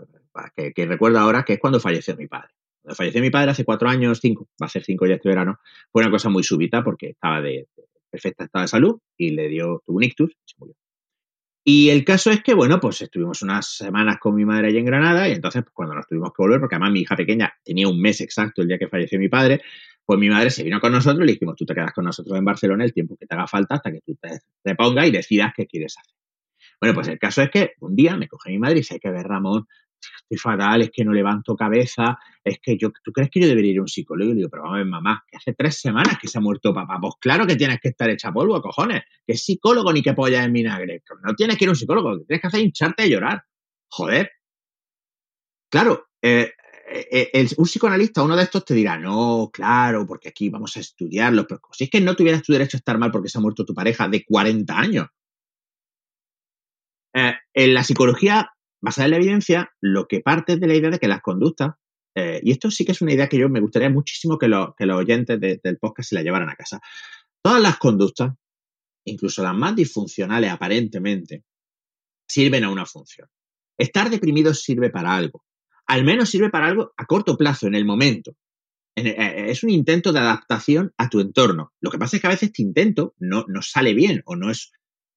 que, 0.73 0.85
recuerdo 0.85 1.19
ahora, 1.19 1.43
que 1.43 1.53
es 1.53 1.59
cuando 1.59 1.79
falleció 1.79 2.15
mi 2.15 2.27
padre. 2.27 2.49
Cuando 2.81 2.95
falleció 2.95 3.21
mi 3.21 3.29
padre 3.29 3.51
hace 3.51 3.65
cuatro 3.65 3.89
años, 3.89 4.19
cinco, 4.21 4.49
va 4.61 4.67
a 4.67 4.69
ser 4.69 4.83
cinco 4.83 5.05
ya 5.05 5.15
este 5.15 5.29
verano, 5.29 5.59
fue 5.91 6.03
una 6.03 6.11
cosa 6.11 6.29
muy 6.29 6.43
súbita 6.43 6.83
porque 6.83 7.09
estaba 7.11 7.41
de, 7.41 7.67
perfecta 8.09 8.43
estado 8.43 8.63
de 8.63 8.67
salud 8.67 8.99
y 9.17 9.31
le 9.31 9.47
dio, 9.49 9.81
un 9.87 10.03
ictus 10.03 10.37
se 10.45 10.55
murió. 10.57 10.75
Y 11.65 11.89
el 11.89 12.03
caso 12.03 12.29
es 12.29 12.43
que, 12.43 12.53
bueno, 12.53 12.79
pues 12.79 13.01
estuvimos 13.01 13.41
unas 13.41 13.77
semanas 13.77 14.17
con 14.19 14.35
mi 14.35 14.43
madre 14.43 14.67
allí 14.67 14.77
en 14.79 14.85
Granada 14.85 15.29
y 15.29 15.31
entonces 15.31 15.63
pues, 15.63 15.73
cuando 15.73 15.95
nos 15.95 16.05
tuvimos 16.07 16.31
que 16.33 16.43
volver, 16.43 16.59
porque 16.59 16.75
además 16.75 16.91
mi 16.91 17.01
hija 17.01 17.15
pequeña 17.15 17.53
tenía 17.63 17.87
un 17.87 18.01
mes 18.01 18.19
exacto 18.19 18.61
el 18.61 18.67
día 18.67 18.77
que 18.77 18.89
falleció 18.89 19.17
mi 19.17 19.29
padre, 19.29 19.61
pues 20.05 20.19
mi 20.19 20.29
madre 20.29 20.49
se 20.49 20.63
vino 20.63 20.81
con 20.81 20.91
nosotros 20.91 21.23
y 21.23 21.27
le 21.27 21.33
dijimos, 21.33 21.55
tú 21.55 21.65
te 21.65 21.73
quedas 21.73 21.93
con 21.93 22.03
nosotros 22.03 22.37
en 22.37 22.43
Barcelona 22.43 22.83
el 22.83 22.93
tiempo 22.93 23.15
que 23.15 23.25
te 23.25 23.33
haga 23.33 23.47
falta 23.47 23.75
hasta 23.75 23.91
que 23.91 24.01
tú 24.05 24.15
te, 24.15 24.39
te 24.61 24.75
pongas 24.75 25.07
y 25.07 25.11
decidas 25.11 25.53
qué 25.55 25.65
quieres 25.65 25.95
hacer. 25.97 26.13
Bueno, 26.81 26.95
pues 26.95 27.07
el 27.07 27.17
caso 27.17 27.41
es 27.41 27.49
que 27.49 27.71
un 27.79 27.95
día 27.95 28.17
me 28.17 28.27
coge 28.27 28.49
mi 28.49 28.59
madre 28.59 28.75
y 28.75 28.79
dice, 28.79 28.95
hay 28.95 28.99
que 28.99 29.09
ver, 29.09 29.25
Ramón, 29.25 29.65
estoy 30.21 30.37
fatal, 30.37 30.81
es 30.81 30.91
que 30.91 31.03
no 31.05 31.13
levanto 31.13 31.55
cabeza, 31.55 32.17
es 32.43 32.59
que 32.61 32.77
yo, 32.77 32.91
¿tú 33.03 33.11
crees 33.11 33.29
que 33.29 33.39
yo 33.39 33.47
debería 33.47 33.71
ir 33.71 33.79
a 33.79 33.81
un 33.81 33.87
psicólogo? 33.87 34.31
Y 34.31 34.33
le 34.33 34.37
digo, 34.37 34.49
pero 34.49 34.63
vamos 34.63 34.75
a 34.75 34.77
ver, 34.79 34.87
mamá, 34.87 35.23
que 35.27 35.37
hace 35.37 35.53
tres 35.53 35.79
semanas 35.79 36.17
que 36.19 36.27
se 36.27 36.37
ha 36.37 36.41
muerto 36.41 36.73
papá. 36.73 36.99
Pues 37.01 37.13
claro 37.19 37.47
que 37.47 37.55
tienes 37.55 37.79
que 37.79 37.89
estar 37.89 38.09
hecha 38.09 38.31
polvo, 38.31 38.61
cojones. 38.61 39.03
Que 39.25 39.35
psicólogo 39.35 39.93
ni 39.93 40.01
que 40.01 40.13
polla 40.13 40.43
en 40.43 40.53
vinagre. 40.53 41.03
No 41.23 41.33
tienes 41.35 41.57
que 41.57 41.65
ir 41.65 41.69
a 41.69 41.71
un 41.71 41.75
psicólogo, 41.75 42.11
lo 42.11 42.19
que 42.19 42.25
tienes 42.25 42.41
que 42.41 42.47
hacer 42.47 42.59
es 42.59 42.65
hincharte 42.65 43.03
a 43.03 43.07
llorar. 43.07 43.43
Joder. 43.89 44.31
Claro, 45.69 46.07
eh, 46.21 46.51
eh, 46.87 47.29
eh, 47.33 47.47
un 47.57 47.65
psicoanalista, 47.65 48.21
uno 48.21 48.35
de 48.35 48.43
estos 48.43 48.63
te 48.63 48.73
dirá, 48.75 48.97
no, 48.97 49.49
claro, 49.51 50.05
porque 50.05 50.29
aquí 50.29 50.49
vamos 50.49 50.77
a 50.77 50.81
estudiarlo, 50.81 51.47
pero 51.47 51.61
si 51.71 51.85
es 51.85 51.89
que 51.89 51.99
no 51.99 52.15
tuvieras 52.15 52.43
tu 52.43 52.53
derecho 52.53 52.77
a 52.77 52.79
estar 52.79 52.99
mal 52.99 53.09
porque 53.11 53.29
se 53.29 53.39
ha 53.39 53.41
muerto 53.41 53.65
tu 53.65 53.73
pareja 53.73 54.07
de 54.07 54.23
40 54.23 54.77
años. 54.77 55.07
En 57.53 57.73
la 57.73 57.83
psicología 57.83 58.51
basada 58.83 59.05
en 59.05 59.11
la 59.11 59.17
evidencia, 59.17 59.71
lo 59.81 60.07
que 60.07 60.19
parte 60.19 60.57
de 60.57 60.67
la 60.67 60.75
idea 60.75 60.91
de 60.91 60.99
que 60.99 61.07
las 61.07 61.21
conductas, 61.21 61.71
y 62.15 62.51
esto 62.51 62.69
sí 62.69 62.85
que 62.85 62.91
es 62.91 63.01
una 63.01 63.13
idea 63.13 63.27
que 63.27 63.39
yo 63.39 63.49
me 63.49 63.59
gustaría 63.59 63.89
muchísimo 63.89 64.37
que, 64.37 64.47
los 64.47 64.75
oyentes 64.79 65.39
del 65.39 65.77
podcast 65.79 66.09
se 66.09 66.15
la 66.15 66.21
llevaran 66.21 66.49
a 66.49 66.55
casa. 66.55 66.79
Todas 67.41 67.59
las 67.59 67.77
conductas, 67.77 68.33
incluso 69.05 69.41
las 69.41 69.55
más 69.55 69.75
disfuncionales 69.75 70.51
aparentemente, 70.51 71.43
sirven 72.27 72.65
a 72.65 72.69
una 72.69 72.85
función. 72.85 73.27
Estar 73.79 74.11
deprimido 74.11 74.53
sirve 74.53 74.91
para 74.91 75.15
algo 75.15 75.43
al 75.87 76.03
menos 76.03 76.29
sirve 76.29 76.49
para 76.49 76.67
algo 76.67 76.93
a 76.97 77.05
corto 77.05 77.37
plazo, 77.37 77.67
en 77.67 77.75
el 77.75 77.85
momento. 77.85 78.35
Eh, 78.95 79.07
eh, 79.07 79.45
es 79.49 79.63
un 79.63 79.69
intento 79.69 80.13
de 80.13 80.19
adaptación 80.19 80.93
a 80.97 81.09
tu 81.09 81.19
entorno. 81.19 81.73
Lo 81.81 81.91
que 81.91 81.97
pasa 81.97 82.15
es 82.15 82.21
que 82.21 82.27
a 82.27 82.31
veces 82.31 82.49
este 82.49 82.61
intento 82.61 83.15
no, 83.19 83.45
no 83.47 83.61
sale 83.61 83.93
bien 83.93 84.21
o 84.25 84.35
no 84.35 84.49
es 84.51 84.71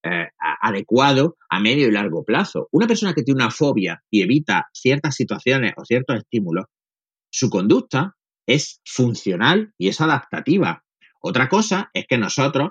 eh, 0.07 0.29
adecuado 0.61 1.37
a 1.51 1.61
medio 1.61 1.89
y 1.89 1.93
largo 1.93 2.25
plazo. 2.25 2.69
Una 2.73 2.87
persona 2.87 3.15
que 3.15 3.23
tiene 3.23 3.43
una 3.43 3.51
fobia 3.51 4.03
y 4.11 4.23
evita 4.23 4.69
ciertas 4.73 5.15
situaciones 5.15 5.73
o 5.77 5.85
ciertos 5.85 6.19
estímulos, 6.19 6.67
su 7.31 7.51
conducta 7.51 8.17
es 8.47 8.81
funcional 8.85 9.73
y 9.77 9.89
es 9.89 10.01
adaptativa. 10.01 10.85
Otra 11.21 11.49
cosa 11.49 11.91
es 11.93 12.07
que 12.07 12.19
nosotros 12.19 12.71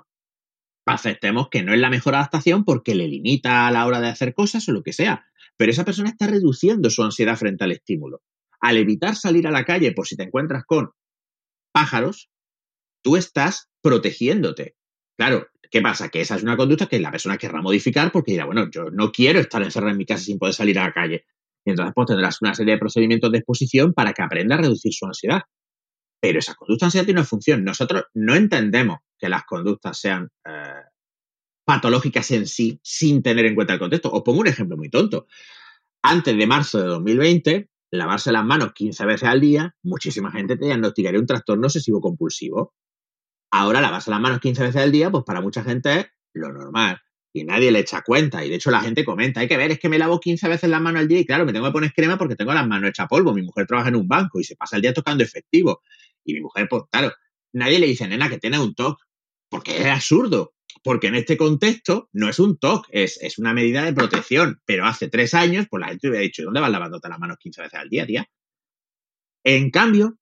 aceptemos 0.85 1.49
que 1.49 1.63
no 1.63 1.73
es 1.73 1.79
la 1.79 1.89
mejor 1.89 2.15
adaptación 2.15 2.63
porque 2.63 2.95
le 2.95 3.07
limita 3.07 3.67
a 3.67 3.71
la 3.71 3.85
hora 3.85 3.99
de 3.99 4.07
hacer 4.07 4.33
cosas 4.33 4.67
o 4.69 4.71
lo 4.71 4.83
que 4.83 4.93
sea 4.93 5.25
pero 5.57 5.71
esa 5.71 5.85
persona 5.85 6.09
está 6.09 6.27
reduciendo 6.27 6.89
su 6.89 7.03
ansiedad 7.03 7.37
frente 7.37 7.63
al 7.63 7.71
estímulo. 7.71 8.21
Al 8.59 8.77
evitar 8.77 9.15
salir 9.15 9.47
a 9.47 9.51
la 9.51 9.65
calle 9.65 9.91
por 9.93 10.07
si 10.07 10.15
te 10.15 10.23
encuentras 10.23 10.63
con 10.65 10.91
pájaros, 11.71 12.29
tú 13.03 13.15
estás 13.15 13.69
protegiéndote. 13.81 14.75
Claro, 15.17 15.47
¿qué 15.69 15.81
pasa? 15.81 16.09
Que 16.09 16.21
esa 16.21 16.35
es 16.35 16.43
una 16.43 16.57
conducta 16.57 16.87
que 16.87 16.99
la 16.99 17.11
persona 17.11 17.37
querrá 17.37 17.61
modificar 17.61 18.11
porque 18.11 18.31
dirá, 18.31 18.45
bueno, 18.45 18.69
yo 18.69 18.89
no 18.91 19.11
quiero 19.11 19.39
estar 19.39 19.61
encerrado 19.61 19.91
en 19.91 19.97
mi 19.97 20.05
casa 20.05 20.23
sin 20.23 20.39
poder 20.39 20.53
salir 20.53 20.79
a 20.79 20.85
la 20.85 20.93
calle. 20.93 21.25
Y 21.65 21.71
entonces 21.71 21.93
pues 21.95 22.07
tendrás 22.07 22.41
una 22.41 22.53
serie 22.53 22.73
de 22.73 22.79
procedimientos 22.79 23.31
de 23.31 23.39
exposición 23.39 23.93
para 23.93 24.13
que 24.13 24.21
aprenda 24.21 24.55
a 24.55 24.59
reducir 24.59 24.93
su 24.93 25.05
ansiedad. 25.05 25.41
Pero 26.21 26.39
esa 26.39 26.55
conducta 26.55 26.85
ansiedad 26.85 27.05
tiene 27.05 27.19
una 27.19 27.27
función. 27.27 27.63
Nosotros 27.63 28.05
no 28.13 28.35
entendemos 28.35 28.99
que 29.17 29.29
las 29.29 29.45
conductas 29.45 29.99
sean 29.99 30.29
eh, 30.45 30.83
patológicas 31.65 32.29
en 32.31 32.47
sí 32.47 32.79
sin 32.83 33.23
tener 33.23 33.45
en 33.45 33.55
cuenta 33.55 33.73
el 33.73 33.79
contexto. 33.79 34.11
Os 34.11 34.21
pongo 34.23 34.41
un 34.41 34.47
ejemplo 34.47 34.77
muy 34.77 34.89
tonto. 34.89 35.27
Antes 36.03 36.37
de 36.37 36.47
marzo 36.47 36.79
de 36.79 36.85
2020, 36.85 37.69
lavarse 37.91 38.31
las 38.31 38.45
manos 38.45 38.73
15 38.73 39.05
veces 39.05 39.27
al 39.27 39.41
día, 39.41 39.75
muchísima 39.83 40.31
gente 40.31 40.55
te 40.57 40.65
diagnosticaría 40.65 41.19
un 41.19 41.25
trastorno 41.25 41.65
obsesivo 41.65 41.99
compulsivo. 41.99 42.75
Ahora 43.57 43.79
lavarse 43.79 44.11
las 44.11 44.19
manos 44.19 44.41
15 44.41 44.63
veces 44.63 44.81
al 44.81 44.91
día, 44.91 45.09
pues 45.09 45.23
para 45.23 45.39
mucha 45.39 45.63
gente 45.63 45.99
es 45.99 46.07
lo 46.33 46.51
normal. 46.51 47.01
Y 47.31 47.45
nadie 47.45 47.71
le 47.71 47.79
echa 47.79 48.01
cuenta. 48.01 48.43
Y 48.43 48.49
de 48.49 48.55
hecho 48.55 48.69
la 48.69 48.81
gente 48.81 49.05
comenta, 49.05 49.39
hay 49.39 49.47
que 49.47 49.55
ver, 49.55 49.71
es 49.71 49.79
que 49.79 49.87
me 49.87 49.97
lavo 49.97 50.19
15 50.19 50.49
veces 50.49 50.69
las 50.69 50.81
manos 50.81 50.99
al 50.99 51.07
día 51.07 51.19
y 51.19 51.25
claro, 51.25 51.45
me 51.45 51.53
tengo 51.53 51.65
que 51.67 51.71
poner 51.71 51.93
crema 51.93 52.17
porque 52.17 52.35
tengo 52.35 52.53
las 52.53 52.67
manos 52.67 52.89
hechas 52.89 53.07
polvo. 53.07 53.33
Mi 53.33 53.43
mujer 53.43 53.65
trabaja 53.65 53.87
en 53.87 53.95
un 53.95 54.09
banco 54.09 54.41
y 54.41 54.43
se 54.43 54.57
pasa 54.57 54.75
el 54.75 54.81
día 54.81 54.93
tocando 54.93 55.23
efectivo. 55.23 55.83
Y 56.25 56.33
mi 56.33 56.41
mujer, 56.41 56.67
pues 56.69 56.83
claro, 56.91 57.13
nadie 57.53 57.79
le 57.79 57.87
dice, 57.87 58.05
nena, 58.09 58.27
que 58.27 58.39
tiene 58.39 58.59
un 58.59 58.75
TOC. 58.75 58.99
Porque 59.47 59.77
es 59.77 59.85
absurdo 59.85 60.53
porque 60.83 61.07
en 61.07 61.15
este 61.15 61.37
contexto 61.37 62.09
no 62.11 62.27
es 62.27 62.39
un 62.39 62.57
TOC, 62.57 62.87
es, 62.91 63.17
es, 63.21 63.37
una 63.37 63.53
medida 63.53 63.85
de 63.85 63.93
protección. 63.93 64.61
Pero 64.65 64.85
hace 64.85 65.07
tres 65.07 65.33
años, 65.33 65.67
pues 65.69 65.79
la 65.79 65.87
gente 65.87 66.09
hubiera 66.09 66.23
dicho, 66.23 66.43
¿dónde 66.43 66.59
vas 66.59 66.71
lavándote 66.71 67.07
las 67.07 67.19
manos 67.19 67.37
15 67.39 67.61
veces 67.61 67.79
al 67.79 67.89
día, 67.89 68.05
tía? 68.05 68.29
En 69.45 69.71
cambio, 69.71 70.17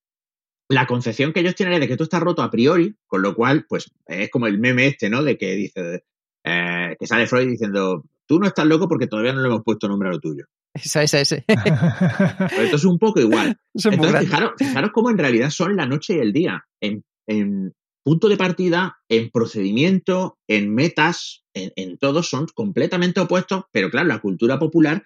la 0.70 0.88
concepción 0.88 1.34
que 1.34 1.42
ellos 1.42 1.56
tienen 1.56 1.76
es 1.76 1.80
de 1.82 1.88
que 1.88 1.98
tú 1.98 2.04
estás 2.04 2.22
roto 2.22 2.42
a 2.42 2.52
priori, 2.52 2.96
con 3.08 3.22
lo 3.22 3.36
cual, 3.36 3.66
pues 3.68 3.92
es 4.08 4.30
como 4.30 4.48
el 4.48 4.60
meme 4.60 4.88
este, 4.88 5.10
¿no? 5.10 5.24
De 5.24 5.38
que 5.38 5.56
dice, 5.56 6.04
eh, 6.44 6.96
que 7.00 7.08
sale 7.08 7.28
Freud 7.28 7.50
diciendo, 7.50 8.04
tú 8.26 8.40
no 8.40 8.48
estás 8.48 8.66
loco 8.66 8.88
porque 8.88 9.08
todavía 9.08 9.34
no 9.34 9.42
le 9.42 9.48
hemos 9.48 9.64
puesto 9.64 9.88
nombre 9.88 10.10
a 10.10 10.14
lo 10.14 10.20
tuyo. 10.20 10.46
Esa, 10.74 11.04
esa, 11.04 11.20
esa. 11.20 11.44
Pues 12.50 12.60
esto 12.60 12.76
es 12.78 12.86
un 12.86 12.98
poco 12.98 13.20
igual. 13.20 13.58
Entonces, 13.74 14.20
fijaros, 14.22 14.52
fijaros 14.58 14.92
cómo 14.92 15.10
en 15.10 15.18
realidad 15.18 15.50
son 15.50 15.76
la 15.76 15.86
noche 15.86 16.16
y 16.16 16.20
el 16.20 16.34
día. 16.34 16.66
En, 16.82 17.04
en, 17.28 17.74
punto 18.04 18.28
de 18.28 18.38
partida, 18.38 18.98
en 19.08 19.30
procedimiento, 19.30 20.38
en 20.48 20.74
metas, 20.74 21.44
en, 21.54 21.98
todos 21.98 22.30
son 22.30 22.48
completamente 22.54 23.22
opuestos, 23.22 23.64
pero 23.72 23.90
claro, 23.90 24.08
la 24.08 24.20
cultura 24.20 24.60
popular 24.60 25.04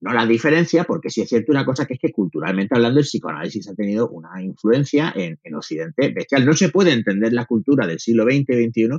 no 0.00 0.12
la 0.12 0.26
diferencia 0.26 0.84
porque 0.84 1.10
sí 1.10 1.22
es 1.22 1.28
cierto 1.28 1.52
una 1.52 1.64
cosa 1.64 1.86
que 1.86 1.94
es 1.94 2.00
que 2.00 2.12
culturalmente 2.12 2.74
hablando 2.74 3.00
el 3.00 3.06
psicoanálisis 3.06 3.68
ha 3.68 3.74
tenido 3.74 4.08
una 4.08 4.42
influencia 4.42 5.12
en, 5.16 5.38
Occidente 5.54 6.12
bestial. 6.12 6.44
No 6.44 6.52
se 6.52 6.68
puede 6.68 6.92
entender 6.92 7.32
la 7.32 7.46
cultura 7.46 7.86
del 7.86 7.98
siglo 7.98 8.24
XX 8.24 8.50
y 8.50 8.68
XXI 8.68 8.98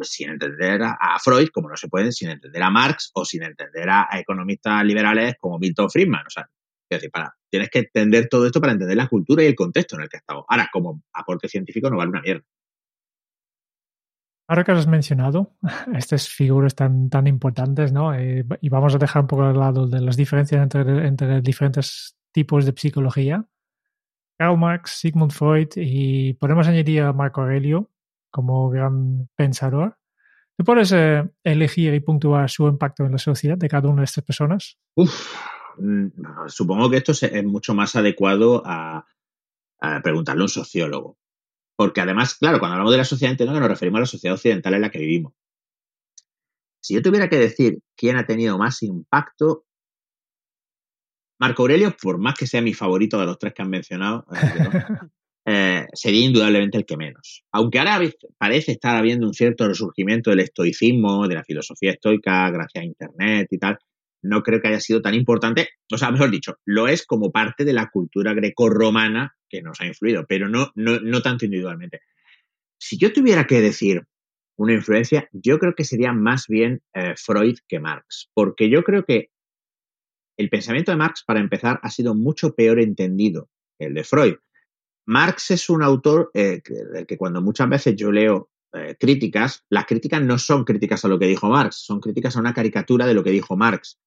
sin 0.00 0.30
entender 0.30 0.82
a, 0.82 1.18
Freud, 1.22 1.48
como 1.52 1.68
no 1.68 1.76
se 1.76 1.88
pueden 1.88 2.12
sin 2.12 2.30
entender 2.30 2.62
a 2.62 2.70
Marx 2.70 3.10
o 3.14 3.24
sin 3.24 3.42
entender 3.42 3.88
a, 3.90 4.08
economistas 4.14 4.84
liberales 4.84 5.34
como 5.40 5.58
Milton 5.58 5.90
Friedman. 5.90 6.26
O 6.26 6.30
sea, 6.30 6.48
es 6.90 6.98
decir, 6.98 7.10
para, 7.10 7.34
tienes 7.50 7.70
que 7.70 7.80
entender 7.80 8.28
todo 8.28 8.46
esto 8.46 8.60
para 8.60 8.72
entender 8.72 8.96
la 8.96 9.08
cultura 9.08 9.42
y 9.42 9.46
el 9.46 9.54
contexto 9.54 9.96
en 9.96 10.02
el 10.02 10.08
que 10.08 10.18
estamos. 10.18 10.44
Ahora, 10.48 10.68
como 10.72 11.02
aporte 11.12 11.48
científico 11.48 11.90
no 11.90 11.96
vale 11.96 12.10
una 12.10 12.22
mierda. 12.22 12.44
Ahora 14.48 14.64
que 14.64 14.72
has 14.72 14.86
mencionado 14.86 15.54
estas 15.94 16.28
figuras 16.28 16.74
tan, 16.74 17.10
tan 17.10 17.26
importantes, 17.26 17.92
¿no? 17.92 18.14
Eh, 18.14 18.44
y 18.62 18.68
vamos 18.70 18.94
a 18.94 18.98
dejar 18.98 19.22
un 19.22 19.28
poco 19.28 19.44
al 19.44 19.58
lado 19.58 19.86
de 19.86 20.00
las 20.00 20.16
diferencias 20.16 20.62
entre, 20.62 21.06
entre 21.06 21.42
diferentes 21.42 22.16
tipos 22.32 22.64
de 22.64 22.72
psicología. 22.74 23.44
Karl 24.38 24.56
Marx, 24.56 24.92
Sigmund 24.92 25.32
Freud 25.32 25.68
y 25.76 26.32
podemos 26.34 26.66
añadir 26.66 27.02
a 27.02 27.12
Marco 27.12 27.42
Aurelio 27.42 27.90
como 28.30 28.70
gran 28.70 29.28
pensador. 29.36 29.98
¿Te 30.56 30.64
puedes 30.64 30.92
eh, 30.92 31.28
elegir 31.44 31.92
y 31.92 32.00
puntuar 32.00 32.48
su 32.48 32.66
impacto 32.68 33.04
en 33.04 33.12
la 33.12 33.18
sociedad 33.18 33.58
de 33.58 33.68
cada 33.68 33.88
una 33.88 34.00
de 34.00 34.06
estas 34.06 34.24
personas? 34.24 34.78
Mm, 35.76 36.08
supongo 36.46 36.88
que 36.88 36.96
esto 36.96 37.12
es 37.12 37.44
mucho 37.44 37.74
más 37.74 37.94
adecuado 37.96 38.62
a, 38.64 39.06
a 39.80 40.00
preguntarle 40.00 40.42
a 40.42 40.44
un 40.44 40.48
sociólogo. 40.48 41.18
Porque 41.78 42.00
además, 42.00 42.34
claro, 42.34 42.58
cuando 42.58 42.74
hablamos 42.74 42.90
de 42.90 42.98
la 42.98 43.04
sociedad 43.04 43.30
entera 43.30 43.52
nos 43.52 43.68
referimos 43.68 43.98
a 43.98 44.00
la 44.00 44.06
sociedad 44.06 44.34
occidental 44.34 44.74
en 44.74 44.80
la 44.80 44.90
que 44.90 44.98
vivimos. 44.98 45.32
Si 46.82 46.94
yo 46.94 47.02
tuviera 47.02 47.28
que 47.28 47.38
decir 47.38 47.78
quién 47.96 48.16
ha 48.16 48.26
tenido 48.26 48.58
más 48.58 48.82
impacto, 48.82 49.64
Marco 51.38 51.62
Aurelio, 51.62 51.96
por 52.02 52.18
más 52.18 52.34
que 52.34 52.48
sea 52.48 52.62
mi 52.62 52.74
favorito 52.74 53.20
de 53.20 53.26
los 53.26 53.38
tres 53.38 53.54
que 53.54 53.62
han 53.62 53.70
mencionado, 53.70 54.26
eh, 54.32 54.38
eh, 55.46 55.86
sería 55.92 56.26
indudablemente 56.26 56.78
el 56.78 56.84
que 56.84 56.96
menos. 56.96 57.44
Aunque 57.52 57.78
ahora 57.78 58.00
parece 58.38 58.72
estar 58.72 58.96
habiendo 58.96 59.28
un 59.28 59.34
cierto 59.34 59.68
resurgimiento 59.68 60.30
del 60.30 60.40
estoicismo, 60.40 61.28
de 61.28 61.36
la 61.36 61.44
filosofía 61.44 61.92
estoica, 61.92 62.50
gracias 62.50 62.82
a 62.82 62.86
Internet 62.86 63.46
y 63.52 63.58
tal, 63.58 63.78
no 64.24 64.42
creo 64.42 64.60
que 64.60 64.66
haya 64.66 64.80
sido 64.80 65.00
tan 65.00 65.14
importante, 65.14 65.68
o 65.92 65.96
sea, 65.96 66.10
mejor 66.10 66.32
dicho, 66.32 66.56
lo 66.64 66.88
es 66.88 67.06
como 67.06 67.30
parte 67.30 67.64
de 67.64 67.72
la 67.72 67.88
cultura 67.88 68.34
greco-romana 68.34 69.37
que 69.48 69.62
nos 69.62 69.80
ha 69.80 69.86
influido, 69.86 70.26
pero 70.26 70.48
no, 70.48 70.72
no, 70.74 71.22
tanto 71.22 71.44
individualmente. 71.44 72.00
Si 72.78 72.98
yo 72.98 73.12
tuviera 73.12 73.46
que 73.46 73.60
decir 73.60 74.04
una 74.56 74.74
influencia, 74.74 75.28
yo 75.32 75.58
creo 75.58 75.74
que 75.74 75.84
sería 75.84 76.12
más 76.12 76.46
bien 76.48 76.82
eh, 76.94 77.14
Freud 77.16 77.58
que 77.66 77.80
Marx, 77.80 78.30
porque 78.34 78.68
yo 78.68 78.82
creo 78.82 79.04
que 79.04 79.30
el 80.36 80.50
pensamiento 80.50 80.92
de 80.92 80.96
Marx, 80.96 81.24
para 81.24 81.40
empezar, 81.40 81.80
ha 81.82 81.90
sido 81.90 82.14
mucho 82.14 82.54
peor 82.54 82.80
entendido 82.80 83.48
que 83.78 83.86
el 83.86 83.94
de 83.94 84.04
Freud. 84.04 84.36
Marx 85.06 85.50
es 85.50 85.70
un 85.70 85.82
autor 85.82 86.30
eh, 86.34 86.60
que, 86.62 87.16
cuando 87.16 87.40
muchas 87.40 87.68
veces 87.68 87.96
yo 87.96 88.12
leo 88.12 88.50
eh, 88.74 88.94
críticas, 88.98 89.64
las 89.70 89.86
críticas 89.86 90.22
no 90.22 90.38
son 90.38 90.64
críticas 90.64 91.04
a 91.04 91.08
lo 91.08 91.18
que 91.18 91.26
dijo 91.26 91.48
Marx, 91.48 91.76
son 91.76 92.00
críticas 92.00 92.36
a 92.36 92.40
una 92.40 92.52
caricatura 92.52 93.06
de 93.06 93.14
lo 93.14 93.24
que 93.24 93.30
dijo 93.30 93.56
Marx. 93.56 93.98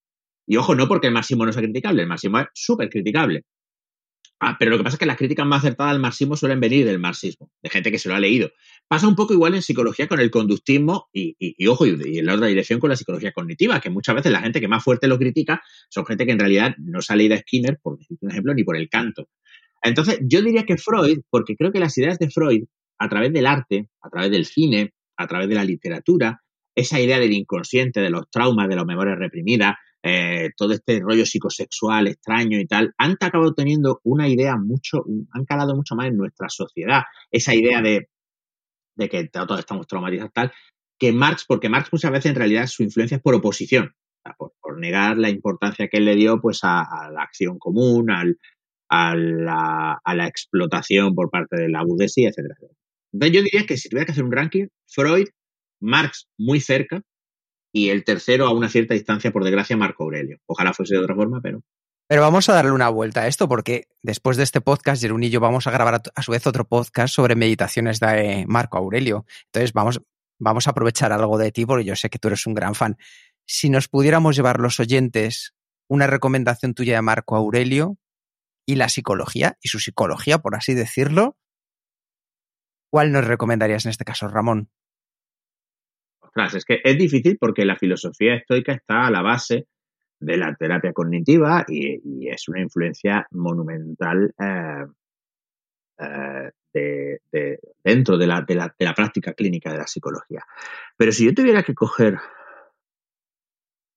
Y 0.47 0.57
ojo, 0.57 0.75
no 0.75 0.87
porque 0.87 1.07
el 1.07 1.13
máximo 1.13 1.45
no 1.45 1.51
sea 1.51 1.63
criticable, 1.63 2.03
el 2.03 2.07
máximo 2.07 2.39
es 2.39 2.47
súper 2.53 2.89
criticable. 2.89 3.45
Ah, 4.43 4.55
pero 4.57 4.71
lo 4.71 4.77
que 4.79 4.83
pasa 4.83 4.95
es 4.95 4.99
que 4.99 5.05
las 5.05 5.17
críticas 5.17 5.45
más 5.45 5.59
acertadas 5.59 5.91
al 5.91 5.99
marxismo 5.99 6.35
suelen 6.35 6.59
venir 6.59 6.83
del 6.83 6.97
marxismo, 6.97 7.51
de 7.61 7.69
gente 7.69 7.91
que 7.91 7.99
se 7.99 8.09
lo 8.09 8.15
ha 8.15 8.19
leído. 8.19 8.49
Pasa 8.87 9.07
un 9.07 9.15
poco 9.15 9.33
igual 9.33 9.53
en 9.53 9.61
psicología 9.61 10.07
con 10.07 10.19
el 10.19 10.31
conductismo 10.31 11.09
y, 11.13 11.67
ojo, 11.67 11.85
y, 11.85 12.17
en 12.17 12.25
la 12.25 12.33
otra 12.33 12.47
dirección 12.47 12.79
con 12.79 12.89
la 12.89 12.95
psicología 12.95 13.33
cognitiva, 13.33 13.79
que 13.79 13.91
muchas 13.91 14.15
veces 14.15 14.31
la 14.31 14.41
gente 14.41 14.59
que 14.59 14.67
más 14.67 14.83
fuerte 14.83 15.07
lo 15.07 15.19
critica 15.19 15.61
son 15.89 16.07
gente 16.07 16.25
que 16.25 16.31
en 16.31 16.39
realidad 16.39 16.73
no 16.79 17.03
se 17.03 17.13
ha 17.13 17.17
leído 17.17 17.35
a 17.35 17.37
Skinner, 17.37 17.77
por 17.83 17.99
un 18.19 18.31
ejemplo, 18.31 18.55
ni 18.55 18.63
por 18.63 18.75
el 18.75 18.89
canto. 18.89 19.29
Entonces, 19.83 20.17
yo 20.23 20.41
diría 20.41 20.63
que 20.63 20.77
Freud, 20.77 21.19
porque 21.29 21.55
creo 21.55 21.71
que 21.71 21.79
las 21.79 21.95
ideas 21.99 22.17
de 22.17 22.31
Freud, 22.31 22.63
a 22.97 23.09
través 23.09 23.31
del 23.33 23.45
arte, 23.45 23.89
a 24.01 24.09
través 24.09 24.31
del 24.31 24.45
cine, 24.45 24.91
a 25.17 25.27
través 25.27 25.49
de 25.49 25.55
la 25.55 25.63
literatura, 25.63 26.41
esa 26.73 26.99
idea 26.99 27.19
del 27.19 27.33
inconsciente, 27.33 27.99
de 27.99 28.09
los 28.09 28.27
traumas, 28.31 28.67
de 28.67 28.75
las 28.75 28.87
memorias 28.87 29.19
reprimidas, 29.19 29.75
eh, 30.03 30.49
todo 30.57 30.73
este 30.73 30.99
rollo 30.99 31.25
psicosexual 31.25 32.07
extraño 32.07 32.59
y 32.59 32.65
tal, 32.65 32.93
han 32.97 33.17
acabado 33.19 33.53
teniendo 33.53 34.01
una 34.03 34.27
idea 34.27 34.57
mucho, 34.57 35.03
han 35.31 35.45
calado 35.45 35.75
mucho 35.75 35.95
más 35.95 36.07
en 36.07 36.17
nuestra 36.17 36.49
sociedad. 36.49 37.03
Esa 37.29 37.53
idea 37.53 37.81
de, 37.81 38.07
que 39.09 39.27
todos 39.29 39.59
estamos 39.59 39.87
traumatizados 39.87 40.33
tal, 40.33 40.51
que 40.97 41.11
Marx, 41.11 41.45
porque 41.47 41.69
Marx 41.69 41.89
muchas 41.91 42.11
veces 42.11 42.31
en 42.31 42.35
realidad 42.35 42.67
su 42.67 42.83
influencia 42.83 43.17
es 43.17 43.23
por 43.23 43.35
oposición, 43.35 43.95
por, 44.37 44.79
negar 44.79 45.17
la 45.17 45.29
importancia 45.29 45.87
que 45.87 45.97
él 45.97 46.05
le 46.05 46.15
dio 46.15 46.39
pues 46.41 46.61
a, 46.63 47.09
la 47.11 47.21
acción 47.21 47.59
común, 47.59 48.09
al, 48.09 48.39
a, 48.89 49.15
la, 49.15 49.99
a, 50.03 50.15
la, 50.15 50.27
explotación 50.27 51.13
por 51.13 51.29
parte 51.29 51.57
de 51.57 51.69
la 51.69 51.83
burguesía, 51.83 52.29
etcétera, 52.29 52.55
Entonces 53.11 53.35
yo 53.35 53.43
diría 53.43 53.65
que 53.67 53.77
si 53.77 53.89
tuviera 53.89 54.05
que 54.05 54.13
hacer 54.13 54.23
un 54.23 54.31
ranking, 54.31 54.67
Freud, 54.87 55.27
Marx 55.79 56.27
muy 56.37 56.59
cerca, 56.59 57.01
y 57.71 57.89
el 57.89 58.03
tercero 58.03 58.47
a 58.47 58.53
una 58.53 58.69
cierta 58.69 58.93
distancia, 58.93 59.31
por 59.31 59.43
desgracia, 59.43 59.77
Marco 59.77 60.03
Aurelio. 60.03 60.39
Ojalá 60.45 60.73
fuese 60.73 60.95
de 60.95 61.01
otra 61.01 61.15
forma, 61.15 61.41
pero... 61.41 61.63
Pero 62.07 62.21
vamos 62.21 62.49
a 62.49 62.53
darle 62.53 62.71
una 62.71 62.89
vuelta 62.89 63.21
a 63.21 63.27
esto 63.27 63.47
porque 63.47 63.87
después 64.01 64.35
de 64.35 64.43
este 64.43 64.59
podcast, 64.59 65.01
Jerún 65.01 65.23
y 65.23 65.29
yo 65.29 65.39
vamos 65.39 65.65
a 65.67 65.71
grabar 65.71 66.01
a 66.13 66.21
su 66.21 66.33
vez 66.33 66.45
otro 66.45 66.67
podcast 66.67 67.13
sobre 67.13 67.35
meditaciones 67.35 68.01
de 68.01 68.43
Marco 68.49 68.77
Aurelio. 68.77 69.25
Entonces 69.45 69.71
vamos, 69.71 70.01
vamos 70.37 70.67
a 70.67 70.71
aprovechar 70.71 71.13
algo 71.13 71.37
de 71.37 71.53
ti 71.53 71.65
porque 71.65 71.85
yo 71.85 71.95
sé 71.95 72.09
que 72.09 72.19
tú 72.19 72.27
eres 72.27 72.45
un 72.45 72.53
gran 72.53 72.75
fan. 72.75 72.97
Si 73.45 73.69
nos 73.69 73.87
pudiéramos 73.87 74.35
llevar 74.35 74.59
los 74.59 74.81
oyentes 74.81 75.53
una 75.87 76.05
recomendación 76.05 76.73
tuya 76.73 76.95
de 76.95 77.01
Marco 77.01 77.37
Aurelio 77.37 77.97
y 78.65 78.75
la 78.75 78.89
psicología, 78.89 79.57
y 79.61 79.69
su 79.69 79.79
psicología, 79.79 80.39
por 80.39 80.55
así 80.55 80.73
decirlo, 80.73 81.37
¿cuál 82.89 83.11
nos 83.11 83.25
recomendarías 83.25 83.85
en 83.85 83.91
este 83.91 84.05
caso, 84.05 84.27
Ramón? 84.27 84.69
Es 86.35 86.65
que 86.65 86.81
es 86.83 86.97
difícil 86.97 87.37
porque 87.39 87.65
la 87.65 87.75
filosofía 87.75 88.35
estoica 88.35 88.73
está 88.73 89.07
a 89.07 89.11
la 89.11 89.21
base 89.21 89.67
de 90.21 90.37
la 90.37 90.55
terapia 90.55 90.93
cognitiva 90.93 91.65
y, 91.67 92.29
es 92.29 92.47
una 92.47 92.61
influencia 92.61 93.27
monumental 93.31 94.33
eh, 95.99 96.51
eh, 96.73 97.59
dentro 97.83 98.17
de 98.17 98.27
la, 98.27 98.45
práctica 98.95 99.33
clínica 99.33 99.71
de 99.71 99.79
la 99.79 99.87
psicología. 99.87 100.45
Pero 100.95 101.11
si 101.11 101.25
yo 101.25 101.33
tuviera 101.33 101.63
que 101.63 101.75
coger 101.75 102.17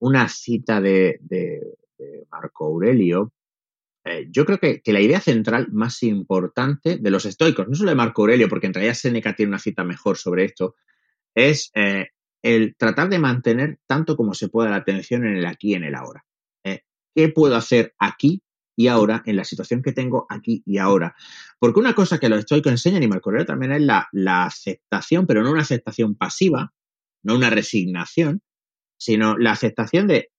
una 0.00 0.28
cita 0.28 0.80
de, 0.80 1.20
Marco 2.30 2.66
Aurelio, 2.66 3.32
eh, 4.04 4.26
yo 4.30 4.44
creo 4.44 4.58
que, 4.58 4.82
la 4.86 5.00
idea 5.00 5.20
central 5.20 5.68
más 5.72 6.02
importante 6.02 6.98
de 6.98 7.10
los 7.10 7.26
estoicos, 7.26 7.68
no 7.68 7.74
solo 7.74 7.90
de 7.90 7.96
Marco 7.96 8.22
Aurelio, 8.22 8.48
porque 8.48 8.66
en 8.66 8.74
realidad 8.74 8.94
Seneca 8.94 9.36
tiene 9.36 9.50
una 9.50 9.58
cita 9.58 9.84
mejor 9.84 10.16
sobre 10.16 10.44
esto, 10.44 10.74
es 11.34 11.70
el 12.44 12.76
tratar 12.76 13.08
de 13.08 13.18
mantener 13.18 13.78
tanto 13.86 14.16
como 14.16 14.34
se 14.34 14.50
pueda 14.50 14.68
la 14.68 14.76
atención 14.76 15.26
en 15.26 15.36
el 15.36 15.46
aquí 15.46 15.70
y 15.70 15.74
en 15.74 15.84
el 15.84 15.94
ahora. 15.94 16.26
¿eh? 16.62 16.82
¿Qué 17.14 17.30
puedo 17.30 17.56
hacer 17.56 17.94
aquí 17.98 18.42
y 18.76 18.88
ahora 18.88 19.22
en 19.24 19.36
la 19.36 19.44
situación 19.44 19.82
que 19.82 19.92
tengo 19.92 20.26
aquí 20.28 20.62
y 20.66 20.76
ahora? 20.76 21.16
Porque 21.58 21.80
una 21.80 21.94
cosa 21.94 22.18
que 22.18 22.28
los 22.28 22.40
estoicos 22.40 22.70
enseñan 22.70 23.02
y 23.02 23.08
Marco 23.08 23.32
también 23.46 23.72
es 23.72 23.80
la, 23.80 24.08
la 24.12 24.44
aceptación, 24.44 25.26
pero 25.26 25.42
no 25.42 25.52
una 25.52 25.62
aceptación 25.62 26.16
pasiva, 26.16 26.74
no 27.22 27.34
una 27.34 27.48
resignación, 27.48 28.42
sino 28.98 29.38
la 29.38 29.52
aceptación 29.52 30.06
de 30.06 30.30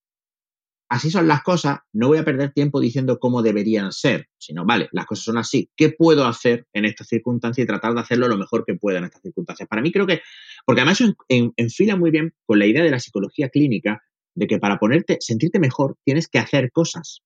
así 0.90 1.10
son 1.10 1.28
las 1.28 1.42
cosas, 1.42 1.80
no 1.94 2.08
voy 2.08 2.18
a 2.18 2.26
perder 2.26 2.52
tiempo 2.52 2.80
diciendo 2.80 3.20
cómo 3.20 3.42
deberían 3.42 3.92
ser, 3.92 4.28
sino, 4.38 4.66
vale, 4.66 4.88
las 4.92 5.06
cosas 5.06 5.26
son 5.26 5.38
así, 5.38 5.70
¿qué 5.76 5.90
puedo 5.90 6.26
hacer 6.26 6.68
en 6.74 6.86
estas 6.86 7.08
circunstancias 7.08 7.64
y 7.64 7.68
tratar 7.68 7.94
de 7.94 8.02
hacerlo 8.02 8.28
lo 8.28 8.38
mejor 8.38 8.66
que 8.66 8.76
pueda 8.76 9.00
en 9.00 9.06
estas 9.06 9.22
circunstancias? 9.22 9.68
Para 9.68 9.82
mí 9.82 9.92
creo 9.92 10.06
que, 10.06 10.22
porque 10.66 10.82
además 10.82 11.02
eso 11.02 11.14
enfila 11.28 11.96
muy 11.96 12.12
bien 12.12 12.34
con 12.46 12.60
la 12.60 12.66
idea 12.66 12.84
de 12.84 12.92
la 12.92 13.00
psicología 13.00 13.50
clínica, 13.50 14.04
de 14.36 14.48
que 14.48 14.60
para 14.60 14.78
ponerte, 14.78 15.18
sentirte 15.22 15.60
mejor, 15.60 15.98
tienes 16.04 16.28
que 16.28 16.40
hacer 16.40 16.72
cosas. 16.72 17.22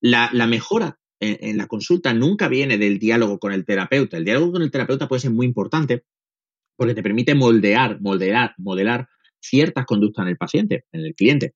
La, 0.00 0.28
mejora 0.46 0.98
en, 1.20 1.38
en, 1.40 1.56
la 1.56 1.66
consulta 1.66 2.12
nunca 2.12 2.48
viene 2.48 2.76
del 2.76 2.98
diálogo 2.98 3.38
con 3.38 3.52
el 3.52 3.64
terapeuta. 3.64 4.18
El 4.18 4.24
diálogo 4.24 4.52
con 4.52 4.62
el 4.62 4.70
terapeuta 4.70 5.08
puede 5.08 5.20
ser 5.20 5.30
muy 5.30 5.46
importante 5.46 6.04
porque 6.76 6.94
te 6.94 7.02
permite 7.02 7.34
moldear, 7.34 8.00
moldear, 8.00 8.54
modelar 8.58 9.08
ciertas 9.40 9.86
conductas 9.86 10.24
en 10.24 10.28
el 10.28 10.36
paciente, 10.36 10.84
en 10.92 11.02
el 11.02 11.14
cliente 11.14 11.54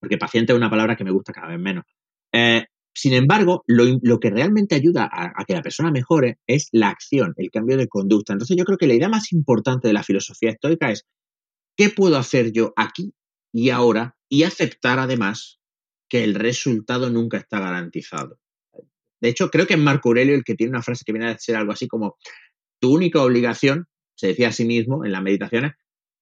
porque 0.00 0.18
paciente 0.18 0.52
es 0.52 0.56
una 0.56 0.70
palabra 0.70 0.96
que 0.96 1.04
me 1.04 1.10
gusta 1.10 1.32
cada 1.32 1.48
vez 1.48 1.60
menos. 1.60 1.84
Eh, 2.32 2.64
sin 2.92 3.12
embargo, 3.12 3.62
lo, 3.66 4.18
que 4.18 4.30
realmente 4.30 4.74
ayuda 4.74 5.08
a, 5.12 5.44
que 5.44 5.54
la 5.54 5.62
persona 5.62 5.90
mejore 5.90 6.38
es 6.46 6.68
la 6.72 6.88
acción, 6.88 7.34
el 7.36 7.50
cambio 7.50 7.76
de 7.76 7.86
conducta. 7.86 8.32
Entonces 8.32 8.56
yo 8.56 8.64
creo 8.64 8.78
que 8.78 8.88
la 8.88 8.94
idea 8.94 9.08
más 9.08 9.32
importante 9.32 9.88
de 9.88 9.94
la 9.94 10.02
filosofía 10.02 10.50
estoica 10.50 10.90
es 10.90 11.06
qué 11.76 11.90
puedo 11.90 12.16
hacer 12.16 12.52
yo 12.52 12.72
aquí 12.76 13.14
y 13.52 13.70
ahora 13.70 14.16
y 14.28 14.42
aceptar 14.42 14.98
además 14.98 15.60
que 16.08 16.24
el 16.24 16.34
resultado 16.34 17.10
nunca 17.10 17.38
está 17.38 17.60
garantizado. 17.60 18.38
De 19.20 19.28
hecho, 19.28 19.50
creo 19.50 19.66
que 19.66 19.74
es 19.74 19.80
Marco 19.80 20.08
Aurelio 20.08 20.34
el 20.34 20.44
que 20.44 20.54
tiene 20.54 20.70
una 20.70 20.82
frase 20.82 21.04
que 21.04 21.12
viene 21.12 21.28
a 21.28 21.38
ser 21.38 21.56
algo 21.56 21.72
así 21.72 21.86
como 21.86 22.16
tu 22.80 22.92
única 22.92 23.22
obligación, 23.22 23.86
se 24.16 24.28
decía 24.28 24.48
a 24.48 24.52
sí 24.52 24.64
mismo 24.64 25.04
en 25.04 25.12
las 25.12 25.22
meditaciones, 25.22 25.72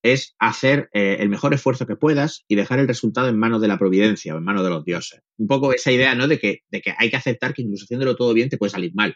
es 0.03 0.35
hacer 0.39 0.89
eh, 0.93 1.17
el 1.19 1.29
mejor 1.29 1.53
esfuerzo 1.53 1.85
que 1.85 1.95
puedas 1.95 2.45
y 2.47 2.55
dejar 2.55 2.79
el 2.79 2.87
resultado 2.87 3.27
en 3.27 3.37
manos 3.37 3.61
de 3.61 3.67
la 3.67 3.77
providencia 3.77 4.33
o 4.33 4.37
en 4.37 4.43
manos 4.43 4.63
de 4.63 4.69
los 4.69 4.85
dioses. 4.85 5.21
Un 5.37 5.47
poco 5.47 5.73
esa 5.73 5.91
idea, 5.91 6.15
¿no? 6.15 6.27
De 6.27 6.39
que, 6.39 6.59
de 6.69 6.81
que 6.81 6.93
hay 6.97 7.09
que 7.09 7.17
aceptar 7.17 7.53
que 7.53 7.61
incluso 7.61 7.83
haciéndolo 7.83 8.15
todo 8.15 8.33
bien 8.33 8.49
te 8.49 8.57
puede 8.57 8.71
salir 8.71 8.93
mal. 8.95 9.15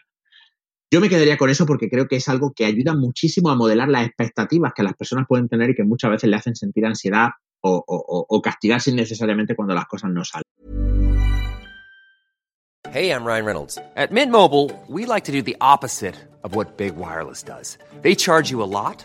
Yo 0.90 1.00
me 1.00 1.08
quedaría 1.08 1.36
con 1.36 1.50
eso 1.50 1.66
porque 1.66 1.88
creo 1.88 2.06
que 2.06 2.16
es 2.16 2.28
algo 2.28 2.52
que 2.54 2.64
ayuda 2.64 2.94
muchísimo 2.94 3.50
a 3.50 3.56
modelar 3.56 3.88
las 3.88 4.06
expectativas 4.06 4.72
que 4.74 4.82
las 4.82 4.94
personas 4.94 5.26
pueden 5.28 5.48
tener 5.48 5.70
y 5.70 5.74
que 5.74 5.82
muchas 5.82 6.10
veces 6.10 6.30
le 6.30 6.36
hacen 6.36 6.54
sentir 6.54 6.86
ansiedad 6.86 7.30
o, 7.66 8.40
castigarse 8.42 8.90
innecesariamente 8.90 9.56
cuando 9.56 9.74
las 9.74 9.86
cosas 9.86 10.10
no 10.10 10.24
salen. 10.24 10.44
Hey, 12.92 13.10
I'm 13.10 13.24
Ryan 13.24 13.44
Reynolds. 13.44 13.78
At 13.96 14.12
Mint 14.12 14.30
Mobile, 14.30 14.70
we 14.86 15.04
like 15.04 15.24
to 15.24 15.32
do 15.32 15.42
the 15.42 15.56
opposite 15.60 16.14
of 16.44 16.54
what 16.54 16.76
Big 16.76 16.94
Wireless 16.94 17.42
does. 17.42 17.76
They 18.02 18.14
charge 18.14 18.52
you 18.52 18.62
a 18.62 18.68
lot, 18.70 19.04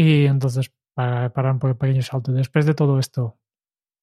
Y 0.00 0.24
entonces, 0.24 0.72
para, 0.94 1.30
para 1.30 1.52
un 1.52 1.58
pequeño 1.58 2.00
salto, 2.00 2.32
después 2.32 2.64
de 2.64 2.72
todo 2.72 2.98
esto, 2.98 3.38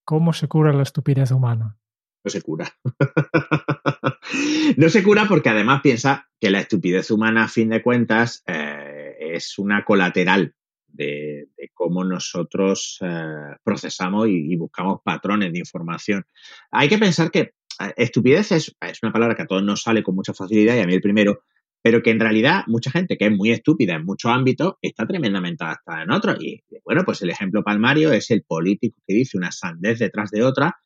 ¿cómo 0.06 0.32
se 0.32 0.48
cura 0.48 0.72
la 0.72 0.84
estupidez 0.84 1.32
humana? 1.32 1.80
no 2.24 2.30
se 2.30 2.42
cura. 2.42 2.70
no 4.78 4.90
se 4.90 5.02
cura 5.02 5.26
porque 5.28 5.50
además 5.50 5.82
piensa 5.82 6.28
que 6.40 6.50
la 6.50 6.60
estupidez 6.60 7.10
humana, 7.10 7.46
a 7.46 7.48
fin 7.48 7.70
de 7.70 7.82
cuentas, 7.82 8.44
eh, 8.46 9.16
es 9.20 9.58
una 9.58 9.86
colateral 9.86 10.54
de, 10.88 11.48
cómo 11.74 12.04
nosotros 12.04 12.98
eh, 13.02 13.56
procesamos 13.64 14.28
y, 14.28 14.52
y, 14.52 14.56
buscamos 14.58 15.00
patrones 15.04 15.54
de 15.54 15.60
información. 15.60 16.26
Hay 16.72 16.90
que 16.90 16.98
pensar 16.98 17.32
que 17.32 17.40
eh, 17.80 17.94
estupidez 17.96 18.52
es, 18.52 18.76
es, 18.82 19.04
una 19.04 19.14
palabra 19.14 19.36
que 19.36 19.44
a 19.44 19.48
todos 19.48 19.64
nos 19.64 19.82
sale 19.82 20.04
con 20.04 20.16
mucha 20.16 20.34
facilidad 20.34 20.76
y 20.76 20.80
a 20.80 20.86
mí 20.86 20.94
el 20.94 21.02
primero, 21.02 21.44
pero 21.88 22.04
que 22.04 22.12
en 22.12 22.20
realidad 22.20 22.66
mucha 22.68 22.92
gente 22.92 23.18
que 23.18 23.28
es 23.28 23.32
muy 23.32 23.50
estúpida 23.50 23.96
en 23.96 24.04
muchos 24.04 24.30
ámbitos 24.30 24.74
está 24.82 25.08
tremendamente 25.08 25.64
adaptada 25.64 26.04
en 26.04 26.12
otros. 26.12 26.36
Y 26.42 26.62
bueno, 26.84 27.04
pues 27.06 27.22
el 27.22 27.30
ejemplo 27.30 27.64
palmario 27.64 28.12
es 28.12 28.30
el 28.30 28.44
político 28.44 29.00
que 29.08 29.14
dice 29.14 29.38
una 29.38 29.54
sandez 29.54 30.00
detrás 30.00 30.30
de 30.32 30.44
otra 30.44 30.82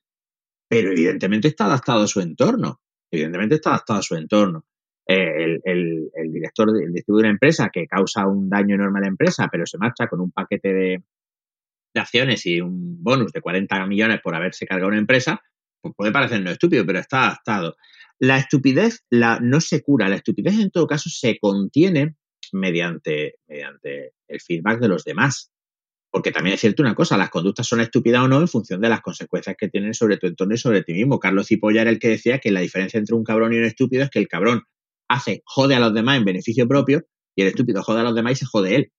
pero 0.70 0.92
evidentemente 0.92 1.48
está 1.48 1.66
adaptado 1.66 2.04
a 2.04 2.08
su 2.08 2.22
entorno. 2.22 2.82
Evidentemente 3.10 3.56
está 3.56 3.72
adaptado 3.72 3.98
a 3.98 4.04
su 4.04 4.14
entorno. 4.14 4.64
Eh, 5.08 5.58
el, 5.66 6.12
el, 6.14 6.32
director, 6.32 6.70
el 6.70 6.94
de 6.94 7.04
una 7.08 7.32
empresa 7.32 7.72
que 7.74 7.88
causa 7.88 8.28
un 8.28 8.48
daño 8.48 8.76
enorme 8.76 9.00
a 9.00 9.02
la 9.02 9.08
empresa, 9.08 9.50
pero 9.52 9.66
se 9.66 9.80
marcha 9.80 10.06
con 10.08 10.22
un 10.22 10.32
paquete 10.32 10.72
de, 10.72 11.04
de 11.96 12.00
acciones 12.00 12.46
y 12.46 12.62
un 12.62 13.04
bonus 13.04 13.32
de 13.32 13.42
40 13.42 13.88
millones 13.88 14.22
por 14.22 14.36
haberse 14.36 14.68
cargado 14.68 14.90
una 14.90 15.00
empresa, 15.00 15.42
pues 15.82 15.96
puede 15.98 16.12
parecernos 16.12 16.54
estúpido, 16.54 16.86
pero 16.86 17.00
está 17.00 17.26
adaptado. 17.26 17.76
La 18.22 18.38
estupidez 18.38 19.04
la, 19.10 19.40
no 19.42 19.60
se 19.62 19.82
cura, 19.82 20.08
la 20.08 20.18
estupidez 20.18 20.60
en 20.60 20.70
todo 20.70 20.86
caso 20.86 21.10
se 21.10 21.40
contiene 21.40 22.18
mediante, 22.54 23.40
el 23.48 24.40
feedback 24.40 24.80
de 24.80 24.88
los 24.88 25.04
demás. 25.04 25.52
Porque 26.12 26.32
también 26.32 26.54
es 26.54 26.62
cierto 26.62 26.84
una 26.84 26.94
cosa, 26.94 27.18
las 27.18 27.32
conductas 27.32 27.66
son 27.66 27.80
estúpidas 27.80 28.22
o 28.22 28.28
no 28.28 28.40
en 28.40 28.48
función 28.48 28.80
de 28.80 28.90
las 28.90 29.02
consecuencias 29.02 29.56
que 29.58 29.70
tienen 29.70 29.96
sobre 29.96 30.18
tu 30.18 30.28
entorno 30.28 30.54
y 30.54 30.60
sobre 30.60 30.84
ti 30.84 30.94
mismo. 30.94 31.20
Carlos 31.20 31.48
Cipolla 31.48 31.82
era 31.82 31.90
el 31.90 31.98
que 31.98 32.10
decía 32.10 32.38
que 32.38 32.52
la 32.52 32.60
diferencia 32.60 33.00
entre 33.00 33.16
un 33.16 33.24
cabrón 33.24 33.54
y 33.54 33.58
un 33.58 33.64
estúpido 33.64 34.04
es 34.04 34.12
que 34.12 34.20
el 34.20 34.28
cabrón 34.28 34.66
hace, 35.08 35.42
jode 35.46 35.74
a 35.74 35.80
los 35.80 35.94
demás 35.94 36.18
en 36.18 36.26
beneficio 36.26 36.68
propio 36.68 37.08
y 37.36 37.42
el 37.42 37.48
estúpido 37.48 37.82
jode 37.82 38.02
a 38.02 38.04
los 38.04 38.14
demás 38.14 38.34
y 38.34 38.36
se 38.36 38.46
jode 38.46 38.76
él. 38.76 38.92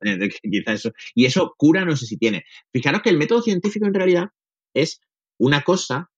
Quizá 0.50 0.72
eso. 0.72 0.92
Y 1.14 1.26
eso 1.26 1.54
cura 1.58 1.84
no 1.84 1.94
sé 1.94 2.06
si 2.06 2.16
tiene. 2.16 2.44
Fijaros 2.72 3.02
que 3.02 3.10
el 3.10 3.18
método 3.18 3.42
científico 3.42 3.84
en 3.84 3.92
realidad 3.92 4.28
es 4.72 5.02
una 5.38 5.62
cosa 5.62 6.10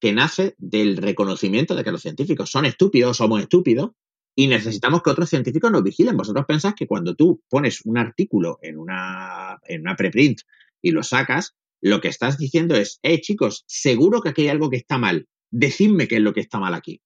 que 0.00 0.12
nace 0.12 0.54
del 0.58 0.96
reconocimiento 0.96 1.74
de 1.74 1.84
que 1.84 1.92
los 1.92 2.02
científicos 2.02 2.50
son 2.50 2.64
estúpidos, 2.64 3.16
somos 3.16 3.40
estúpidos, 3.40 3.90
y 4.36 4.46
necesitamos 4.46 5.02
que 5.02 5.10
otros 5.10 5.28
científicos 5.28 5.72
nos 5.72 5.82
vigilen. 5.82 6.16
Vosotros 6.16 6.46
pensáis 6.46 6.76
que 6.76 6.86
cuando 6.86 7.16
tú 7.16 7.42
pones 7.48 7.80
un 7.84 7.98
artículo 7.98 8.60
en 8.62 8.78
una, 8.78 9.58
en 9.66 9.80
una 9.80 9.96
preprint 9.96 10.42
y 10.80 10.92
lo 10.92 11.02
sacas, 11.02 11.56
lo 11.80 12.00
que 12.00 12.06
estás 12.06 12.38
diciendo 12.38 12.76
es, 12.76 13.00
eh, 13.02 13.20
chicos, 13.20 13.64
seguro 13.66 14.20
que 14.20 14.28
aquí 14.28 14.42
hay 14.42 14.48
algo 14.48 14.70
que 14.70 14.76
está 14.76 14.96
mal. 14.96 15.26
Decidme 15.50 16.06
qué 16.06 16.16
es 16.16 16.22
lo 16.22 16.32
que 16.32 16.40
está 16.40 16.60
mal 16.60 16.74
aquí. 16.74 17.00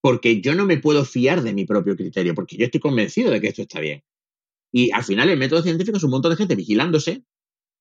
Porque 0.00 0.40
yo 0.40 0.54
no 0.54 0.64
me 0.64 0.78
puedo 0.78 1.04
fiar 1.04 1.42
de 1.42 1.52
mi 1.52 1.66
propio 1.66 1.96
criterio, 1.96 2.34
porque 2.34 2.56
yo 2.56 2.64
estoy 2.64 2.80
convencido 2.80 3.30
de 3.30 3.42
que 3.42 3.48
esto 3.48 3.60
está 3.60 3.80
bien. 3.80 4.02
Y 4.72 4.90
al 4.92 5.04
final 5.04 5.28
el 5.28 5.38
método 5.38 5.62
científico 5.62 5.98
es 5.98 6.04
un 6.04 6.12
montón 6.12 6.30
de 6.30 6.36
gente 6.36 6.56
vigilándose 6.56 7.24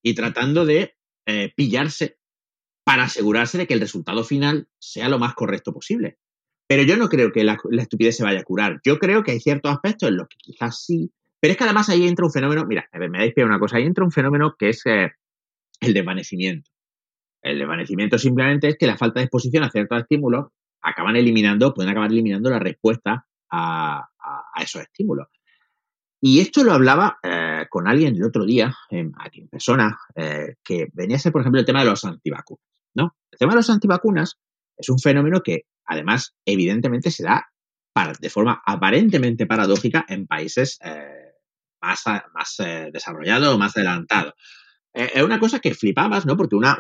y 0.04 0.14
tratando 0.14 0.66
de 0.66 0.96
eh, 1.26 1.54
pillarse 1.56 2.18
para 2.84 3.04
asegurarse 3.04 3.58
de 3.58 3.68
que 3.68 3.74
el 3.74 3.80
resultado 3.80 4.24
final 4.24 4.68
sea 4.80 5.10
lo 5.10 5.20
más 5.20 5.34
correcto 5.34 5.74
posible. 5.74 6.18
Pero 6.68 6.84
yo 6.84 6.98
no 6.98 7.10
creo 7.10 7.32
que 7.32 7.44
la, 7.44 7.58
estupidez 7.80 8.18
se 8.18 8.24
vaya 8.24 8.40
a 8.40 8.44
curar. 8.44 8.82
Yo 8.84 9.00
creo 9.00 9.24
que 9.24 9.32
hay 9.32 9.40
ciertos 9.40 9.72
aspectos 9.72 10.10
en 10.10 10.18
los 10.18 10.28
que 10.28 10.38
quizás 10.38 10.84
sí. 10.84 11.12
Pero 11.40 11.52
es 11.52 11.58
que 11.58 11.64
además 11.64 11.90
ahí 11.90 12.08
entra 12.08 12.26
un 12.26 12.32
fenómeno, 12.32 12.66
mira, 12.66 12.88
me 12.94 13.18
dais 13.18 13.34
pie 13.34 13.44
una 13.44 13.60
cosa, 13.60 13.78
ahí 13.78 13.84
entra 13.84 14.04
un 14.04 14.12
fenómeno 14.12 14.56
que 14.58 14.70
es 14.70 14.82
eh, 14.86 15.12
el 15.82 15.94
desvanecimiento. 15.94 16.72
El 17.42 17.60
desvanecimiento 17.60 18.18
simplemente 18.18 18.70
es 18.70 18.78
que 18.78 18.88
la 18.88 18.98
falta 18.98 19.20
de 19.20 19.26
exposición 19.26 19.64
a 19.64 19.70
ciertos 19.70 20.00
estímulos 20.00 20.48
acaban 20.82 21.18
eliminando, 21.18 21.74
pueden 21.74 21.92
acabar 21.92 22.12
eliminando 22.12 22.50
la 22.50 22.60
respuesta 22.60 23.26
a, 23.50 24.10
a, 24.20 24.44
a 24.54 24.64
esos 24.64 24.82
estímulos. 24.82 25.28
Y 26.26 26.40
esto 26.40 26.64
lo 26.64 26.72
hablaba 26.72 27.20
eh, 27.22 27.66
con 27.70 27.86
alguien 27.86 28.16
el 28.16 28.24
otro 28.24 28.46
día, 28.46 28.74
eh, 28.90 29.12
aquí 29.20 29.42
en 29.42 29.50
persona, 29.50 30.00
eh, 30.16 30.56
que 30.64 30.88
venía 30.94 31.18
a 31.18 31.20
ser, 31.20 31.34
por 31.34 31.42
ejemplo, 31.42 31.60
el 31.60 31.66
tema 31.66 31.82
de 31.82 31.90
los 31.90 32.06
antivacunas. 32.06 32.64
El 33.34 33.40
tema 33.40 33.54
de 33.54 33.58
los 33.58 33.70
antivacunas 33.72 34.38
es 34.78 34.90
un 34.90 35.00
fenómeno 35.00 35.42
que 35.42 35.64
además, 35.86 36.36
evidentemente, 36.46 37.10
se 37.10 37.24
da 37.24 37.50
de 38.20 38.30
forma 38.30 38.62
aparentemente 38.66 39.46
paradójica 39.46 40.06
en 40.08 40.26
países 40.26 40.80
eh, 40.84 41.34
más, 41.82 42.60
eh, 42.60 42.90
desarrollados 42.92 43.54
o 43.54 43.58
más 43.58 43.76
adelantados. 43.76 44.34
Eh, 44.94 45.12
es 45.16 45.24
una 45.24 45.40
cosa 45.40 45.60
que 45.60 45.74
flipabas, 45.74 46.26
¿no? 46.26 46.38
Porque 46.38 46.56
una, 46.56 46.78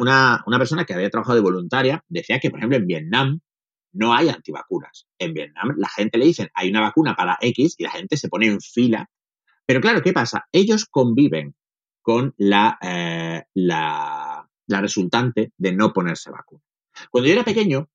persona 0.57 0.85
que 0.85 0.93
había 0.93 1.09
trabajado 1.09 1.35
de 1.35 1.41
voluntaria 1.41 2.03
decía 2.07 2.39
que, 2.39 2.49
por 2.49 2.59
ejemplo, 2.59 2.77
en 2.77 2.87
Vietnam 2.87 3.39
no 3.93 4.13
hay 4.13 4.29
antivacunas. 4.29 5.07
En 5.17 5.33
Vietnam 5.33 5.73
la 5.77 5.89
gente 5.89 6.17
le 6.17 6.25
dicen 6.25 6.49
hay 6.53 6.69
una 6.69 6.81
vacuna 6.81 7.15
para 7.15 7.37
X 7.41 7.75
y 7.77 7.83
la 7.83 7.91
gente 7.91 8.17
se 8.17 8.29
pone 8.29 8.47
en 8.47 8.59
fila. 8.59 9.09
Pero 9.65 9.81
claro, 9.81 10.01
¿qué 10.01 10.13
pasa? 10.13 10.45
Ellos 10.51 10.85
conviven 10.85 11.55
con 12.01 12.35
eh, 12.37 13.43
la, 13.53 14.32
la 14.67 14.81
resultante 14.81 15.51
de 15.57 15.71
no 15.71 15.93
ponerse 15.93 16.31
vacuna. 16.31 16.63
Cuando 17.11 17.27
yo 17.27 17.33
era 17.33 17.43
pequeño, 17.43 17.89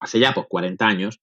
hace 0.00 0.18
ya 0.18 0.32
pues 0.34 0.46
40 0.48 0.86
años, 0.86 1.20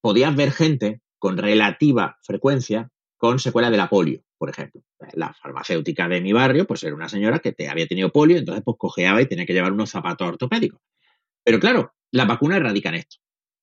podías 0.00 0.34
ver 0.34 0.52
gente 0.52 1.00
con 1.18 1.36
relativa 1.38 2.18
frecuencia 2.22 2.90
con 3.16 3.38
secuela 3.38 3.70
de 3.70 3.76
la 3.76 3.88
polio, 3.88 4.24
por 4.36 4.50
ejemplo. 4.50 4.82
La 5.12 5.32
farmacéutica 5.32 6.08
de 6.08 6.20
mi 6.20 6.32
barrio, 6.32 6.66
pues 6.66 6.82
era 6.82 6.96
una 6.96 7.08
señora 7.08 7.38
que 7.38 7.52
te 7.52 7.68
había 7.68 7.86
tenido 7.86 8.10
polio, 8.10 8.36
entonces 8.36 8.64
pues 8.64 8.76
cojeaba 8.76 9.22
y 9.22 9.26
tenía 9.26 9.46
que 9.46 9.52
llevar 9.52 9.72
unos 9.72 9.90
zapatos 9.90 10.26
ortopédicos. 10.26 10.80
Pero 11.44 11.60
claro, 11.60 11.94
la 12.10 12.24
vacuna 12.24 12.56
erradica 12.56 12.90
esto. 12.90 13.18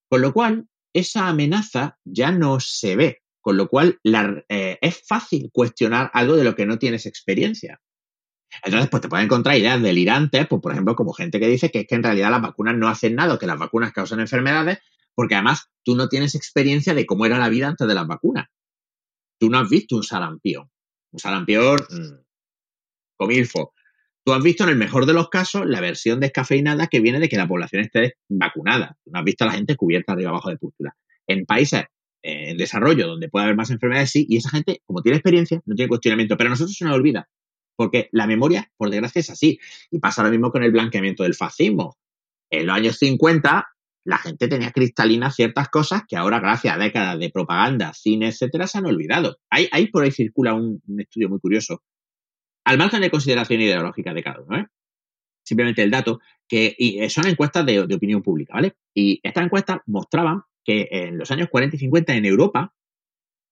Con 0.08 0.22
lo 0.22 0.32
cual, 0.32 0.66
esa 0.94 1.28
amenaza 1.28 1.98
ya 2.04 2.32
no 2.32 2.58
se 2.58 2.96
ve. 2.96 3.22
Con 3.42 3.58
lo 3.58 3.68
cual, 3.68 4.00
eh, 4.02 4.78
es 4.80 5.02
fácil 5.06 5.50
cuestionar 5.52 6.10
algo 6.14 6.36
de 6.36 6.44
lo 6.44 6.54
que 6.54 6.64
no 6.64 6.78
tienes 6.78 7.04
experiencia. 7.04 7.80
Entonces, 8.64 8.90
pues 8.90 9.00
te 9.00 9.08
pueden 9.08 9.26
encontrar 9.26 9.56
ideas 9.56 9.80
delirantes, 9.80 10.46
pues 10.46 10.60
por 10.60 10.72
ejemplo, 10.72 10.94
como 10.94 11.12
gente 11.12 11.38
que 11.38 11.48
dice 11.48 11.70
que 11.70 11.80
es 11.80 11.86
que 11.86 11.94
en 11.94 12.02
realidad 12.02 12.30
las 12.30 12.42
vacunas 12.42 12.76
no 12.76 12.88
hacen 12.88 13.14
nada, 13.14 13.38
que 13.38 13.46
las 13.46 13.58
vacunas 13.58 13.92
causan 13.92 14.20
enfermedades, 14.20 14.78
porque 15.14 15.34
además 15.34 15.70
tú 15.84 15.96
no 15.96 16.08
tienes 16.08 16.34
experiencia 16.34 16.94
de 16.94 17.06
cómo 17.06 17.26
era 17.26 17.38
la 17.38 17.48
vida 17.48 17.68
antes 17.68 17.86
de 17.86 17.94
las 17.94 18.06
vacunas. 18.06 18.48
Tú 19.38 19.50
no 19.50 19.58
has 19.58 19.68
visto 19.68 19.96
un 19.96 20.02
sarampión. 20.02 20.70
Un 21.12 21.18
sarampión 21.18 21.76
mmm, 21.76 22.22
comilfo. 23.16 23.72
Tú 24.24 24.32
has 24.32 24.42
visto 24.42 24.64
en 24.64 24.70
el 24.70 24.76
mejor 24.76 25.06
de 25.06 25.14
los 25.14 25.28
casos 25.28 25.66
la 25.66 25.80
versión 25.80 26.20
descafeinada 26.20 26.88
que 26.88 27.00
viene 27.00 27.20
de 27.20 27.28
que 27.28 27.36
la 27.36 27.48
población 27.48 27.82
esté 27.82 28.16
vacunada. 28.28 28.98
No 29.06 29.18
has 29.18 29.24
visto 29.24 29.44
a 29.44 29.48
la 29.48 29.54
gente 29.54 29.76
cubierta 29.76 30.12
arriba 30.12 30.30
abajo 30.30 30.50
de 30.50 30.58
pústula. 30.58 30.94
En 31.26 31.46
países 31.46 31.84
en 32.22 32.58
desarrollo, 32.58 33.06
donde 33.06 33.28
puede 33.28 33.44
haber 33.44 33.56
más 33.56 33.70
enfermedades, 33.70 34.10
sí, 34.10 34.26
y 34.28 34.36
esa 34.36 34.50
gente, 34.50 34.82
como 34.84 35.00
tiene 35.02 35.16
experiencia, 35.16 35.62
no 35.64 35.74
tiene 35.74 35.88
cuestionamiento, 35.88 36.36
pero 36.36 36.48
a 36.48 36.50
nosotros 36.50 36.76
se 36.76 36.84
nos 36.84 36.94
olvida, 36.94 37.28
porque 37.76 38.08
la 38.12 38.26
memoria, 38.26 38.70
por 38.76 38.90
desgracia, 38.90 39.20
es 39.20 39.30
así. 39.30 39.58
Y 39.90 39.98
pasa 39.98 40.22
lo 40.22 40.30
mismo 40.30 40.50
con 40.50 40.62
el 40.62 40.72
blanqueamiento 40.72 41.22
del 41.22 41.34
fascismo. 41.34 41.96
En 42.50 42.66
los 42.66 42.76
años 42.76 42.98
50, 42.98 43.68
la 44.04 44.18
gente 44.18 44.48
tenía 44.48 44.72
cristalinas 44.72 45.34
ciertas 45.34 45.68
cosas 45.68 46.02
que 46.08 46.16
ahora, 46.16 46.40
gracias 46.40 46.74
a 46.74 46.78
décadas 46.78 47.18
de 47.18 47.30
propaganda, 47.30 47.92
cine, 47.94 48.28
etcétera, 48.28 48.66
se 48.66 48.78
han 48.78 48.86
olvidado. 48.86 49.38
Ahí, 49.50 49.86
por 49.88 50.04
ahí 50.04 50.10
circula 50.10 50.54
un, 50.54 50.82
estudio 50.98 51.28
muy 51.28 51.38
curioso, 51.38 51.82
al 52.64 52.78
margen 52.78 53.00
de 53.00 53.10
consideración 53.10 53.60
ideológica 53.60 54.14
de 54.14 54.22
cada 54.22 54.40
uno, 54.40 54.58
¿eh? 54.58 54.66
simplemente 55.44 55.82
el 55.82 55.90
dato, 55.90 56.20
que 56.48 56.74
y 56.78 57.08
son 57.10 57.26
encuestas 57.26 57.64
de, 57.66 57.86
de 57.86 57.94
opinión 57.94 58.22
pública, 58.22 58.54
¿vale? 58.54 58.76
Y 58.94 59.20
estas 59.22 59.44
encuestas 59.44 59.78
mostraban 59.86 60.42
que 60.64 60.88
en 60.90 61.18
los 61.18 61.30
años 61.30 61.48
40 61.50 61.76
y 61.76 61.78
50 61.78 62.14
en 62.14 62.24
Europa, 62.24 62.74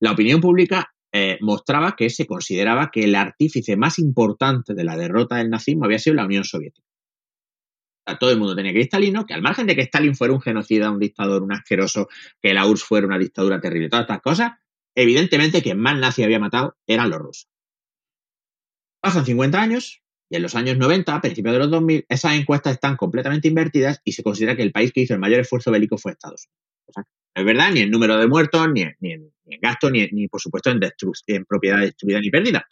la 0.00 0.12
opinión 0.12 0.40
pública 0.40 0.92
eh, 1.12 1.38
mostraba 1.40 1.96
que 1.96 2.10
se 2.10 2.26
consideraba 2.26 2.90
que 2.90 3.04
el 3.04 3.14
artífice 3.14 3.76
más 3.76 3.98
importante 3.98 4.74
de 4.74 4.84
la 4.84 4.96
derrota 4.96 5.36
del 5.36 5.50
nazismo 5.50 5.84
había 5.86 5.98
sido 5.98 6.16
la 6.16 6.26
Unión 6.26 6.44
Soviética. 6.44 6.86
todo 8.18 8.30
el 8.30 8.38
mundo 8.38 8.56
tenía 8.56 8.72
cristalino, 8.72 9.26
que 9.26 9.34
al 9.34 9.42
margen 9.42 9.66
de 9.66 9.76
que 9.76 9.82
Stalin 9.82 10.14
fuera 10.14 10.32
un 10.34 10.40
genocida, 10.40 10.90
un 10.90 10.98
dictador, 10.98 11.42
un 11.42 11.52
asqueroso, 11.52 12.08
que 12.40 12.54
la 12.54 12.66
URSS 12.66 12.84
fuera 12.84 13.06
una 13.06 13.18
dictadura 13.18 13.60
terrible, 13.60 13.88
todas 13.88 14.04
estas 14.04 14.22
cosas, 14.22 14.52
evidentemente 14.94 15.62
quien 15.62 15.78
más 15.78 15.98
nazi 15.98 16.22
había 16.22 16.38
matado 16.38 16.76
eran 16.86 17.10
los 17.10 17.18
rusos. 17.18 17.48
Pasan 19.00 19.24
50 19.24 19.60
años 19.60 20.02
y 20.30 20.36
en 20.36 20.42
los 20.42 20.54
años 20.54 20.76
90, 20.76 21.14
a 21.14 21.20
principios 21.20 21.54
de 21.54 21.58
los 21.60 21.70
2000, 21.70 22.06
esas 22.08 22.34
encuestas 22.34 22.74
están 22.74 22.96
completamente 22.96 23.48
invertidas 23.48 24.00
y 24.04 24.12
se 24.12 24.22
considera 24.22 24.56
que 24.56 24.62
el 24.62 24.72
país 24.72 24.92
que 24.92 25.00
hizo 25.00 25.14
el 25.14 25.20
mayor 25.20 25.40
esfuerzo 25.40 25.70
bélico 25.70 25.96
fue 25.96 26.12
Estados 26.12 26.46
Unidos. 26.46 27.08
Es 27.38 27.44
verdad 27.44 27.70
ni 27.72 27.80
en 27.80 27.90
número 27.90 28.18
de 28.18 28.26
muertos, 28.26 28.66
ni 28.72 28.82
en, 28.82 29.32
gasto, 29.60 29.90
ni, 29.90 30.28
por 30.28 30.40
supuesto 30.40 30.70
en, 30.70 30.80
en 31.26 31.44
propiedad 31.44 31.80
destruida 31.80 32.20
ni 32.20 32.30
perdida. 32.30 32.66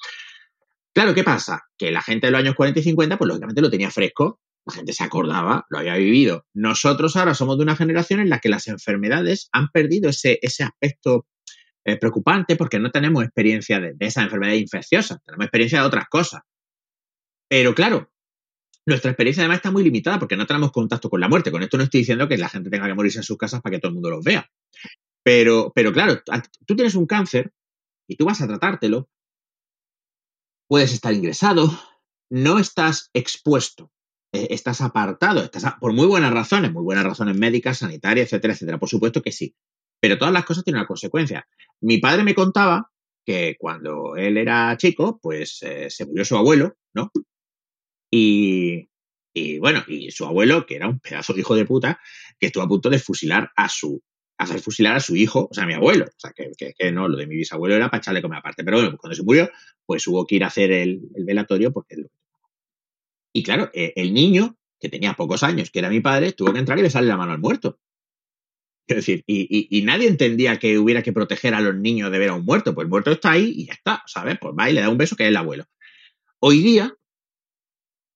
Claro, 0.93 1.15
¿qué 1.15 1.25
pasa? 1.25 1.63
Que 1.77 1.91
la 1.91 2.03
gente 2.03 2.27
de 2.27 2.31
los 2.33 2.41
años 2.41 2.55
40 2.55 2.81
y 2.81 2.83
50, 2.83 3.19
pues 3.19 3.29
lógicamente 3.29 3.61
lo 3.61 3.71
tenía 3.71 3.91
fresco, 3.91 4.41
la 4.67 4.75
gente 4.75 4.93
se 4.93 5.05
acordaba, 5.05 5.67
lo 5.69 5.79
había 5.79 5.95
vivido. 5.97 6.47
Nosotros 6.55 7.17
ahora 7.17 7.35
somos 7.35 7.57
de 7.59 7.65
una 7.65 7.77
generación 7.77 8.21
en 8.21 8.31
la 8.31 8.41
que 8.41 8.49
las 8.49 8.67
enfermedades 8.67 9.49
han 9.53 9.69
perdido 9.69 10.11
ese, 10.11 10.39
ese 10.43 10.65
aspecto 10.65 11.27
eh, 11.85 11.97
preocupante 11.99 12.57
porque 12.57 12.79
no 12.79 12.91
tenemos 12.91 13.23
experiencia 13.23 13.79
de, 13.79 13.95
de 13.95 14.07
esas 14.07 14.25
enfermedades 14.25 14.61
infecciosas, 14.61 15.19
tenemos 15.25 15.45
experiencia 15.45 15.81
de 15.81 15.87
otras 15.87 16.07
cosas. 16.09 16.43
Pero 17.49 17.75
claro, 17.75 18.11
nuestra 18.87 19.11
experiencia 19.11 19.43
además 19.43 19.59
está 19.59 19.73
muy 19.73 19.83
limitada 19.83 20.19
porque 20.19 20.37
no 20.37 20.47
tenemos 20.47 20.71
contacto 20.71 21.11
con 21.11 21.21
la 21.21 21.29
muerte. 21.29 21.51
Con 21.51 21.63
esto 21.63 21.77
no 21.77 21.83
estoy 21.83 22.01
diciendo 22.01 22.29
que 22.29 22.39
la 22.39 22.49
gente 22.49 22.71
tenga 22.71 22.87
que 22.87 22.95
morirse 22.95 23.19
en 23.19 23.25
sus 23.25 23.37
casas 23.37 23.61
para 23.61 23.75
que 23.75 23.81
todo 23.81 23.91
el 23.91 23.95
mundo 23.95 24.11
los 24.11 24.25
vea. 24.25 24.49
Pero, 25.23 25.73
pero 25.75 25.93
claro, 25.93 26.23
tú 26.67 26.77
tienes 26.77 26.95
un 26.95 27.07
cáncer 27.07 27.53
y 28.09 28.17
tú 28.17 28.25
vas 28.25 28.41
a 28.41 28.47
tratártelo, 28.47 29.09
puedes 30.69 30.93
estar 30.93 31.13
ingresado, 31.13 31.71
no 32.31 32.59
estás 32.59 33.11
expuesto, 33.13 33.91
eh, 34.33 34.49
estás 34.51 34.81
apartado, 34.81 35.43
estás 35.43 35.65
por 35.81 35.93
muy 35.93 36.07
buenas 36.07 36.33
razones, 36.33 36.73
muy 36.73 36.83
buenas 36.83 37.05
razones 37.05 37.37
médicas, 37.37 37.79
sanitarias, 37.79 38.27
etcétera, 38.27 38.55
etcétera. 38.55 38.79
Por 38.79 38.89
supuesto 38.89 39.23
que 39.23 39.33
sí. 39.33 39.55
Pero 40.01 40.19
todas 40.19 40.35
las 40.35 40.45
cosas 40.45 40.65
tienen 40.65 40.81
una 40.81 40.87
consecuencia. 40.87 41.49
Mi 41.81 41.99
padre 41.99 42.23
me 42.23 42.35
contaba 42.35 42.91
que 43.25 43.57
cuando 43.59 44.15
él 44.17 44.37
era 44.37 44.77
chico, 44.77 45.19
pues 45.21 45.63
eh, 45.63 45.91
se 45.91 46.07
murió 46.07 46.25
su 46.25 46.37
abuelo, 46.37 46.77
¿no? 46.95 47.11
Y, 48.11 48.89
bueno, 49.59 49.83
y 49.89 50.11
su 50.11 50.25
abuelo, 50.25 50.65
que 50.65 50.77
era 50.77 50.89
un 50.89 51.01
pedazo 51.01 51.33
de 51.33 51.41
hijo 51.41 51.57
de 51.57 51.67
puta, 51.67 52.01
que 52.39 52.47
estuvo 52.47 52.63
a 52.63 52.69
punto 52.69 52.89
de 52.89 52.99
fusilar 52.99 53.51
a 53.57 53.69
su 53.69 54.03
hacer 54.39 54.61
fusilar 54.61 54.97
a 54.97 55.01
su 55.01 55.17
hijo, 55.17 55.49
o 55.51 55.55
sea, 55.55 55.65
a 55.65 55.67
mi 55.67 55.75
abuelo. 55.75 56.07
O 56.07 56.19
sea, 56.19 56.33
que, 56.33 56.53
que, 56.57 56.93
no, 56.93 57.09
lo 57.09 57.17
de 57.17 57.27
mi 57.27 57.37
bisabuelo 57.37 57.75
era 57.75 57.91
para 57.91 57.99
echarle 58.01 58.23
comer 58.23 58.39
aparte. 58.39 58.65
Pero 58.65 58.79
bueno, 58.79 58.97
cuando 58.99 59.15
se 59.15 59.23
murió, 59.23 59.51
pues 59.85 60.07
hubo 60.07 60.27
que 60.27 60.37
ir 60.37 60.45
a 60.45 60.49
hacer 60.49 60.73
el, 60.73 61.01
velatorio 61.25 61.73
porque 61.73 61.97
Y 63.33 63.43
claro, 63.43 63.71
e, 63.73 63.93
el 63.97 64.13
niño, 64.13 64.57
que 64.79 64.89
tenía 64.89 65.15
pocos 65.15 65.43
años, 65.43 65.71
que 65.71 65.79
era 65.79 65.89
mi 65.89 66.01
padre, 66.01 66.33
tuvo 66.33 66.53
que 66.53 66.59
entrar 66.59 66.79
y 66.79 66.83
besarle 66.83 67.09
la 67.09 67.17
mano 67.17 67.33
al 67.33 67.39
muerto. 67.39 67.79
Es 68.87 68.97
decir, 68.97 69.25
y, 69.27 69.67
y, 69.77 69.83
nadie 69.83 70.07
entendía 70.07 70.59
que 70.59 70.79
hubiera 70.79 71.03
que 71.03 71.13
proteger 71.13 71.55
a 71.55 71.61
los 71.61 71.75
niños 71.75 72.13
de 72.13 72.19
ver 72.21 72.29
a 72.29 72.35
un 72.35 72.45
muerto. 72.45 72.73
Pues 72.73 72.85
el 72.85 72.91
muerto 72.91 73.11
está 73.11 73.33
ahí 73.33 73.53
y 73.57 73.67
ya 73.67 73.73
está, 73.73 74.03
¿sabes? 74.07 74.39
Pues 74.41 74.55
va 74.57 74.71
y 74.71 74.75
le 74.75 74.81
da 74.81 74.91
un 74.91 74.99
beso 74.99 75.17
que 75.17 75.25
es 75.25 75.31
el 75.31 75.37
abuelo. 75.37 75.65
Hoy 76.39 76.63
día, 76.63 76.95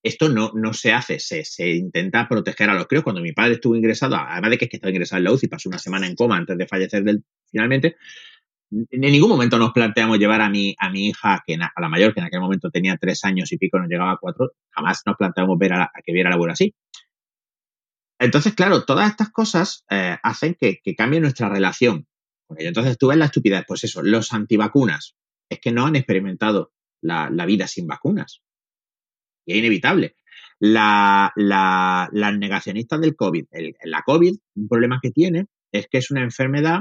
esto 0.03 0.29
no, 0.29 0.53
no 0.55 0.73
se 0.73 0.93
hace, 0.93 1.19
se, 1.19 1.45
se, 1.45 1.71
intenta 1.71 2.27
proteger 2.29 2.71
a 2.71 2.75
los 2.75 2.87
críos. 2.87 3.05
Cuando 3.05 3.21
mi 3.21 3.33
padre 3.33 3.55
estuvo 3.55 3.77
ingresado, 3.77 4.17
además 4.17 4.51
de 4.51 4.59
que, 4.59 4.65
es 4.65 4.71
que 4.71 4.77
estaba 4.79 4.91
ingresado 4.91 5.19
en 5.19 5.25
la 5.25 5.33
UCI, 5.33 5.49
pasó 5.49 5.69
una 5.69 5.79
semana 5.79 6.07
en 6.07 6.15
coma 6.15 6.37
antes 6.37 6.57
de 6.57 6.67
fallecer 6.67 7.05
finalmente, 7.51 7.97
en 8.71 9.01
ningún 9.01 9.29
momento 9.29 9.59
nos 9.59 9.73
planteamos 9.73 10.19
llevar 10.19 10.41
a 10.41 10.49
mi, 10.49 10.75
a 10.79 10.91
mi 10.91 11.09
hija, 11.09 11.43
que 11.45 11.55
a 11.55 11.81
la 11.81 11.89
mayor, 11.89 12.15
que 12.15 12.21
en 12.21 12.27
aquel 12.27 12.41
momento 12.41 12.71
tenía 12.71 12.97
tres 12.97 13.25
años 13.25 13.51
y 13.53 13.59
pico, 13.59 13.79
no 13.79 13.87
llegaba 13.89 14.13
a 14.13 14.17
cuatro, 14.17 14.53
jamás 14.71 15.03
nos 15.05 15.17
planteamos 15.17 15.59
ver 15.59 15.73
a, 15.73 15.91
que 16.05 16.13
viera 16.13 16.31
la 16.31 16.37
abuela 16.37 16.53
así. 16.53 16.75
Entonces, 18.19 18.55
claro, 18.55 18.85
todas 18.85 19.11
estas 19.11 19.31
cosas 19.31 19.85
eh, 19.91 20.17
hacen 20.23 20.55
que, 20.55 20.81
que, 20.85 20.95
cambie 20.95 21.21
nuestra 21.21 21.49
relación 21.49 22.07
con 22.47 22.61
ello. 22.61 22.69
Entonces, 22.69 22.97
tú 22.97 23.09
ves 23.09 23.19
la 23.19 23.25
estupidez, 23.25 23.65
pues 23.67 23.83
eso, 23.85 24.03
los 24.03 24.33
antivacunas, 24.33 25.17
es 25.49 25.59
que 25.59 25.73
no 25.73 25.87
han 25.87 25.97
experimentado 25.97 26.73
la, 27.01 27.29
la 27.31 27.47
vida 27.47 27.67
sin 27.67 27.87
vacunas 27.87 28.43
es 29.53 29.59
inevitable. 29.59 30.17
La, 30.59 31.33
la, 31.37 32.09
las 32.13 32.39
negacionistas 32.39 33.01
del 33.01 33.17
COVID, 33.17 33.47
la 33.85 34.03
COVID, 34.03 34.35
un 34.57 34.69
problema 34.69 34.99
que 35.03 35.11
tiene 35.11 35.47
es 35.73 35.89
que 35.89 35.99
es 35.99 36.11
una 36.11 36.23
enfermedad 36.23 36.81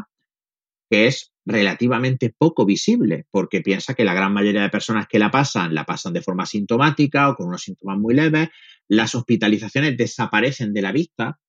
que 0.89 1.07
es 1.07 1.31
relativamente 1.45 2.33
poco 2.35 2.65
visible, 2.65 3.25
porque 3.31 3.61
piensa 3.61 3.93
que 3.93 4.03
la 4.03 4.13
gran 4.13 4.33
mayoría 4.33 4.63
de 4.63 4.69
personas 4.69 5.07
que 5.07 5.19
la 5.19 5.31
pasan, 5.31 5.73
la 5.73 5.85
pasan 5.85 6.13
de 6.13 6.21
forma 6.21 6.45
sintomática 6.45 7.29
o 7.29 7.35
con 7.35 7.47
unos 7.47 7.63
síntomas 7.63 7.97
muy 7.97 8.13
leves, 8.13 8.49
las 8.87 9.15
hospitalizaciones 9.15 9.97
desaparecen 9.97 10.73
de 10.73 10.81
la 10.81 10.91
vista, 10.91 11.39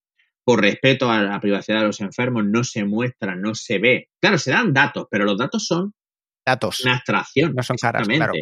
por 0.45 0.63
respeto 0.63 1.11
a 1.11 1.23
la 1.23 1.41
privacidad 1.41 1.81
de 1.81 1.87
los 1.87 2.01
enfermos, 2.01 2.45
no 2.45 2.65
se 2.65 2.85
muestra, 2.85 3.37
no 3.37 3.55
se 3.55 3.79
ve. 3.79 4.09
Claro, 4.21 4.39
se 4.39 4.51
dan 4.51 4.73
datos, 4.73 5.07
pero 5.11 5.25
los 5.25 5.39
datos 5.39 5.67
son 5.67 5.95
datos. 6.45 6.81
Una 6.81 6.97
abstracción. 6.97 7.55
No 7.55 7.63
son 7.63 7.77
caras, 7.77 8.09
claro. 8.09 8.33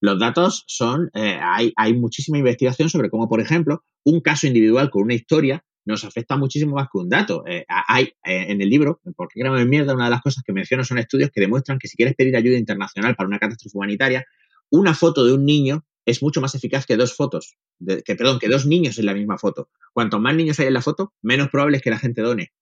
Los 0.00 0.18
datos 0.18 0.64
son, 0.66 1.10
eh, 1.14 1.38
hay, 1.42 1.72
hay 1.76 1.94
muchísima 1.94 2.38
investigación 2.38 2.88
sobre 2.88 3.10
cómo, 3.10 3.28
por 3.28 3.40
ejemplo, 3.40 3.84
un 4.04 4.20
caso 4.20 4.46
individual 4.46 4.90
con 4.90 5.02
una 5.02 5.14
historia 5.14 5.64
nos 5.84 6.04
afecta 6.04 6.36
muchísimo 6.36 6.76
más 6.76 6.88
que 6.92 6.98
un 6.98 7.08
dato. 7.08 7.44
Eh, 7.46 7.64
hay 7.68 8.04
eh, 8.24 8.46
en 8.48 8.60
el 8.60 8.68
libro, 8.68 9.00
¿Por 9.16 9.28
qué 9.28 9.40
gramo 9.40 9.56
de 9.56 9.64
mierda? 9.64 9.94
Una 9.94 10.04
de 10.04 10.10
las 10.10 10.20
cosas 10.20 10.44
que 10.44 10.52
menciono 10.52 10.84
son 10.84 10.98
estudios 10.98 11.30
que 11.32 11.40
demuestran 11.40 11.78
que 11.78 11.88
si 11.88 11.96
quieres 11.96 12.14
pedir 12.14 12.36
ayuda 12.36 12.58
internacional 12.58 13.16
para 13.16 13.26
una 13.26 13.38
catástrofe 13.38 13.76
humanitaria, 13.76 14.24
una 14.70 14.94
foto 14.94 15.24
de 15.24 15.32
un 15.32 15.46
niño 15.46 15.84
es 16.04 16.22
mucho 16.22 16.40
más 16.40 16.54
eficaz 16.54 16.86
que 16.86 16.96
dos 16.96 17.14
fotos, 17.14 17.56
que 18.04 18.16
perdón, 18.16 18.38
que 18.38 18.48
dos 18.48 18.66
niños 18.66 18.98
en 18.98 19.06
la 19.06 19.14
misma 19.14 19.38
foto. 19.38 19.68
Cuanto 19.92 20.18
más 20.20 20.34
niños 20.34 20.58
hay 20.60 20.66
en 20.66 20.74
la 20.74 20.82
foto, 20.82 21.12
menos 21.22 21.48
probable 21.48 21.78
es 21.78 21.82
que 21.82 21.90
la 21.90 21.98
gente 21.98 22.22
done, 22.22 22.52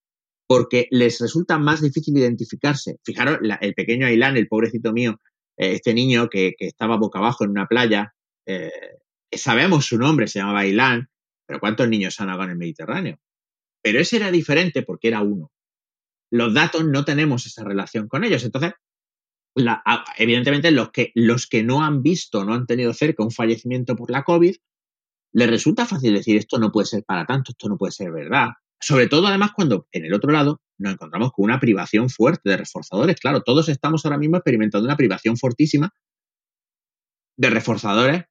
porque 0.49 0.89
les 0.91 1.21
resulta 1.21 1.59
más 1.59 1.81
difícil 1.81 2.17
identificarse. 2.17 2.99
Fijaros, 3.05 3.39
el 3.61 3.75
pequeño 3.75 4.07
Ailán, 4.07 4.37
el 4.37 4.49
pobrecito 4.49 4.93
mío, 4.93 5.21
eh, 5.57 5.73
este 5.73 5.95
niño 5.95 6.29
que, 6.29 6.55
estaba 6.59 6.97
boca 6.97 7.19
abajo 7.19 7.45
en 7.45 7.51
una 7.51 7.67
playa, 7.67 8.15
eh, 8.47 8.71
sabemos 9.33 9.87
su 9.87 9.99
nombre, 9.99 10.29
se 10.29 10.39
llamaba 10.39 10.67
Ilan, 10.67 11.09
pero 11.47 11.61
¿cuántos 11.61 11.89
niños 11.89 12.21
han 12.21 12.31
ahogado 12.31 12.45
en 12.45 12.53
el 12.53 12.59
Mediterráneo? 12.59 13.19
Pero 13.83 14.01
ese 14.01 14.17
era 14.17 14.31
diferente 14.31 14.83
porque 14.83 15.09
era 15.09 15.23
uno. 15.23 15.53
Los 16.31 16.55
datos 16.55 16.85
no 16.85 17.05
tenemos 17.05 17.47
esa 17.47 17.63
relación 17.63 18.09
con 18.09 18.25
ellos. 18.25 18.45
Entonces, 18.45 18.73
evidentemente, 20.17 20.71
los 20.71 20.91
que, 20.91 21.13
los 21.15 21.47
que 21.47 21.63
no 21.63 21.85
han 21.85 22.03
visto, 22.03 22.45
no 22.45 22.55
han 22.55 22.67
tenido 22.67 22.93
cerca 22.93 23.23
un 23.23 23.31
fallecimiento 23.31 23.95
por 23.95 24.11
la 24.11 24.25
COVID, 24.25 24.57
les 25.33 25.51
resulta 25.51 25.87
fácil 25.87 26.15
decir 26.15 26.37
esto 26.37 26.59
no 26.59 26.73
puede 26.73 26.87
ser 26.87 27.05
para 27.05 27.27
tanto, 27.27 27.53
esto 27.53 27.69
no 27.69 27.77
puede 27.77 27.93
ser 27.93 28.11
verdad. 28.11 28.49
Sobre 28.81 29.07
todo, 29.07 29.27
además, 29.27 29.53
cuando 29.55 29.87
en 29.93 30.05
el 30.05 30.15
otro 30.15 30.33
lado 30.33 30.61
nos 30.79 30.93
encontramos 30.93 31.33
con 31.33 31.45
una 31.45 31.61
privación 31.61 32.11
fuerte 32.11 32.51
de 32.51 32.59
reforzadores. 32.59 33.17
Claro, 33.21 33.43
todos 33.43 33.69
estamos 33.69 34.05
ahora 34.05 34.19
mismo 34.19 34.37
experimentando 34.37 34.87
una 34.87 34.97
privación 34.97 35.37
fortísima 35.37 35.93
de 37.37 37.51
reforzadores 37.51 38.25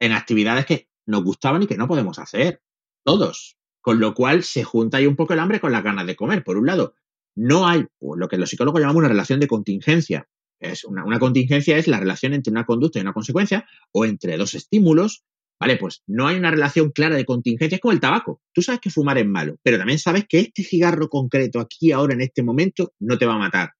en 0.00 0.12
actividades 0.12 0.66
que 0.66 0.88
nos 1.06 1.24
gustaban 1.24 1.62
y 1.62 1.66
que 1.66 1.76
no 1.76 1.88
podemos 1.88 2.18
hacer. 2.18 2.62
Todos. 3.04 3.56
Con 3.80 3.98
lo 3.98 4.14
cual 4.14 4.44
se 4.44 4.62
junta 4.62 4.98
ahí 4.98 5.06
un 5.06 5.16
poco 5.16 5.32
el 5.32 5.40
hambre 5.40 5.60
con 5.60 5.72
las 5.72 5.82
ganas 5.82 6.06
de 6.06 6.16
comer. 6.16 6.44
Por 6.44 6.56
un 6.56 6.66
lado, 6.66 6.94
no 7.34 7.66
hay 7.66 7.86
lo 8.00 8.28
que 8.28 8.38
los 8.38 8.50
psicólogos 8.50 8.80
llamamos 8.80 9.00
una 9.00 9.08
relación 9.08 9.40
de 9.40 9.48
contingencia. 9.48 10.28
Es 10.60 10.84
una, 10.84 11.04
una 11.04 11.18
contingencia 11.18 11.76
es 11.76 11.88
la 11.88 11.98
relación 11.98 12.34
entre 12.34 12.52
una 12.52 12.64
conducta 12.64 12.98
y 12.98 13.02
una 13.02 13.12
consecuencia 13.12 13.66
o 13.92 14.04
entre 14.04 14.36
dos 14.36 14.54
estímulos 14.54 15.24
Vale, 15.62 15.76
pues 15.76 16.02
no 16.08 16.26
hay 16.26 16.34
una 16.34 16.50
relación 16.50 16.90
clara 16.90 17.14
de 17.14 17.24
contingencia, 17.24 17.76
es 17.76 17.80
como 17.80 17.92
el 17.92 18.00
tabaco. 18.00 18.40
Tú 18.52 18.62
sabes 18.62 18.80
que 18.80 18.90
fumar 18.90 19.16
es 19.18 19.26
malo, 19.26 19.58
pero 19.62 19.78
también 19.78 20.00
sabes 20.00 20.26
que 20.28 20.40
este 20.40 20.64
cigarro 20.64 21.08
concreto 21.08 21.60
aquí, 21.60 21.92
ahora, 21.92 22.14
en 22.14 22.20
este 22.20 22.42
momento, 22.42 22.94
no 22.98 23.16
te 23.16 23.26
va 23.26 23.34
a 23.34 23.38
matar. 23.38 23.70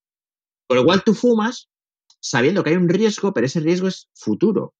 Con 0.69 0.77
lo 0.77 0.85
cual 0.85 1.03
tú 1.03 1.13
fumas 1.13 1.69
sabiendo 2.21 2.63
que 2.63 2.71
hay 2.71 2.77
un 2.77 2.89
riesgo, 2.89 3.35
pero 3.35 3.47
ese 3.47 3.59
riesgo 3.59 3.89
es 3.89 4.09
futuro. 4.15 4.77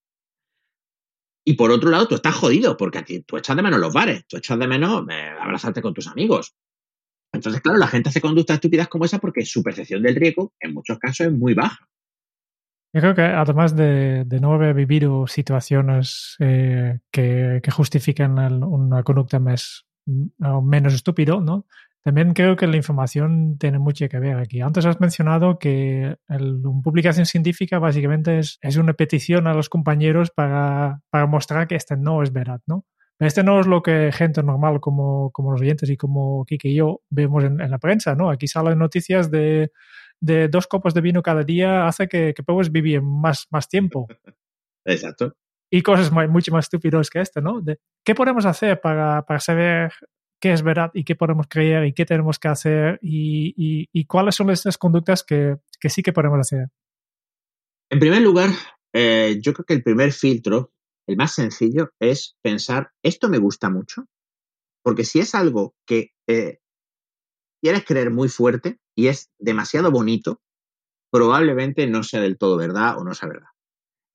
Y 1.45 1.55
por 1.55 1.71
otro 1.71 1.89
lado, 1.89 2.07
tú 2.07 2.15
estás 2.15 2.35
jodido, 2.35 2.77
porque 2.77 2.99
a 2.99 3.03
ti, 3.03 3.19
tú 3.19 3.35
echas 3.35 3.57
de 3.57 3.63
menos 3.63 3.81
los 3.81 3.93
bares, 3.93 4.25
tú 4.25 4.37
echas 4.37 4.57
de 4.57 4.67
menos 4.69 5.03
eh, 5.09 5.29
abrazarte 5.41 5.81
con 5.81 5.93
tus 5.93 6.07
amigos. 6.07 6.55
Entonces, 7.33 7.61
claro, 7.61 7.79
la 7.79 7.87
gente 7.87 8.07
hace 8.07 8.21
conductas 8.21 8.55
estúpidas 8.55 8.87
como 8.87 9.03
esa 9.03 9.19
porque 9.19 9.43
su 9.43 9.61
percepción 9.61 10.03
del 10.03 10.15
riesgo 10.15 10.53
en 10.57 10.73
muchos 10.73 10.97
casos 10.99 11.27
es 11.27 11.33
muy 11.33 11.53
baja. 11.53 11.85
Yo 12.93 13.01
creo 13.01 13.15
que 13.15 13.23
además 13.23 13.75
de, 13.75 14.23
no 14.39 14.53
haber 14.53 14.75
vivido 14.75 15.25
situaciones 15.25 16.35
eh, 16.39 16.99
que, 17.11 17.61
justifiquen 17.71 18.37
una 18.37 19.01
conducta 19.01 19.39
más, 19.39 19.87
menos 20.05 20.93
estúpido, 20.93 21.41
¿no? 21.41 21.65
También 22.03 22.33
creo 22.33 22.55
que 22.55 22.67
la 22.67 22.75
información 22.75 23.57
tiene 23.57 23.79
mucho 23.79 24.07
que 24.09 24.19
ver 24.19 24.37
aquí. 24.37 24.61
Antes 24.61 24.85
has 24.85 24.99
mencionado 24.99 25.57
que 25.57 26.17
una 26.27 26.81
publicación 26.83 27.25
científica 27.25 27.79
básicamente 27.79 28.39
es, 28.39 28.59
es, 28.61 28.75
una 28.75 28.93
petición 28.93 29.47
a 29.47 29.53
los 29.53 29.69
compañeros 29.69 30.29
para, 30.29 31.01
para 31.09 31.25
mostrar 31.25 31.67
que 31.67 31.75
este 31.75 31.95
no 31.95 32.21
es 32.21 32.31
verdad, 32.31 32.61
¿no? 32.67 32.85
Este 33.19 33.43
no 33.43 33.59
es 33.59 33.67
lo 33.67 33.81
que 33.81 34.11
gente 34.11 34.43
normal 34.43 34.81
como, 34.81 35.31
como 35.31 35.51
los 35.51 35.61
oyentes 35.61 35.89
y 35.89 35.97
como 35.97 36.43
Kike 36.45 36.67
y 36.69 36.75
yo 36.75 37.01
vemos 37.09 37.43
en, 37.43 37.57
la 37.57 37.77
prensa, 37.77 38.15
¿no? 38.15 38.29
Aquí 38.29 38.47
salen 38.47 38.77
noticias 38.77 39.31
de, 39.31 39.71
de, 40.23 40.47
dos 40.47 40.67
copos 40.67 40.93
de 40.93 41.01
vino 41.01 41.21
cada 41.21 41.43
día 41.43 41.87
hace 41.87 42.07
que, 42.07 42.33
que 42.33 42.43
puedas 42.43 42.71
vivir 42.71 43.01
más, 43.01 43.47
más 43.51 43.67
tiempo. 43.67 44.07
Exacto. 44.85 45.33
Y 45.71 45.81
cosas 45.81 46.11
mucho 46.11 46.51
más 46.51 46.65
estúpidas 46.65 47.09
que 47.09 47.19
esto, 47.19 47.41
¿no? 47.41 47.61
De, 47.61 47.79
¿Qué 48.05 48.13
podemos 48.13 48.45
hacer 48.45 48.79
para, 48.79 49.25
para 49.25 49.39
saber 49.39 49.91
qué 50.39 50.53
es 50.53 50.61
verdad 50.61 50.91
y 50.93 51.03
qué 51.03 51.15
podemos 51.15 51.47
creer 51.49 51.85
y 51.85 51.93
qué 51.93 52.05
tenemos 52.05 52.37
que 52.37 52.47
hacer 52.47 52.99
y, 53.01 53.53
y, 53.57 53.89
y 53.91 54.05
cuáles 54.05 54.35
son 54.35 54.51
esas 54.51 54.77
conductas 54.77 55.23
que, 55.23 55.55
que, 55.79 55.89
sí 55.89 56.03
que 56.03 56.13
podemos 56.13 56.39
hacer? 56.39 56.67
En 57.89 57.99
primer 57.99 58.21
lugar, 58.21 58.49
eh, 58.93 59.39
yo 59.41 59.53
creo 59.53 59.65
que 59.65 59.73
el 59.73 59.83
primer 59.83 60.11
filtro 60.11 60.73
el 61.07 61.17
más 61.17 61.33
sencillo 61.33 61.91
es 61.99 62.37
pensar, 62.41 62.91
esto 63.03 63.29
me 63.29 63.37
gusta 63.37 63.69
mucho, 63.69 64.05
porque 64.83 65.03
si 65.03 65.19
es 65.19 65.35
algo 65.35 65.75
que 65.85 66.11
eh, 66.27 66.59
quieres 67.61 67.83
creer 67.83 68.11
muy 68.11 68.29
fuerte 68.29 68.79
y 68.95 69.07
es 69.07 69.31
demasiado 69.39 69.91
bonito, 69.91 70.41
probablemente 71.11 71.87
no 71.87 72.03
sea 72.03 72.21
del 72.21 72.37
todo 72.37 72.57
verdad 72.57 72.97
o 72.97 73.03
no 73.03 73.13
sea 73.13 73.29
verdad. 73.29 73.49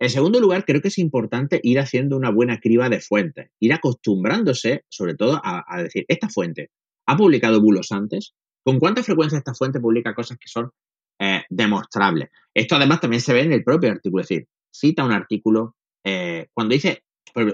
En 0.01 0.11
segundo 0.11 0.41
lugar, 0.41 0.65
creo 0.65 0.81
que 0.81 0.89
es 0.89 0.99
importante 0.99 1.61
ir 1.63 1.81
haciendo 1.81 2.17
una 2.17 2.31
buena 2.31 2.61
criba 2.61 2.89
de 2.89 3.01
fuentes, 3.01 3.51
ir 3.59 3.73
acostumbrándose 3.73 4.85
sobre 4.89 5.15
todo 5.15 5.41
a, 5.43 5.83
decir, 5.83 6.05
esta 6.09 6.29
fuente 6.29 6.71
ha 7.07 7.17
publicado 7.17 7.61
bulos 7.61 7.91
antes, 7.91 8.35
¿con 8.65 8.79
cuánta 8.79 9.03
frecuencia 9.03 9.39
esta 9.39 9.55
fuente 9.55 9.81
publica 9.81 10.15
cosas 10.15 10.39
que 10.39 10.49
son 10.49 10.71
eh, 11.19 11.43
demostrables? 11.49 12.29
Esto 12.55 12.77
además 12.77 13.01
también 13.01 13.21
se 13.21 13.33
ve 13.33 13.41
en 13.41 13.53
el 13.53 13.65
propio 13.65 13.91
artículo, 13.91 14.23
es 14.23 14.29
decir, 14.29 14.47
cita 14.71 15.05
un 15.05 15.13
artículo, 15.13 15.75
eh, 16.05 16.47
cuando 16.53 16.75
dice 16.75 17.03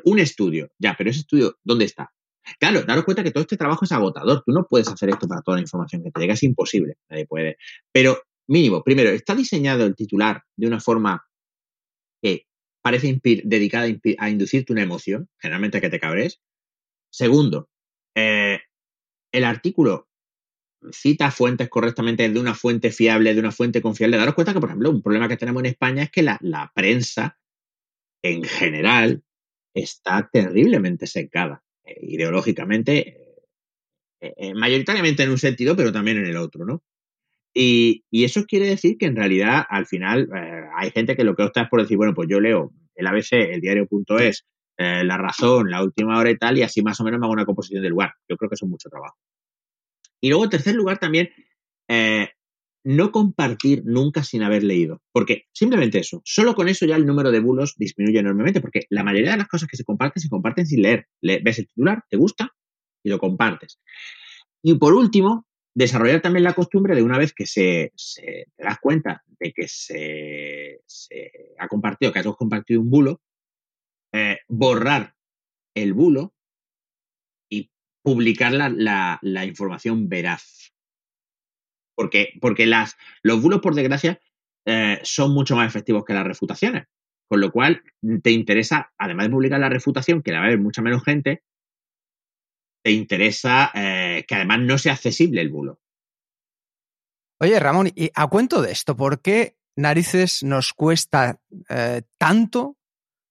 un 0.05 0.19
estudio, 0.19 0.71
ya, 0.79 0.95
pero 0.97 1.11
ese 1.11 1.21
estudio, 1.21 1.59
¿dónde 1.63 1.85
está? 1.85 2.14
Claro, 2.59 2.83
daros 2.83 3.05
cuenta 3.05 3.23
que 3.23 3.31
todo 3.31 3.43
este 3.43 3.57
trabajo 3.57 3.85
es 3.85 3.93
agotador. 3.93 4.43
Tú 4.45 4.53
no 4.53 4.67
puedes 4.67 4.89
hacer 4.89 5.11
esto 5.11 5.27
para 5.27 5.43
toda 5.43 5.57
la 5.57 5.63
información 5.63 6.03
que 6.03 6.11
te 6.11 6.21
llega, 6.21 6.35
es 6.35 6.43
imposible, 6.43 6.97
nadie 7.09 7.27
puede. 7.27 7.57
Pero 7.93 8.23
mínimo, 8.49 8.83
primero, 8.83 9.11
está 9.11 9.35
diseñado 9.35 9.85
el 9.85 9.95
titular 9.95 10.43
de 10.57 10.67
una 10.67 10.81
forma 10.81 11.27
que 12.23 12.47
parece 12.83 13.19
dedicada 13.23 13.87
a, 14.19 14.31
inducirte 14.31 14.73
una 14.73 14.83
emoción, 14.83 15.29
generalmente 15.39 15.81
que 15.81 15.91
te 15.91 16.01
cabres. 16.01 16.41
Segundo, 17.11 17.71
eh, 18.15 18.61
el 19.33 19.45
artículo 19.45 20.09
cita 20.93 21.31
fuentes 21.31 21.71
correctamente 21.71 22.29
de 22.29 22.39
una 22.39 22.55
fuente 22.55 22.91
fiable, 22.91 23.33
de 23.33 23.41
una 23.41 23.53
fuente 23.53 23.81
confiable. 23.81 24.19
Daros 24.19 24.35
cuenta 24.35 24.53
que, 24.53 24.61
por 24.61 24.69
ejemplo, 24.69 24.91
un 24.91 25.03
problema 25.03 25.29
que 25.29 25.39
tenemos 25.39 25.61
en 25.61 25.71
España 25.71 26.03
es 26.03 26.11
que 26.11 26.23
la 26.23 26.73
prensa 26.75 27.39
en 28.23 28.43
general 28.43 29.23
está 29.75 30.29
terriblemente 30.33 31.07
secada, 31.07 31.63
eh, 31.85 31.99
ideológicamente, 32.03 33.37
eh, 34.21 34.35
eh, 34.37 34.55
mayoritariamente 34.55 35.23
en 35.23 35.31
un 35.31 35.39
sentido, 35.39 35.77
pero 35.77 35.93
también 35.93 36.19
en 36.19 36.27
el 36.27 36.37
otro, 36.37 36.65
¿no? 36.65 36.83
Y, 37.53 38.05
eso 38.11 38.45
quiere 38.47 38.67
decir 38.67 38.97
que 38.99 39.07
en 39.07 39.17
realidad, 39.17 39.65
al 39.69 39.87
final, 39.87 40.29
hay 40.77 40.91
gente 40.91 41.15
que 41.15 41.25
lo 41.25 41.37
que 41.37 41.45
opta 41.45 41.63
es 41.63 41.69
por 41.69 41.83
decir, 41.83 41.97
bueno, 41.97 42.15
pues 42.15 42.29
yo 42.29 42.41
leo 42.41 42.73
el 42.97 43.07
ABC, 43.07 43.33
el 43.33 43.61
diario.es, 43.61 44.45
La 44.77 45.19
Razón, 45.19 45.71
La 45.71 45.85
Última 45.85 46.19
Hora 46.19 46.31
y 46.31 46.37
tal, 46.37 46.59
y 46.59 46.63
así 46.63 46.83
más 46.83 46.99
o 47.01 47.05
menos 47.05 47.21
me 47.21 47.27
hago 47.27 47.33
una 47.33 47.45
composición 47.45 47.83
del 47.83 47.93
lugar. 47.93 48.15
Yo 48.29 48.37
creo 48.37 48.49
que 48.49 48.55
eso 48.55 48.67
es 48.67 48.71
mucho 48.71 48.89
trabajo. 48.89 49.17
Y 50.21 50.31
luego, 50.31 50.45
en 50.45 50.51
tercer 50.51 50.75
lugar, 50.75 50.99
también 50.99 51.31
no 52.85 53.11
compartir 53.11 53.83
nunca 53.85 54.23
sin 54.23 54.43
haber 54.43 54.63
leído. 54.63 55.03
Porque 55.11 55.47
simplemente 55.53 55.99
eso, 55.99 56.21
solo 56.25 56.55
con 56.55 56.69
eso 56.69 56.87
ya 56.87 56.97
el 56.97 57.07
número 57.07 57.31
de 57.31 57.41
bulos 57.41 57.75
disminuye 57.77 58.19
enormemente, 58.19 58.61
porque 58.61 58.87
la 58.91 59.03
mayoría 59.03 59.33
de 59.33 59.39
las 59.39 59.49
cosas 59.49 59.69
que 59.69 59.77
se 59.77 59.85
comparten 59.85 60.23
se 60.23 60.29
comparten 60.29 60.67
sin 60.67 60.83
leer. 60.83 61.09
ves 61.21 61.59
el 61.59 61.67
titular, 61.67 62.05
te 62.09 62.17
gusta 62.17 62.51
y 63.03 63.09
lo 63.09 63.19
compartes. 63.19 63.81
Y 64.63 64.75
por 64.75 64.93
último, 64.93 65.47
desarrollar 65.75 66.21
también 66.21 66.45
la 66.45 66.53
costumbre 66.53 66.95
de 66.95 67.03
una 67.03 67.19
vez 67.19 67.33
que 67.33 67.47
se, 67.47 67.93
te 68.15 68.63
das 68.63 68.79
cuenta 68.81 69.25
de 69.41 69.53
que 69.53 69.67
se, 69.67 70.81
ha 71.59 71.69
compartido, 71.69 72.13
que 72.13 72.19
has 72.19 72.27
compartido 72.37 72.81
un 72.81 72.91
bulo, 72.91 73.23
eh, 74.13 74.39
borrar 74.47 75.15
el 75.75 75.95
bulo 75.95 76.35
y 77.51 77.71
publicar 78.03 78.53
la 78.53 79.45
información 79.45 80.09
veraz. 80.09 80.74
Porque, 81.95 82.33
porque 82.41 82.67
las, 82.67 82.97
los 83.23 83.41
bulos, 83.41 83.61
por 83.61 83.75
desgracia, 83.75 84.21
eh, 84.67 85.01
son 85.03 85.33
mucho 85.33 85.57
más 85.57 85.69
efectivos 85.69 86.05
que 86.05 86.15
las 86.15 86.27
refutaciones. 86.27 86.87
Con 87.29 87.41
lo 87.41 87.51
cual, 87.51 87.83
te 88.23 88.31
interesa, 88.31 88.93
además 88.99 89.27
de 89.27 89.33
publicar 89.33 89.61
la 89.61 89.69
refutación, 89.69 90.23
que 90.23 90.33
la 90.33 90.41
va 90.41 90.47
a 90.47 90.51
ver 90.51 90.59
mucha 90.59 90.83
menos 90.83 91.03
gente, 91.03 91.43
te 92.85 92.91
interesa 92.91 93.71
eh, 93.75 94.25
que 94.29 94.35
además 94.35 94.61
no 94.61 94.77
sea 94.77 94.93
accesible 94.93 95.41
el 95.41 95.49
bulo. 95.49 95.81
Oye, 97.41 97.59
Ramón, 97.59 97.91
y 97.95 98.11
a 98.15 98.27
cuento 98.29 98.63
de 98.63 98.73
esto, 98.73 98.95
¿por 98.95 99.21
qué 99.21 99.57
narices 99.77 100.43
nos 100.43 100.73
cuesta 100.73 101.41
eh, 101.69 102.03
tanto 102.19 102.77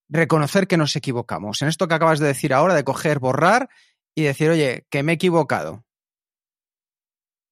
reconocer 0.08 0.66
que 0.66 0.76
nos 0.76 0.96
equivocamos? 0.96 1.62
En 1.62 1.68
esto 1.68 1.88
que 1.88 1.94
acabas 1.94 2.18
de 2.18 2.26
decir 2.26 2.52
ahora, 2.52 2.74
de 2.74 2.84
coger, 2.84 3.20
borrar 3.20 3.68
y 4.14 4.22
decir, 4.22 4.50
oye, 4.50 4.86
que 4.90 5.02
me 5.02 5.12
he 5.12 5.14
equivocado. 5.14 5.84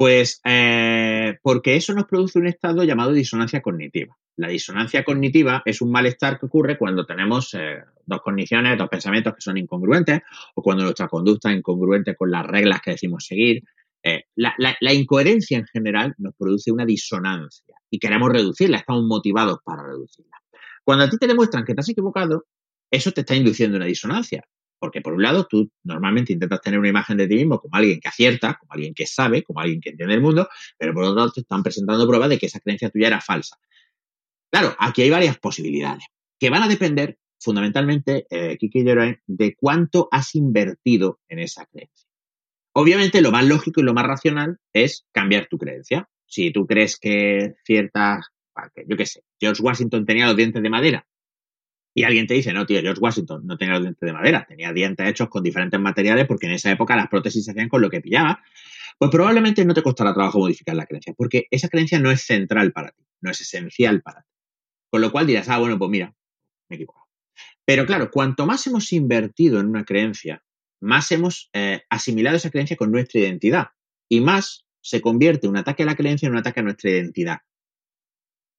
Pues 0.03 0.41
eh, 0.45 1.39
porque 1.43 1.77
eso 1.77 1.95
nos 1.95 2.07
produce 2.07 2.41
un 2.41 2.49
estado 2.49 2.83
llamado 2.83 3.13
disonancia 3.13 3.63
cognitiva. 3.63 4.19
La 4.35 4.49
disonancia 4.49 5.05
cognitiva 5.05 5.63
es 5.65 5.81
un 5.81 5.93
malestar 5.93 6.41
que 6.41 6.47
ocurre 6.47 6.77
cuando 6.77 7.07
tenemos 7.07 7.55
eh, 7.55 7.85
dos 8.05 8.21
cogniciones, 8.21 8.77
dos 8.77 8.89
pensamientos 8.89 9.33
que 9.33 9.41
son 9.41 9.59
incongruentes 9.59 10.23
o 10.57 10.61
cuando 10.61 10.83
nuestra 10.83 11.07
conducta 11.07 11.53
es 11.53 11.59
incongruente 11.59 12.17
con 12.17 12.33
las 12.33 12.45
reglas 12.45 12.81
que 12.81 12.91
decimos 12.91 13.27
seguir. 13.27 13.63
Eh, 14.03 14.25
la, 14.35 14.93
incoherencia 14.93 15.57
en 15.57 15.67
general 15.67 16.17
nos 16.19 16.35
produce 16.35 16.73
una 16.73 16.85
disonancia 16.85 17.77
y 17.89 18.01
queremos 18.01 18.29
reducirla, 18.33 18.79
estamos 18.79 19.05
motivados 19.05 19.61
para 19.65 19.85
reducirla. 19.85 20.37
Cuando 20.83 21.05
a 21.05 21.11
ti 21.11 21.17
te 21.17 21.29
demuestran 21.29 21.65
que 21.65 21.75
has 21.79 21.89
equivocado, 21.89 22.47
eso 22.91 23.13
te 23.13 23.21
está 23.21 23.37
induciendo 23.37 23.77
una 23.77 23.87
disonancia. 23.87 24.43
Porque 24.83 25.01
por 25.01 25.12
un 25.12 25.22
lado, 25.22 25.47
tú 25.49 25.70
normalmente 25.85 26.33
intentas 26.33 26.61
tener 26.61 26.80
una 26.80 26.89
imagen 26.89 27.16
de 27.16 27.28
ti 27.28 27.37
mismo 27.37 27.61
como 27.61 27.76
alguien 27.76 28.01
que 28.01 28.09
acierta, 28.09 28.59
como 28.59 28.72
alguien 28.72 28.95
que 28.95 29.07
sabe, 29.07 29.45
como 29.45 29.61
alguien 29.61 29.80
que 29.80 29.91
entiende 29.91 30.14
el 30.14 30.20
mundo, 30.20 30.49
pero 30.76 30.93
por 30.93 31.05
otro 31.05 31.14
lado 31.14 31.30
te 31.30 31.43
están 31.43 31.62
presentando 31.62 32.05
pruebas 32.05 32.28
de 32.28 32.37
que 32.37 32.47
esa 32.47 32.59
creencia 32.59 32.91
tuya 32.91 33.07
era 33.07 33.20
falsa. 33.20 33.59
Claro, 34.51 34.74
aquí 34.80 35.03
hay 35.03 35.11
varias 35.11 35.39
posibilidades 35.39 36.03
que 36.37 36.51
van 36.51 36.64
a 36.64 36.68
depender 36.68 37.16
fundamentalmente, 37.39 38.26
eh, 38.28 38.57
Kiki 38.59 38.83
de 38.83 39.55
cuánto 39.57 40.09
has 40.11 40.35
invertido 40.35 41.20
en 41.28 41.39
esa 41.39 41.64
creencia. 41.66 42.09
Obviamente, 42.72 43.20
lo 43.20 43.30
más 43.30 43.47
lógico 43.47 43.83
y 43.83 43.85
lo 43.85 43.95
más 43.95 44.05
racional 44.05 44.59
es 44.72 45.07
cambiar 45.12 45.47
tu 45.47 45.59
creencia. 45.59 46.09
Si 46.26 46.51
tú 46.51 46.66
crees 46.66 46.99
que 46.99 47.55
ciertas, 47.64 48.26
yo 48.89 48.97
qué 48.97 49.07
sé, 49.07 49.22
George 49.39 49.62
Washington 49.62 50.05
tenía 50.05 50.26
los 50.26 50.37
dientes 50.37 50.61
de 50.61 50.70
madera 50.70 51.07
y 51.95 52.05
alguien 52.05 52.26
te 52.26 52.34
dice, 52.34 52.53
no, 52.53 52.64
tío, 52.64 52.80
George 52.80 53.01
Washington 53.01 53.47
no 53.47 53.57
tenía 53.59 53.74
los 53.74 53.82
dientes 53.82 54.07
de 54.07 54.12
madera, 54.12 54.47
tenía 54.49 54.72
dientes 54.72 55.07
hechos 55.07 55.28
con 55.28 55.43
diferentes 55.43 55.78
materiales 55.78 56.26
porque 56.26 56.47
en 56.47 56.53
esa 56.53 56.70
época 56.70 56.97
las 56.97 57.09
prótesis 57.09 57.45
se 57.45 57.51
hacían 57.51 57.68
con 57.68 57.82
lo 57.82 57.90
que 57.90 58.01
pillaba, 58.01 58.43
pues 58.99 59.11
probablemente 59.11 59.64
no 59.64 59.74
te 59.74 59.82
costará 59.82 60.14
trabajo 60.14 60.38
modificar 60.38 60.74
la 60.74 60.86
creencia, 60.86 61.12
porque 61.16 61.47
esa 61.51 61.68
creencia 61.68 61.99
no 61.99 62.11
es 62.11 62.22
central 62.22 62.72
para 62.72 62.93
ti, 62.93 63.05
no 63.20 63.30
es 63.30 63.40
esencial 63.40 64.01
para 64.03 64.22
ti. 64.22 64.28
Con 64.90 65.01
lo 65.01 65.11
cual 65.11 65.26
dirás, 65.26 65.49
ah, 65.49 65.59
bueno, 65.59 65.78
pues 65.78 65.90
mira, 65.90 66.14
me 66.68 66.74
he 66.74 66.76
equivocado. 66.76 67.07
Pero 67.64 67.86
claro, 67.86 68.11
cuanto 68.11 68.47
más 68.47 68.66
hemos 68.66 68.93
invertido 68.93 69.61
en 69.61 69.66
una 69.66 69.84
creencia, 69.84 70.43
más 70.80 71.12
hemos 71.12 71.49
eh, 71.53 71.82
asimilado 71.90 72.36
esa 72.36 72.51
creencia 72.51 72.76
con 72.76 72.90
nuestra 72.90 73.20
identidad 73.20 73.68
y 74.09 74.20
más 74.20 74.66
se 74.80 75.01
convierte 75.01 75.47
un 75.47 75.57
ataque 75.57 75.84
a 75.84 75.86
la 75.86 75.95
creencia 75.95 76.26
en 76.26 76.32
un 76.32 76.38
ataque 76.38 76.61
a 76.61 76.64
nuestra 76.64 76.90
identidad. 76.90 77.38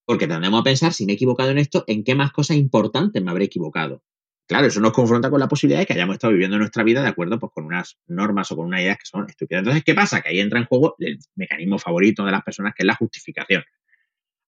Porque 0.05 0.27
tendemos 0.27 0.61
a 0.61 0.63
pensar, 0.63 0.93
si 0.93 1.05
me 1.05 1.13
he 1.13 1.15
equivocado 1.15 1.51
en 1.51 1.57
esto, 1.57 1.83
¿en 1.87 2.03
qué 2.03 2.15
más 2.15 2.31
cosas 2.31 2.57
importantes 2.57 3.23
me 3.23 3.31
habré 3.31 3.45
equivocado? 3.45 4.03
Claro, 4.47 4.67
eso 4.67 4.81
nos 4.81 4.91
confronta 4.91 5.29
con 5.29 5.39
la 5.39 5.47
posibilidad 5.47 5.79
de 5.79 5.85
que 5.85 5.93
hayamos 5.93 6.15
estado 6.15 6.33
viviendo 6.33 6.57
nuestra 6.57 6.83
vida 6.83 7.01
de 7.01 7.07
acuerdo 7.07 7.39
pues, 7.39 7.53
con 7.53 7.65
unas 7.65 7.97
normas 8.07 8.51
o 8.51 8.57
con 8.57 8.65
unas 8.65 8.81
ideas 8.81 8.97
que 8.97 9.05
son 9.05 9.25
estúpidas. 9.29 9.59
Entonces, 9.59 9.83
¿qué 9.85 9.95
pasa? 9.95 10.21
Que 10.21 10.29
ahí 10.29 10.39
entra 10.39 10.59
en 10.59 10.65
juego 10.65 10.95
el 10.99 11.17
mecanismo 11.35 11.79
favorito 11.79 12.25
de 12.25 12.31
las 12.31 12.43
personas, 12.43 12.73
que 12.75 12.83
es 12.83 12.87
la 12.87 12.95
justificación. 12.95 13.63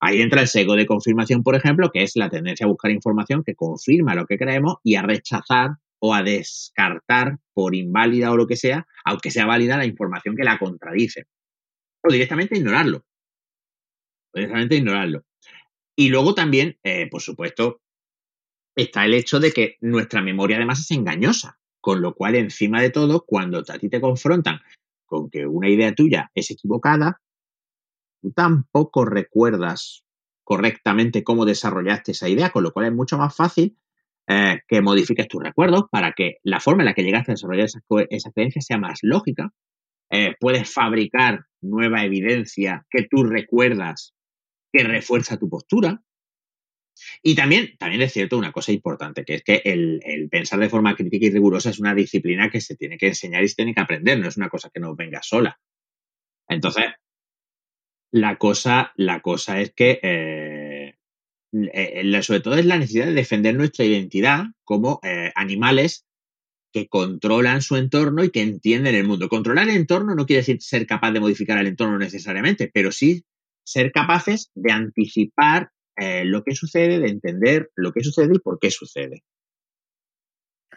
Ahí 0.02 0.22
entra 0.22 0.42
el 0.42 0.48
sesgo 0.48 0.76
de 0.76 0.86
confirmación, 0.86 1.44
por 1.44 1.56
ejemplo, 1.56 1.90
que 1.92 2.04
es 2.04 2.16
la 2.16 2.30
tendencia 2.30 2.66
a 2.66 2.70
buscar 2.70 2.92
información 2.92 3.44
que 3.44 3.56
confirma 3.56 4.16
lo 4.16 4.26
que 4.26 4.38
creemos 4.38 4.76
y 4.84 4.96
a 4.96 5.02
rechazar 5.02 5.78
o 6.00 6.14
a 6.14 6.22
descartar 6.22 7.38
por 7.54 7.74
inválida 7.74 8.32
o 8.32 8.38
lo 8.38 8.48
que 8.48 8.58
sea, 8.58 8.86
aunque 9.06 9.32
sea 9.32 9.46
válida 9.46 9.78
la 9.78 9.86
información 9.86 10.36
que 10.36 10.44
la 10.44 10.60
contradice. 10.60 11.26
o 12.04 12.12
directamente 12.12 12.58
ignorarlo. 12.58 12.98
O 14.34 14.38
directamente 14.38 14.76
ignorarlo. 14.76 15.24
Y 15.96 16.10
luego 16.10 16.36
también, 16.36 16.78
eh, 16.84 17.08
por 17.10 17.22
supuesto, 17.22 17.82
está 18.76 19.06
el 19.06 19.14
hecho 19.14 19.40
de 19.40 19.52
que 19.52 19.78
nuestra 19.82 20.22
memoria 20.22 20.58
además 20.58 20.80
es 20.80 20.92
engañosa. 20.92 21.58
Con 21.80 22.02
lo 22.02 22.16
cual, 22.16 22.36
encima 22.36 22.82
de 22.82 22.90
todo, 22.90 23.26
cuando 23.26 23.60
a 23.60 23.78
ti 23.78 23.90
te 23.90 24.02
confrontan 24.02 24.60
con 25.06 25.30
que 25.30 25.46
una 25.46 25.70
idea 25.70 25.94
tuya 25.94 26.32
es 26.34 26.50
equivocada, 26.50 27.22
tú 28.22 28.32
tampoco 28.32 29.06
recuerdas 29.06 30.04
correctamente 30.44 31.24
cómo 31.24 31.46
desarrollaste 31.46 32.14
esa 32.14 32.28
idea, 32.28 32.50
con 32.50 32.64
lo 32.64 32.74
cual 32.74 32.88
es 32.88 32.94
mucho 32.94 33.20
más 33.20 33.36
fácil 33.36 33.78
eh, 34.28 34.62
que 34.68 34.82
modifiques 34.82 35.28
tus 35.28 35.44
recuerdos 35.44 35.84
para 35.92 36.14
que 36.14 36.38
la 36.42 36.60
forma 36.60 36.82
en 36.82 36.86
la 36.86 36.94
que 36.96 37.04
llegaste 37.04 37.32
a 37.32 37.36
desarrollar 37.36 37.66
esa, 37.66 37.82
esa 38.10 38.32
creencia 38.32 38.62
sea 38.62 38.80
más 38.80 39.00
lógica. 39.04 39.54
Eh, 40.10 40.34
puedes 40.40 40.74
fabricar 40.74 41.46
nueva 41.62 42.04
evidencia 42.04 42.86
que 42.90 43.04
tú 43.04 43.24
recuerdas 43.24 44.15
que 44.76 44.84
refuerza 44.84 45.38
tu 45.38 45.50
postura. 45.50 46.04
Y 47.22 47.36
también, 47.36 47.76
también 47.78 48.02
es 48.02 48.14
cierto 48.14 48.38
una 48.38 48.52
cosa 48.52 48.72
importante, 48.72 49.26
que 49.26 49.36
es 49.36 49.44
que 49.44 49.62
el, 49.66 50.30
pensar 50.30 50.60
de 50.60 50.70
forma 50.70 50.96
crítica 50.96 51.26
y 51.26 51.32
rigurosa 51.32 51.70
es 51.70 51.80
una 51.80 51.94
disciplina 51.94 52.50
que 52.50 52.62
se 52.62 52.76
tiene 52.76 52.98
que 52.98 53.08
enseñar 53.08 53.44
y 53.44 53.50
se 53.50 53.56
tiene 53.56 53.74
que 53.74 53.82
aprender, 53.82 54.20
no 54.20 54.28
es 54.28 54.38
una 54.38 54.50
cosa 54.50 54.70
que 54.74 54.80
nos 54.80 54.96
venga 54.96 55.22
sola. 55.22 55.60
Entonces, 56.48 56.86
la 58.12 58.38
cosa, 58.38 58.94
la 58.96 59.22
cosa 59.22 59.60
es 59.60 59.74
que, 59.74 60.00
eh, 60.02 60.96
eh, 61.52 62.22
sobre 62.22 62.40
todo 62.40 62.56
es 62.56 62.66
la 62.66 62.78
necesidad 62.78 63.08
de 63.08 63.14
defender 63.14 63.56
nuestra 63.56 63.86
identidad 63.86 64.46
como 64.64 65.00
eh, 65.04 65.32
animales 65.36 66.06
que 66.72 66.88
controlan 66.88 67.62
su 67.62 67.78
entorno 67.78 68.24
y 68.24 68.32
que 68.32 68.42
entienden 68.42 68.96
el 68.96 69.08
mundo. 69.08 69.30
Controlar 69.30 69.70
el 69.70 69.76
entorno 69.76 70.16
no 70.16 70.26
quiere 70.26 70.42
decir 70.42 70.62
ser 70.62 70.86
capaz 70.86 71.12
de 71.12 71.22
modificar 71.22 71.58
el 71.58 71.68
entorno 71.68 71.98
necesariamente, 71.98 72.70
pero 72.74 72.92
sí 72.92 73.26
ser 73.66 73.92
capaces 73.92 74.52
de 74.56 74.72
anticipar 74.72 75.72
eh, 75.98 76.24
lo 76.26 76.44
que 76.44 76.56
sucede, 76.56 77.00
de 77.00 77.10
entender 77.10 77.72
lo 77.76 77.92
que 77.92 78.04
sucede 78.04 78.34
y 78.36 78.40
por 78.40 78.60
qué 78.60 78.72
sucede. 78.72 79.24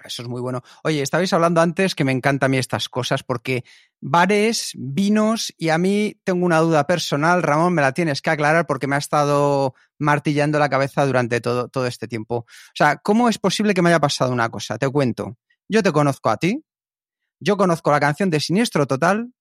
Eso 0.05 0.22
es 0.22 0.28
muy 0.28 0.41
bueno. 0.41 0.62
Oye, 0.84 1.03
estabais 1.03 1.32
hablando 1.32 1.61
antes 1.61 1.95
que 1.95 2.05
me 2.05 2.12
encantan 2.12 2.49
a 2.49 2.51
mí 2.51 2.59
estas 2.59 2.89
cosas 2.89 3.24
porque 3.24 3.64
bares, 4.01 4.72
vinos 4.76 5.53
y 5.57 5.70
a 5.70 5.78
mí 5.78 6.20
tengo 6.24 6.47
una 6.47 6.61
duda 6.61 6.86
personal, 6.86 7.43
Ramón, 7.43 7.74
me 7.74 7.82
la 7.82 7.93
tienes 7.93 8.22
que 8.22 8.30
aclarar 8.30 8.66
porque 8.66 8.86
me 8.86 8.95
ha 8.95 9.01
estado 9.01 9.74
martillando 9.99 10.59
la 10.59 10.68
cabeza 10.68 11.05
durante 11.05 11.41
todo, 11.41 11.68
todo 11.68 11.86
este 11.86 12.07
tiempo. 12.07 12.36
O 12.36 12.74
sea, 12.74 12.99
¿cómo 12.99 13.28
es 13.28 13.39
posible 13.39 13.74
que 13.74 13.82
me 13.82 13.91
haya 13.91 14.01
pasado 14.01 14.32
una 14.32 14.49
cosa? 14.51 14.78
Te 14.78 14.89
cuento. 14.89 15.36
Yo 15.68 15.82
te 15.82 15.93
conozco 15.93 16.30
a 16.30 16.36
ti, 16.36 16.64
yo 17.41 17.57
conozco 17.57 17.91
la 17.91 18.01
canción 18.01 18.30
de 18.30 18.41
Siniestro 18.41 18.86
Total 18.86 19.32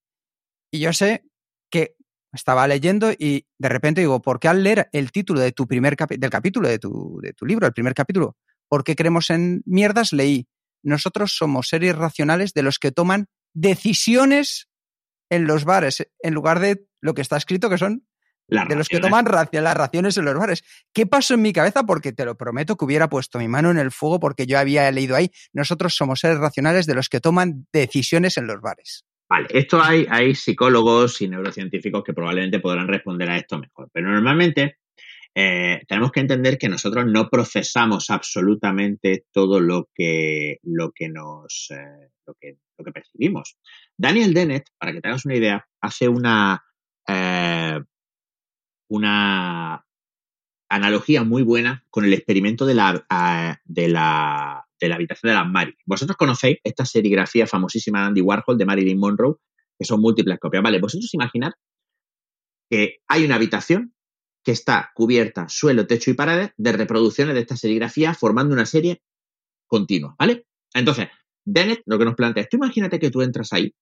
y 0.71 0.79
yo 0.79 0.91
sé 0.91 1.23
que 1.69 1.95
estaba 2.33 2.67
leyendo 2.67 3.11
y 3.11 3.45
de 3.57 3.69
repente 3.69 4.01
digo, 4.01 4.21
¿por 4.21 4.39
qué 4.39 4.47
al 4.47 4.63
leer 4.63 4.89
el 4.91 5.11
título 5.11 5.39
de 5.39 5.51
tu 5.51 5.67
primer 5.67 5.95
del 5.95 6.29
capítulo 6.29 6.67
de 6.67 6.79
tu, 6.79 7.19
de 7.21 7.33
tu 7.33 7.45
libro, 7.45 7.65
el 7.67 7.73
primer 7.73 7.93
capítulo, 7.93 8.35
¿por 8.67 8.83
qué 8.83 8.95
creemos 8.95 9.29
en 9.29 9.61
mierdas? 9.65 10.13
Leí, 10.13 10.47
nosotros 10.83 11.35
somos 11.35 11.69
seres 11.69 11.95
racionales 11.95 12.53
de 12.53 12.63
los 12.63 12.79
que 12.79 12.91
toman 12.91 13.27
decisiones 13.53 14.69
en 15.29 15.45
los 15.45 15.65
bares, 15.65 16.07
en 16.19 16.33
lugar 16.33 16.59
de 16.59 16.85
lo 17.01 17.13
que 17.13 17.21
está 17.21 17.37
escrito 17.37 17.69
que 17.69 17.77
son 17.77 18.07
de 18.47 18.75
los 18.75 18.87
que 18.87 18.99
toman 18.99 19.25
las 19.25 19.77
raciones 19.77 20.17
en 20.17 20.25
los 20.25 20.35
bares. 20.35 20.63
¿Qué 20.93 21.05
pasó 21.05 21.33
en 21.33 21.41
mi 21.41 21.51
cabeza? 21.51 21.83
Porque 21.83 22.13
te 22.13 22.23
lo 22.23 22.37
prometo 22.37 22.77
que 22.77 22.85
hubiera 22.85 23.09
puesto 23.09 23.39
mi 23.39 23.47
mano 23.47 23.71
en 23.71 23.77
el 23.77 23.91
fuego 23.91 24.19
porque 24.19 24.45
yo 24.45 24.57
había 24.57 24.89
leído 24.91 25.15
ahí, 25.15 25.31
nosotros 25.51 25.95
somos 25.95 26.21
seres 26.21 26.37
racionales 26.37 26.85
de 26.85 26.95
los 26.95 27.09
que 27.09 27.19
toman 27.19 27.67
decisiones 27.73 28.37
en 28.37 28.47
los 28.47 28.61
bares. 28.61 29.03
Vale, 29.29 29.47
esto 29.49 29.81
hay, 29.81 30.07
hay 30.09 30.35
psicólogos 30.35 31.21
y 31.21 31.27
neurocientíficos 31.27 32.03
que 32.03 32.13
probablemente 32.13 32.59
podrán 32.59 32.87
responder 32.87 33.29
a 33.29 33.37
esto 33.37 33.59
mejor, 33.59 33.89
pero 33.91 34.09
normalmente 34.09 34.77
eh, 35.35 35.83
tenemos 35.87 36.11
que 36.11 36.21
entender 36.21 36.57
que 36.57 36.67
nosotros 36.67 37.05
no 37.05 37.29
procesamos 37.29 38.09
absolutamente 38.09 39.25
todo 39.31 39.59
lo 39.59 39.89
que, 39.93 40.57
lo 40.63 40.91
que 40.91 41.09
nos 41.09 41.67
eh, 41.69 42.09
lo, 42.25 42.33
que, 42.35 42.57
percibimos. 42.91 43.57
Daniel 43.95 44.33
Dennett, 44.33 44.69
para 44.79 44.93
que 44.93 45.01
te 45.01 45.09
hagas 45.09 45.25
una 45.25 45.35
idea, 45.35 45.67
hace 45.79 46.07
una, 46.07 46.63
eh, 47.07 47.79
una 48.89 49.85
analogía 50.69 51.23
muy 51.23 51.43
buena 51.43 51.83
con 51.89 52.05
el 52.05 52.13
experimento 52.13 52.65
de 52.65 52.73
la, 52.73 53.61
de 53.65 53.87
la 53.89 54.66
de 54.79 54.89
la 54.89 54.95
habitación 54.95 55.29
de 55.31 55.35
las 55.35 55.47
Mary. 55.47 55.75
Vosotros 55.85 56.17
conocéis 56.17 56.57
esta 56.63 56.85
serigrafía 56.85 57.47
famosísima 57.47 58.01
de 58.01 58.05
Andy 58.07 58.21
Warhol 58.21 58.57
de 58.57 58.65
Marilyn 58.65 58.99
Monroe, 58.99 59.35
que 59.77 59.85
son 59.85 60.01
múltiples 60.01 60.39
copias. 60.39 60.63
Vale, 60.63 60.79
vosotros 60.79 61.13
imaginad 61.13 61.51
que 62.69 62.97
hay 63.07 63.25
una 63.25 63.35
habitación 63.35 63.93
que 64.43 64.51
está 64.51 64.91
cubierta, 64.93 65.47
suelo, 65.49 65.87
techo 65.87 66.11
y 66.11 66.13
paredes 66.13 66.51
de 66.57 66.71
reproducciones 66.71 67.35
de 67.35 67.41
esta 67.41 67.57
serigrafía 67.57 68.13
formando 68.13 68.53
una 68.53 68.65
serie 68.65 69.01
continua, 69.67 70.15
¿vale? 70.17 70.45
Entonces, 70.73 71.09
Dennett 71.45 71.81
lo 71.85 71.97
que 71.97 72.05
nos 72.05 72.15
plantea 72.15 72.43
es, 72.43 72.49
tú 72.49 72.57
imagínate 72.57 72.99
que 72.99 73.11
tú 73.11 73.21
entras 73.21 73.51
ahí, 73.53 73.73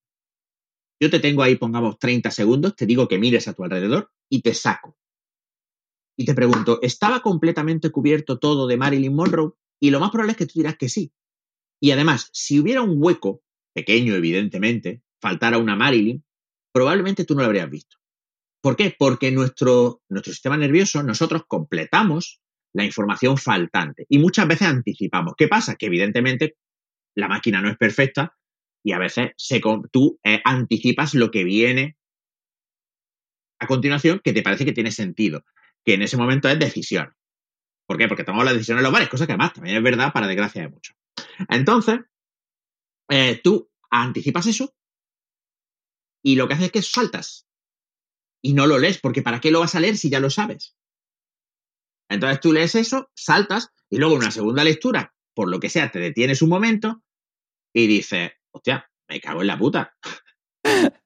yo 0.99 1.09
te 1.09 1.19
tengo 1.19 1.43
ahí, 1.43 1.55
pongamos 1.55 1.99
30 1.99 2.31
segundos, 2.31 2.75
te 2.75 2.85
digo 2.85 3.07
que 3.07 3.17
mires 3.17 3.47
a 3.47 3.53
tu 3.53 3.63
alrededor 3.63 4.11
y 4.29 4.41
te 4.41 4.53
saco. 4.53 4.97
Y 6.17 6.25
te 6.25 6.33
pregunto, 6.33 6.79
¿estaba 6.81 7.19
completamente 7.19 7.89
cubierto 7.89 8.39
todo 8.39 8.67
de 8.67 8.77
Marilyn 8.77 9.13
Monroe? 9.13 9.51
Y 9.85 9.91
lo 9.91 9.99
más 9.99 10.09
probable 10.09 10.31
es 10.31 10.37
que 10.37 10.47
tú 10.47 10.53
dirás 10.55 10.77
que 10.77 10.89
sí. 10.89 11.13
Y 11.79 11.91
además, 11.91 12.31
si 12.33 12.59
hubiera 12.59 12.81
un 12.81 12.95
hueco, 12.97 13.43
pequeño 13.71 14.15
evidentemente, 14.15 15.03
faltara 15.21 15.59
una 15.59 15.75
Marilyn, 15.75 16.25
probablemente 16.73 17.23
tú 17.23 17.35
no 17.35 17.41
lo 17.41 17.45
habrías 17.45 17.69
visto. 17.69 17.97
¿Por 18.63 18.75
qué? 18.75 18.95
Porque 18.97 19.31
nuestro, 19.31 20.01
nuestro 20.09 20.33
sistema 20.33 20.57
nervioso, 20.57 21.03
nosotros 21.03 21.43
completamos 21.47 22.41
la 22.73 22.83
información 22.83 23.37
faltante 23.37 24.07
y 24.09 24.17
muchas 24.17 24.47
veces 24.47 24.69
anticipamos. 24.69 25.35
¿Qué 25.37 25.47
pasa? 25.47 25.75
Que 25.75 25.85
evidentemente 25.85 26.57
la 27.15 27.27
máquina 27.27 27.61
no 27.61 27.69
es 27.69 27.77
perfecta 27.77 28.35
y 28.83 28.93
a 28.93 28.97
veces 28.97 29.33
tú 29.91 30.19
eh, 30.23 30.41
anticipas 30.43 31.13
lo 31.13 31.29
que 31.29 31.43
viene 31.43 31.95
a 33.59 33.67
continuación 33.67 34.19
que 34.23 34.33
te 34.33 34.41
parece 34.41 34.65
que 34.65 34.73
tiene 34.73 34.91
sentido, 34.91 35.45
que 35.85 35.93
en 35.93 36.01
ese 36.01 36.17
momento 36.17 36.49
es 36.49 36.57
decisión. 36.57 37.13
¿Por 37.87 37.97
qué? 37.97 38.07
Porque 38.07 38.23
tomamos 38.23 38.45
las 38.45 38.53
decisiones 38.53 38.83
los 38.83 38.91
bares, 38.91 39.09
cosa 39.09 39.25
que 39.25 39.33
además 39.33 39.53
también 39.53 39.77
es 39.77 39.83
verdad 39.83 40.11
para 40.11 40.27
desgracia 40.27 40.63
de 40.63 40.69
muchos. 40.69 40.95
Entonces, 41.49 41.99
eh, 43.09 43.39
tú 43.43 43.69
anticipas 43.91 44.47
eso 44.47 44.75
y 46.23 46.35
lo 46.35 46.47
que 46.47 46.55
haces 46.55 46.67
es 46.67 46.71
que 46.71 46.81
saltas 46.81 47.47
y 48.41 48.53
no 48.53 48.67
lo 48.67 48.79
lees, 48.79 48.99
porque 48.99 49.21
¿para 49.21 49.39
qué 49.39 49.51
lo 49.51 49.59
vas 49.59 49.75
a 49.75 49.79
leer 49.79 49.97
si 49.97 50.09
ya 50.09 50.19
lo 50.19 50.29
sabes? 50.29 50.75
Entonces 52.09 52.39
tú 52.39 52.53
lees 52.53 52.75
eso, 52.75 53.11
saltas 53.15 53.71
y 53.89 53.97
luego 53.97 54.15
en 54.15 54.21
una 54.21 54.31
segunda 54.31 54.63
lectura, 54.63 55.13
por 55.33 55.49
lo 55.49 55.59
que 55.59 55.69
sea, 55.69 55.91
te 55.91 55.99
detienes 55.99 56.41
un 56.41 56.49
momento 56.49 57.03
y 57.73 57.87
dices, 57.87 58.31
hostia, 58.51 58.89
me 59.07 59.19
cago 59.19 59.41
en 59.41 59.47
la 59.47 59.57
puta. 59.57 59.95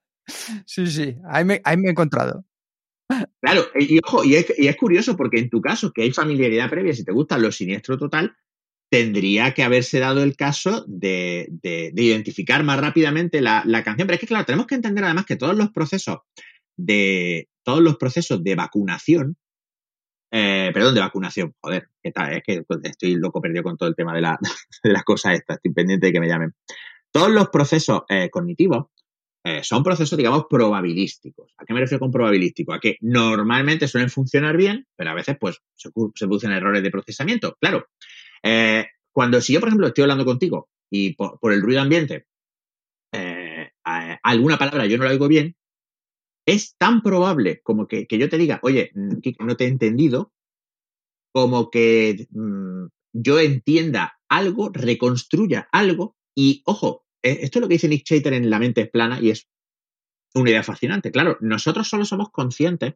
Sí, 0.67 0.85
sí, 0.85 1.15
ahí 1.27 1.43
me 1.43 1.59
he 1.65 1.89
encontrado. 1.89 2.45
Claro, 3.41 3.65
y 3.75 3.99
ojo, 4.05 4.23
y 4.23 4.35
es, 4.35 4.75
curioso 4.77 5.17
porque 5.17 5.39
en 5.39 5.49
tu 5.49 5.61
caso, 5.61 5.91
que 5.91 6.03
hay 6.03 6.11
familiaridad 6.11 6.69
previa, 6.69 6.93
si 6.93 7.03
te 7.03 7.11
gusta 7.11 7.37
lo 7.37 7.51
siniestro 7.51 7.97
total, 7.97 8.35
tendría 8.91 9.53
que 9.53 9.63
haberse 9.63 9.99
dado 9.99 10.21
el 10.21 10.35
caso 10.35 10.85
de, 10.87 11.49
identificar 11.95 12.63
más 12.63 12.79
rápidamente 12.79 13.41
la, 13.41 13.63
canción. 13.83 14.07
Pero 14.07 14.15
es 14.15 14.19
que, 14.19 14.27
claro, 14.27 14.45
tenemos 14.45 14.67
que 14.67 14.75
entender 14.75 15.03
además 15.03 15.25
que 15.25 15.37
todos 15.37 15.55
los 15.55 15.71
procesos 15.71 16.19
de 16.77 17.49
todos 17.63 17.81
los 17.81 17.97
procesos 17.97 18.43
de 18.43 18.55
vacunación, 18.55 19.37
eh, 20.31 20.71
perdón, 20.73 20.95
de 20.95 21.01
vacunación, 21.01 21.53
joder, 21.59 21.89
es 22.01 22.13
que 22.43 22.63
estoy 22.83 23.15
loco 23.15 23.41
perdido 23.41 23.63
con 23.63 23.77
todo 23.77 23.89
el 23.89 23.95
tema 23.95 24.13
de, 24.13 24.21
la, 24.21 24.39
de 24.83 24.91
las 24.91 25.03
cosas 25.03 25.33
estas, 25.33 25.57
estoy 25.57 25.73
pendiente 25.73 26.07
de 26.07 26.13
que 26.13 26.19
me 26.19 26.27
llamen. 26.27 26.53
Todos 27.11 27.31
los 27.31 27.49
procesos 27.49 28.03
eh, 28.07 28.29
cognitivos 28.29 28.87
eh, 29.43 29.61
son 29.63 29.83
procesos, 29.83 30.17
digamos, 30.17 30.45
probabilísticos. 30.49 31.53
¿A 31.57 31.65
qué 31.65 31.73
me 31.73 31.79
refiero 31.79 31.99
con 31.99 32.11
probabilístico? 32.11 32.73
A 32.73 32.79
que 32.79 32.97
normalmente 33.01 33.87
suelen 33.87 34.09
funcionar 34.09 34.57
bien, 34.57 34.85
pero 34.95 35.11
a 35.11 35.13
veces, 35.13 35.37
pues, 35.39 35.61
se, 35.75 35.91
producen 35.91 36.51
errores 36.51 36.83
de 36.83 36.91
procesamiento. 36.91 37.55
Claro, 37.59 37.87
eh, 38.43 38.87
cuando 39.11 39.39
si 39.41 39.53
yo, 39.53 39.59
por 39.59 39.69
ejemplo, 39.69 39.87
estoy 39.87 40.03
hablando 40.03 40.25
contigo 40.25 40.69
y 40.89 41.15
por, 41.15 41.53
el 41.53 41.61
ruido 41.61 41.81
ambiente, 41.81 42.25
eh, 43.13 43.71
alguna 44.23 44.57
palabra 44.57 44.85
yo 44.85 44.97
no 44.97 45.05
la 45.05 45.11
oigo 45.11 45.27
bien, 45.27 45.55
es 46.45 46.75
tan 46.77 47.01
probable 47.01 47.61
como 47.61 47.87
que, 47.87 48.07
yo 48.09 48.29
te 48.29 48.37
diga, 48.37 48.59
oye, 48.63 48.91
mm, 48.93 49.45
no 49.45 49.55
te 49.55 49.65
he 49.65 49.67
entendido, 49.67 50.33
como 51.31 51.69
que 51.69 52.27
mm, 52.31 52.87
yo 53.13 53.39
entienda 53.39 54.19
algo, 54.27 54.69
reconstruya 54.73 55.69
algo, 55.71 56.15
y 56.35 56.61
ojo, 56.65 57.05
esto 57.21 57.59
es 57.59 57.61
lo 57.61 57.67
que 57.67 57.75
dice 57.75 57.87
Nick 57.87 58.03
Chater 58.03 58.33
en 58.33 58.49
La 58.49 58.59
mente 58.59 58.81
es 58.81 58.89
plana 58.89 59.19
y 59.21 59.31
es 59.31 59.47
una 60.33 60.49
idea 60.49 60.63
fascinante. 60.63 61.11
Claro, 61.11 61.37
nosotros 61.41 61.87
solo 61.87 62.05
somos 62.05 62.29
conscientes 62.31 62.95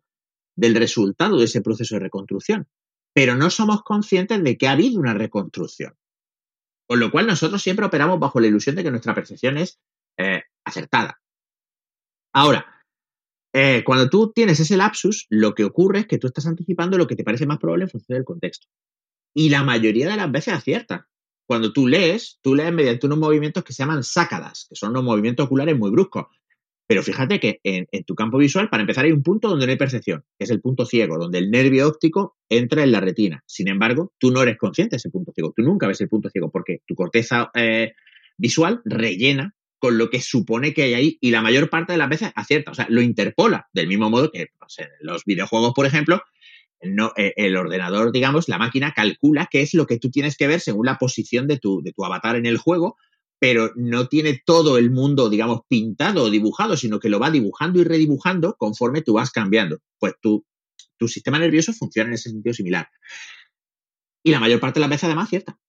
del 0.56 0.76
resultado 0.76 1.38
de 1.38 1.46
ese 1.46 1.62
proceso 1.62 1.96
de 1.96 2.02
reconstrucción, 2.02 2.68
pero 3.14 3.36
no 3.36 3.50
somos 3.50 3.84
conscientes 3.84 4.44
de 4.44 4.58
que 4.58 4.68
ha 4.68 4.72
habido 4.72 5.00
una 5.00 5.14
reconstrucción. 5.14 5.96
Con 6.88 7.00
lo 7.00 7.12
cual 7.12 7.28
nosotros 7.28 7.62
siempre 7.62 7.86
operamos 7.86 8.20
bajo 8.20 8.40
la 8.40 8.48
ilusión 8.48 8.76
de 8.76 8.84
que 8.84 8.92
nuestra 8.92 9.16
percepción 9.16 9.58
es 9.58 9.80
eh, 10.18 10.44
acertada. 10.66 11.22
Ahora, 12.34 12.74
eh, 13.54 13.84
cuando 13.86 14.10
tú 14.10 14.32
tienes 14.34 14.60
ese 14.60 14.78
lapsus, 14.78 15.28
lo 15.30 15.54
que 15.54 15.64
ocurre 15.64 16.00
es 16.00 16.08
que 16.08 16.18
tú 16.18 16.28
estás 16.28 16.48
anticipando 16.48 16.98
lo 16.98 17.08
que 17.08 17.16
te 17.16 17.24
parece 17.24 17.46
más 17.46 17.60
probable 17.60 17.86
en 17.86 17.90
función 17.90 18.18
del 18.18 18.26
contexto. 18.26 18.68
Y 19.36 19.50
la 19.50 19.64
mayoría 19.64 20.10
de 20.10 20.18
las 20.18 20.32
veces 20.32 20.54
acierta. 20.54 21.08
Cuando 21.46 21.74
tú 21.74 21.88
lees, 21.88 22.40
tú 22.42 22.56
lees 22.56 22.74
mediante 22.74 23.06
unos 23.06 23.20
movimientos 23.20 23.64
que 23.64 23.74
se 23.74 23.84
llaman 23.84 24.04
sácadas, 24.04 24.66
que 24.70 24.76
son 24.76 24.92
unos 24.92 25.04
movimientos 25.04 25.46
oculares 25.46 25.78
muy 25.78 25.92
bruscos. 25.92 26.26
Pero 26.88 27.02
fíjate 27.02 27.40
que 27.40 27.60
en, 27.64 27.88
tu 28.06 28.14
campo 28.14 28.38
visual, 28.38 28.70
para 28.70 28.82
empezar, 28.82 29.06
hay 29.06 29.12
un 29.12 29.24
punto 29.24 29.50
donde 29.50 29.66
no 29.66 29.72
hay 29.72 29.78
percepción, 29.78 30.24
que 30.38 30.44
es 30.44 30.50
el 30.50 30.62
punto 30.62 30.86
ciego, 30.86 31.18
donde 31.18 31.40
el 31.40 31.50
nervio 31.50 31.88
óptico 31.88 32.36
entra 32.50 32.84
en 32.84 32.92
la 32.92 33.00
retina. 33.00 33.42
Sin 33.46 33.68
embargo, 33.68 34.14
tú 34.18 34.32
no 34.32 34.42
eres 34.42 34.58
consciente 34.58 34.96
de 34.96 34.98
ese 34.98 35.10
punto 35.10 35.32
ciego, 35.34 35.54
tú 35.56 35.64
nunca 35.64 35.88
ves 35.88 36.02
el 36.02 36.10
punto 36.10 36.30
ciego, 36.30 36.52
porque 36.52 36.82
tu 36.86 36.94
corteza 36.94 37.52
eh, 37.56 37.94
visual 38.38 38.82
rellena 38.86 39.56
con 39.80 39.98
lo 39.98 40.10
que 40.10 40.22
supone 40.22 40.74
que 40.74 40.84
hay 40.84 40.94
ahí 40.94 41.18
y 41.20 41.32
la 41.32 41.42
mayor 41.42 41.70
parte 41.70 41.94
de 41.94 41.98
las 41.98 42.10
veces 42.10 42.32
acierta, 42.36 42.72
o 42.72 42.74
sea, 42.74 42.86
lo 42.90 43.02
interpola, 43.02 43.68
del 43.74 43.88
mismo 43.88 44.10
modo 44.10 44.32
que 44.32 44.42
en 44.42 44.88
los 45.02 45.26
videojuegos, 45.26 45.74
por 45.74 45.86
ejemplo, 45.86 46.22
no, 46.84 47.14
eh, 47.18 47.34
el 47.38 47.56
ordenador, 47.56 48.12
digamos, 48.12 48.48
la 48.48 48.58
máquina 48.58 48.94
calcula 48.94 49.48
qué 49.50 49.62
es 49.62 49.74
lo 49.74 49.86
que 49.88 50.00
tú 50.00 50.10
tienes 50.12 50.38
que 50.38 50.48
ver 50.48 50.60
según 50.60 50.86
la 50.86 50.98
posición 50.98 51.48
de 51.48 51.58
tu, 51.58 51.84
avatar 52.04 52.36
en 52.36 52.46
el 52.46 52.58
juego, 52.58 52.98
pero 53.40 53.72
no 53.76 54.08
tiene 54.08 54.42
todo 54.46 54.78
el 54.78 54.92
mundo, 54.92 55.30
digamos, 55.30 55.62
pintado 55.68 56.24
o 56.24 56.30
dibujado, 56.30 56.78
sino 56.78 57.00
que 57.00 57.10
lo 57.10 57.20
va 57.20 57.32
dibujando 57.32 57.80
y 57.80 57.84
redibujando 57.84 58.56
conforme 58.58 59.02
tú 59.02 59.14
vas 59.14 59.32
cambiando. 59.32 59.80
Pues 60.00 60.14
tu, 60.22 60.46
sistema 61.06 61.38
nervioso 61.38 61.74
funciona 61.74 62.08
en 62.08 62.14
ese 62.14 62.30
sentido 62.30 62.54
similar. 62.54 62.88
Y 64.24 64.32
la 64.32 64.40
mayor 64.40 64.62
parte 64.62 64.80
de 64.80 64.82
las 64.82 64.90
veces 64.90 65.04
además 65.04 65.28
acierta 65.28 65.60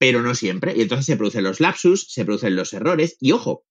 pero 0.00 0.22
no 0.22 0.34
siempre. 0.34 0.76
Y 0.76 0.82
entonces 0.82 1.06
se 1.06 1.16
producen 1.16 1.42
los 1.42 1.58
lapsus, 1.58 2.06
se 2.08 2.24
producen 2.24 2.54
los 2.54 2.72
errores. 2.72 3.16
Y 3.20 3.32
ojo, 3.32 3.64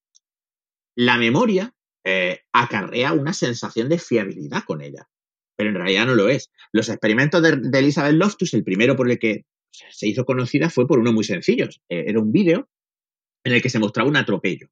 la 0.93 1.18
memoria 1.18 1.74
eh, 2.03 2.41
acarrea 2.53 3.11
una 3.11 3.34
sensación 3.34 3.89
de 3.89 3.99
fiabilidad 3.99 4.63
con 4.63 4.82
ella, 4.82 5.09
pero 5.58 5.70
en 5.70 5.76
realidad 5.76 6.05
no 6.05 6.16
lo 6.16 6.30
es. 6.30 6.51
Los 6.72 6.88
experimentos 6.88 7.41
de, 7.41 7.78
Elizabeth 7.78 8.14
Loftus, 8.14 8.53
el 8.53 8.64
primero 8.64 8.95
por 8.95 9.12
el 9.12 9.20
que 9.20 9.45
se 9.72 10.08
hizo 10.08 10.24
conocida 10.24 10.70
fue 10.70 10.88
por 10.88 10.99
uno 10.99 11.12
muy 11.12 11.24
sencillo. 11.24 11.66
Eh, 11.89 12.05
era 12.08 12.20
un 12.20 12.32
vídeo 12.32 12.70
en 13.43 13.53
el 13.53 13.62
que 13.62 13.70
se 13.70 13.80
mostraba 13.80 14.10
un 14.10 14.16
atropello. 14.16 14.70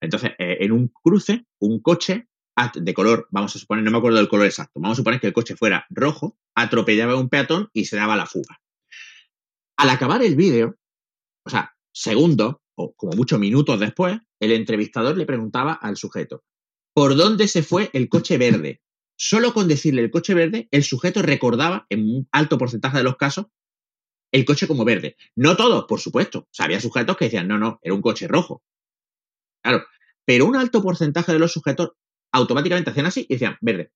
Entonces, 0.00 0.32
eh, 0.38 0.58
en 0.60 0.72
un 0.72 0.88
cruce, 0.88 1.46
un 1.58 1.80
coche 1.80 2.28
de 2.74 2.92
color, 2.92 3.26
vamos 3.30 3.56
a 3.56 3.58
suponer, 3.58 3.82
no 3.82 3.90
me 3.90 3.96
acuerdo 3.96 4.18
del 4.18 4.28
color 4.28 4.44
exacto, 4.44 4.80
vamos 4.80 4.96
a 4.96 5.00
suponer 5.00 5.18
que 5.18 5.28
el 5.28 5.32
coche 5.32 5.56
fuera 5.56 5.86
rojo, 5.88 6.36
atropellaba 6.54 7.14
a 7.14 7.16
un 7.16 7.30
peatón 7.30 7.70
y 7.72 7.86
se 7.86 7.96
daba 7.96 8.16
la 8.16 8.26
fuga. 8.26 8.60
Al 9.78 9.88
acabar 9.88 10.22
el 10.22 10.36
vídeo, 10.36 10.76
o 11.46 11.48
sea, 11.48 11.74
segundos 11.90 12.56
o 12.74 12.92
como 12.94 13.12
muchos 13.16 13.40
minutos 13.40 13.80
después, 13.80 14.18
el 14.40 14.52
entrevistador 14.52 15.16
le 15.16 15.24
preguntaba 15.24 15.72
al 15.72 15.96
sujeto, 15.96 16.44
¿por 16.92 17.16
dónde 17.16 17.48
se 17.48 17.62
fue 17.62 17.88
el 17.94 18.10
coche 18.10 18.36
verde? 18.36 18.82
Solo 19.22 19.52
con 19.52 19.68
decirle 19.68 20.00
el 20.00 20.10
coche 20.10 20.32
verde, 20.32 20.66
el 20.70 20.82
sujeto 20.82 21.20
recordaba, 21.20 21.86
en 21.90 22.00
un 22.00 22.28
alto 22.32 22.56
porcentaje 22.56 22.96
de 22.96 23.04
los 23.04 23.18
casos, 23.18 23.48
el 24.32 24.46
coche 24.46 24.66
como 24.66 24.86
verde. 24.86 25.16
No 25.36 25.56
todos, 25.56 25.84
por 25.86 26.00
supuesto. 26.00 26.38
O 26.38 26.48
sea, 26.50 26.64
había 26.64 26.80
sujetos 26.80 27.18
que 27.18 27.26
decían, 27.26 27.46
no, 27.46 27.58
no, 27.58 27.80
era 27.82 27.94
un 27.94 28.00
coche 28.00 28.28
rojo. 28.28 28.62
Claro, 29.62 29.84
pero 30.24 30.46
un 30.46 30.56
alto 30.56 30.82
porcentaje 30.82 31.32
de 31.32 31.38
los 31.38 31.52
sujetos 31.52 31.90
automáticamente 32.32 32.90
hacían 32.90 33.06
así 33.06 33.26
y 33.28 33.34
decían, 33.34 33.58
verde 33.60 33.92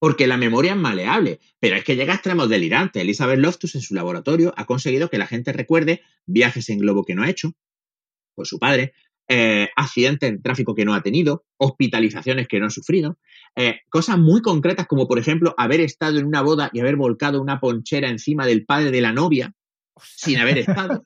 porque 0.00 0.26
la 0.26 0.36
memoria 0.36 0.72
es 0.72 0.76
maleable, 0.76 1.40
pero 1.60 1.76
es 1.76 1.84
que 1.84 1.96
llega 1.96 2.12
a 2.12 2.16
extremos 2.16 2.50
delirantes. 2.50 3.00
Elizabeth 3.00 3.38
Loftus 3.38 3.74
en 3.74 3.80
su 3.80 3.94
laboratorio 3.94 4.52
ha 4.54 4.66
conseguido 4.66 5.08
que 5.08 5.16
la 5.16 5.26
gente 5.26 5.50
recuerde 5.50 6.02
viajes 6.26 6.68
en 6.68 6.78
globo 6.78 7.04
que 7.04 7.14
no 7.14 7.22
ha 7.22 7.30
hecho 7.30 7.54
por 8.34 8.46
su 8.46 8.58
padre, 8.58 8.92
eh, 9.28 9.68
accidentes 9.76 10.30
de 10.30 10.38
tráfico 10.38 10.74
que 10.74 10.84
no 10.84 10.94
ha 10.94 11.02
tenido, 11.02 11.44
hospitalizaciones 11.56 12.48
que 12.48 12.60
no 12.60 12.66
ha 12.66 12.70
sufrido, 12.70 13.18
eh, 13.56 13.80
cosas 13.90 14.18
muy 14.18 14.42
concretas 14.42 14.86
como 14.86 15.08
por 15.08 15.18
ejemplo 15.18 15.54
haber 15.56 15.80
estado 15.80 16.18
en 16.18 16.26
una 16.26 16.42
boda 16.42 16.70
y 16.72 16.80
haber 16.80 16.96
volcado 16.96 17.40
una 17.40 17.60
ponchera 17.60 18.08
encima 18.08 18.46
del 18.46 18.64
padre 18.64 18.90
de 18.90 19.00
la 19.00 19.12
novia 19.12 19.54
sin 20.00 20.38
haber 20.38 20.58
estado. 20.58 21.04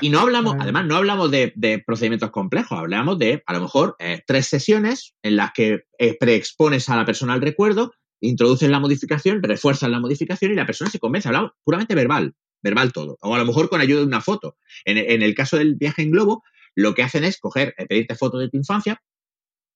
Y 0.00 0.10
no 0.10 0.18
hablamos, 0.20 0.56
además, 0.58 0.86
no 0.86 0.96
hablamos 0.96 1.30
de, 1.30 1.82
procedimientos 1.86 2.30
complejos, 2.30 2.78
hablamos 2.78 3.18
de, 3.18 3.42
a 3.46 3.52
lo 3.52 3.60
mejor, 3.60 3.96
eh, 3.98 4.22
tres 4.26 4.46
sesiones 4.46 5.14
en 5.22 5.36
las 5.36 5.52
que 5.52 5.84
preexpones 6.18 6.88
a 6.88 6.96
la 6.96 7.04
persona 7.04 7.34
al 7.34 7.42
recuerdo, 7.42 7.92
introduces 8.22 8.70
la 8.70 8.80
modificación, 8.80 9.42
refuerzas 9.42 9.90
la 9.90 10.00
modificación 10.00 10.52
y 10.52 10.54
la 10.54 10.66
persona 10.66 10.90
se 10.90 10.98
convence. 10.98 11.28
Hablamos 11.28 11.52
puramente 11.64 11.94
verbal, 11.94 12.34
verbal 12.62 12.92
todo. 12.92 13.18
O 13.20 13.34
a 13.34 13.38
lo 13.38 13.44
mejor 13.44 13.68
con 13.68 13.80
ayuda 13.80 14.00
de 14.00 14.06
una 14.06 14.20
foto. 14.20 14.56
En, 14.84 15.22
el 15.22 15.34
caso 15.34 15.58
del 15.58 15.74
viaje 15.74 16.02
en 16.02 16.12
globo, 16.12 16.44
lo 16.74 16.94
que 16.94 17.02
hacen 17.02 17.24
es 17.24 17.38
coger, 17.38 17.74
eh, 17.78 17.86
pedirte 17.86 18.14
fotos 18.14 18.40
de 18.40 18.48
tu 18.48 18.56
infancia 18.56 19.00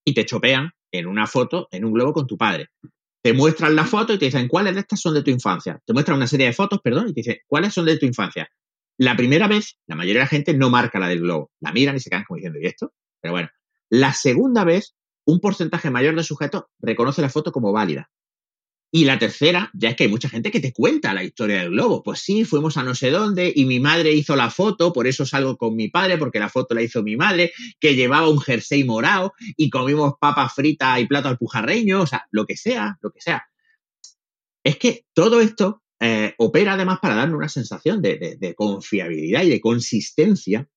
y 0.04 0.14
te 0.14 0.24
chopean 0.24 0.70
en 0.92 1.06
una 1.06 1.26
foto, 1.26 1.68
en 1.70 1.84
un 1.84 1.92
globo 1.92 2.12
con 2.12 2.26
tu 2.26 2.36
padre. 2.36 2.68
Te 3.22 3.32
muestran 3.32 3.74
la 3.74 3.84
foto 3.84 4.12
y 4.12 4.18
te 4.18 4.26
dicen 4.26 4.46
cuáles 4.48 4.74
de 4.74 4.80
estas 4.80 5.00
son 5.00 5.14
de 5.14 5.22
tu 5.22 5.30
infancia. 5.30 5.80
Te 5.84 5.92
muestran 5.92 6.16
una 6.16 6.28
serie 6.28 6.46
de 6.46 6.52
fotos, 6.52 6.80
perdón, 6.82 7.08
y 7.08 7.12
te 7.12 7.20
dicen 7.20 7.38
cuáles 7.46 7.74
son 7.74 7.86
de 7.86 7.98
tu 7.98 8.06
infancia. 8.06 8.48
La 8.98 9.16
primera 9.16 9.48
vez, 9.48 9.78
la 9.86 9.96
mayoría 9.96 10.20
de 10.20 10.24
la 10.24 10.28
gente 10.28 10.54
no 10.54 10.70
marca 10.70 10.98
la 10.98 11.08
del 11.08 11.20
globo. 11.20 11.50
La 11.60 11.72
miran 11.72 11.96
y 11.96 12.00
se 12.00 12.08
quedan 12.08 12.24
como 12.24 12.36
diciendo, 12.36 12.60
¿y 12.60 12.66
esto? 12.66 12.92
Pero 13.20 13.32
bueno, 13.32 13.48
la 13.90 14.12
segunda 14.12 14.64
vez, 14.64 14.94
un 15.26 15.40
porcentaje 15.40 15.90
mayor 15.90 16.14
de 16.14 16.22
sujetos 16.22 16.64
reconoce 16.78 17.20
la 17.20 17.28
foto 17.28 17.52
como 17.52 17.72
válida. 17.72 18.10
Y 18.90 19.04
la 19.04 19.18
tercera, 19.18 19.70
ya 19.74 19.90
es 19.90 19.96
que 19.96 20.04
hay 20.04 20.10
mucha 20.10 20.28
gente 20.28 20.50
que 20.50 20.60
te 20.60 20.72
cuenta 20.72 21.12
la 21.12 21.24
historia 21.24 21.60
del 21.60 21.70
globo. 21.70 22.02
Pues 22.02 22.20
sí, 22.20 22.44
fuimos 22.44 22.76
a 22.76 22.82
no 22.82 22.94
sé 22.94 23.10
dónde 23.10 23.52
y 23.54 23.64
mi 23.64 23.80
madre 23.80 24.12
hizo 24.12 24.36
la 24.36 24.50
foto, 24.50 24.92
por 24.92 25.06
eso 25.06 25.26
salgo 25.26 25.56
con 25.56 25.74
mi 25.74 25.88
padre, 25.88 26.18
porque 26.18 26.38
la 26.38 26.48
foto 26.48 26.74
la 26.74 26.82
hizo 26.82 27.02
mi 27.02 27.16
madre, 27.16 27.52
que 27.80 27.94
llevaba 27.94 28.30
un 28.30 28.40
jersey 28.40 28.84
morado 28.84 29.34
y 29.56 29.70
comimos 29.70 30.14
papas 30.20 30.54
fritas 30.54 31.00
y 31.00 31.06
plato 31.06 31.28
al 31.28 31.36
pujarreño, 31.36 32.02
o 32.02 32.06
sea, 32.06 32.26
lo 32.30 32.46
que 32.46 32.56
sea, 32.56 32.96
lo 33.02 33.10
que 33.10 33.20
sea. 33.20 33.44
Es 34.64 34.78
que 34.78 35.04
todo 35.12 35.40
esto 35.40 35.82
eh, 35.98 36.34
opera 36.38 36.74
además 36.74 36.98
para 37.00 37.14
darnos 37.14 37.38
una 37.38 37.48
sensación 37.48 38.02
de, 38.02 38.54
confiabilidad 38.56 39.44
y 39.44 39.50
de 39.50 39.60
consistencia, 39.60 40.68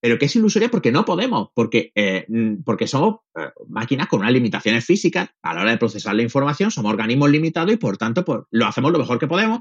pero 0.00 0.18
que 0.18 0.26
es 0.26 0.36
ilusoria 0.36 0.70
porque 0.70 0.92
no 0.92 1.04
podemos, 1.04 1.48
porque, 1.54 1.92
eh, 1.94 2.24
mm, 2.28 2.62
porque 2.64 2.86
somos 2.86 3.20
eh, 3.38 3.50
máquinas 3.68 4.08
con 4.08 4.20
unas 4.20 4.32
limitaciones 4.32 4.84
físicas 4.84 5.28
a 5.42 5.54
la 5.54 5.62
hora 5.62 5.70
de 5.72 5.78
procesar 5.78 6.14
la 6.14 6.22
información, 6.22 6.70
somos 6.70 6.92
organismos 6.92 7.30
limitados 7.30 7.72
y 7.72 7.76
por 7.76 7.96
tanto 7.96 8.24
pues, 8.24 8.40
lo 8.50 8.66
hacemos 8.66 8.92
lo 8.92 8.98
mejor 8.98 9.18
que 9.18 9.28
podemos. 9.28 9.60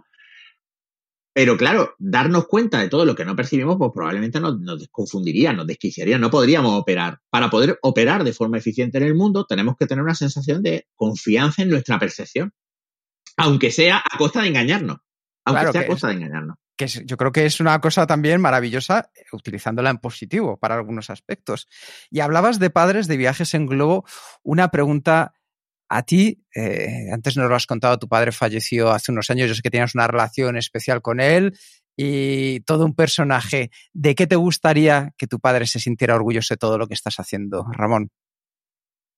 Pero 1.31 1.57
claro, 1.57 1.93
darnos 1.99 2.47
cuenta 2.47 2.79
de 2.79 2.89
todo 2.89 3.05
lo 3.05 3.15
que 3.15 3.23
no 3.23 3.35
percibimos, 3.35 3.77
pues 3.77 3.91
probablemente 3.93 4.39
nos, 4.39 4.59
nos 4.59 4.87
confundiría, 4.89 5.53
nos 5.53 5.67
desquiciaría, 5.67 6.17
no 6.17 6.29
podríamos 6.31 6.73
operar. 6.73 7.19
Para 7.29 7.49
poder 7.49 7.77
operar 7.81 8.23
de 8.23 8.33
forma 8.33 8.57
eficiente 8.57 8.97
en 8.97 9.03
el 9.03 9.15
mundo, 9.15 9.45
tenemos 9.47 9.75
que 9.77 9.85
tener 9.85 10.03
una 10.03 10.15
sensación 10.15 10.63
de 10.63 10.87
confianza 10.95 11.61
en 11.61 11.69
nuestra 11.69 11.99
percepción 11.99 12.51
aunque 13.39 13.71
sea 13.71 13.97
a 13.97 14.17
costa 14.17 14.41
de 14.41 14.49
engañarnos. 14.49 14.97
Aunque 15.45 15.71
sea 15.71 15.81
a 15.81 15.87
costa 15.87 16.07
de 16.07 16.13
engañarnos. 16.15 16.57
Que 16.79 16.87
yo 16.87 17.17
creo 17.17 17.33
que 17.33 17.45
es 17.45 17.59
una 17.59 17.81
cosa 17.81 18.07
también 18.07 18.39
maravillosa 18.39 19.11
eh, 19.13 19.25
utilizándola 19.33 19.89
en 19.89 19.97
positivo 19.97 20.57
para 20.57 20.75
algunos 20.75 21.09
aspectos. 21.09 21.67
Y 22.09 22.21
hablabas 22.21 22.57
de 22.57 22.69
padres 22.69 23.07
de 23.07 23.17
viajes 23.17 23.53
en 23.53 23.65
globo. 23.65 24.05
Una 24.43 24.71
pregunta 24.71 25.33
a 25.89 26.03
ti, 26.03 26.45
eh, 26.55 27.09
antes 27.11 27.35
nos 27.35 27.49
lo 27.49 27.55
has 27.55 27.65
contado, 27.65 27.99
tu 27.99 28.07
padre 28.07 28.31
falleció 28.31 28.91
hace 28.91 29.11
unos 29.11 29.29
años, 29.29 29.49
yo 29.49 29.55
sé 29.55 29.61
que 29.61 29.71
tenías 29.71 29.93
una 29.93 30.07
relación 30.07 30.55
especial 30.55 31.01
con 31.01 31.19
él 31.19 31.57
y 31.97 32.61
todo 32.61 32.85
un 32.85 32.95
personaje. 32.95 33.71
¿De 33.91 34.15
qué 34.15 34.25
te 34.25 34.37
gustaría 34.37 35.13
que 35.17 35.27
tu 35.27 35.39
padre 35.39 35.65
se 35.65 35.79
sintiera 35.79 36.15
orgulloso 36.15 36.53
de 36.53 36.59
todo 36.59 36.77
lo 36.77 36.87
que 36.87 36.93
estás 36.93 37.19
haciendo, 37.19 37.65
Ramón? 37.73 38.09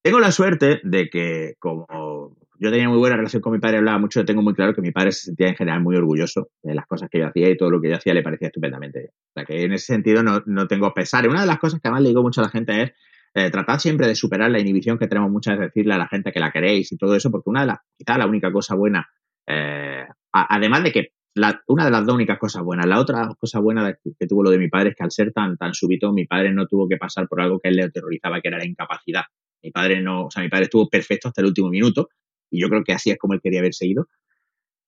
Tengo 0.01 0.19
la 0.19 0.31
suerte 0.31 0.79
de 0.83 1.11
que, 1.11 1.57
como 1.59 2.37
yo 2.61 2.69
tenía 2.69 2.87
muy 2.87 2.99
buena 2.99 3.17
relación 3.17 3.41
con 3.41 3.53
mi 3.53 3.59
padre, 3.59 3.77
hablaba 3.77 3.97
mucho, 3.97 4.23
tengo 4.23 4.43
muy 4.43 4.53
claro 4.53 4.75
que 4.75 4.81
mi 4.81 4.91
padre 4.91 5.11
se 5.13 5.23
sentía 5.25 5.47
en 5.47 5.55
general 5.55 5.81
muy 5.81 5.95
orgulloso 5.95 6.49
de 6.61 6.75
las 6.75 6.85
cosas 6.85 7.09
que 7.09 7.17
yo 7.17 7.25
hacía 7.25 7.49
y 7.49 7.57
todo 7.57 7.71
lo 7.71 7.81
que 7.81 7.89
yo 7.89 7.95
hacía 7.95 8.13
le 8.13 8.21
parecía 8.21 8.49
estupendamente 8.49 8.99
bien. 8.99 9.11
O 9.11 9.33
sea 9.33 9.45
que 9.45 9.63
en 9.63 9.73
ese 9.73 9.87
sentido 9.87 10.21
no, 10.21 10.43
no 10.45 10.67
tengo 10.67 10.93
pesar. 10.93 11.27
Una 11.27 11.41
de 11.41 11.47
las 11.47 11.57
cosas 11.57 11.81
que 11.81 11.87
además 11.87 12.03
le 12.03 12.09
digo 12.09 12.21
mucho 12.21 12.39
a 12.39 12.43
la 12.43 12.51
gente 12.51 12.83
es 12.83 12.91
eh, 13.33 13.49
tratar 13.49 13.79
siempre 13.79 14.05
de 14.05 14.13
superar 14.13 14.51
la 14.51 14.59
inhibición 14.59 14.99
que 14.99 15.07
tenemos 15.07 15.31
muchas 15.31 15.57
veces 15.57 15.73
decirle 15.73 15.95
a 15.95 15.97
la 15.97 16.07
gente 16.07 16.31
que 16.31 16.39
la 16.39 16.51
queréis 16.51 16.91
y 16.91 16.97
todo 16.97 17.15
eso, 17.15 17.31
porque 17.31 17.49
una 17.49 17.61
de 17.61 17.65
las, 17.65 17.79
quizás 17.97 18.19
la 18.19 18.27
única 18.27 18.51
cosa 18.51 18.75
buena, 18.75 19.09
eh, 19.47 20.05
además 20.31 20.83
de 20.83 20.91
que 20.91 21.13
la, 21.33 21.63
una 21.65 21.85
de 21.85 21.91
las 21.91 22.05
dos 22.05 22.13
únicas 22.13 22.37
cosas 22.37 22.61
buenas, 22.61 22.85
la 22.85 22.99
otra 22.99 23.27
cosa 23.39 23.59
buena 23.59 23.97
que 24.19 24.27
tuvo 24.27 24.43
lo 24.43 24.51
de 24.51 24.59
mi 24.59 24.69
padre 24.69 24.89
es 24.89 24.95
que 24.95 25.03
al 25.03 25.09
ser 25.09 25.33
tan, 25.33 25.57
tan 25.57 25.73
súbito, 25.73 26.13
mi 26.13 26.27
padre 26.27 26.53
no 26.53 26.67
tuvo 26.67 26.87
que 26.87 26.97
pasar 26.97 27.27
por 27.27 27.41
algo 27.41 27.59
que 27.59 27.69
él 27.69 27.77
le 27.77 27.85
aterrorizaba, 27.85 28.39
que 28.39 28.49
era 28.49 28.59
la 28.59 28.67
incapacidad. 28.67 29.23
Mi 29.63 29.71
padre 29.71 29.99
no, 29.99 30.25
o 30.25 30.31
sea, 30.31 30.43
mi 30.43 30.49
padre 30.49 30.65
estuvo 30.65 30.87
perfecto 30.87 31.29
hasta 31.29 31.41
el 31.41 31.47
último 31.47 31.69
minuto 31.69 32.09
y 32.51 32.61
yo 32.61 32.69
creo 32.69 32.83
que 32.83 32.93
así 32.93 33.09
es 33.09 33.17
como 33.17 33.33
él 33.33 33.41
quería 33.41 33.59
haber 33.59 33.73
seguido. 33.73 34.07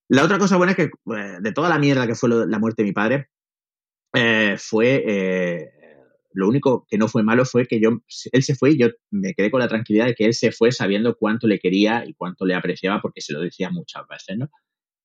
La 0.09 0.23
otra 0.23 0.37
cosa 0.37 0.57
buena 0.57 0.73
es 0.73 0.77
que 0.77 0.83
eh, 0.83 1.37
de 1.39 1.51
toda 1.53 1.69
la 1.69 1.79
mierda 1.79 2.05
que 2.05 2.13
fue 2.13 2.29
la 2.29 2.59
muerte 2.59 2.83
de 2.83 2.87
mi 2.87 2.93
padre, 2.93 3.29
eh, 4.13 4.57
fue 4.59 5.03
eh, 5.07 5.71
lo 6.33 6.47
único 6.47 6.85
que 6.87 6.97
no 6.97 7.07
fue 7.07 7.23
malo 7.23 7.45
fue 7.45 7.65
que 7.65 7.79
yo, 7.79 8.01
él 8.31 8.43
se 8.43 8.55
fue 8.55 8.71
y 8.71 8.77
yo 8.77 8.89
me 9.09 9.33
quedé 9.33 9.49
con 9.49 9.61
la 9.61 9.67
tranquilidad 9.67 10.05
de 10.05 10.13
que 10.13 10.25
él 10.25 10.33
se 10.33 10.51
fue 10.51 10.71
sabiendo 10.71 11.15
cuánto 11.17 11.47
le 11.47 11.59
quería 11.59 12.05
y 12.05 12.13
cuánto 12.13 12.45
le 12.45 12.53
apreciaba 12.53 13.01
porque 13.01 13.21
se 13.21 13.33
lo 13.33 13.41
decía 13.41 13.69
muchas 13.69 14.07
veces, 14.07 14.37
¿no? 14.37 14.49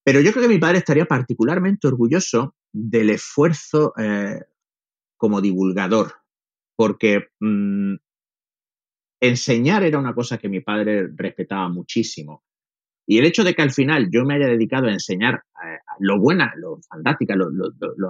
Pero 0.04 0.20
yo 0.20 0.32
creo 0.32 0.42
que 0.42 0.54
mi 0.54 0.58
padre 0.58 0.78
estaría 0.78 1.04
particularmente 1.04 1.86
orgulloso 1.86 2.54
del 2.72 3.10
esfuerzo 3.10 3.92
como 5.18 5.42
divulgador, 5.42 6.14
porque 6.76 7.28
mm, 7.40 7.96
enseñar 9.20 9.82
era 9.82 9.98
una 9.98 10.14
cosa 10.14 10.38
que 10.38 10.48
mi 10.48 10.60
padre 10.60 11.08
respetaba 11.14 11.68
muchísimo. 11.68 12.44
Y 13.10 13.18
el 13.18 13.24
hecho 13.24 13.42
de 13.42 13.54
que 13.54 13.62
al 13.62 13.70
final 13.70 14.10
yo 14.12 14.26
me 14.26 14.34
haya 14.34 14.48
dedicado 14.48 14.86
a 14.86 14.92
enseñar 14.92 15.36
eh, 15.64 15.78
lo 15.98 16.20
buena, 16.20 16.52
lo 16.58 16.78
fantástica, 16.90 17.34
lo, 17.34 17.48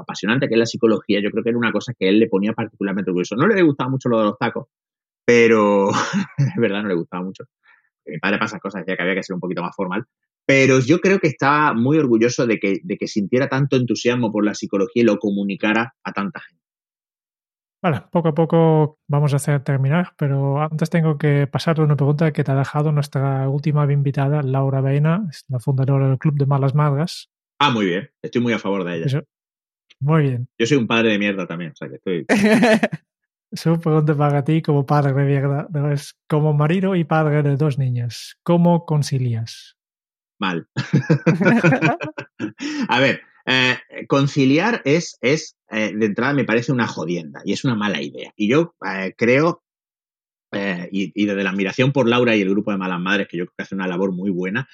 apasionante 0.00 0.48
que 0.48 0.54
es 0.54 0.58
la 0.58 0.66
psicología, 0.66 1.20
yo 1.22 1.30
creo 1.30 1.44
que 1.44 1.50
era 1.50 1.58
una 1.58 1.70
cosa 1.70 1.92
que 1.96 2.08
él 2.08 2.18
le 2.18 2.26
ponía 2.26 2.52
particularmente 2.52 3.12
orgulloso. 3.12 3.36
No 3.36 3.46
le 3.46 3.62
gustaba 3.62 3.90
mucho 3.90 4.08
lo 4.08 4.18
de 4.18 4.24
los 4.24 4.38
tacos, 4.38 4.66
pero 5.24 5.90
es 6.36 6.56
verdad, 6.56 6.82
no 6.82 6.88
le 6.88 6.96
gustaba 6.96 7.22
mucho. 7.22 7.44
Mi 8.06 8.18
padre 8.18 8.38
pasa 8.38 8.58
cosas, 8.58 8.80
decía 8.80 8.96
que 8.96 9.02
había 9.04 9.14
que 9.14 9.22
ser 9.22 9.34
un 9.34 9.40
poquito 9.40 9.62
más 9.62 9.76
formal. 9.76 10.04
Pero 10.44 10.80
yo 10.80 10.98
creo 10.98 11.20
que 11.20 11.28
estaba 11.28 11.74
muy 11.74 11.96
orgulloso 11.96 12.44
de 12.48 12.58
que, 12.58 12.80
de 12.82 12.96
que 12.96 13.06
sintiera 13.06 13.48
tanto 13.48 13.76
entusiasmo 13.76 14.32
por 14.32 14.44
la 14.44 14.54
psicología 14.54 15.02
y 15.02 15.06
lo 15.06 15.18
comunicara 15.18 15.94
a 16.02 16.12
tanta 16.12 16.40
gente. 16.40 16.57
Vale, 17.80 18.02
poco 18.10 18.28
a 18.28 18.34
poco 18.34 18.98
vamos 19.06 19.32
a 19.32 19.36
hacer 19.36 19.62
terminar, 19.62 20.14
pero 20.16 20.60
antes 20.60 20.90
tengo 20.90 21.16
que 21.16 21.46
pasarte 21.46 21.80
una 21.80 21.94
pregunta 21.94 22.32
que 22.32 22.42
te 22.42 22.50
ha 22.50 22.56
dejado 22.56 22.90
nuestra 22.90 23.48
última 23.48 23.90
invitada, 23.92 24.42
Laura 24.42 24.80
Veina, 24.80 25.28
la 25.48 25.60
fundadora 25.60 26.08
del 26.08 26.18
Club 26.18 26.34
de 26.34 26.46
Malas 26.46 26.74
Madras. 26.74 27.30
Ah, 27.60 27.70
muy 27.70 27.86
bien, 27.86 28.10
estoy 28.20 28.42
muy 28.42 28.52
a 28.52 28.58
favor 28.58 28.84
de 28.84 28.96
ella. 28.96 29.22
Muy 30.00 30.22
bien. 30.22 30.48
Yo 30.58 30.66
soy 30.66 30.78
un 30.78 30.88
padre 30.88 31.10
de 31.10 31.18
mierda 31.18 31.46
también, 31.46 31.72
o 31.72 31.76
sea 31.76 31.88
que 31.88 31.96
estoy... 31.96 32.26
Su 33.52 33.80
pregunta 33.80 34.14
para 34.14 34.44
ti 34.44 34.60
como 34.60 34.84
padre 34.84 35.14
de 35.14 35.24
mierda 35.24 35.68
es 35.92 36.18
como 36.28 36.52
marido 36.52 36.96
y 36.96 37.04
padre 37.04 37.42
de 37.42 37.56
dos 37.56 37.78
niñas, 37.78 38.38
¿cómo 38.42 38.84
concilias? 38.84 39.78
Mal. 40.38 40.68
a 42.88 43.00
ver, 43.00 43.22
eh, 43.50 44.06
conciliar 44.08 44.82
es, 44.84 45.16
es 45.22 45.56
eh, 45.70 45.90
de 45.96 46.06
entrada 46.06 46.34
me 46.34 46.44
parece 46.44 46.70
una 46.70 46.86
jodienda 46.86 47.40
y 47.46 47.54
es 47.54 47.64
una 47.64 47.74
mala 47.74 48.02
idea. 48.02 48.30
Y 48.36 48.46
yo 48.46 48.74
eh, 48.86 49.14
creo, 49.16 49.64
y, 50.90 51.26
desde 51.26 51.42
la 51.42 51.50
admiración 51.50 51.92
por 51.92 52.08
Laura 52.08 52.36
y 52.36 52.42
el 52.42 52.50
grupo 52.50 52.72
de 52.72 52.76
Malas 52.76 53.00
Madres, 53.00 53.26
que 53.26 53.38
yo 53.38 53.46
creo 53.46 53.54
que 53.56 53.62
hace 53.62 53.74
una 53.74 53.86
labor 53.86 54.12
muy 54.12 54.30
buena, 54.30 54.68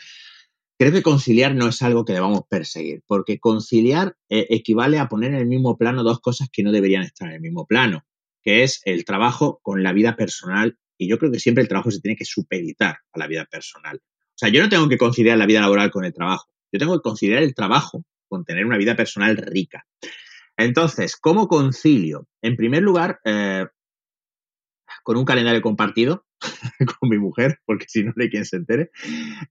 creo 0.77 0.91
que 0.91 1.03
conciliar 1.03 1.55
no 1.55 1.69
es 1.69 1.83
algo 1.83 2.05
que 2.05 2.15
debamos 2.15 2.43
perseguir, 2.49 3.03
porque 3.07 3.39
conciliar 3.39 4.17
equivale 4.29 4.99
a 4.99 5.09
poner 5.09 5.35
en 5.35 5.39
el 5.39 5.47
mismo 5.47 5.77
plano 5.79 6.03
dos 6.03 6.21
cosas 6.21 6.49
que 6.53 6.65
no 6.65 6.73
deberían 6.73 7.03
estar 7.03 7.29
en 7.29 7.35
el 7.35 7.41
mismo 7.41 7.67
plano, 7.67 8.05
que 8.43 8.65
es 8.65 8.83
el 8.85 9.05
trabajo 9.05 9.61
con 9.63 9.85
la 9.85 9.93
vida 9.93 10.17
personal. 10.17 10.79
Y 10.99 11.09
yo 11.09 11.19
creo 11.19 11.31
que 11.31 11.39
siempre 11.39 11.63
el 11.63 11.69
trabajo 11.69 11.93
se 11.93 12.01
tiene 12.01 12.17
que 12.17 12.25
supeditar 12.25 12.99
a 13.13 13.19
la 13.19 13.29
vida 13.29 13.45
personal. 13.45 13.97
O 13.99 14.37
sea, 14.37 14.49
yo 14.49 14.63
no 14.63 14.69
tengo 14.69 14.89
que 14.89 14.99
conciliar 14.99 15.39
la 15.39 15.47
vida 15.47 15.61
laboral 15.61 15.93
con 15.93 16.05
el 16.05 16.13
trabajo. 16.13 16.49
Yo 16.73 16.79
tengo 16.81 16.97
que 16.97 17.03
conciliar 17.03 17.43
el 17.43 17.55
trabajo 17.55 18.05
con 18.35 18.45
tener 18.45 18.67
una 18.67 18.77
vida 18.77 18.97
personal 18.97 19.37
rica. 19.37 19.87
Entonces, 20.57 21.17
¿cómo 21.17 21.47
concilio? 21.47 22.27
En 22.43 22.57
primer 22.57 22.83
lugar, 22.83 23.21
eh, 23.25 23.67
con 25.05 25.17
un 25.17 25.25
calendario 25.25 25.63
compartido 25.63 26.27
con 26.99 27.09
mi 27.09 27.19
mujer, 27.19 27.61
porque 27.65 27.85
si 27.87 28.03
no, 28.03 28.13
de 28.17 28.29
quien 28.29 28.45
se 28.45 28.57
entere. 28.57 28.91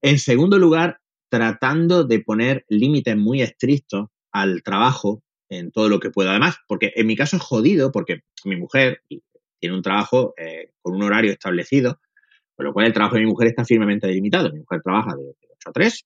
En 0.02 0.20
segundo 0.20 0.60
lugar, 0.60 1.00
tratando 1.30 2.04
de 2.04 2.20
poner 2.20 2.66
límites 2.68 3.16
muy 3.16 3.42
estrictos 3.42 4.08
al 4.34 4.64
trabajo 4.64 5.24
en 5.50 5.72
todo 5.72 5.88
lo 5.88 6.02
que 6.02 6.10
pueda. 6.10 6.32
Además, 6.32 6.58
porque 6.68 6.92
en 6.96 7.08
mi 7.08 7.16
caso 7.16 7.38
es 7.38 7.42
jodido, 7.42 7.94
porque 7.94 8.24
mi 8.44 8.58
mujer 8.58 9.02
tiene 9.62 9.78
un 9.78 9.82
trabajo 9.82 10.34
eh, 10.36 10.72
con 10.82 10.94
un 10.96 11.04
horario 11.04 11.32
establecido, 11.32 12.02
con 12.54 12.66
lo 12.66 12.74
cual 12.74 12.88
el 12.88 12.94
trabajo 12.94 13.16
de 13.16 13.22
mi 13.22 13.28
mujer 13.28 13.48
está 13.48 13.64
firmemente 13.64 14.08
delimitado. 14.08 14.52
Mi 14.52 14.60
mujer 14.60 14.82
trabaja 14.84 15.16
de 15.16 15.24
8 15.56 15.70
a 15.70 15.72
3, 15.72 16.06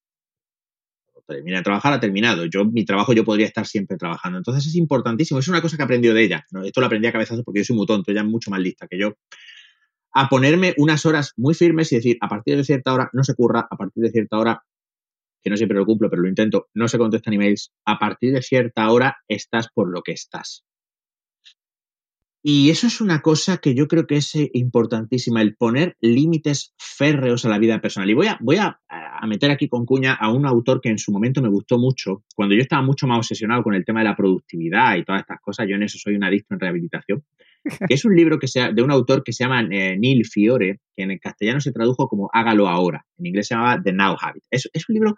termina 1.27 1.57
de 1.57 1.63
trabajar, 1.63 1.93
ha 1.93 1.99
terminado. 1.99 2.45
Yo, 2.45 2.65
mi 2.65 2.85
trabajo, 2.85 3.13
yo 3.13 3.23
podría 3.23 3.45
estar 3.45 3.65
siempre 3.67 3.97
trabajando. 3.97 4.37
Entonces 4.37 4.65
es 4.65 4.75
importantísimo. 4.75 5.39
Es 5.39 5.47
una 5.47 5.61
cosa 5.61 5.77
que 5.77 5.83
aprendió 5.83 6.13
de 6.13 6.23
ella. 6.23 6.45
Esto 6.63 6.81
lo 6.81 6.87
aprendí 6.87 7.07
a 7.07 7.11
cabezazo 7.11 7.43
porque 7.43 7.59
yo 7.59 7.65
soy 7.65 7.75
muy 7.75 7.85
tonto, 7.85 8.11
ella 8.11 8.21
es 8.21 8.27
mucho 8.27 8.49
más 8.49 8.59
lista 8.59 8.87
que 8.87 8.97
yo. 8.97 9.13
A 10.13 10.29
ponerme 10.29 10.73
unas 10.77 11.05
horas 11.05 11.33
muy 11.37 11.53
firmes 11.53 11.91
y 11.91 11.97
decir, 11.97 12.17
a 12.21 12.27
partir 12.27 12.57
de 12.57 12.63
cierta 12.63 12.93
hora 12.93 13.09
no 13.13 13.23
se 13.23 13.35
curra, 13.35 13.67
a 13.69 13.77
partir 13.77 14.03
de 14.03 14.09
cierta 14.09 14.37
hora, 14.39 14.63
que 15.43 15.49
no 15.49 15.57
siempre 15.57 15.77
lo 15.77 15.85
cumplo, 15.85 16.09
pero 16.09 16.23
lo 16.23 16.29
intento, 16.29 16.69
no 16.73 16.87
se 16.87 16.97
contestan 16.97 17.33
emails, 17.33 17.71
a 17.85 17.99
partir 17.99 18.33
de 18.33 18.41
cierta 18.41 18.89
hora 18.89 19.17
estás 19.27 19.67
por 19.73 19.91
lo 19.91 20.01
que 20.01 20.13
estás. 20.13 20.66
Y 22.49 22.69
eso 22.69 22.87
es 22.87 23.01
una 23.01 23.21
cosa 23.21 23.57
que 23.57 23.75
yo 23.75 23.89
creo 23.89 24.07
que 24.07 24.15
es 24.15 24.33
eh, 24.35 24.49
importantísima, 24.53 25.41
el 25.41 25.57
poner 25.57 25.97
límites 25.99 26.73
férreos 26.77 27.43
a 27.43 27.49
la 27.49 27.59
vida 27.59 27.81
personal. 27.81 28.09
Y 28.09 28.13
voy 28.13 28.27
a, 28.27 28.37
voy 28.39 28.55
a, 28.55 28.79
meter 29.27 29.51
aquí 29.51 29.67
con 29.67 29.85
cuña 29.85 30.13
a 30.13 30.31
un 30.31 30.45
autor 30.45 30.79
que 30.79 30.87
en 30.87 30.97
su 30.97 31.11
momento 31.11 31.41
me 31.41 31.49
gustó 31.49 31.77
mucho, 31.77 32.23
cuando 32.33 32.55
yo 32.55 32.61
estaba 32.61 32.81
mucho 32.81 33.05
más 33.05 33.17
obsesionado 33.17 33.63
con 33.63 33.73
el 33.73 33.83
tema 33.83 33.99
de 33.99 34.05
la 34.05 34.15
productividad 34.15 34.95
y 34.95 35.03
todas 35.03 35.23
estas 35.23 35.41
cosas, 35.41 35.67
yo 35.67 35.75
en 35.75 35.83
eso 35.83 35.97
soy 35.97 36.15
un 36.15 36.23
adicto 36.23 36.53
en 36.53 36.61
rehabilitación, 36.61 37.25
que 37.65 37.93
es 37.93 38.05
un 38.05 38.15
libro 38.15 38.39
que 38.39 38.47
sea, 38.47 38.71
de 38.71 38.81
un 38.81 38.91
autor 38.91 39.23
que 39.25 39.33
se 39.33 39.43
llama 39.43 39.67
eh, 39.69 39.97
Neil 39.99 40.23
Fiore, 40.25 40.79
que 40.95 41.03
en 41.03 41.11
el 41.11 41.19
castellano 41.19 41.59
se 41.59 41.73
tradujo 41.73 42.07
como 42.07 42.29
Hágalo 42.31 42.69
ahora, 42.69 43.05
en 43.17 43.25
inglés 43.25 43.47
se 43.47 43.55
llamaba 43.55 43.81
The 43.83 43.91
Now 43.91 44.15
Habit. 44.21 44.43
Es, 44.49 44.69
es 44.71 44.87
un 44.87 44.93
libro 44.93 45.15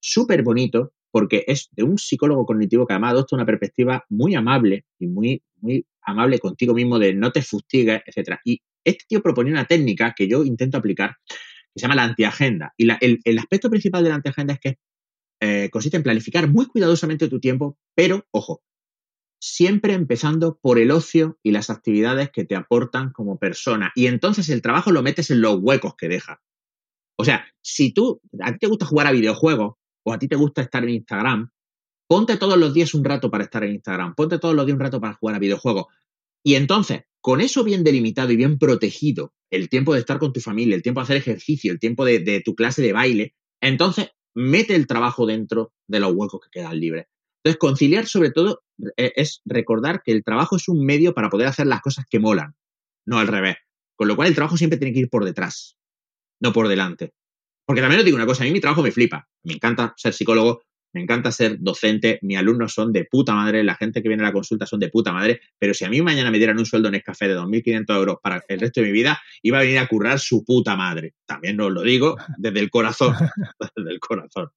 súper 0.00 0.42
bonito 0.42 0.90
porque 1.12 1.44
es 1.46 1.68
de 1.70 1.84
un 1.84 1.98
psicólogo 1.98 2.44
cognitivo 2.44 2.84
que 2.84 2.94
además 2.94 3.12
adopta 3.12 3.36
una 3.36 3.46
perspectiva 3.46 4.04
muy 4.08 4.34
amable 4.34 4.84
y 4.98 5.06
muy, 5.06 5.44
muy 5.60 5.86
amable 6.04 6.38
contigo 6.38 6.74
mismo 6.74 6.98
de 6.98 7.14
no 7.14 7.32
te 7.32 7.42
fustigues, 7.42 8.02
etc. 8.06 8.38
Y 8.44 8.60
este 8.84 9.04
tío 9.08 9.22
proponía 9.22 9.52
una 9.52 9.66
técnica 9.66 10.14
que 10.16 10.28
yo 10.28 10.44
intento 10.44 10.78
aplicar 10.78 11.16
que 11.26 11.80
se 11.80 11.82
llama 11.82 11.96
la 11.96 12.04
antiagenda. 12.04 12.72
Y 12.76 12.88
el, 13.00 13.38
aspecto 13.38 13.70
principal 13.70 14.04
de 14.04 14.10
la 14.10 14.16
antiagenda 14.16 14.54
es 14.54 14.60
que 14.60 14.78
eh, 15.40 15.70
consiste 15.70 15.96
en 15.96 16.02
planificar 16.02 16.48
muy 16.48 16.66
cuidadosamente 16.66 17.28
tu 17.28 17.40
tiempo, 17.40 17.78
pero, 17.94 18.26
ojo, 18.30 18.62
siempre 19.40 19.92
empezando 19.92 20.58
por 20.62 20.78
el 20.78 20.90
ocio 20.90 21.38
y 21.42 21.50
las 21.50 21.68
actividades 21.68 22.30
que 22.30 22.44
te 22.44 22.56
aportan 22.56 23.12
como 23.12 23.38
persona. 23.38 23.92
Y 23.94 24.06
entonces 24.06 24.48
el 24.48 24.62
trabajo 24.62 24.90
lo 24.90 25.02
metes 25.02 25.30
en 25.30 25.40
los 25.40 25.58
huecos 25.60 25.96
que 25.96 26.08
deja. 26.08 26.40
O 27.16 27.24
sea, 27.24 27.46
si 27.60 27.92
tú, 27.92 28.20
a 28.40 28.52
ti 28.52 28.58
te 28.58 28.66
gusta 28.66 28.86
jugar 28.86 29.06
a 29.06 29.12
videojuegos, 29.12 29.74
o 30.06 30.12
a 30.12 30.18
ti 30.18 30.28
te 30.28 30.36
gusta 30.36 30.62
estar 30.62 30.82
en 30.82 30.90
Instagram, 30.90 31.50
ponte 32.06 32.36
todos 32.36 32.58
los 32.58 32.74
días 32.74 32.94
un 32.94 33.04
rato 33.04 33.30
para 33.30 33.44
estar 33.44 33.64
en 33.64 33.74
Instagram, 33.74 34.14
ponte 34.14 34.38
todos 34.38 34.54
los 34.54 34.66
días 34.66 34.74
un 34.74 34.80
rato 34.80 35.00
para 35.00 35.14
jugar 35.14 35.36
a 35.36 35.38
videojuegos. 35.38 35.86
Y 36.42 36.56
entonces, 36.56 37.02
con 37.20 37.40
eso 37.40 37.64
bien 37.64 37.84
delimitado 37.84 38.30
y 38.32 38.36
bien 38.36 38.58
protegido, 38.58 39.32
el 39.50 39.68
tiempo 39.68 39.94
de 39.94 40.00
estar 40.00 40.18
con 40.18 40.32
tu 40.32 40.40
familia, 40.40 40.76
el 40.76 40.82
tiempo 40.82 41.00
de 41.00 41.04
hacer 41.04 41.16
ejercicio, 41.16 41.72
el 41.72 41.80
tiempo 41.80 42.04
de, 42.04 42.42
tu 42.44 42.54
clase 42.54 42.82
de 42.82 42.92
baile, 42.92 43.34
entonces 43.60 44.10
mete 44.34 44.74
el 44.74 44.86
trabajo 44.86 45.26
dentro 45.26 45.72
de 45.86 46.00
los 46.00 46.12
huecos 46.12 46.40
que 46.42 46.60
quedan 46.60 46.78
libres. 46.78 47.06
Entonces, 47.42 47.58
conciliar 47.58 48.06
sobre 48.06 48.30
todo 48.30 48.62
e, 48.96 49.12
es 49.16 49.40
recordar 49.44 50.02
que 50.02 50.12
el 50.12 50.24
trabajo 50.24 50.56
es 50.56 50.68
un 50.68 50.84
medio 50.84 51.14
para 51.14 51.30
poder 51.30 51.46
hacer 51.46 51.66
las 51.66 51.80
cosas 51.80 52.04
que 52.10 52.18
molan, 52.18 52.54
no 53.06 53.18
al 53.18 53.28
revés. 53.28 53.56
Con 53.96 54.08
lo 54.08 54.16
cual 54.16 54.28
el 54.28 54.34
trabajo 54.34 54.56
siempre 54.56 54.78
tiene 54.78 54.92
que 54.92 55.00
ir 55.00 55.08
por 55.08 55.24
detrás, 55.24 55.78
no 56.40 56.52
por 56.52 56.68
delante. 56.68 57.14
Porque 57.64 57.80
también 57.80 58.00
os 58.00 58.04
digo 58.04 58.16
una 58.16 58.26
cosa, 58.26 58.42
a 58.42 58.46
mí 58.46 58.52
mi 58.52 58.60
trabajo 58.60 58.82
me 58.82 58.92
flipa. 58.92 59.28
Me 59.44 59.54
encanta 59.54 59.94
ser 59.96 60.12
psicólogo, 60.12 60.62
me 60.94 61.02
encanta 61.02 61.32
ser 61.32 61.58
docente, 61.60 62.18
mis 62.22 62.38
alumnos 62.38 62.72
son 62.72 62.92
de 62.92 63.04
puta 63.04 63.34
madre, 63.34 63.64
la 63.64 63.74
gente 63.74 64.02
que 64.02 64.08
viene 64.08 64.22
a 64.22 64.26
la 64.26 64.32
consulta 64.32 64.64
son 64.64 64.80
de 64.80 64.88
puta 64.88 65.12
madre, 65.12 65.40
pero 65.58 65.74
si 65.74 65.84
a 65.84 65.90
mí 65.90 66.00
mañana 66.00 66.30
me 66.30 66.38
dieran 66.38 66.58
un 66.58 66.64
sueldo 66.64 66.88
en 66.88 67.00
café 67.00 67.28
de 67.28 67.36
2.500 67.36 67.96
euros 67.96 68.16
para 68.22 68.42
el 68.48 68.60
resto 68.60 68.80
de 68.80 68.86
mi 68.86 68.92
vida, 68.92 69.20
iba 69.42 69.58
a 69.58 69.62
venir 69.62 69.78
a 69.78 69.88
currar 69.88 70.18
su 70.20 70.44
puta 70.44 70.76
madre. 70.76 71.14
También 71.26 71.60
os 71.60 71.72
lo 71.72 71.82
digo 71.82 72.16
desde 72.38 72.60
el 72.60 72.70
corazón, 72.70 73.14
desde 73.76 73.90
el 73.90 74.00
corazón. 74.00 74.50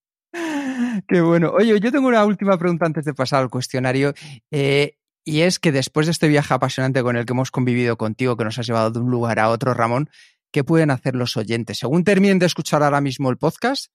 Qué 1.07 1.21
bueno. 1.21 1.51
Oye, 1.51 1.79
yo 1.79 1.91
tengo 1.91 2.07
una 2.07 2.23
última 2.23 2.57
pregunta 2.57 2.85
antes 2.85 3.05
de 3.05 3.13
pasar 3.13 3.41
al 3.41 3.49
cuestionario. 3.49 4.13
Eh, 4.51 4.97
y 5.25 5.41
es 5.41 5.59
que 5.59 5.71
después 5.71 6.05
de 6.07 6.11
este 6.11 6.27
viaje 6.27 6.53
apasionante 6.53 7.01
con 7.03 7.17
el 7.17 7.25
que 7.25 7.33
hemos 7.33 7.51
convivido 7.51 7.97
contigo, 7.97 8.38
que 8.38 8.45
nos 8.45 8.59
has 8.59 8.67
llevado 8.67 8.91
de 8.91 8.99
un 8.99 9.11
lugar 9.11 9.39
a 9.39 9.49
otro, 9.49 9.73
Ramón, 9.73 10.09
¿qué 10.51 10.63
pueden 10.63 10.91
hacer 10.91 11.15
los 11.15 11.35
oyentes? 11.35 11.80
Según 11.80 12.03
terminen 12.03 12.39
de 12.39 12.45
escuchar 12.45 12.84
ahora 12.84 13.01
mismo 13.01 13.30
el 13.30 13.38
podcast, 13.38 13.91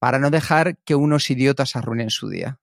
para 0.00 0.18
no 0.18 0.30
dejar 0.30 0.78
que 0.78 0.96
unos 0.96 1.30
idiotas 1.30 1.76
arruinen 1.76 2.10
su 2.10 2.28
día. 2.28 2.58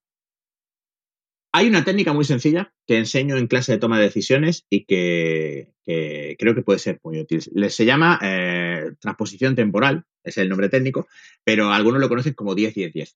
Hay 1.54 1.68
una 1.70 1.86
técnica 1.86 2.12
muy 2.12 2.26
sencilla 2.26 2.74
que 2.86 2.98
enseño 2.98 3.38
en 3.38 3.48
clase 3.48 3.72
de 3.72 3.78
toma 3.78 3.98
de 3.98 4.06
decisiones 4.06 4.66
y 4.70 4.86
que, 4.86 5.74
creo 5.86 6.54
que 6.56 6.62
puede 6.62 6.80
ser 6.80 7.00
muy 7.04 7.20
útil. 7.20 7.42
Se 7.70 7.86
llama 7.86 8.20
eh, 8.22 8.92
transposición 9.00 9.56
temporal, 9.56 10.06
es 10.24 10.38
el 10.38 10.50
nombre 10.50 10.68
técnico, 10.70 11.08
pero 11.44 11.72
algunos 11.72 12.02
lo 12.02 12.10
conocen 12.10 12.34
como 12.34 12.54
10-10-10. 12.54 13.16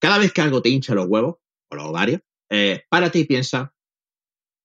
Cada 0.00 0.18
vez 0.18 0.32
que 0.32 0.40
algo 0.40 0.62
te 0.62 0.70
hincha 0.70 0.94
los 0.94 1.06
huevos 1.06 1.36
o 1.70 1.76
los 1.76 1.84
ovarios, 1.84 2.20
eh, 2.48 2.84
párate 2.88 3.18
y 3.18 3.24
piensa, 3.24 3.74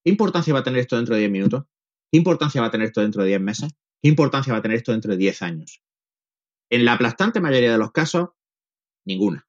¿qué 0.04 0.10
importancia 0.10 0.54
va 0.54 0.60
a 0.60 0.64
tener 0.64 0.80
esto 0.80 0.96
dentro 0.96 1.14
de 1.14 1.20
10 1.20 1.32
minutos? 1.32 1.64
¿Qué 2.10 2.18
importancia 2.18 2.60
va 2.60 2.68
a 2.68 2.70
tener 2.70 2.86
esto 2.86 3.00
dentro 3.00 3.22
de 3.22 3.28
10 3.28 3.40
meses? 3.40 3.72
¿Qué 4.02 4.08
importancia 4.08 4.52
va 4.52 4.60
a 4.60 4.62
tener 4.62 4.78
esto 4.78 4.92
dentro 4.92 5.12
de 5.12 5.18
10 5.18 5.42
años? 5.42 5.82
En 6.70 6.84
la 6.84 6.94
aplastante 6.94 7.40
mayoría 7.40 7.72
de 7.72 7.78
los 7.78 7.92
casos, 7.92 8.30
ninguna. 9.04 9.46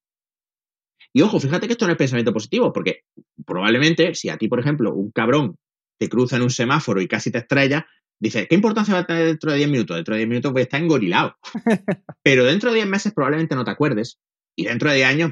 Y 1.13 1.21
ojo, 1.21 1.39
fíjate 1.39 1.67
que 1.67 1.73
esto 1.73 1.85
no 1.85 1.91
es 1.91 1.97
pensamiento 1.97 2.33
positivo, 2.33 2.73
porque 2.73 3.03
probablemente 3.45 4.15
si 4.15 4.29
a 4.29 4.37
ti, 4.37 4.47
por 4.47 4.59
ejemplo, 4.59 4.93
un 4.93 5.11
cabrón 5.11 5.57
te 5.99 6.09
cruza 6.09 6.37
en 6.37 6.41
un 6.41 6.49
semáforo 6.49 7.01
y 7.01 7.07
casi 7.07 7.31
te 7.31 7.37
estrella, 7.37 7.85
dices, 8.19 8.47
¿qué 8.49 8.55
importancia 8.55 8.95
va 8.95 9.01
a 9.01 9.05
tener 9.05 9.25
dentro 9.27 9.51
de 9.51 9.57
10 9.57 9.69
minutos? 9.69 9.95
Dentro 9.95 10.15
de 10.15 10.19
10 10.19 10.29
minutos 10.29 10.51
voy 10.51 10.61
a 10.61 10.63
estar 10.63 10.81
engorilado. 10.81 11.37
Pero 12.23 12.45
dentro 12.45 12.71
de 12.71 12.77
10 12.77 12.87
meses 12.87 13.13
probablemente 13.13 13.55
no 13.55 13.63
te 13.63 13.71
acuerdes. 13.71 14.19
Y 14.55 14.65
dentro 14.65 14.89
de 14.89 14.97
10 14.97 15.07
años, 15.07 15.31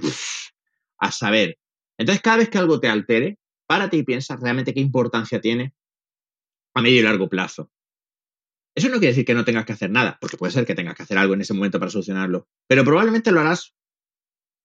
a 1.00 1.12
saber. 1.12 1.58
Entonces, 1.98 2.22
cada 2.22 2.38
vez 2.38 2.50
que 2.50 2.58
algo 2.58 2.80
te 2.80 2.88
altere, 2.88 3.40
párate 3.68 3.98
y 3.98 4.04
piensa 4.04 4.36
realmente 4.36 4.74
qué 4.74 4.80
importancia 4.80 5.42
tiene 5.42 5.74
a 6.74 6.82
medio 6.82 7.00
y 7.00 7.04
largo 7.04 7.30
plazo. 7.30 7.70
Eso 8.76 8.88
no 8.88 8.94
quiere 8.94 9.08
decir 9.08 9.26
que 9.26 9.34
no 9.34 9.44
tengas 9.44 9.66
que 9.66 9.74
hacer 9.74 9.90
nada, 9.90 10.18
porque 10.22 10.38
puede 10.38 10.54
ser 10.54 10.66
que 10.66 10.76
tengas 10.76 10.96
que 10.96 11.04
hacer 11.04 11.18
algo 11.18 11.34
en 11.34 11.42
ese 11.42 11.54
momento 11.54 11.80
para 11.80 11.92
solucionarlo, 11.92 12.48
pero 12.68 12.86
probablemente 12.86 13.32
lo 13.32 13.42
harás 13.42 13.76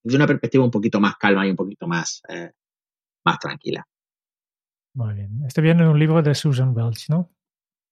desde 0.07 0.19
una 0.19 0.27
perspectiva 0.29 0.65
un 0.65 0.71
poquito 0.71 1.01
más 1.01 1.17
calma 1.17 1.45
y 1.45 1.51
un 1.51 1.57
poquito 1.57 1.89
más, 1.89 2.23
eh, 2.29 2.53
más 3.25 3.41
tranquila. 3.41 3.85
Muy 4.95 5.15
bien. 5.15 5.43
Este 5.45 5.61
viene 5.61 5.83
en 5.83 5.89
un 5.89 5.99
libro 5.99 6.23
de 6.23 6.33
Susan 6.33 6.73
Welch, 6.77 7.09
¿no? 7.09 7.33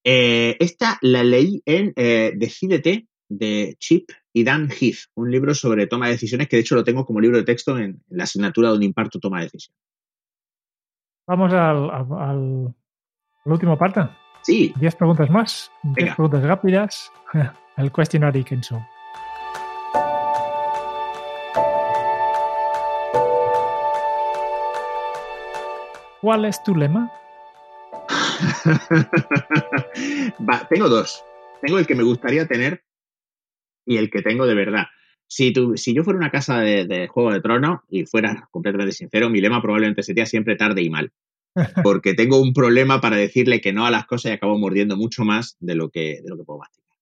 Eh, 0.05 0.57
esta 0.61 0.97
la 1.03 1.25
leí 1.25 1.61
en 1.67 1.93
eh, 1.97 2.33
Decídete 2.37 3.09
de 3.29 3.75
Chip 3.81 4.11
y 4.33 4.45
Dan 4.45 4.71
Heath, 4.71 5.11
un 5.17 5.29
libro 5.29 5.55
sobre 5.55 5.89
toma 5.89 6.07
de 6.07 6.13
decisiones 6.13 6.49
que 6.49 6.55
de 6.55 6.61
hecho 6.61 6.77
lo 6.77 6.85
tengo 6.85 7.05
como 7.05 7.21
libro 7.21 7.37
de 7.37 7.45
texto 7.45 7.77
en, 7.77 7.85
en 7.85 8.03
la 8.11 8.25
asignatura 8.25 8.69
donde 8.69 8.87
imparto 8.87 9.19
toma 9.19 9.39
de 9.39 9.47
decisiones. 9.47 9.83
Vamos 11.27 11.53
al, 11.53 11.91
al, 11.91 12.75
al, 13.45 13.77
parte. 13.77 14.09
Sí, 14.43 14.73
10 14.79 14.95
preguntas 14.95 15.31
más, 15.31 15.73
10 15.83 15.95
Venga. 15.97 16.15
preguntas 16.15 16.45
rápidas. 16.45 17.13
El 17.77 17.91
cuestionario 17.91 18.39
Dickinson. 18.39 18.94
¿Cuál 26.25 26.47
es 26.47 26.63
tu 26.63 26.75
lema? 26.75 27.13
Va, 30.41 30.67
tengo 30.71 30.89
dos. 30.89 31.23
Tengo 31.61 31.79
el 31.79 31.87
que 31.87 31.95
me 31.95 32.03
gustaría 32.03 32.49
tener 32.49 32.83
y 33.85 33.99
el 33.99 34.11
que 34.11 34.23
tengo 34.23 34.47
de 34.47 34.55
verdad. 34.55 34.87
Si, 35.27 35.53
yo 35.53 36.03
fuera 36.03 36.19
una 36.19 36.31
casa 36.31 36.61
de, 36.61 36.87
de 36.87 37.09
Juego 37.09 37.31
de 37.31 37.43
Tronos 37.43 37.81
y 37.91 38.07
fuera 38.07 38.49
completamente 38.51 38.93
sincero, 38.93 39.29
mi 39.29 39.43
lema 39.43 39.61
probablemente 39.61 40.03
sería 40.03 40.25
siempre 40.25 40.57
tarde 40.57 40.81
y 40.81 40.89
mal. 40.89 41.13
Porque 41.85 42.15
tengo 42.15 42.41
un 42.41 42.55
problema 42.55 43.03
para 43.03 43.17
decirle 43.17 43.61
que 43.61 43.75
no 43.75 43.85
a 43.85 43.91
las 43.91 44.07
cosas 44.07 44.31
y 44.31 44.35
acabo 44.37 44.59
mordiendo 44.59 44.97
mucho 44.97 45.27
más 45.27 45.59
de 45.61 45.75
lo 45.75 45.91
que, 45.91 46.23
de 46.23 46.31
lo 46.31 46.39
que 46.39 46.45
puedo 46.45 46.61
masticar. 46.61 46.97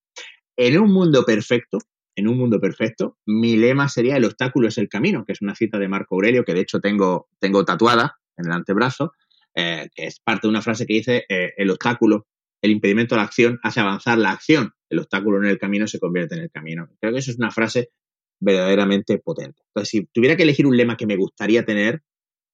En 0.56 0.80
un 0.80 0.92
mundo 0.92 1.24
perfecto, 1.24 1.78
en 2.16 2.26
un 2.26 2.38
mundo 2.38 2.58
perfecto, 2.58 3.18
mi 3.26 3.54
lema 3.54 3.88
sería 3.88 4.16
el 4.16 4.24
obstáculo 4.24 4.66
es 4.66 4.78
el 4.78 4.88
camino, 4.88 5.24
que 5.24 5.30
es 5.30 5.42
una 5.42 5.54
cita 5.54 5.78
de 5.78 5.86
Marco 5.86 6.16
Aurelio 6.16 6.44
que 6.44 6.54
de 6.54 6.62
hecho 6.62 6.80
tengo, 6.80 7.28
tengo 7.38 7.64
tatuada 7.64 8.16
en 8.36 8.46
el 8.46 8.52
antebrazo, 8.52 9.12
eh, 9.54 9.88
que 9.94 10.06
es 10.06 10.20
parte 10.20 10.46
de 10.46 10.50
una 10.50 10.62
frase 10.62 10.86
que 10.86 10.94
dice 10.94 11.24
eh, 11.28 11.52
el 11.56 11.70
obstáculo, 11.70 12.26
el 12.62 12.70
impedimento 12.70 13.14
a 13.14 13.18
la 13.18 13.24
acción 13.24 13.58
hace 13.62 13.80
avanzar 13.80 14.18
la 14.18 14.30
acción, 14.30 14.72
el 14.88 15.00
obstáculo 15.00 15.38
en 15.38 15.48
el 15.48 15.58
camino 15.58 15.86
se 15.86 15.98
convierte 15.98 16.36
en 16.36 16.42
el 16.42 16.50
camino. 16.50 16.88
Creo 17.00 17.12
que 17.12 17.18
eso 17.18 17.30
es 17.30 17.38
una 17.38 17.50
frase 17.50 17.90
verdaderamente 18.40 19.18
potente. 19.18 19.62
Entonces, 19.68 19.88
si 19.88 20.06
tuviera 20.06 20.36
que 20.36 20.44
elegir 20.44 20.66
un 20.66 20.76
lema 20.76 20.96
que 20.96 21.06
me 21.06 21.16
gustaría 21.16 21.64
tener, 21.64 22.02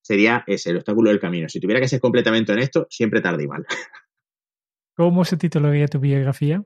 sería 0.02 0.44
ese, 0.46 0.70
el 0.70 0.78
obstáculo 0.78 1.10
del 1.10 1.20
camino. 1.20 1.48
Si 1.48 1.60
tuviera 1.60 1.80
que 1.80 1.88
ser 1.88 2.00
completamente 2.00 2.52
honesto, 2.52 2.86
siempre 2.90 3.20
tarde 3.20 3.44
y 3.44 3.48
mal. 3.48 3.66
¿Cómo 4.96 5.24
se 5.24 5.36
titularía 5.36 5.86
tu 5.86 6.00
biografía? 6.00 6.64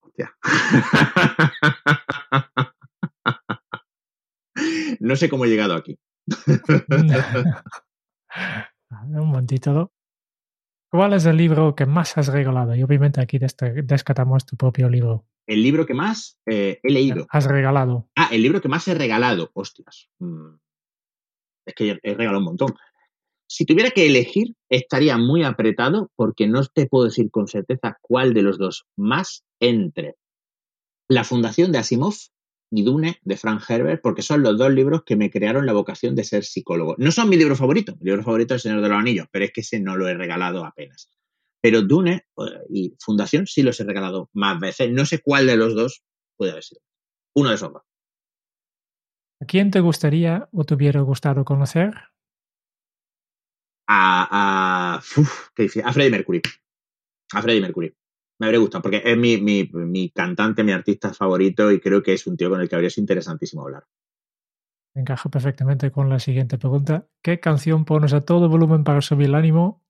Hostia. 0.00 0.36
No 5.00 5.16
sé 5.16 5.28
cómo 5.28 5.44
he 5.44 5.48
llegado 5.48 5.74
aquí. 5.74 5.98
Un 8.90 9.26
momentito. 9.26 9.92
¿Cuál 10.90 11.14
es 11.14 11.24
el 11.24 11.36
libro 11.36 11.74
que 11.74 11.86
más 11.86 12.18
has 12.18 12.28
regalado? 12.28 12.74
Y 12.74 12.82
obviamente 12.82 13.20
aquí 13.20 13.38
descartamos 13.38 14.44
tu 14.44 14.56
propio 14.56 14.88
libro. 14.88 15.24
El 15.46 15.62
libro 15.62 15.86
que 15.86 15.94
más 15.94 16.38
eh, 16.46 16.80
he 16.82 16.92
leído. 16.92 17.26
Has 17.30 17.46
regalado. 17.46 18.10
Ah, 18.14 18.28
el 18.30 18.42
libro 18.42 18.60
que 18.60 18.68
más 18.68 18.86
he 18.88 18.94
regalado. 18.94 19.50
Hostias. 19.54 20.08
Mm. 20.18 20.56
Es 21.66 21.74
que 21.74 21.98
he 22.02 22.14
regalado 22.14 22.38
un 22.38 22.44
montón. 22.44 22.74
Si 23.48 23.64
tuviera 23.66 23.90
que 23.90 24.06
elegir, 24.06 24.54
estaría 24.70 25.18
muy 25.18 25.44
apretado 25.44 26.10
porque 26.16 26.46
no 26.46 26.64
te 26.64 26.86
puedo 26.86 27.06
decir 27.06 27.30
con 27.30 27.48
certeza 27.48 27.98
cuál 28.00 28.34
de 28.34 28.42
los 28.42 28.58
dos 28.58 28.86
más 28.96 29.44
entre 29.60 30.16
La 31.08 31.24
Fundación 31.24 31.72
de 31.72 31.78
Asimov 31.78 32.14
y 32.72 32.82
Dune 32.82 33.18
de 33.22 33.36
Frank 33.36 33.62
Herbert, 33.68 34.00
porque 34.02 34.22
son 34.22 34.42
los 34.42 34.58
dos 34.58 34.72
libros 34.72 35.02
que 35.04 35.14
me 35.14 35.30
crearon 35.30 35.66
la 35.66 35.72
vocación 35.72 36.16
de 36.16 36.24
ser 36.24 36.44
psicólogo. 36.44 36.96
No 36.98 37.12
son 37.12 37.28
mi 37.28 37.36
libro 37.36 37.54
favorito, 37.54 37.94
mi 38.00 38.06
libro 38.06 38.24
favorito 38.24 38.54
es 38.54 38.64
El 38.64 38.70
Señor 38.70 38.82
de 38.82 38.88
los 38.88 38.98
Anillos, 38.98 39.26
pero 39.30 39.44
es 39.44 39.52
que 39.52 39.60
ese 39.60 39.78
no 39.78 39.96
lo 39.96 40.08
he 40.08 40.14
regalado 40.14 40.64
apenas. 40.64 41.10
Pero 41.60 41.82
Dune 41.82 42.26
eh, 42.38 42.42
y 42.70 42.94
Fundación 42.98 43.46
sí 43.46 43.62
los 43.62 43.78
he 43.78 43.84
regalado 43.84 44.30
más 44.32 44.58
veces. 44.58 44.90
No 44.90 45.06
sé 45.06 45.20
cuál 45.20 45.46
de 45.46 45.56
los 45.56 45.74
dos 45.74 46.02
puede 46.36 46.52
haber 46.52 46.64
sido. 46.64 46.80
Uno 47.34 47.50
de 47.50 47.54
esos 47.54 47.72
dos. 47.72 47.82
¿A 49.40 49.44
quién 49.44 49.70
te 49.70 49.80
gustaría 49.80 50.48
o 50.52 50.64
te 50.64 50.74
hubiera 50.74 51.00
gustado 51.00 51.44
conocer? 51.44 51.94
a, 53.92 54.96
a, 54.96 54.98
uf, 55.16 55.48
qué 55.54 55.64
difícil, 55.64 55.86
a 55.86 55.92
Freddie 55.92 56.10
Mercury. 56.10 56.42
A 57.32 57.42
Freddie 57.42 57.60
Mercury. 57.60 57.94
Me 58.38 58.46
habría 58.46 58.60
gustado, 58.60 58.82
porque 58.82 59.02
es 59.04 59.16
mi, 59.16 59.38
mi, 59.38 59.68
mi 59.72 60.10
cantante, 60.10 60.64
mi 60.64 60.72
artista 60.72 61.12
favorito 61.12 61.70
y 61.70 61.80
creo 61.80 62.02
que 62.02 62.14
es 62.14 62.26
un 62.26 62.36
tío 62.36 62.50
con 62.50 62.60
el 62.60 62.68
que 62.68 62.74
habría 62.74 62.90
sido 62.90 63.02
interesantísimo 63.02 63.62
hablar. 63.62 63.84
Encaja 64.94 65.30
perfectamente 65.30 65.90
con 65.90 66.10
la 66.10 66.18
siguiente 66.18 66.58
pregunta. 66.58 67.06
¿Qué 67.22 67.40
canción 67.40 67.84
pones 67.84 68.12
a 68.12 68.22
todo 68.22 68.48
volumen 68.48 68.84
para 68.84 69.00
subir 69.00 69.28
el 69.28 69.34
ánimo? 69.34 69.82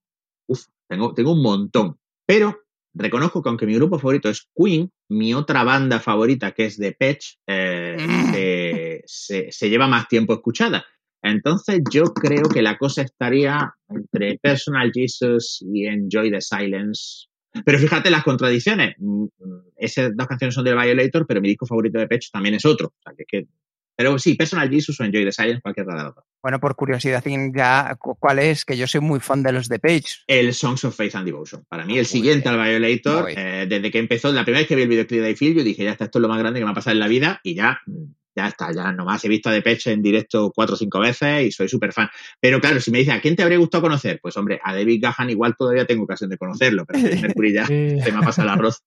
Uf, 0.47 0.65
tengo, 0.87 1.13
tengo 1.13 1.33
un 1.33 1.41
montón. 1.41 1.97
Pero 2.25 2.61
reconozco 2.93 3.41
que 3.41 3.49
aunque 3.49 3.65
mi 3.65 3.75
grupo 3.75 3.99
favorito 3.99 4.29
es 4.29 4.47
Queen, 4.55 4.89
mi 5.09 5.33
otra 5.33 5.63
banda 5.63 5.99
favorita, 5.99 6.51
que 6.51 6.65
es 6.65 6.77
The 6.77 6.93
Patch, 6.93 7.35
eh, 7.47 7.97
se, 8.31 9.01
se, 9.05 9.51
se 9.51 9.69
lleva 9.69 9.87
más 9.87 10.07
tiempo 10.07 10.33
escuchada. 10.33 10.85
Entonces 11.21 11.81
yo 11.89 12.05
creo 12.13 12.43
que 12.43 12.61
la 12.61 12.77
cosa 12.77 13.01
estaría 13.01 13.73
entre 13.89 14.37
Personal 14.39 14.91
Jesus 14.93 15.63
y 15.65 15.85
Enjoy 15.85 16.29
the 16.31 16.41
Silence. 16.41 17.27
Pero 17.65 17.77
fíjate 17.79 18.09
las 18.09 18.23
contradicciones. 18.23 18.95
Mm, 18.97 19.23
mm, 19.25 19.61
Esas 19.77 20.15
dos 20.15 20.27
canciones 20.27 20.55
son 20.55 20.63
de 20.65 20.73
Violator, 20.75 21.25
pero 21.27 21.41
mi 21.41 21.49
disco 21.49 21.65
favorito 21.65 21.99
de 21.99 22.07
Patch 22.07 22.31
también 22.31 22.55
es 22.55 22.65
otro. 22.65 22.87
O 22.87 23.01
sea, 23.03 23.13
que, 23.17 23.25
que- 23.25 23.47
Pero 23.95 24.17
sí, 24.17 24.33
Personal 24.33 24.69
Jesus 24.71 24.99
o 24.99 25.03
Enjoy 25.03 25.23
the 25.23 25.31
Silence, 25.31 25.61
cualquiera 25.61 25.93
de 25.95 26.03
las. 26.03 26.13
Bueno, 26.41 26.59
por 26.59 26.75
curiosidad 26.75 27.23
ya, 27.53 27.95
cu- 27.99 28.15
¿cuál 28.15 28.39
es? 28.39 28.65
Que 28.65 28.75
yo 28.75 28.87
soy 28.87 29.01
muy 29.01 29.19
fan 29.19 29.43
de 29.43 29.51
los 29.51 29.69
de 29.69 29.77
Page. 29.77 30.23
El 30.27 30.53
Songs 30.53 30.83
of 30.85 30.95
Faith 30.95 31.13
and 31.15 31.25
Devotion. 31.27 31.63
Para 31.69 31.85
mí, 31.85 31.93
Muy 31.93 31.99
el 31.99 32.05
siguiente 32.07 32.49
bien. 32.49 32.59
al 32.59 32.69
Violator, 32.69 33.23
Muy 33.23 33.33
eh, 33.37 33.65
desde 33.69 33.91
que 33.91 33.99
empezó, 33.99 34.31
la 34.31 34.43
primera 34.43 34.61
vez 34.61 34.67
que 34.67 34.75
vi 34.75 34.81
el 34.81 34.87
videoclip 34.89 35.21
de 35.21 35.29
I 35.31 35.35
Feel, 35.35 35.53
yo 35.55 35.63
dije, 35.63 35.83
ya 35.83 35.91
está, 35.91 36.05
esto 36.05 36.17
es 36.17 36.21
lo 36.23 36.27
más 36.29 36.39
grande 36.39 36.59
que 36.59 36.65
me 36.65 36.71
ha 36.71 36.73
pasado 36.73 36.93
en 36.95 36.99
la 36.99 37.07
vida 37.07 37.39
y 37.43 37.53
ya, 37.53 37.79
mm, 37.85 38.03
ya 38.35 38.47
está, 38.47 38.71
ya 38.71 38.91
nomás 38.91 39.23
he 39.25 39.29
visto 39.29 39.49
a 39.49 39.51
Depeche 39.51 39.91
en 39.91 40.01
directo 40.01 40.51
cuatro 40.53 40.75
o 40.75 40.77
cinco 40.77 40.99
veces 40.99 41.45
y 41.45 41.51
soy 41.51 41.67
súper 41.67 41.93
fan. 41.93 42.09
Pero 42.39 42.59
claro, 42.59 42.79
si 42.79 42.91
me 42.91 42.99
dice, 42.99 43.11
¿a 43.11 43.21
quién 43.21 43.35
te 43.35 43.43
habría 43.43 43.57
gustado 43.57 43.83
conocer? 43.83 44.19
Pues 44.21 44.35
hombre, 44.37 44.59
a 44.63 44.73
David 44.73 45.01
Gahan 45.01 45.29
igual 45.29 45.55
todavía 45.57 45.85
tengo 45.85 46.03
ocasión 46.03 46.29
de 46.29 46.37
conocerlo, 46.37 46.85
pero 46.85 46.99
a 46.99 47.21
Mercury 47.21 47.53
ya 47.53 47.67
Eh, 47.73 47.99
se 48.03 48.11
me 48.11 48.19
ha 48.19 48.21
pasado 48.21 48.47
el 48.47 48.53
arroz. 48.53 48.83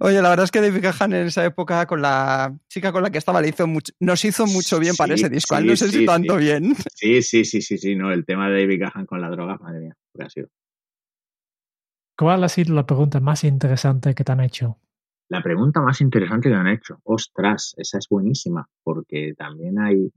Oye, 0.00 0.22
la 0.22 0.28
verdad 0.28 0.44
es 0.44 0.50
que 0.50 0.60
David 0.60 0.82
Gahan 0.82 1.12
en 1.12 1.26
esa 1.26 1.44
época 1.44 1.86
con 1.86 2.02
la 2.02 2.54
chica 2.68 2.92
con 2.92 3.02
la 3.02 3.10
que 3.10 3.18
estaba 3.18 3.40
le 3.40 3.48
hizo 3.48 3.66
mucho, 3.66 3.92
nos 4.00 4.24
hizo 4.24 4.46
mucho 4.46 4.78
bien 4.78 4.94
para 4.96 5.14
ese 5.14 5.28
disco. 5.28 5.54
A 5.54 5.58
él 5.58 5.64
sí, 5.64 5.70
no 5.70 5.76
sé 5.76 5.88
sí, 5.88 5.98
si 5.98 6.06
tanto 6.06 6.34
sí. 6.34 6.44
bien. 6.44 6.76
Sí, 6.94 7.22
sí, 7.22 7.44
sí, 7.44 7.62
sí, 7.62 7.78
sí, 7.78 7.96
no, 7.96 8.12
el 8.12 8.24
tema 8.24 8.48
de 8.48 8.60
David 8.60 8.80
Gahan 8.80 9.06
con 9.06 9.20
la 9.20 9.28
droga, 9.28 9.56
madre 9.58 9.80
mía, 9.80 9.96
lo 10.14 10.18
que 10.18 10.26
ha 10.26 10.30
sido. 10.30 10.48
¿Cuál 12.16 12.44
ha 12.44 12.48
sido 12.48 12.74
la 12.74 12.86
pregunta 12.86 13.20
más 13.20 13.44
interesante 13.44 14.14
que 14.14 14.24
te 14.24 14.32
han 14.32 14.40
hecho? 14.40 14.78
La 15.28 15.42
pregunta 15.42 15.80
más 15.80 16.00
interesante 16.00 16.48
que 16.48 16.54
me 16.54 16.60
han 16.60 16.68
hecho. 16.68 17.00
Ostras, 17.04 17.74
esa 17.78 17.98
es 17.98 18.08
buenísima, 18.08 18.68
porque 18.84 19.34
también 19.36 19.78
hay, 19.78 20.12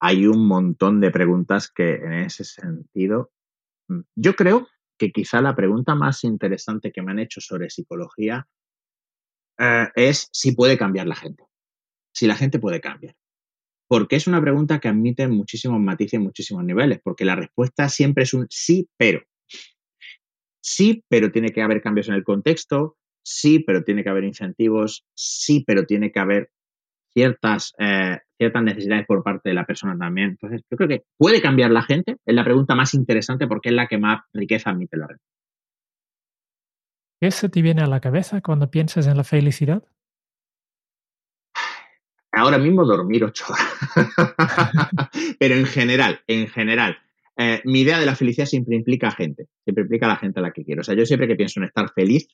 hay 0.00 0.26
un 0.26 0.46
montón 0.46 1.00
de 1.00 1.10
preguntas 1.10 1.70
que 1.70 1.96
en 1.96 2.12
ese 2.12 2.44
sentido. 2.44 3.30
mm, 3.88 4.00
Yo 4.14 4.34
creo 4.34 4.68
que 4.96 5.12
quizá 5.12 5.42
la 5.42 5.54
pregunta 5.54 5.94
más 5.94 6.24
interesante 6.24 6.92
que 6.92 7.02
me 7.02 7.12
han 7.12 7.18
hecho 7.18 7.40
sobre 7.40 7.68
psicología 7.68 8.46
eh, 9.58 9.88
es 9.94 10.28
si 10.32 10.52
puede 10.52 10.78
cambiar 10.78 11.06
la 11.06 11.16
gente. 11.16 11.44
Si 12.12 12.26
la 12.26 12.36
gente 12.36 12.58
puede 12.58 12.80
cambiar. 12.80 13.16
Porque 13.86 14.16
es 14.16 14.26
una 14.26 14.40
pregunta 14.40 14.80
que 14.80 14.88
admite 14.88 15.28
muchísimos 15.28 15.78
matices 15.80 16.14
y 16.14 16.22
muchísimos 16.22 16.64
niveles, 16.64 17.00
porque 17.02 17.24
la 17.24 17.36
respuesta 17.36 17.88
siempre 17.88 18.24
es 18.24 18.32
un 18.32 18.46
sí, 18.48 18.88
pero. 18.96 19.22
Sí, 20.60 21.04
pero 21.08 21.30
tiene 21.30 21.50
que 21.50 21.60
haber 21.60 21.82
cambios 21.82 22.08
en 22.08 22.14
el 22.14 22.24
contexto, 22.24 22.96
sí, 23.24 23.58
pero 23.60 23.82
tiene 23.82 24.04
que 24.04 24.10
haber 24.10 24.24
incentivos, 24.24 25.04
sí, 25.14 25.64
pero 25.66 25.84
tiene 25.84 26.12
que 26.12 26.20
haber 26.20 26.50
ciertas, 27.12 27.72
eh, 27.78 28.18
ciertas 28.36 28.62
necesidades 28.62 29.06
por 29.06 29.22
parte 29.22 29.48
de 29.48 29.54
la 29.54 29.64
persona 29.64 29.96
también. 29.96 30.30
Entonces, 30.30 30.62
yo 30.70 30.76
creo 30.76 30.88
que 30.88 31.04
puede 31.16 31.40
cambiar 31.40 31.70
la 31.70 31.82
gente, 31.82 32.16
es 32.24 32.34
la 32.34 32.44
pregunta 32.44 32.74
más 32.74 32.94
interesante 32.94 33.46
porque 33.46 33.70
es 33.70 33.74
la 33.74 33.86
que 33.86 33.98
más 33.98 34.22
riqueza 34.32 34.70
admite 34.70 34.96
la 34.96 35.06
red. 35.06 35.16
¿Qué 37.20 37.30
se 37.30 37.48
te 37.48 37.62
viene 37.62 37.82
a 37.82 37.86
la 37.86 38.00
cabeza 38.00 38.40
cuando 38.40 38.70
piensas 38.70 39.06
en 39.06 39.16
la 39.16 39.24
felicidad? 39.24 39.82
Ahora 42.32 42.58
mismo 42.58 42.84
dormir 42.84 43.24
ocho 43.24 43.44
horas. 43.48 45.08
Pero 45.38 45.54
en 45.54 45.66
general, 45.66 46.20
en 46.26 46.48
general, 46.48 46.98
eh, 47.36 47.62
mi 47.64 47.80
idea 47.80 47.98
de 47.98 48.06
la 48.06 48.16
felicidad 48.16 48.46
siempre 48.46 48.76
implica 48.76 49.08
a 49.08 49.12
gente, 49.12 49.46
siempre 49.62 49.82
implica 49.82 50.06
a 50.06 50.10
la 50.10 50.16
gente 50.16 50.40
a 50.40 50.42
la 50.42 50.52
que 50.52 50.64
quiero. 50.64 50.80
O 50.80 50.84
sea, 50.84 50.96
yo 50.96 51.06
siempre 51.06 51.28
que 51.28 51.36
pienso 51.36 51.60
en 51.60 51.66
estar 51.66 51.92
feliz, 51.92 52.28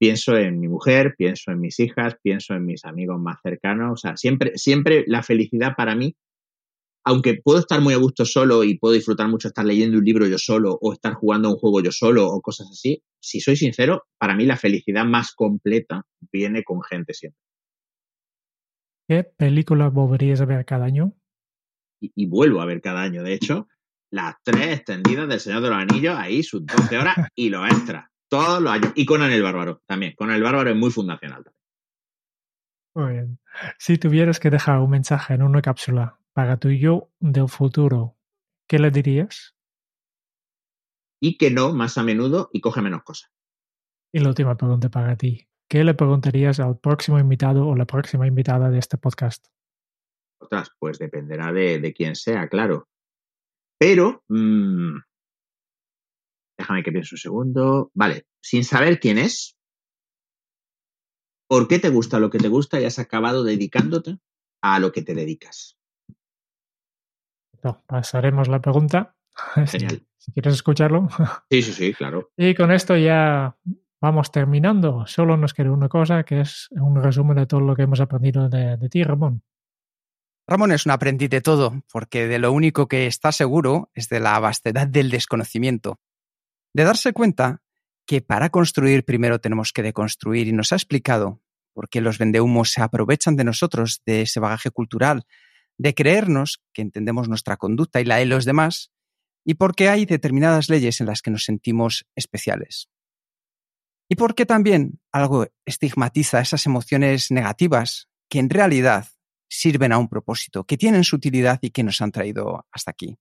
pienso 0.00 0.36
en 0.36 0.58
mi 0.58 0.66
mujer, 0.66 1.14
pienso 1.16 1.50
en 1.50 1.60
mis 1.60 1.78
hijas, 1.78 2.16
pienso 2.22 2.54
en 2.54 2.64
mis 2.64 2.84
amigos 2.86 3.20
más 3.20 3.38
cercanos. 3.42 3.92
O 3.92 3.96
sea, 3.96 4.16
siempre, 4.16 4.56
siempre 4.56 5.04
la 5.06 5.22
felicidad 5.22 5.74
para 5.76 5.94
mí 5.94 6.16
aunque 7.04 7.40
puedo 7.42 7.60
estar 7.60 7.80
muy 7.80 7.94
a 7.94 7.98
gusto 7.98 8.24
solo 8.24 8.62
y 8.62 8.78
puedo 8.78 8.94
disfrutar 8.94 9.28
mucho 9.28 9.48
estar 9.48 9.64
leyendo 9.64 9.98
un 9.98 10.04
libro 10.04 10.26
yo 10.26 10.38
solo 10.38 10.78
o 10.80 10.92
estar 10.92 11.14
jugando 11.14 11.48
a 11.48 11.52
un 11.52 11.58
juego 11.58 11.80
yo 11.80 11.92
solo 11.92 12.28
o 12.28 12.40
cosas 12.40 12.68
así, 12.70 13.02
si 13.18 13.40
soy 13.40 13.56
sincero, 13.56 14.04
para 14.18 14.36
mí 14.36 14.44
la 14.44 14.56
felicidad 14.56 15.04
más 15.04 15.32
completa 15.34 16.06
viene 16.30 16.62
con 16.62 16.82
gente 16.82 17.14
siempre. 17.14 17.40
¿Qué 19.08 19.24
película 19.24 19.88
volverías 19.88 20.40
a 20.40 20.44
ver 20.44 20.64
cada 20.64 20.84
año? 20.84 21.14
Y, 22.00 22.12
y 22.14 22.26
vuelvo 22.26 22.60
a 22.60 22.66
ver 22.66 22.80
cada 22.80 23.02
año. 23.02 23.22
De 23.22 23.34
hecho, 23.34 23.66
las 24.10 24.36
tres 24.44 24.78
extendidas 24.78 25.28
del 25.28 25.40
Señor 25.40 25.62
de 25.62 25.70
los 25.70 25.78
Anillos, 25.78 26.16
ahí 26.16 26.42
sus 26.42 26.64
12 26.64 26.98
horas 26.98 27.16
y 27.34 27.48
los 27.48 27.66
extras, 27.66 28.08
todos 28.30 28.62
los 28.62 28.72
años. 28.72 28.92
Y 28.94 29.04
Conan 29.04 29.32
el 29.32 29.42
Bárbaro 29.42 29.82
también. 29.86 30.14
Conan 30.16 30.36
el 30.36 30.42
Bárbaro 30.42 30.70
es 30.70 30.76
muy 30.76 30.90
fundacional 30.90 31.44
también. 31.44 31.60
Muy 32.94 33.12
bien. 33.12 33.38
Si 33.78 33.98
tuvieras 33.98 34.40
que 34.40 34.50
dejar 34.50 34.78
un 34.78 34.90
mensaje 34.90 35.34
en 35.34 35.42
una 35.42 35.60
cápsula 35.60 36.18
para 36.32 36.56
tu 36.56 36.70
yo 36.70 37.10
del 37.18 37.48
futuro, 37.48 38.16
¿qué 38.66 38.78
le 38.78 38.90
dirías? 38.90 39.54
Y 41.20 41.36
que 41.36 41.50
no 41.50 41.72
más 41.74 41.98
a 41.98 42.02
menudo 42.02 42.48
y 42.52 42.60
coge 42.60 42.80
menos 42.80 43.02
cosas. 43.02 43.30
Y 44.12 44.20
la 44.20 44.30
última 44.30 44.56
pregunta 44.56 44.88
para 44.88 45.16
ti. 45.16 45.46
¿Qué 45.68 45.84
le 45.84 45.94
preguntarías 45.94 46.58
al 46.58 46.78
próximo 46.78 47.18
invitado 47.20 47.68
o 47.68 47.76
la 47.76 47.86
próxima 47.86 48.26
invitada 48.26 48.70
de 48.70 48.78
este 48.78 48.96
podcast? 48.96 49.46
Otras, 50.40 50.70
pues 50.78 50.98
dependerá 50.98 51.52
de, 51.52 51.78
de 51.78 51.92
quién 51.92 52.16
sea, 52.16 52.48
claro. 52.48 52.88
Pero, 53.78 54.24
mmm, 54.28 54.98
déjame 56.60 56.82
que 56.82 56.92
piense 56.92 57.14
un 57.14 57.18
segundo. 57.18 57.90
Vale, 57.94 58.26
sin 58.42 58.64
saber 58.64 59.00
quién 59.00 59.18
es, 59.18 59.56
¿por 61.48 61.66
qué 61.68 61.78
te 61.78 61.88
gusta 61.88 62.20
lo 62.20 62.30
que 62.30 62.38
te 62.38 62.48
gusta 62.48 62.80
y 62.80 62.84
has 62.84 62.98
acabado 62.98 63.44
dedicándote 63.44 64.18
a 64.62 64.78
lo 64.78 64.92
que 64.92 65.02
te 65.02 65.14
dedicas? 65.14 65.78
No, 67.62 67.82
pasaremos 67.86 68.48
la 68.48 68.60
pregunta. 68.60 69.16
Genial. 69.66 70.06
Si 70.18 70.32
quieres 70.32 70.54
escucharlo. 70.54 71.08
Sí, 71.50 71.62
sí, 71.62 71.72
sí, 71.72 71.94
claro. 71.94 72.30
Y 72.36 72.54
con 72.54 72.70
esto 72.70 72.94
ya 72.94 73.56
vamos 74.02 74.30
terminando. 74.30 75.06
Solo 75.06 75.38
nos 75.38 75.54
queda 75.54 75.70
una 75.70 75.88
cosa, 75.88 76.24
que 76.24 76.40
es 76.40 76.68
un 76.72 77.02
resumen 77.02 77.36
de 77.36 77.46
todo 77.46 77.60
lo 77.60 77.74
que 77.74 77.82
hemos 77.82 78.00
aprendido 78.00 78.50
de, 78.50 78.76
de 78.76 78.88
ti, 78.90 79.02
Ramón. 79.02 79.42
Ramón 80.46 80.72
es 80.72 80.84
un 80.84 80.92
aprendiz 80.92 81.30
de 81.30 81.40
todo, 81.40 81.82
porque 81.90 82.26
de 82.26 82.38
lo 82.38 82.52
único 82.52 82.86
que 82.86 83.06
está 83.06 83.32
seguro 83.32 83.88
es 83.94 84.08
de 84.10 84.20
la 84.20 84.38
vastedad 84.40 84.86
del 84.86 85.08
desconocimiento. 85.08 86.00
De 86.72 86.84
darse 86.84 87.12
cuenta 87.12 87.62
que 88.06 88.20
para 88.20 88.50
construir 88.50 89.04
primero 89.04 89.40
tenemos 89.40 89.72
que 89.72 89.82
deconstruir 89.82 90.48
y 90.48 90.52
nos 90.52 90.72
ha 90.72 90.76
explicado 90.76 91.40
por 91.72 91.88
qué 91.88 92.00
los 92.00 92.18
vendehumos 92.18 92.70
se 92.70 92.82
aprovechan 92.82 93.36
de 93.36 93.44
nosotros, 93.44 94.02
de 94.06 94.22
ese 94.22 94.40
bagaje 94.40 94.70
cultural, 94.70 95.24
de 95.78 95.94
creernos 95.94 96.62
que 96.72 96.82
entendemos 96.82 97.28
nuestra 97.28 97.56
conducta 97.56 98.00
y 98.00 98.04
la 98.04 98.16
de 98.16 98.26
los 98.26 98.44
demás, 98.44 98.92
y 99.44 99.54
por 99.54 99.74
qué 99.74 99.88
hay 99.88 100.04
determinadas 100.04 100.68
leyes 100.68 101.00
en 101.00 101.06
las 101.06 101.22
que 101.22 101.30
nos 101.30 101.44
sentimos 101.44 102.06
especiales. 102.14 102.90
Y 104.08 104.16
por 104.16 104.34
qué 104.34 104.44
también 104.44 105.00
algo 105.12 105.46
estigmatiza 105.64 106.40
esas 106.40 106.66
emociones 106.66 107.30
negativas 107.30 108.08
que 108.28 108.40
en 108.40 108.50
realidad 108.50 109.06
sirven 109.48 109.92
a 109.92 109.98
un 109.98 110.08
propósito, 110.08 110.64
que 110.64 110.76
tienen 110.76 111.04
su 111.04 111.16
utilidad 111.16 111.58
y 111.62 111.70
que 111.70 111.82
nos 111.82 112.00
han 112.02 112.12
traído 112.12 112.66
hasta 112.72 112.90
aquí. 112.90 113.18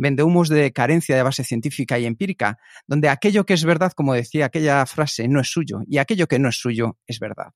Vendehumos 0.00 0.48
de 0.48 0.72
carencia 0.72 1.14
de 1.14 1.22
base 1.22 1.44
científica 1.44 1.98
y 1.98 2.06
empírica, 2.06 2.58
donde 2.86 3.10
aquello 3.10 3.44
que 3.44 3.52
es 3.52 3.66
verdad, 3.66 3.92
como 3.92 4.14
decía 4.14 4.46
aquella 4.46 4.86
frase, 4.86 5.28
no 5.28 5.40
es 5.40 5.48
suyo, 5.52 5.82
y 5.86 5.98
aquello 5.98 6.26
que 6.26 6.38
no 6.38 6.48
es 6.48 6.56
suyo 6.56 6.98
es 7.06 7.20
verdad. 7.20 7.52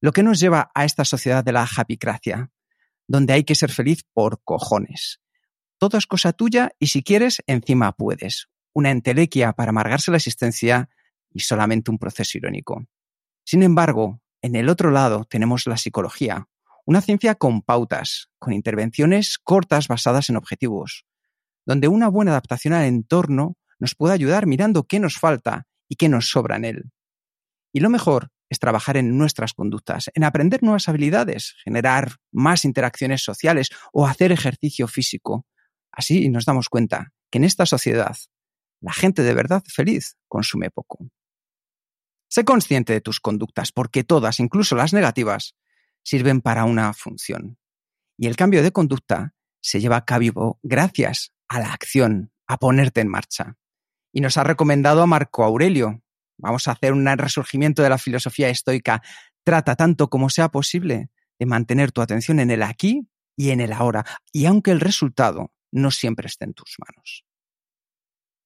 Lo 0.00 0.12
que 0.12 0.22
nos 0.22 0.38
lleva 0.38 0.70
a 0.76 0.84
esta 0.84 1.04
sociedad 1.04 1.42
de 1.42 1.50
la 1.50 1.66
japicracia, 1.66 2.52
donde 3.08 3.32
hay 3.32 3.42
que 3.42 3.56
ser 3.56 3.72
feliz 3.72 4.04
por 4.12 4.40
cojones. 4.44 5.20
Todo 5.76 5.98
es 5.98 6.06
cosa 6.06 6.32
tuya 6.32 6.70
y 6.78 6.86
si 6.86 7.02
quieres, 7.02 7.42
encima 7.48 7.90
puedes. 7.90 8.46
Una 8.72 8.92
entelequia 8.92 9.52
para 9.52 9.70
amargarse 9.70 10.12
la 10.12 10.18
existencia 10.18 10.88
y 11.32 11.40
solamente 11.40 11.90
un 11.90 11.98
proceso 11.98 12.38
irónico. 12.38 12.86
Sin 13.44 13.64
embargo, 13.64 14.22
en 14.40 14.54
el 14.54 14.68
otro 14.68 14.92
lado 14.92 15.24
tenemos 15.24 15.66
la 15.66 15.78
psicología, 15.78 16.46
una 16.84 17.00
ciencia 17.00 17.34
con 17.34 17.62
pautas, 17.62 18.30
con 18.38 18.52
intervenciones 18.52 19.38
cortas 19.42 19.88
basadas 19.88 20.30
en 20.30 20.36
objetivos, 20.36 21.04
donde 21.66 21.88
una 21.88 22.08
buena 22.08 22.30
adaptación 22.30 22.72
al 22.72 22.86
entorno 22.86 23.56
nos 23.78 23.94
puede 23.94 24.14
ayudar 24.14 24.46
mirando 24.46 24.84
qué 24.84 25.00
nos 25.00 25.18
falta 25.18 25.66
y 25.88 25.96
qué 25.96 26.08
nos 26.08 26.30
sobra 26.30 26.56
en 26.56 26.64
él. 26.64 26.84
Y 27.72 27.80
lo 27.80 27.90
mejor 27.90 28.30
es 28.48 28.58
trabajar 28.58 28.96
en 28.96 29.18
nuestras 29.18 29.52
conductas, 29.52 30.10
en 30.14 30.24
aprender 30.24 30.62
nuevas 30.62 30.88
habilidades, 30.88 31.54
generar 31.64 32.16
más 32.32 32.64
interacciones 32.64 33.22
sociales 33.22 33.70
o 33.92 34.06
hacer 34.06 34.32
ejercicio 34.32 34.86
físico. 34.86 35.44
Así 35.90 36.28
nos 36.28 36.44
damos 36.44 36.68
cuenta 36.68 37.12
que 37.30 37.38
en 37.38 37.44
esta 37.44 37.66
sociedad 37.66 38.16
la 38.80 38.92
gente 38.92 39.22
de 39.22 39.34
verdad 39.34 39.62
feliz 39.66 40.16
consume 40.28 40.70
poco. 40.70 41.10
Sé 42.28 42.44
consciente 42.44 42.92
de 42.92 43.00
tus 43.00 43.20
conductas, 43.20 43.72
porque 43.72 44.04
todas, 44.04 44.40
incluso 44.40 44.76
las 44.76 44.92
negativas, 44.92 45.56
sirven 46.02 46.40
para 46.40 46.64
una 46.64 46.92
función. 46.92 47.58
Y 48.16 48.26
el 48.26 48.36
cambio 48.36 48.62
de 48.62 48.72
conducta 48.72 49.34
se 49.60 49.80
lleva 49.80 49.96
a 49.96 50.04
cabo 50.04 50.58
gracias 50.62 51.32
a 51.48 51.60
la 51.60 51.72
acción, 51.72 52.32
a 52.46 52.58
ponerte 52.58 53.00
en 53.00 53.08
marcha. 53.08 53.56
Y 54.12 54.20
nos 54.20 54.36
ha 54.36 54.44
recomendado 54.44 55.02
a 55.02 55.06
Marco 55.06 55.44
Aurelio. 55.44 56.02
Vamos 56.38 56.68
a 56.68 56.72
hacer 56.72 56.92
un 56.92 57.06
resurgimiento 57.06 57.82
de 57.82 57.90
la 57.90 57.98
filosofía 57.98 58.48
estoica. 58.48 59.02
Trata 59.44 59.76
tanto 59.76 60.08
como 60.08 60.30
sea 60.30 60.48
posible 60.48 61.10
de 61.38 61.46
mantener 61.46 61.92
tu 61.92 62.00
atención 62.00 62.40
en 62.40 62.50
el 62.50 62.62
aquí 62.62 63.08
y 63.36 63.50
en 63.50 63.60
el 63.60 63.72
ahora, 63.72 64.04
y 64.32 64.46
aunque 64.46 64.70
el 64.70 64.80
resultado 64.80 65.52
no 65.70 65.90
siempre 65.90 66.26
esté 66.26 66.46
en 66.46 66.54
tus 66.54 66.76
manos. 66.78 67.24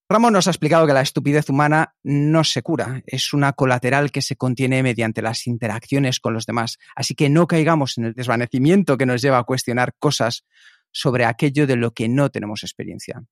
Ramón 0.09 0.33
nos 0.33 0.49
ha 0.49 0.51
explicado 0.51 0.89
que 0.89 0.93
la 0.93 1.03
estupidez 1.03 1.49
humana 1.49 1.95
no 2.03 2.43
se 2.43 2.63
cura, 2.63 3.01
es 3.07 3.33
una 3.33 3.53
colateral 3.53 4.11
que 4.11 4.23
se 4.23 4.35
contiene 4.35 4.83
mediante 4.83 5.23
las 5.23 5.47
interacciones 5.47 6.19
con 6.19 6.35
los 6.35 6.47
demás, 6.47 6.79
así 6.97 7.15
que 7.15 7.29
no 7.29 7.47
caigamos 7.47 7.97
en 7.97 8.07
el 8.07 8.15
desvanecimiento 8.15 8.99
que 8.99 9.07
nos 9.07 9.23
lleva 9.23 9.39
a 9.39 9.45
cuestionar 9.45 9.95
cosas 10.01 10.45
sobre 10.93 11.25
aquello 11.25 11.67
de 11.67 11.77
lo 11.77 11.93
que 11.93 12.09
no 12.09 12.31
tenemos 12.31 12.63
experiencia. 12.63 13.23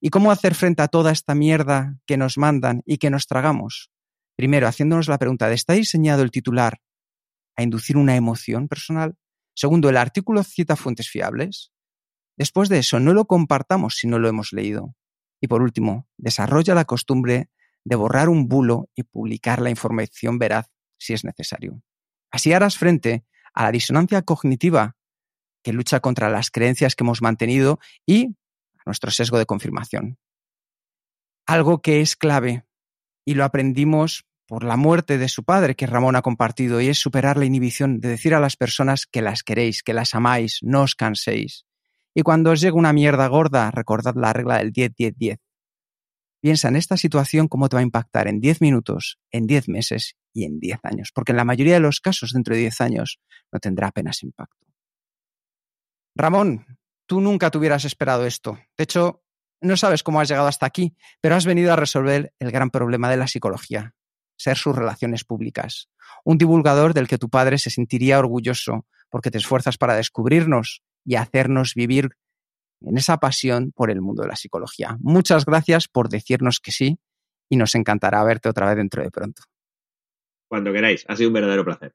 ¿Y 0.00 0.10
cómo 0.10 0.30
hacer 0.30 0.54
frente 0.54 0.82
a 0.82 0.88
toda 0.88 1.10
esta 1.12 1.34
mierda 1.34 1.96
que 2.06 2.16
nos 2.16 2.38
mandan 2.38 2.82
y 2.84 2.98
que 2.98 3.10
nos 3.10 3.26
tragamos? 3.26 3.90
Primero, 4.36 4.68
haciéndonos 4.68 5.08
la 5.08 5.18
pregunta 5.18 5.48
de 5.48 5.54
¿está 5.54 5.74
diseñado 5.74 6.22
el 6.22 6.30
titular 6.30 6.80
a 7.56 7.62
inducir 7.62 7.96
una 7.96 8.16
emoción 8.16 8.68
personal? 8.68 9.16
Segundo, 9.54 9.88
¿el 9.88 9.96
artículo 9.96 10.42
cita 10.44 10.76
fuentes 10.76 11.08
fiables? 11.08 11.72
Después 12.36 12.68
de 12.68 12.78
eso, 12.78 13.00
no 13.00 13.12
lo 13.12 13.26
compartamos 13.26 13.96
si 13.96 14.06
no 14.06 14.18
lo 14.18 14.28
hemos 14.28 14.52
leído. 14.52 14.94
Y 15.40 15.48
por 15.48 15.62
último, 15.62 16.08
desarrolla 16.16 16.74
la 16.74 16.84
costumbre 16.84 17.50
de 17.84 17.96
borrar 17.96 18.28
un 18.28 18.48
bulo 18.48 18.88
y 18.94 19.02
publicar 19.02 19.60
la 19.60 19.70
información 19.70 20.38
veraz 20.38 20.68
si 20.98 21.12
es 21.12 21.24
necesario. 21.24 21.82
Así 22.30 22.52
harás 22.52 22.78
frente 22.78 23.24
a 23.54 23.64
la 23.64 23.72
disonancia 23.72 24.22
cognitiva 24.22 24.96
que 25.62 25.72
lucha 25.72 26.00
contra 26.00 26.30
las 26.30 26.50
creencias 26.50 26.94
que 26.94 27.04
hemos 27.04 27.22
mantenido 27.22 27.78
y 28.06 28.36
nuestro 28.86 29.10
sesgo 29.10 29.38
de 29.38 29.46
confirmación. 29.46 30.18
Algo 31.46 31.80
que 31.80 32.00
es 32.00 32.16
clave 32.16 32.64
y 33.24 33.34
lo 33.34 33.44
aprendimos 33.44 34.24
por 34.46 34.64
la 34.64 34.76
muerte 34.76 35.16
de 35.16 35.28
su 35.28 35.44
padre 35.44 35.76
que 35.76 35.86
Ramón 35.86 36.16
ha 36.16 36.22
compartido 36.22 36.80
y 36.80 36.88
es 36.88 36.98
superar 36.98 37.36
la 37.36 37.44
inhibición 37.44 38.00
de 38.00 38.08
decir 38.08 38.34
a 38.34 38.40
las 38.40 38.56
personas 38.56 39.06
que 39.06 39.22
las 39.22 39.42
queréis, 39.44 39.82
que 39.82 39.94
las 39.94 40.14
amáis, 40.14 40.58
no 40.62 40.82
os 40.82 40.96
canséis. 40.96 41.66
Y 42.14 42.22
cuando 42.22 42.50
os 42.50 42.60
llegue 42.60 42.76
una 42.76 42.92
mierda 42.92 43.28
gorda, 43.28 43.70
recordad 43.70 44.16
la 44.16 44.32
regla 44.32 44.58
del 44.58 44.72
10-10-10. 44.72 45.38
Piensa 46.40 46.68
en 46.68 46.76
esta 46.76 46.96
situación 46.96 47.46
cómo 47.48 47.68
te 47.68 47.76
va 47.76 47.80
a 47.80 47.84
impactar 47.84 48.26
en 48.26 48.40
10 48.40 48.60
minutos, 48.60 49.18
en 49.30 49.46
10 49.46 49.68
meses 49.68 50.16
y 50.32 50.44
en 50.44 50.58
10 50.58 50.80
años, 50.82 51.10
porque 51.14 51.32
en 51.32 51.36
la 51.36 51.44
mayoría 51.44 51.74
de 51.74 51.80
los 51.80 52.00
casos 52.00 52.32
dentro 52.32 52.54
de 52.54 52.62
10 52.62 52.80
años 52.80 53.20
no 53.52 53.60
tendrá 53.60 53.88
apenas 53.88 54.22
impacto. 54.22 54.69
Ramón, 56.14 56.66
tú 57.06 57.20
nunca 57.20 57.50
te 57.50 57.58
hubieras 57.58 57.84
esperado 57.84 58.26
esto. 58.26 58.58
De 58.76 58.84
hecho, 58.84 59.22
no 59.60 59.76
sabes 59.76 60.02
cómo 60.02 60.20
has 60.20 60.28
llegado 60.28 60.48
hasta 60.48 60.66
aquí, 60.66 60.96
pero 61.20 61.34
has 61.34 61.46
venido 61.46 61.72
a 61.72 61.76
resolver 61.76 62.32
el 62.38 62.50
gran 62.50 62.70
problema 62.70 63.10
de 63.10 63.16
la 63.16 63.26
psicología, 63.26 63.94
ser 64.36 64.56
sus 64.56 64.74
relaciones 64.74 65.24
públicas. 65.24 65.88
Un 66.24 66.38
divulgador 66.38 66.94
del 66.94 67.08
que 67.08 67.18
tu 67.18 67.28
padre 67.28 67.58
se 67.58 67.70
sentiría 67.70 68.18
orgulloso 68.18 68.86
porque 69.10 69.30
te 69.30 69.38
esfuerzas 69.38 69.76
para 69.76 69.94
descubrirnos 69.94 70.82
y 71.04 71.16
hacernos 71.16 71.74
vivir 71.74 72.10
en 72.80 72.96
esa 72.96 73.18
pasión 73.18 73.72
por 73.72 73.90
el 73.90 74.00
mundo 74.00 74.22
de 74.22 74.28
la 74.28 74.36
psicología. 74.36 74.96
Muchas 75.00 75.44
gracias 75.44 75.88
por 75.88 76.08
decirnos 76.08 76.60
que 76.60 76.72
sí 76.72 76.98
y 77.48 77.56
nos 77.56 77.74
encantará 77.74 78.22
verte 78.24 78.48
otra 78.48 78.66
vez 78.68 78.76
dentro 78.76 79.02
de 79.02 79.10
pronto. 79.10 79.42
Cuando 80.48 80.72
queráis, 80.72 81.04
ha 81.08 81.16
sido 81.16 81.28
un 81.28 81.34
verdadero 81.34 81.64
placer. 81.64 81.94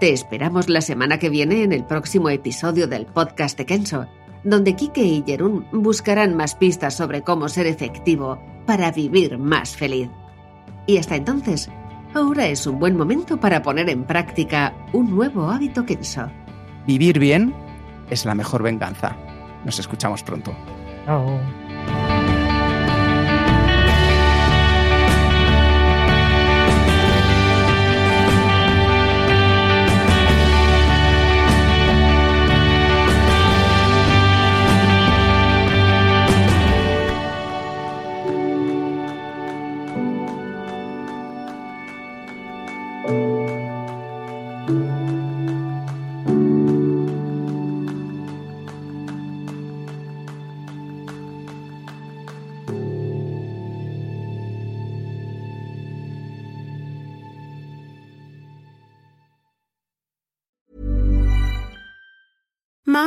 Te 0.00 0.12
esperamos 0.12 0.68
la 0.68 0.82
semana 0.82 1.18
que 1.18 1.30
viene 1.30 1.62
en 1.62 1.72
el 1.72 1.82
próximo 1.82 2.28
episodio 2.28 2.86
del 2.86 3.06
podcast 3.06 3.56
de 3.56 3.64
Kenso, 3.64 4.06
donde 4.44 4.76
Kike 4.76 5.02
y 5.02 5.24
Jerún 5.26 5.66
buscarán 5.72 6.36
más 6.36 6.54
pistas 6.54 6.94
sobre 6.94 7.22
cómo 7.22 7.48
ser 7.48 7.66
efectivo 7.66 8.38
para 8.66 8.92
vivir 8.92 9.38
más 9.38 9.74
feliz. 9.74 10.10
Y 10.86 10.98
hasta 10.98 11.16
entonces, 11.16 11.70
ahora 12.12 12.46
es 12.46 12.66
un 12.66 12.78
buen 12.78 12.94
momento 12.94 13.40
para 13.40 13.62
poner 13.62 13.88
en 13.88 14.04
práctica 14.04 14.74
un 14.92 15.16
nuevo 15.16 15.48
hábito 15.50 15.86
Kenso. 15.86 16.30
Vivir 16.86 17.18
bien 17.18 17.54
es 18.10 18.26
la 18.26 18.34
mejor 18.34 18.62
venganza. 18.62 19.16
Nos 19.64 19.78
escuchamos 19.78 20.22
pronto. 20.22 20.54
Chao. 21.06 21.65